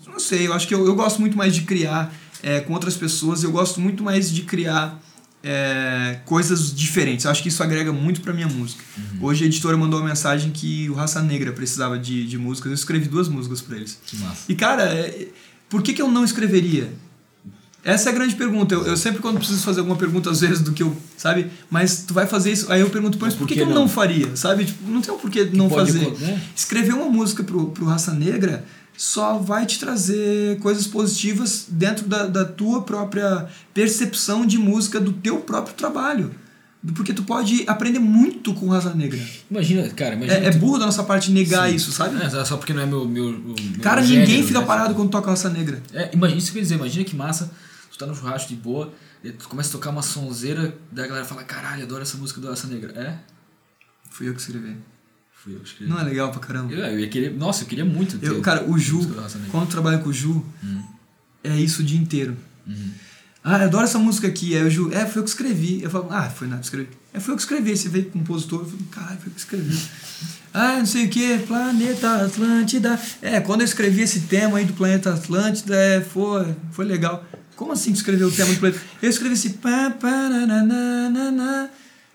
não 0.05 0.19
sei, 0.19 0.47
eu 0.47 0.53
acho 0.53 0.67
que 0.67 0.75
eu, 0.75 0.85
eu 0.85 0.95
gosto 0.95 1.21
muito 1.21 1.37
mais 1.37 1.55
de 1.55 1.61
criar 1.61 2.13
é, 2.43 2.59
com 2.59 2.73
outras 2.73 2.97
pessoas, 2.97 3.41
eu 3.41 3.51
gosto 3.53 3.79
muito 3.79 4.03
mais 4.03 4.29
de 4.29 4.41
criar 4.41 4.99
é, 5.43 6.19
coisas 6.25 6.73
diferentes. 6.73 7.25
Eu 7.25 7.31
acho 7.31 7.43
que 7.43 7.49
isso 7.49 7.61
agrega 7.61 7.91
muito 7.91 8.21
pra 8.21 8.31
minha 8.33 8.47
música. 8.47 8.81
Uhum. 8.97 9.25
Hoje 9.27 9.43
a 9.43 9.47
editora 9.47 9.75
mandou 9.75 9.99
uma 9.99 10.07
mensagem 10.07 10.51
que 10.51 10.89
o 10.89 10.93
Raça 10.93 11.21
Negra 11.21 11.51
precisava 11.51 11.99
de, 11.99 12.25
de 12.25 12.37
músicas, 12.37 12.71
eu 12.71 12.75
escrevi 12.75 13.07
duas 13.07 13.27
músicas 13.27 13.61
pra 13.61 13.75
eles. 13.75 13.99
Que 14.05 14.15
massa. 14.17 14.43
E 14.47 14.55
cara, 14.55 14.83
é, 14.83 15.27
por 15.69 15.81
que, 15.83 15.93
que 15.93 16.01
eu 16.01 16.09
não 16.09 16.23
escreveria? 16.23 16.89
Essa 17.85 18.09
é 18.09 18.11
a 18.13 18.15
grande 18.15 18.33
pergunta. 18.35 18.73
Eu, 18.73 18.85
eu 18.87 18.95
sempre, 18.95 19.21
quando 19.21 19.39
preciso 19.39 19.61
fazer 19.61 19.81
alguma 19.81 19.97
pergunta, 19.97 20.29
às 20.29 20.39
vezes, 20.39 20.61
do 20.61 20.71
que 20.71 20.81
eu. 20.81 20.95
Sabe? 21.17 21.47
Mas 21.69 22.05
tu 22.07 22.13
vai 22.13 22.25
fazer 22.25 22.49
isso. 22.53 22.71
Aí 22.71 22.79
eu 22.79 22.89
pergunto, 22.89 23.17
mas 23.19 23.33
Mas 23.33 23.37
por 23.37 23.45
que, 23.45 23.55
que 23.55 23.59
que 23.59 23.65
eu 23.65 23.73
não 23.73 23.81
não? 23.81 23.89
faria? 23.89 24.33
Sabe? 24.37 24.63
Tipo, 24.63 24.89
não 24.89 25.01
tem 25.01 25.13
um 25.13 25.17
porquê 25.17 25.49
não 25.51 25.67
pode 25.67 25.91
fazer. 25.91 26.05
acon- 26.05 26.17
né? 26.17 26.41
Escrever 26.55 26.93
uma 26.93 27.09
música 27.09 27.43
pro, 27.43 27.71
pro 27.71 27.83
Raça 27.85 28.13
Negra 28.13 28.63
só 28.95 29.37
vai 29.37 29.65
te 29.65 29.79
trazer 29.79 30.59
coisas 30.59 30.87
positivas 30.87 31.65
dentro 31.67 32.07
da, 32.07 32.25
da 32.25 32.45
tua 32.45 32.83
própria 32.83 33.47
percepção 33.73 34.45
de 34.45 34.57
música, 34.57 34.99
do 34.99 35.13
teu 35.13 35.39
próprio 35.39 35.75
trabalho. 35.75 36.33
Porque 36.95 37.13
tu 37.13 37.23
pode 37.23 37.63
aprender 37.65 37.99
muito 37.99 38.53
com 38.53 38.67
Raça 38.67 38.93
Negra. 38.93 39.19
Imagina, 39.49 39.87
cara, 39.91 40.15
imagina. 40.15 40.39
É, 40.39 40.45
é 40.47 40.51
burro 40.51 40.77
da 40.77 40.85
nossa 40.85 41.01
parte 41.03 41.31
negar 41.31 41.69
Sim. 41.69 41.75
isso, 41.75 41.93
sabe? 41.93 42.21
É, 42.21 42.43
só 42.43 42.57
porque 42.57 42.73
não 42.73 42.81
é 42.81 42.85
meu. 42.85 43.07
meu, 43.07 43.31
meu 43.31 43.55
Cara, 43.81 44.01
meu 44.01 44.09
ninguém 44.09 44.27
gênero, 44.27 44.47
fica 44.47 44.59
né? 44.59 44.65
parado 44.65 44.93
quando 44.93 45.09
toca 45.09 45.29
Raça 45.29 45.49
Negra. 45.49 45.81
É, 45.93 46.09
imagina 46.13 46.39
isso 46.39 46.51
que 46.51 46.57
eu 46.57 46.59
ia 46.59 46.63
dizer, 46.63 46.75
imagina 46.75 47.05
que 47.05 47.15
massa, 47.15 47.49
tu 47.89 47.97
tá 47.97 48.05
no 48.05 48.13
churrasco 48.13 48.49
de 48.49 48.55
boa, 48.57 48.91
e 49.23 49.31
tu 49.31 49.47
começa 49.47 49.69
a 49.69 49.71
tocar 49.71 49.91
uma 49.91 50.01
sonzeira, 50.01 50.77
daí 50.91 51.05
a 51.05 51.07
galera 51.07 51.25
fala, 51.25 51.43
caralho, 51.43 51.83
adoro 51.83 52.01
essa 52.01 52.17
música 52.17 52.41
do 52.41 52.49
Raça 52.49 52.67
Negra. 52.67 52.91
É? 52.99 53.17
Fui 54.11 54.27
eu 54.27 54.33
que 54.33 54.41
escrevi. 54.41 54.75
Fui 55.43 55.55
eu 55.55 55.59
que 55.59 55.67
escrevi. 55.67 55.91
Não 55.91 55.99
é 55.99 56.03
legal 56.03 56.31
pra 56.31 56.39
caramba? 56.39 56.71
Eu, 56.71 56.79
eu 56.85 56.99
ia 56.99 57.09
querer. 57.09 57.33
Nossa, 57.33 57.63
eu 57.63 57.67
queria 57.67 57.83
muito 57.83 58.17
ter. 58.17 58.27
Eu, 58.27 58.39
cara, 58.41 58.63
o 58.63 58.77
Ju, 58.77 58.99
quando 59.51 59.63
eu 59.63 59.69
trabalho 59.69 59.99
com 59.99 60.09
o 60.09 60.13
Ju, 60.13 60.43
Hum. 60.63 60.81
é 61.43 61.55
isso 61.59 61.81
o 61.81 61.85
dia 61.85 61.99
inteiro. 61.99 62.37
Uhum. 62.65 62.91
Ah, 63.43 63.57
eu 63.59 63.65
adoro 63.65 63.83
essa 63.83 63.99
música 63.99 64.25
aqui. 64.25 64.55
Aí 64.55 64.63
o 64.65 64.69
Ju, 64.69 64.89
é, 64.93 65.05
foi 65.05 65.19
eu 65.19 65.23
que 65.25 65.29
escrevi. 65.29 65.83
Eu 65.83 65.89
falo, 65.89 66.07
ah, 66.09 66.29
foi 66.29 66.47
nada, 66.47 66.61
escrevi. 66.61 66.87
É, 67.13 67.19
foi 67.19 67.33
eu 67.33 67.35
que 67.35 67.41
escrevi. 67.43 67.75
Você 67.75 67.89
veio 67.89 68.05
com 68.05 68.19
o 68.19 68.21
compositor, 68.21 68.61
eu 68.61 68.65
falo, 68.67 68.83
caralho, 68.89 69.17
foi 69.19 69.27
eu 69.27 69.33
que 69.33 69.39
escrevi. 69.39 69.77
ah, 70.53 70.77
não 70.79 70.85
sei 70.85 71.05
o 71.07 71.09
que, 71.09 71.37
Planeta 71.39 72.25
Atlântida. 72.25 72.97
É, 73.21 73.41
quando 73.41 73.61
eu 73.61 73.65
escrevi 73.65 74.01
esse 74.01 74.21
tema 74.21 74.59
aí 74.59 74.65
do 74.65 74.71
Planeta 74.71 75.13
Atlântida, 75.13 75.75
é, 75.75 75.99
foi, 75.99 76.55
foi 76.71 76.85
legal. 76.85 77.25
Como 77.57 77.73
assim 77.73 77.91
tu 77.91 77.97
escreveu 77.97 78.29
o 78.29 78.31
tema 78.31 78.53
do 78.53 78.59
planeta? 78.61 78.81
Eu 79.01 79.09
escrevi 79.09 79.33
assim. 79.33 79.49
Pá, 79.51 79.91
pá, 79.91 80.29
nananana, 80.29 81.69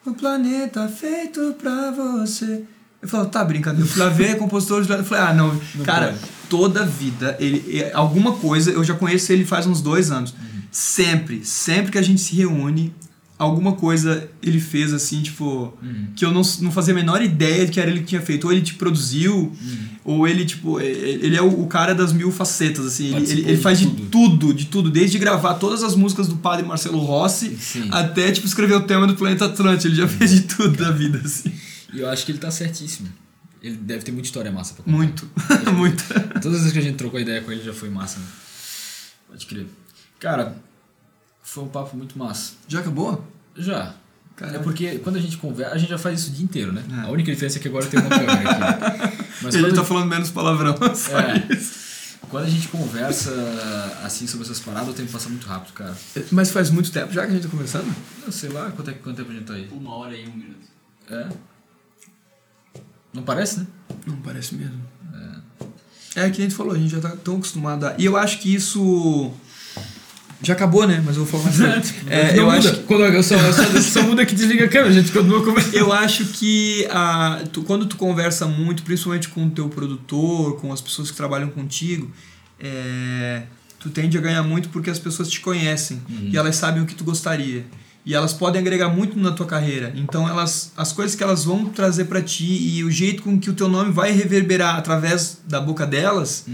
o 0.07 0.15
planeta 0.15 0.89
feito 0.89 1.55
pra 1.61 1.91
você. 1.91 2.65
Eu 3.01 3.09
falo, 3.09 3.27
tá 3.27 3.45
brincando. 3.45 3.81
Eu 3.81 3.87
fui 3.87 4.03
lá 4.03 4.09
ver 4.09 4.37
compositor 4.39 4.83
de. 4.83 4.91
Eu 4.91 5.05
falei, 5.05 5.25
ah, 5.25 5.33
não. 5.35 5.55
Não 5.75 5.85
cara, 5.85 6.09
pode. 6.09 6.19
toda 6.51 6.85
vida, 6.85 7.37
ele, 7.39 7.63
ele- 7.69 7.93
alguma 7.93 8.33
coisa, 8.33 8.71
eu 8.73 8.83
já 8.83 8.95
conheço 8.95 9.33
ele 9.33 9.45
faz 9.45 9.67
uns 9.67 9.81
dois 9.81 10.11
anos. 10.11 10.35
Sempre, 10.71 11.45
sempre 11.45 11.93
que 11.93 11.99
a 11.99 12.03
gente 12.03 12.21
se 12.21 12.35
reúne, 12.35 12.93
alguma 13.39 13.73
coisa 13.73 14.29
ele 14.43 14.61
fez 14.61 14.93
assim, 14.93 15.23
tipo, 15.23 15.73
que 16.15 16.25
eu 16.25 16.31
não, 16.33 16.43
não 16.61 16.71
fazia 16.73 16.93
a 16.93 16.95
menor 16.97 17.23
ideia 17.23 17.65
de 17.65 17.73
que 17.73 17.81
era 17.81 17.89
ele 17.91 18.01
que 18.01 18.07
tinha 18.07 18.21
feito. 18.21 18.45
Ou 18.49 18.53
ele 18.53 18.61
te 18.63 18.75
produziu, 18.75 19.53
ou 20.05 20.27
ele, 20.27 20.45
tipo, 20.45 20.81
ele 20.81 21.27
ele 21.27 21.37
é 21.37 21.41
o, 21.43 21.67
cara 21.67 21.95
das 21.95 22.13
mil 22.13 22.31
facetas, 22.33 22.85
assim. 22.85 23.15
Ele, 23.15 23.31
ele, 23.31 23.41
ele 23.51 23.57
faz 23.59 23.79
de 23.79 23.87
tudo. 23.87 24.07
tudo, 24.11 24.55
de 24.55 24.67
tudo. 24.67 24.91
Desde 24.91 25.19
gravar 25.19 25.55
todas 25.55 25.83
as 25.85 25.95
músicas 25.95 26.27
do 26.27 26.37
padre 26.37 26.67
Marcelo 26.67 26.99
Rossi, 26.99 27.57
Sim. 27.61 27.89
até, 27.93 28.33
tipo, 28.33 28.47
escrever 28.47 28.75
o 28.75 28.81
tema 28.81 29.07
do 29.07 29.15
Planeta 29.15 29.45
Atlântico. 29.47 29.87
Ele 29.89 29.95
já 29.97 30.09
fez 30.09 30.33
de 30.33 30.41
tudo 30.43 30.77
da 30.77 30.91
vida, 30.91 31.23
assim. 31.25 31.53
E 31.93 32.01
eu 32.01 32.09
acho 32.09 32.25
que 32.27 32.33
ele 32.33 32.39
tá 32.39 32.51
certíssimo. 32.51 33.09
Ele 33.63 33.77
deve 33.77 34.05
ter 34.05 34.13
muita 34.13 34.27
história 34.27 34.53
massa 34.53 34.75
pra 34.75 34.85
contar. 34.85 34.97
Muito, 34.97 35.29
muito. 35.75 36.05
Todas 36.41 36.59
as 36.59 36.59
vezes 36.61 36.73
que 36.73 36.79
a 36.79 36.83
gente 36.83 36.97
trocou 36.97 37.19
ideia 37.19 37.41
com 37.43 37.51
ele 37.51 37.63
já 37.63 37.73
foi 37.73 37.89
massa, 37.91 38.19
né? 38.21 38.27
Pode 39.29 39.47
crer. 39.47 39.67
Cara, 40.21 40.57
foi 41.43 41.65
um 41.65 41.69
papo 41.69 41.97
muito 41.97 42.17
massa. 42.19 42.53
Já 42.69 42.81
acabou? 42.81 43.27
Já. 43.57 43.95
Caralho. 44.37 44.59
É 44.59 44.63
porque 44.63 44.99
quando 45.01 45.17
a 45.17 45.21
gente 45.21 45.37
conversa, 45.39 45.75
a 45.75 45.79
gente 45.79 45.89
já 45.89 45.99
faz 45.99 46.21
isso 46.21 46.31
o 46.31 46.35
dia 46.35 46.45
inteiro, 46.45 46.73
né? 46.73 46.85
É. 46.99 47.01
A 47.07 47.11
única 47.11 47.33
diferença 47.33 47.59
é 47.59 47.61
que 47.61 47.67
agora 47.69 47.85
tem 47.87 47.99
uma 47.99 48.09
câmera 48.09 48.33
aqui. 48.71 49.25
Mas 49.43 49.55
ele 49.57 49.73
tá 49.73 49.83
falando 49.85 50.07
menos 50.09 50.31
palavrão. 50.31 50.77
só 50.95 51.19
É. 51.19 51.45
isso. 51.51 52.19
quando 52.31 52.45
a 52.45 52.49
gente 52.51 52.69
conversa 52.69 53.33
assim 54.05 54.29
sobre 54.29 54.45
essas 54.45 54.61
paradas, 54.61 54.91
o 54.91 54.93
tempo 54.93 55.11
passa 55.11 55.29
muito 55.29 55.47
rápido, 55.49 55.73
cara. 55.73 55.97
Mas 56.31 56.51
faz 56.51 56.71
muito 56.71 56.93
tempo 56.93 57.13
já 57.13 57.23
que 57.27 57.33
a 57.33 57.35
gente 57.35 57.43
tá 57.43 57.49
conversando? 57.49 57.93
Eu 58.25 58.31
sei 58.31 58.51
lá 58.51 58.71
quanto, 58.71 58.91
é, 58.91 58.95
quanto 58.95 59.17
tempo 59.17 59.31
a 59.33 59.35
gente 59.35 59.45
tá 59.45 59.55
aí. 59.55 59.69
Uma 59.73 59.97
hora 59.97 60.17
e 60.17 60.29
um 60.29 60.33
minuto. 60.37 60.69
É. 61.11 61.29
Não 63.19 63.25
parece, 63.25 63.59
né? 63.61 63.67
Não 64.07 64.17
parece 64.17 64.55
mesmo. 64.55 64.81
É, 66.17 66.31
que 66.31 66.39
nem 66.39 66.47
a 66.47 66.49
gente 66.51 66.55
falou, 66.55 66.73
a 66.75 66.79
gente 66.79 66.91
já 66.91 67.01
tá 67.01 67.11
tão 67.23 67.37
acostumado 67.37 67.85
a... 67.87 67.95
E 67.99 68.05
eu 68.05 68.17
acho 68.17 68.39
que 68.41 68.53
isso... 68.55 69.33
Já 70.43 70.53
acabou, 70.53 70.87
né? 70.87 71.03
Mas 71.05 71.17
eu 71.17 71.25
vou 71.25 71.41
falar 71.41 71.53
mais. 71.53 71.95
É, 72.09 72.39
eu, 72.39 72.45
muda. 72.45 72.59
acho 72.59 72.73
que, 72.75 72.83
Quando 72.85 73.03
eu 73.05 73.23
só, 73.25 73.37
só, 73.53 73.81
só 73.81 74.03
muda 74.05 74.25
que 74.25 74.35
desliga 74.37 74.67
a 74.67 74.69
câmera, 74.69 74.91
a 74.91 74.93
gente 74.93 75.11
continua 75.11 75.45
conversando. 75.45 75.75
eu 75.77 75.93
acho 75.93 76.27
que 76.27 76.87
a, 76.91 77.43
tu- 77.53 77.63
quando 77.63 77.87
tu 77.87 77.97
conversa 77.97 78.47
muito, 78.47 78.85
principalmente 78.85 79.29
com 79.29 79.45
o 79.47 79.51
teu 79.51 79.69
produtor, 79.69 80.57
com 80.61 80.73
as 80.73 80.81
pessoas 80.81 81.11
que 81.11 81.17
trabalham 81.17 81.49
contigo, 81.51 82.09
é, 82.61 83.43
tu 83.81 83.91
tende 83.91 84.17
a 84.17 84.21
ganhar 84.21 84.43
muito 84.45 84.69
porque 84.69 84.91
as 84.91 84.99
pessoas 85.01 85.29
te 85.29 85.41
conhecem 85.41 86.01
e 86.09 86.37
elas 86.37 86.55
sabem 86.55 86.83
o 86.83 86.87
que 86.87 86.95
tu 86.95 87.03
gostaria. 87.05 87.65
E 88.05 88.15
elas 88.15 88.33
podem 88.33 88.61
agregar 88.61 88.89
muito 88.89 89.19
na 89.19 89.33
tua 89.33 89.47
carreira. 89.47 89.93
Então, 89.95 90.27
elas, 90.27 90.73
as 90.77 90.93
coisas 90.93 91.15
que 91.15 91.23
elas 91.23 91.45
vão 91.45 91.67
trazer 91.67 92.07
para 92.07 92.23
ti 92.23 92.47
e 92.47 92.83
o 92.83 92.91
jeito 92.91 93.23
com 93.23 93.39
que 93.39 93.51
o 93.51 93.55
teu 93.55 93.69
nome 93.69 93.93
vai 93.93 94.13
reverberar 94.13 94.77
através 94.77 95.39
da 95.47 95.61
boca 95.61 95.87
delas, 95.87 96.47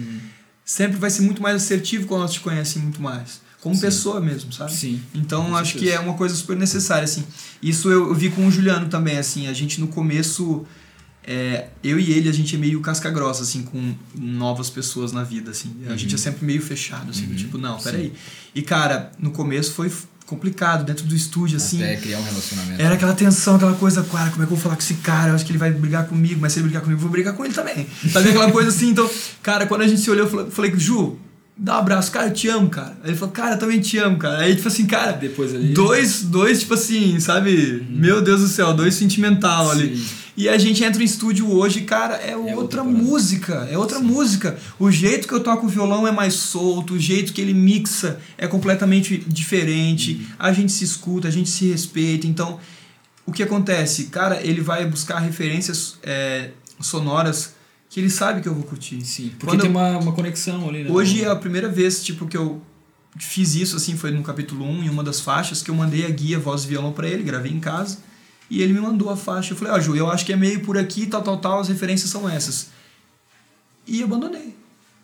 sempre 0.65 0.97
vai 0.97 1.11
ser 1.11 1.23
muito 1.23 1.43
mais 1.43 1.57
assertivo 1.57 2.07
quando 2.07 2.23
elas 2.23 2.33
te 2.33 2.41
conhecem 2.41 2.83
muito 2.83 3.01
mais. 3.01 3.45
Como 3.65 3.75
Sim. 3.75 3.81
pessoa 3.81 4.21
mesmo, 4.21 4.53
sabe? 4.53 4.73
Sim. 4.75 5.01
Então 5.15 5.57
acho 5.57 5.79
que 5.79 5.91
é 5.91 5.99
uma 5.99 6.13
coisa 6.13 6.35
super 6.35 6.55
necessária, 6.55 7.05
assim. 7.05 7.25
Isso 7.63 7.91
eu, 7.91 8.09
eu 8.09 8.15
vi 8.15 8.29
com 8.29 8.47
o 8.47 8.51
Juliano 8.51 8.91
também, 8.91 9.17
assim. 9.17 9.47
A 9.47 9.55
gente 9.55 9.81
no 9.81 9.89
começo, 9.89 10.67
é, 11.27 11.69
eu 11.83 11.99
e 11.99 12.13
ele, 12.13 12.29
a 12.29 12.33
gente 12.33 12.55
é 12.57 12.59
meio 12.59 12.83
casca 12.83 13.11
grossa, 13.11 13.43
assim, 13.43 13.63
com 13.63 13.95
novas 14.15 14.69
pessoas 14.69 15.13
na 15.13 15.25
vida, 15.25 15.51
assim. 15.51 15.75
A 15.89 15.97
gente 15.97 16.15
é 16.15 16.19
sempre 16.19 16.45
meio 16.45 16.61
fechado, 16.61 17.11
assim, 17.11 17.25
do 17.25 17.35
tipo, 17.35 17.57
não, 17.57 17.79
peraí. 17.81 18.13
E 18.55 18.61
cara, 18.61 19.11
no 19.19 19.31
começo 19.31 19.73
foi 19.73 19.91
complicado, 20.27 20.85
dentro 20.85 21.05
do 21.05 21.15
estúdio, 21.15 21.57
assim. 21.57 21.83
Até 21.83 21.97
criar 21.97 22.19
um 22.19 22.23
relacionamento. 22.23 22.81
Era 22.81 22.95
aquela 22.95 23.13
tensão, 23.13 23.57
aquela 23.57 23.75
coisa, 23.75 24.03
cara, 24.03 24.31
como 24.31 24.43
é 24.43 24.47
que 24.47 24.53
eu 24.53 24.57
vou 24.57 24.59
falar 24.59 24.77
com 24.77 24.83
esse 24.83 24.95
cara? 24.95 25.31
Eu 25.31 25.35
acho 25.35 25.45
que 25.45 25.53
ele 25.53 25.59
vai 25.59 25.71
brigar 25.71 26.07
comigo, 26.07 26.41
mas 26.41 26.53
se 26.53 26.59
ele 26.59 26.65
brigar 26.65 26.83
comigo, 26.83 26.99
eu 26.99 27.03
vou 27.03 27.11
brigar 27.11 27.35
com 27.35 27.45
ele 27.45 27.53
também. 27.55 27.87
Sabe 28.11 28.31
aquela 28.31 28.51
coisa 28.51 28.71
assim? 28.71 28.89
Então, 28.91 29.09
cara, 29.43 29.67
quando 29.67 29.83
a 29.83 29.87
gente 29.89 30.01
se 30.01 30.11
olhou, 30.11 30.27
eu 30.29 30.51
falei, 30.51 30.73
Ju, 30.77 31.19
dá 31.57 31.77
um 31.77 31.79
abraço, 31.81 32.11
cara, 32.11 32.29
eu 32.29 32.33
te 32.33 32.49
amo, 32.49 32.69
cara. 32.71 32.97
Aí 33.03 33.11
ele 33.11 33.17
falou, 33.19 33.33
cara, 33.35 33.55
eu 33.55 33.59
também 33.59 33.81
te 33.81 33.99
amo, 33.99 34.17
cara. 34.19 34.39
Aí, 34.39 34.57
tipo 34.57 34.67
assim, 34.69 34.87
cara, 34.87 35.13
Depois 35.13 35.55
ali- 35.55 35.73
dois, 35.75 36.23
dois, 36.23 36.61
tipo 36.61 36.75
assim, 36.75 37.21
sabe? 37.21 37.87
Meu 37.91 38.23
Deus 38.23 38.41
do 38.41 38.49
céu, 38.49 38.73
dois 38.75 38.95
sentimental 38.95 39.71
ali. 39.71 40.03
Sim. 40.37 40.43
E 40.43 40.49
a 40.49 40.59
gente 40.59 40.83
entra 40.83 41.01
em 41.03 41.07
estúdio 41.07 41.51
hoje, 41.51 41.83
cara, 41.83 42.17
é, 42.17 42.37
outra 42.37 42.57
outra, 42.57 42.85
música, 42.85 43.69
é 43.71 43.79
outra 43.79 44.01
música. 44.01 44.59
O 44.79 44.91
jeito 44.91 45.29
que 45.29 45.35
eu 45.35 45.41
toco 45.41 45.67
o 45.67 45.69
violão 45.69 46.07
é 46.07 46.13
mais 46.13 46.35
solto, 46.35 46.95
o 46.95 46.99
jeito 46.99 47.33
que 47.33 47.41
ele 47.41 47.55
mixa 47.55 48.19
é 48.37 48.47
completamente 48.49 49.17
diferente. 49.27 50.27
A 50.39 50.53
gente 50.53 50.73
se 50.73 50.83
escuta, 50.85 51.29
a 51.29 51.31
gente 51.31 51.49
se 51.49 51.67
respeita. 51.71 52.27
Então, 52.27 52.59
o 53.25 53.33
que 53.33 53.43
acontece? 53.43 54.05
Cara, 54.07 54.41
ele 54.45 54.61
vai 54.61 54.85
buscar 54.87 55.19
referências 55.21 55.97
é, 56.03 56.51
sonoras 56.81 57.55
que 57.89 58.01
ele 58.01 58.11
sabe 58.11 58.41
que 58.41 58.49
eu 58.49 58.55
vou 58.55 58.65
curtir. 58.65 59.01
Sim, 59.05 59.29
porque 59.39 59.47
Quando 59.47 59.61
tem 59.61 59.71
eu- 59.71 59.77
uma, 59.77 59.99
uma 59.99 60.13
conexão 60.13 60.69
ali, 60.69 60.83
né? 60.85 60.91
Hoje 60.91 61.23
é 61.23 61.29
a 61.29 61.37
primeira 61.37 61.69
vez, 61.69 62.03
tipo, 62.03 62.27
que 62.27 62.37
eu 62.37 62.61
fiz 63.17 63.55
isso, 63.55 63.77
assim, 63.77 63.97
foi 63.97 64.11
no 64.11 64.23
capítulo 64.25 64.65
1, 64.65 64.83
em 64.85 64.89
uma 64.89 65.05
das 65.05 65.21
faixas, 65.21 65.63
que 65.63 65.71
eu 65.71 65.75
mandei 65.77 66.05
a 66.05 66.11
guia 66.11 66.41
voz 66.41 66.65
e 66.65 66.67
violão 66.67 66.93
pra 66.93 67.07
ele, 67.09 67.23
gravei 67.23 67.53
em 67.53 67.61
casa, 67.61 67.99
e 68.51 68.63
ele 68.63 68.73
me 68.73 68.81
mandou 68.81 69.11
a 69.11 69.17
faixa. 69.17 69.53
Eu 69.53 69.57
falei, 69.57 69.73
ó, 69.75 69.81
Ju, 69.81 69.95
eu 69.97 70.11
acho 70.11 70.25
que 70.25 70.33
é 70.33 70.37
meio 70.37 70.61
por 70.61 70.77
aqui, 70.79 71.07
tal, 71.07 71.23
tal, 71.23 71.37
tal, 71.39 71.61
as 71.61 71.69
referências 71.69 72.11
são 72.11 72.29
essas. 72.29 72.69
E 73.87 74.03
abandonei. 74.03 74.55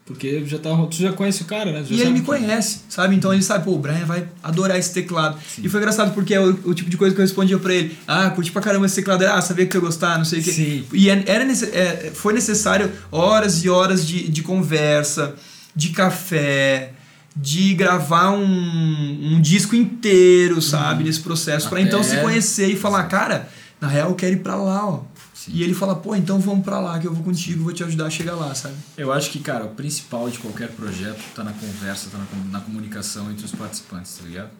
Porque 0.06 0.44
já 0.44 0.58
tá, 0.58 0.70
tu 0.86 0.96
já 0.96 1.12
conhece 1.12 1.42
o 1.42 1.44
cara, 1.44 1.70
né? 1.70 1.84
E 1.88 2.00
ele 2.00 2.10
me 2.10 2.20
que- 2.20 2.26
conhece, 2.26 2.80
sabe? 2.88 3.14
Então 3.14 3.32
ele 3.32 3.42
sabe, 3.44 3.64
pô, 3.64 3.72
o 3.74 3.78
Brian 3.78 4.04
vai 4.06 4.26
adorar 4.42 4.76
esse 4.76 4.92
teclado. 4.92 5.38
E 5.62 5.68
foi 5.68 5.78
engraçado 5.78 6.12
porque 6.14 6.34
é 6.34 6.40
o, 6.40 6.48
o 6.64 6.74
tipo 6.74 6.90
de 6.90 6.96
coisa 6.96 7.14
que 7.14 7.20
eu 7.20 7.24
respondia 7.24 7.56
pra 7.58 7.72
ele. 7.72 7.96
Ah, 8.08 8.28
curti 8.30 8.50
pra 8.50 8.60
caramba 8.60 8.86
esse 8.86 8.96
teclado. 8.96 9.22
Ah, 9.24 9.40
sabia 9.40 9.66
que 9.66 9.76
eu 9.76 9.80
ia 9.80 9.86
gostar, 9.86 10.18
não 10.18 10.24
sei 10.24 10.40
o 10.40 10.42
quê. 10.42 10.50
Sim. 10.50 10.84
E 10.92 11.08
é- 11.08 11.22
era 11.26 11.44
é, 11.44 12.10
foi 12.12 12.32
necessário 12.32 12.90
horas 13.12 13.62
e 13.64 13.68
horas 13.70 14.04
de, 14.04 14.28
de 14.28 14.42
conversa, 14.42 15.36
de 15.76 15.90
café, 15.90 16.92
de 17.36 17.74
gravar 17.74 18.30
um, 18.32 19.34
um 19.36 19.40
disco 19.40 19.74
inteiro, 19.76 20.60
sabe? 20.60 21.04
Nesse 21.04 21.20
processo. 21.20 21.68
Pra 21.68 21.78
Até- 21.78 21.88
então 21.88 22.02
se 22.02 22.16
conhecer 22.18 22.68
e 22.68 22.76
falar, 22.76 23.04
cara, 23.04 23.48
na 23.80 23.88
real 23.88 24.10
eu 24.10 24.14
quero 24.14 24.34
ir 24.34 24.40
pra 24.40 24.56
lá, 24.56 24.86
ó. 24.88 25.02
Sim. 25.34 25.52
E 25.54 25.62
ele 25.62 25.72
fala, 25.72 25.94
pô, 25.96 26.14
então 26.14 26.38
vamos 26.38 26.62
pra 26.62 26.78
lá, 26.80 26.98
que 26.98 27.06
eu 27.06 27.14
vou 27.14 27.22
contigo, 27.24 27.64
vou 27.64 27.72
te 27.72 27.82
ajudar 27.82 28.06
a 28.06 28.10
chegar 28.10 28.34
lá, 28.34 28.54
sabe? 28.54 28.74
Eu 28.96 29.10
acho 29.10 29.30
que, 29.30 29.38
cara, 29.38 29.64
o 29.64 29.70
principal 29.70 30.28
de 30.28 30.38
qualquer 30.38 30.68
projeto 30.68 31.18
tá 31.34 31.42
na 31.42 31.52
conversa, 31.52 32.10
tá 32.10 32.18
na, 32.18 32.26
com- 32.26 32.48
na 32.50 32.60
comunicação 32.60 33.30
entre 33.30 33.46
os 33.46 33.52
participantes, 33.52 34.12
tá 34.18 34.24
ligado? 34.26 34.50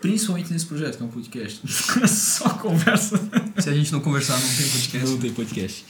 Principalmente 0.00 0.52
nesse 0.52 0.66
projeto, 0.66 0.96
que 0.96 1.02
é 1.02 1.06
um 1.06 1.10
podcast. 1.10 1.60
Só 2.08 2.48
conversa. 2.50 3.20
Se 3.58 3.68
a 3.68 3.72
gente 3.74 3.90
não 3.92 4.00
conversar, 4.00 4.38
não 4.38 4.48
tem 4.48 4.68
podcast. 4.68 5.10
Não 5.10 5.18
tem 5.18 5.32
podcast. 5.32 5.84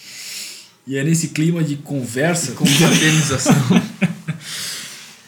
E 0.86 0.96
é 0.96 1.04
nesse 1.04 1.28
clima 1.28 1.62
de 1.62 1.76
conversa. 1.76 2.52
Confraternização. 2.52 3.54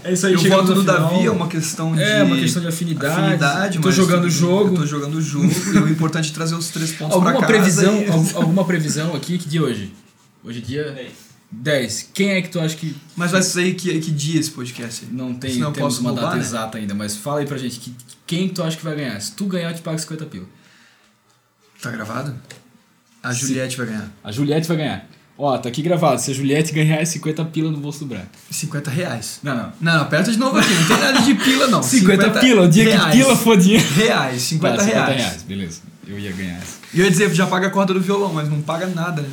É 0.05 0.13
isso 0.13 0.27
aí, 0.27 0.33
eu 0.35 0.41
voto 0.41 0.75
no 0.75 0.81
final. 0.81 1.11
Davi, 1.11 1.27
é 1.27 1.31
uma 1.31 1.49
questão 1.49 1.95
de. 1.95 2.03
É, 2.03 2.23
uma 2.23 2.37
questão 2.37 2.61
de 2.63 2.69
afinidade. 2.69 3.79
Tô 3.79 3.87
mas 3.89 3.95
jogando 3.97 4.25
o 4.25 4.31
jogo. 4.31 4.75
Eu 4.75 4.81
tô 4.81 4.87
jogando 4.87 5.15
o 5.17 5.21
jogo 5.23 5.47
e 5.75 5.79
o 5.79 5.89
importante 5.89 6.31
é 6.31 6.35
trazer 6.35 6.55
os 6.55 6.69
três 6.69 6.93
pontos 6.93 7.15
Alguma 7.15 7.33
pra 7.33 7.41
casa. 7.43 7.53
previsão, 7.53 8.03
e- 8.03 8.09
al- 8.11 8.43
alguma 8.43 8.65
previsão 8.65 9.15
aqui 9.15 9.39
que 9.39 9.49
de 9.49 9.61
hoje? 9.61 9.93
Hoje 10.45 10.59
é 10.59 10.63
dia 10.63 10.85
Dez. 10.93 11.13
10. 11.53 12.09
Quem 12.15 12.31
é 12.31 12.43
que 12.43 12.49
tu 12.49 12.59
acha 12.59 12.75
que 12.77 12.97
Mas 13.15 13.31
vai 13.31 13.43
sair 13.43 13.75
que, 13.75 13.99
que 14.01 14.11
dia 14.11 14.41
esse 14.41 14.51
podcast? 14.51 15.05
aí? 15.05 15.13
não 15.15 15.35
tem 15.35 15.53
Senão 15.53 15.69
eu 15.69 15.73
temos 15.73 15.95
posso 15.95 16.01
uma 16.01 16.11
roubar, 16.11 16.25
data 16.27 16.37
né? 16.37 16.43
exata 16.43 16.79
ainda, 16.79 16.95
mas 16.95 17.15
fala 17.17 17.41
aí 17.41 17.47
pra 17.47 17.59
gente 17.59 17.79
que, 17.79 17.95
quem 18.27 18.49
tu 18.49 18.63
acha 18.63 18.77
que 18.77 18.83
vai 18.83 18.97
ganhar? 18.97 19.21
Se 19.21 19.33
tu 19.33 19.45
ganhar, 19.45 19.71
eu 19.71 19.75
te 19.77 19.83
pago 19.83 19.99
50 19.99 20.25
pila. 20.27 20.47
Tá 21.81 21.91
gravado? 21.91 22.35
A 23.23 23.33
Sim. 23.33 23.41
Juliette 23.47 23.77
vai 23.77 23.87
ganhar. 23.87 24.11
A 24.25 24.33
Juliette 24.33 24.67
vai 24.67 24.77
ganhar. 24.79 25.07
Ó, 25.37 25.57
tá 25.59 25.69
aqui 25.69 25.83
gravado. 25.83 26.21
Se 26.21 26.31
a 26.31 26.35
Juliette 26.35 26.73
ganhar, 26.73 26.97
é 26.97 27.05
50 27.05 27.45
pila 27.47 27.71
no 27.71 27.79
bolso 27.79 28.01
do 28.01 28.07
branco. 28.07 28.29
50 28.51 28.91
reais. 28.91 29.41
Não, 29.43 29.55
não. 29.57 29.73
Não, 29.81 29.95
não, 29.95 30.03
aperta 30.03 30.31
de 30.31 30.39
novo 30.39 30.59
aqui. 30.59 30.73
Não 30.73 30.87
tem 30.87 30.99
nada 30.99 31.21
de 31.23 31.35
pila, 31.35 31.67
não. 31.69 31.83
50, 31.83 32.31
pila, 32.41 32.63
o 32.63 32.69
dia 32.69 32.85
reais. 32.85 33.05
que 33.05 33.11
pila 33.11 33.37
for 33.37 33.57
dinheiro. 33.57 33.89
Reais, 33.95 34.43
50, 34.43 34.77
Tá, 34.77 34.85
50 34.85 35.05
reais. 35.05 35.21
reais, 35.21 35.43
beleza. 35.43 35.81
Eu 36.07 36.19
ia 36.19 36.33
ganhar 36.33 36.57
essa. 36.59 36.79
E 36.93 37.01
eu 37.01 37.05
ia 37.05 37.11
dizer, 37.11 37.33
já 37.35 37.47
paga 37.47 37.69
a 37.69 37.71
corda 37.71 37.95
do 37.95 38.01
violão, 38.01 38.33
mas 38.33 38.49
não 38.49 38.61
paga 38.61 38.87
nada, 38.87 39.23
né? 39.23 39.31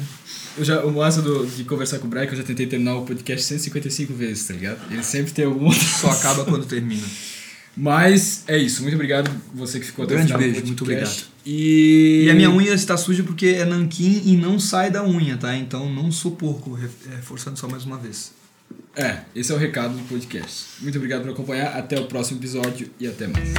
Eu 0.58 0.64
já, 0.66 0.84
o 0.84 0.92
massa 0.92 1.22
do, 1.22 1.46
de 1.46 1.64
conversar 1.64 2.00
com 2.00 2.08
o 2.08 2.18
é 2.18 2.26
que 2.26 2.34
eu 2.34 2.38
já 2.38 2.44
tentei 2.44 2.68
terminar 2.68 2.96
o 2.96 3.06
podcast 3.06 3.46
155 3.46 4.14
vezes, 4.14 4.48
tá 4.48 4.54
ligado? 4.54 4.80
Ele 4.92 5.04
sempre 5.04 5.32
tem 5.32 5.46
algum 5.46 5.66
outro. 5.66 5.84
Só 5.84 6.10
acaba 6.10 6.44
quando 6.46 6.66
termina. 6.66 7.06
Mas 7.76 8.44
é 8.48 8.58
isso. 8.58 8.82
Muito 8.82 8.96
obrigado 8.96 9.32
você 9.54 9.80
que 9.80 9.86
ficou 9.86 10.04
até 10.04 10.16
Grande 10.16 10.34
o 10.34 10.36
final 10.36 10.50
beijo, 10.50 10.62
do 10.62 10.68
muito 10.68 10.84
obrigado. 10.84 11.24
E... 11.52 12.26
E 12.28 12.30
a 12.30 12.36
minha 12.36 12.52
unha 12.52 12.74
está 12.76 12.96
suja 12.96 13.24
porque 13.24 13.48
é 13.48 13.66
nanquim 13.66 14.22
e 14.24 14.38
não 14.38 14.60
sai 14.60 14.92
da 14.92 15.04
unha, 15.04 15.36
tá? 15.36 15.56
Então 15.58 15.92
não 15.92 16.12
sou 16.12 16.32
porco, 16.34 16.74
re- 16.74 16.88
reforçando 17.16 17.58
só 17.58 17.68
mais 17.68 17.86
uma 17.86 17.98
vez. 17.98 18.32
É, 18.96 19.22
esse 19.36 19.52
é 19.52 19.56
o 19.56 19.58
recado 19.58 19.96
do 19.96 20.04
podcast. 20.08 20.66
Muito 20.80 20.96
obrigado 20.98 21.24
por 21.24 21.32
acompanhar. 21.32 21.76
Até 21.76 22.00
o 22.00 22.06
próximo 22.06 22.40
episódio 22.40 22.92
e 23.00 23.08
até 23.08 23.26
mais. 23.26 23.50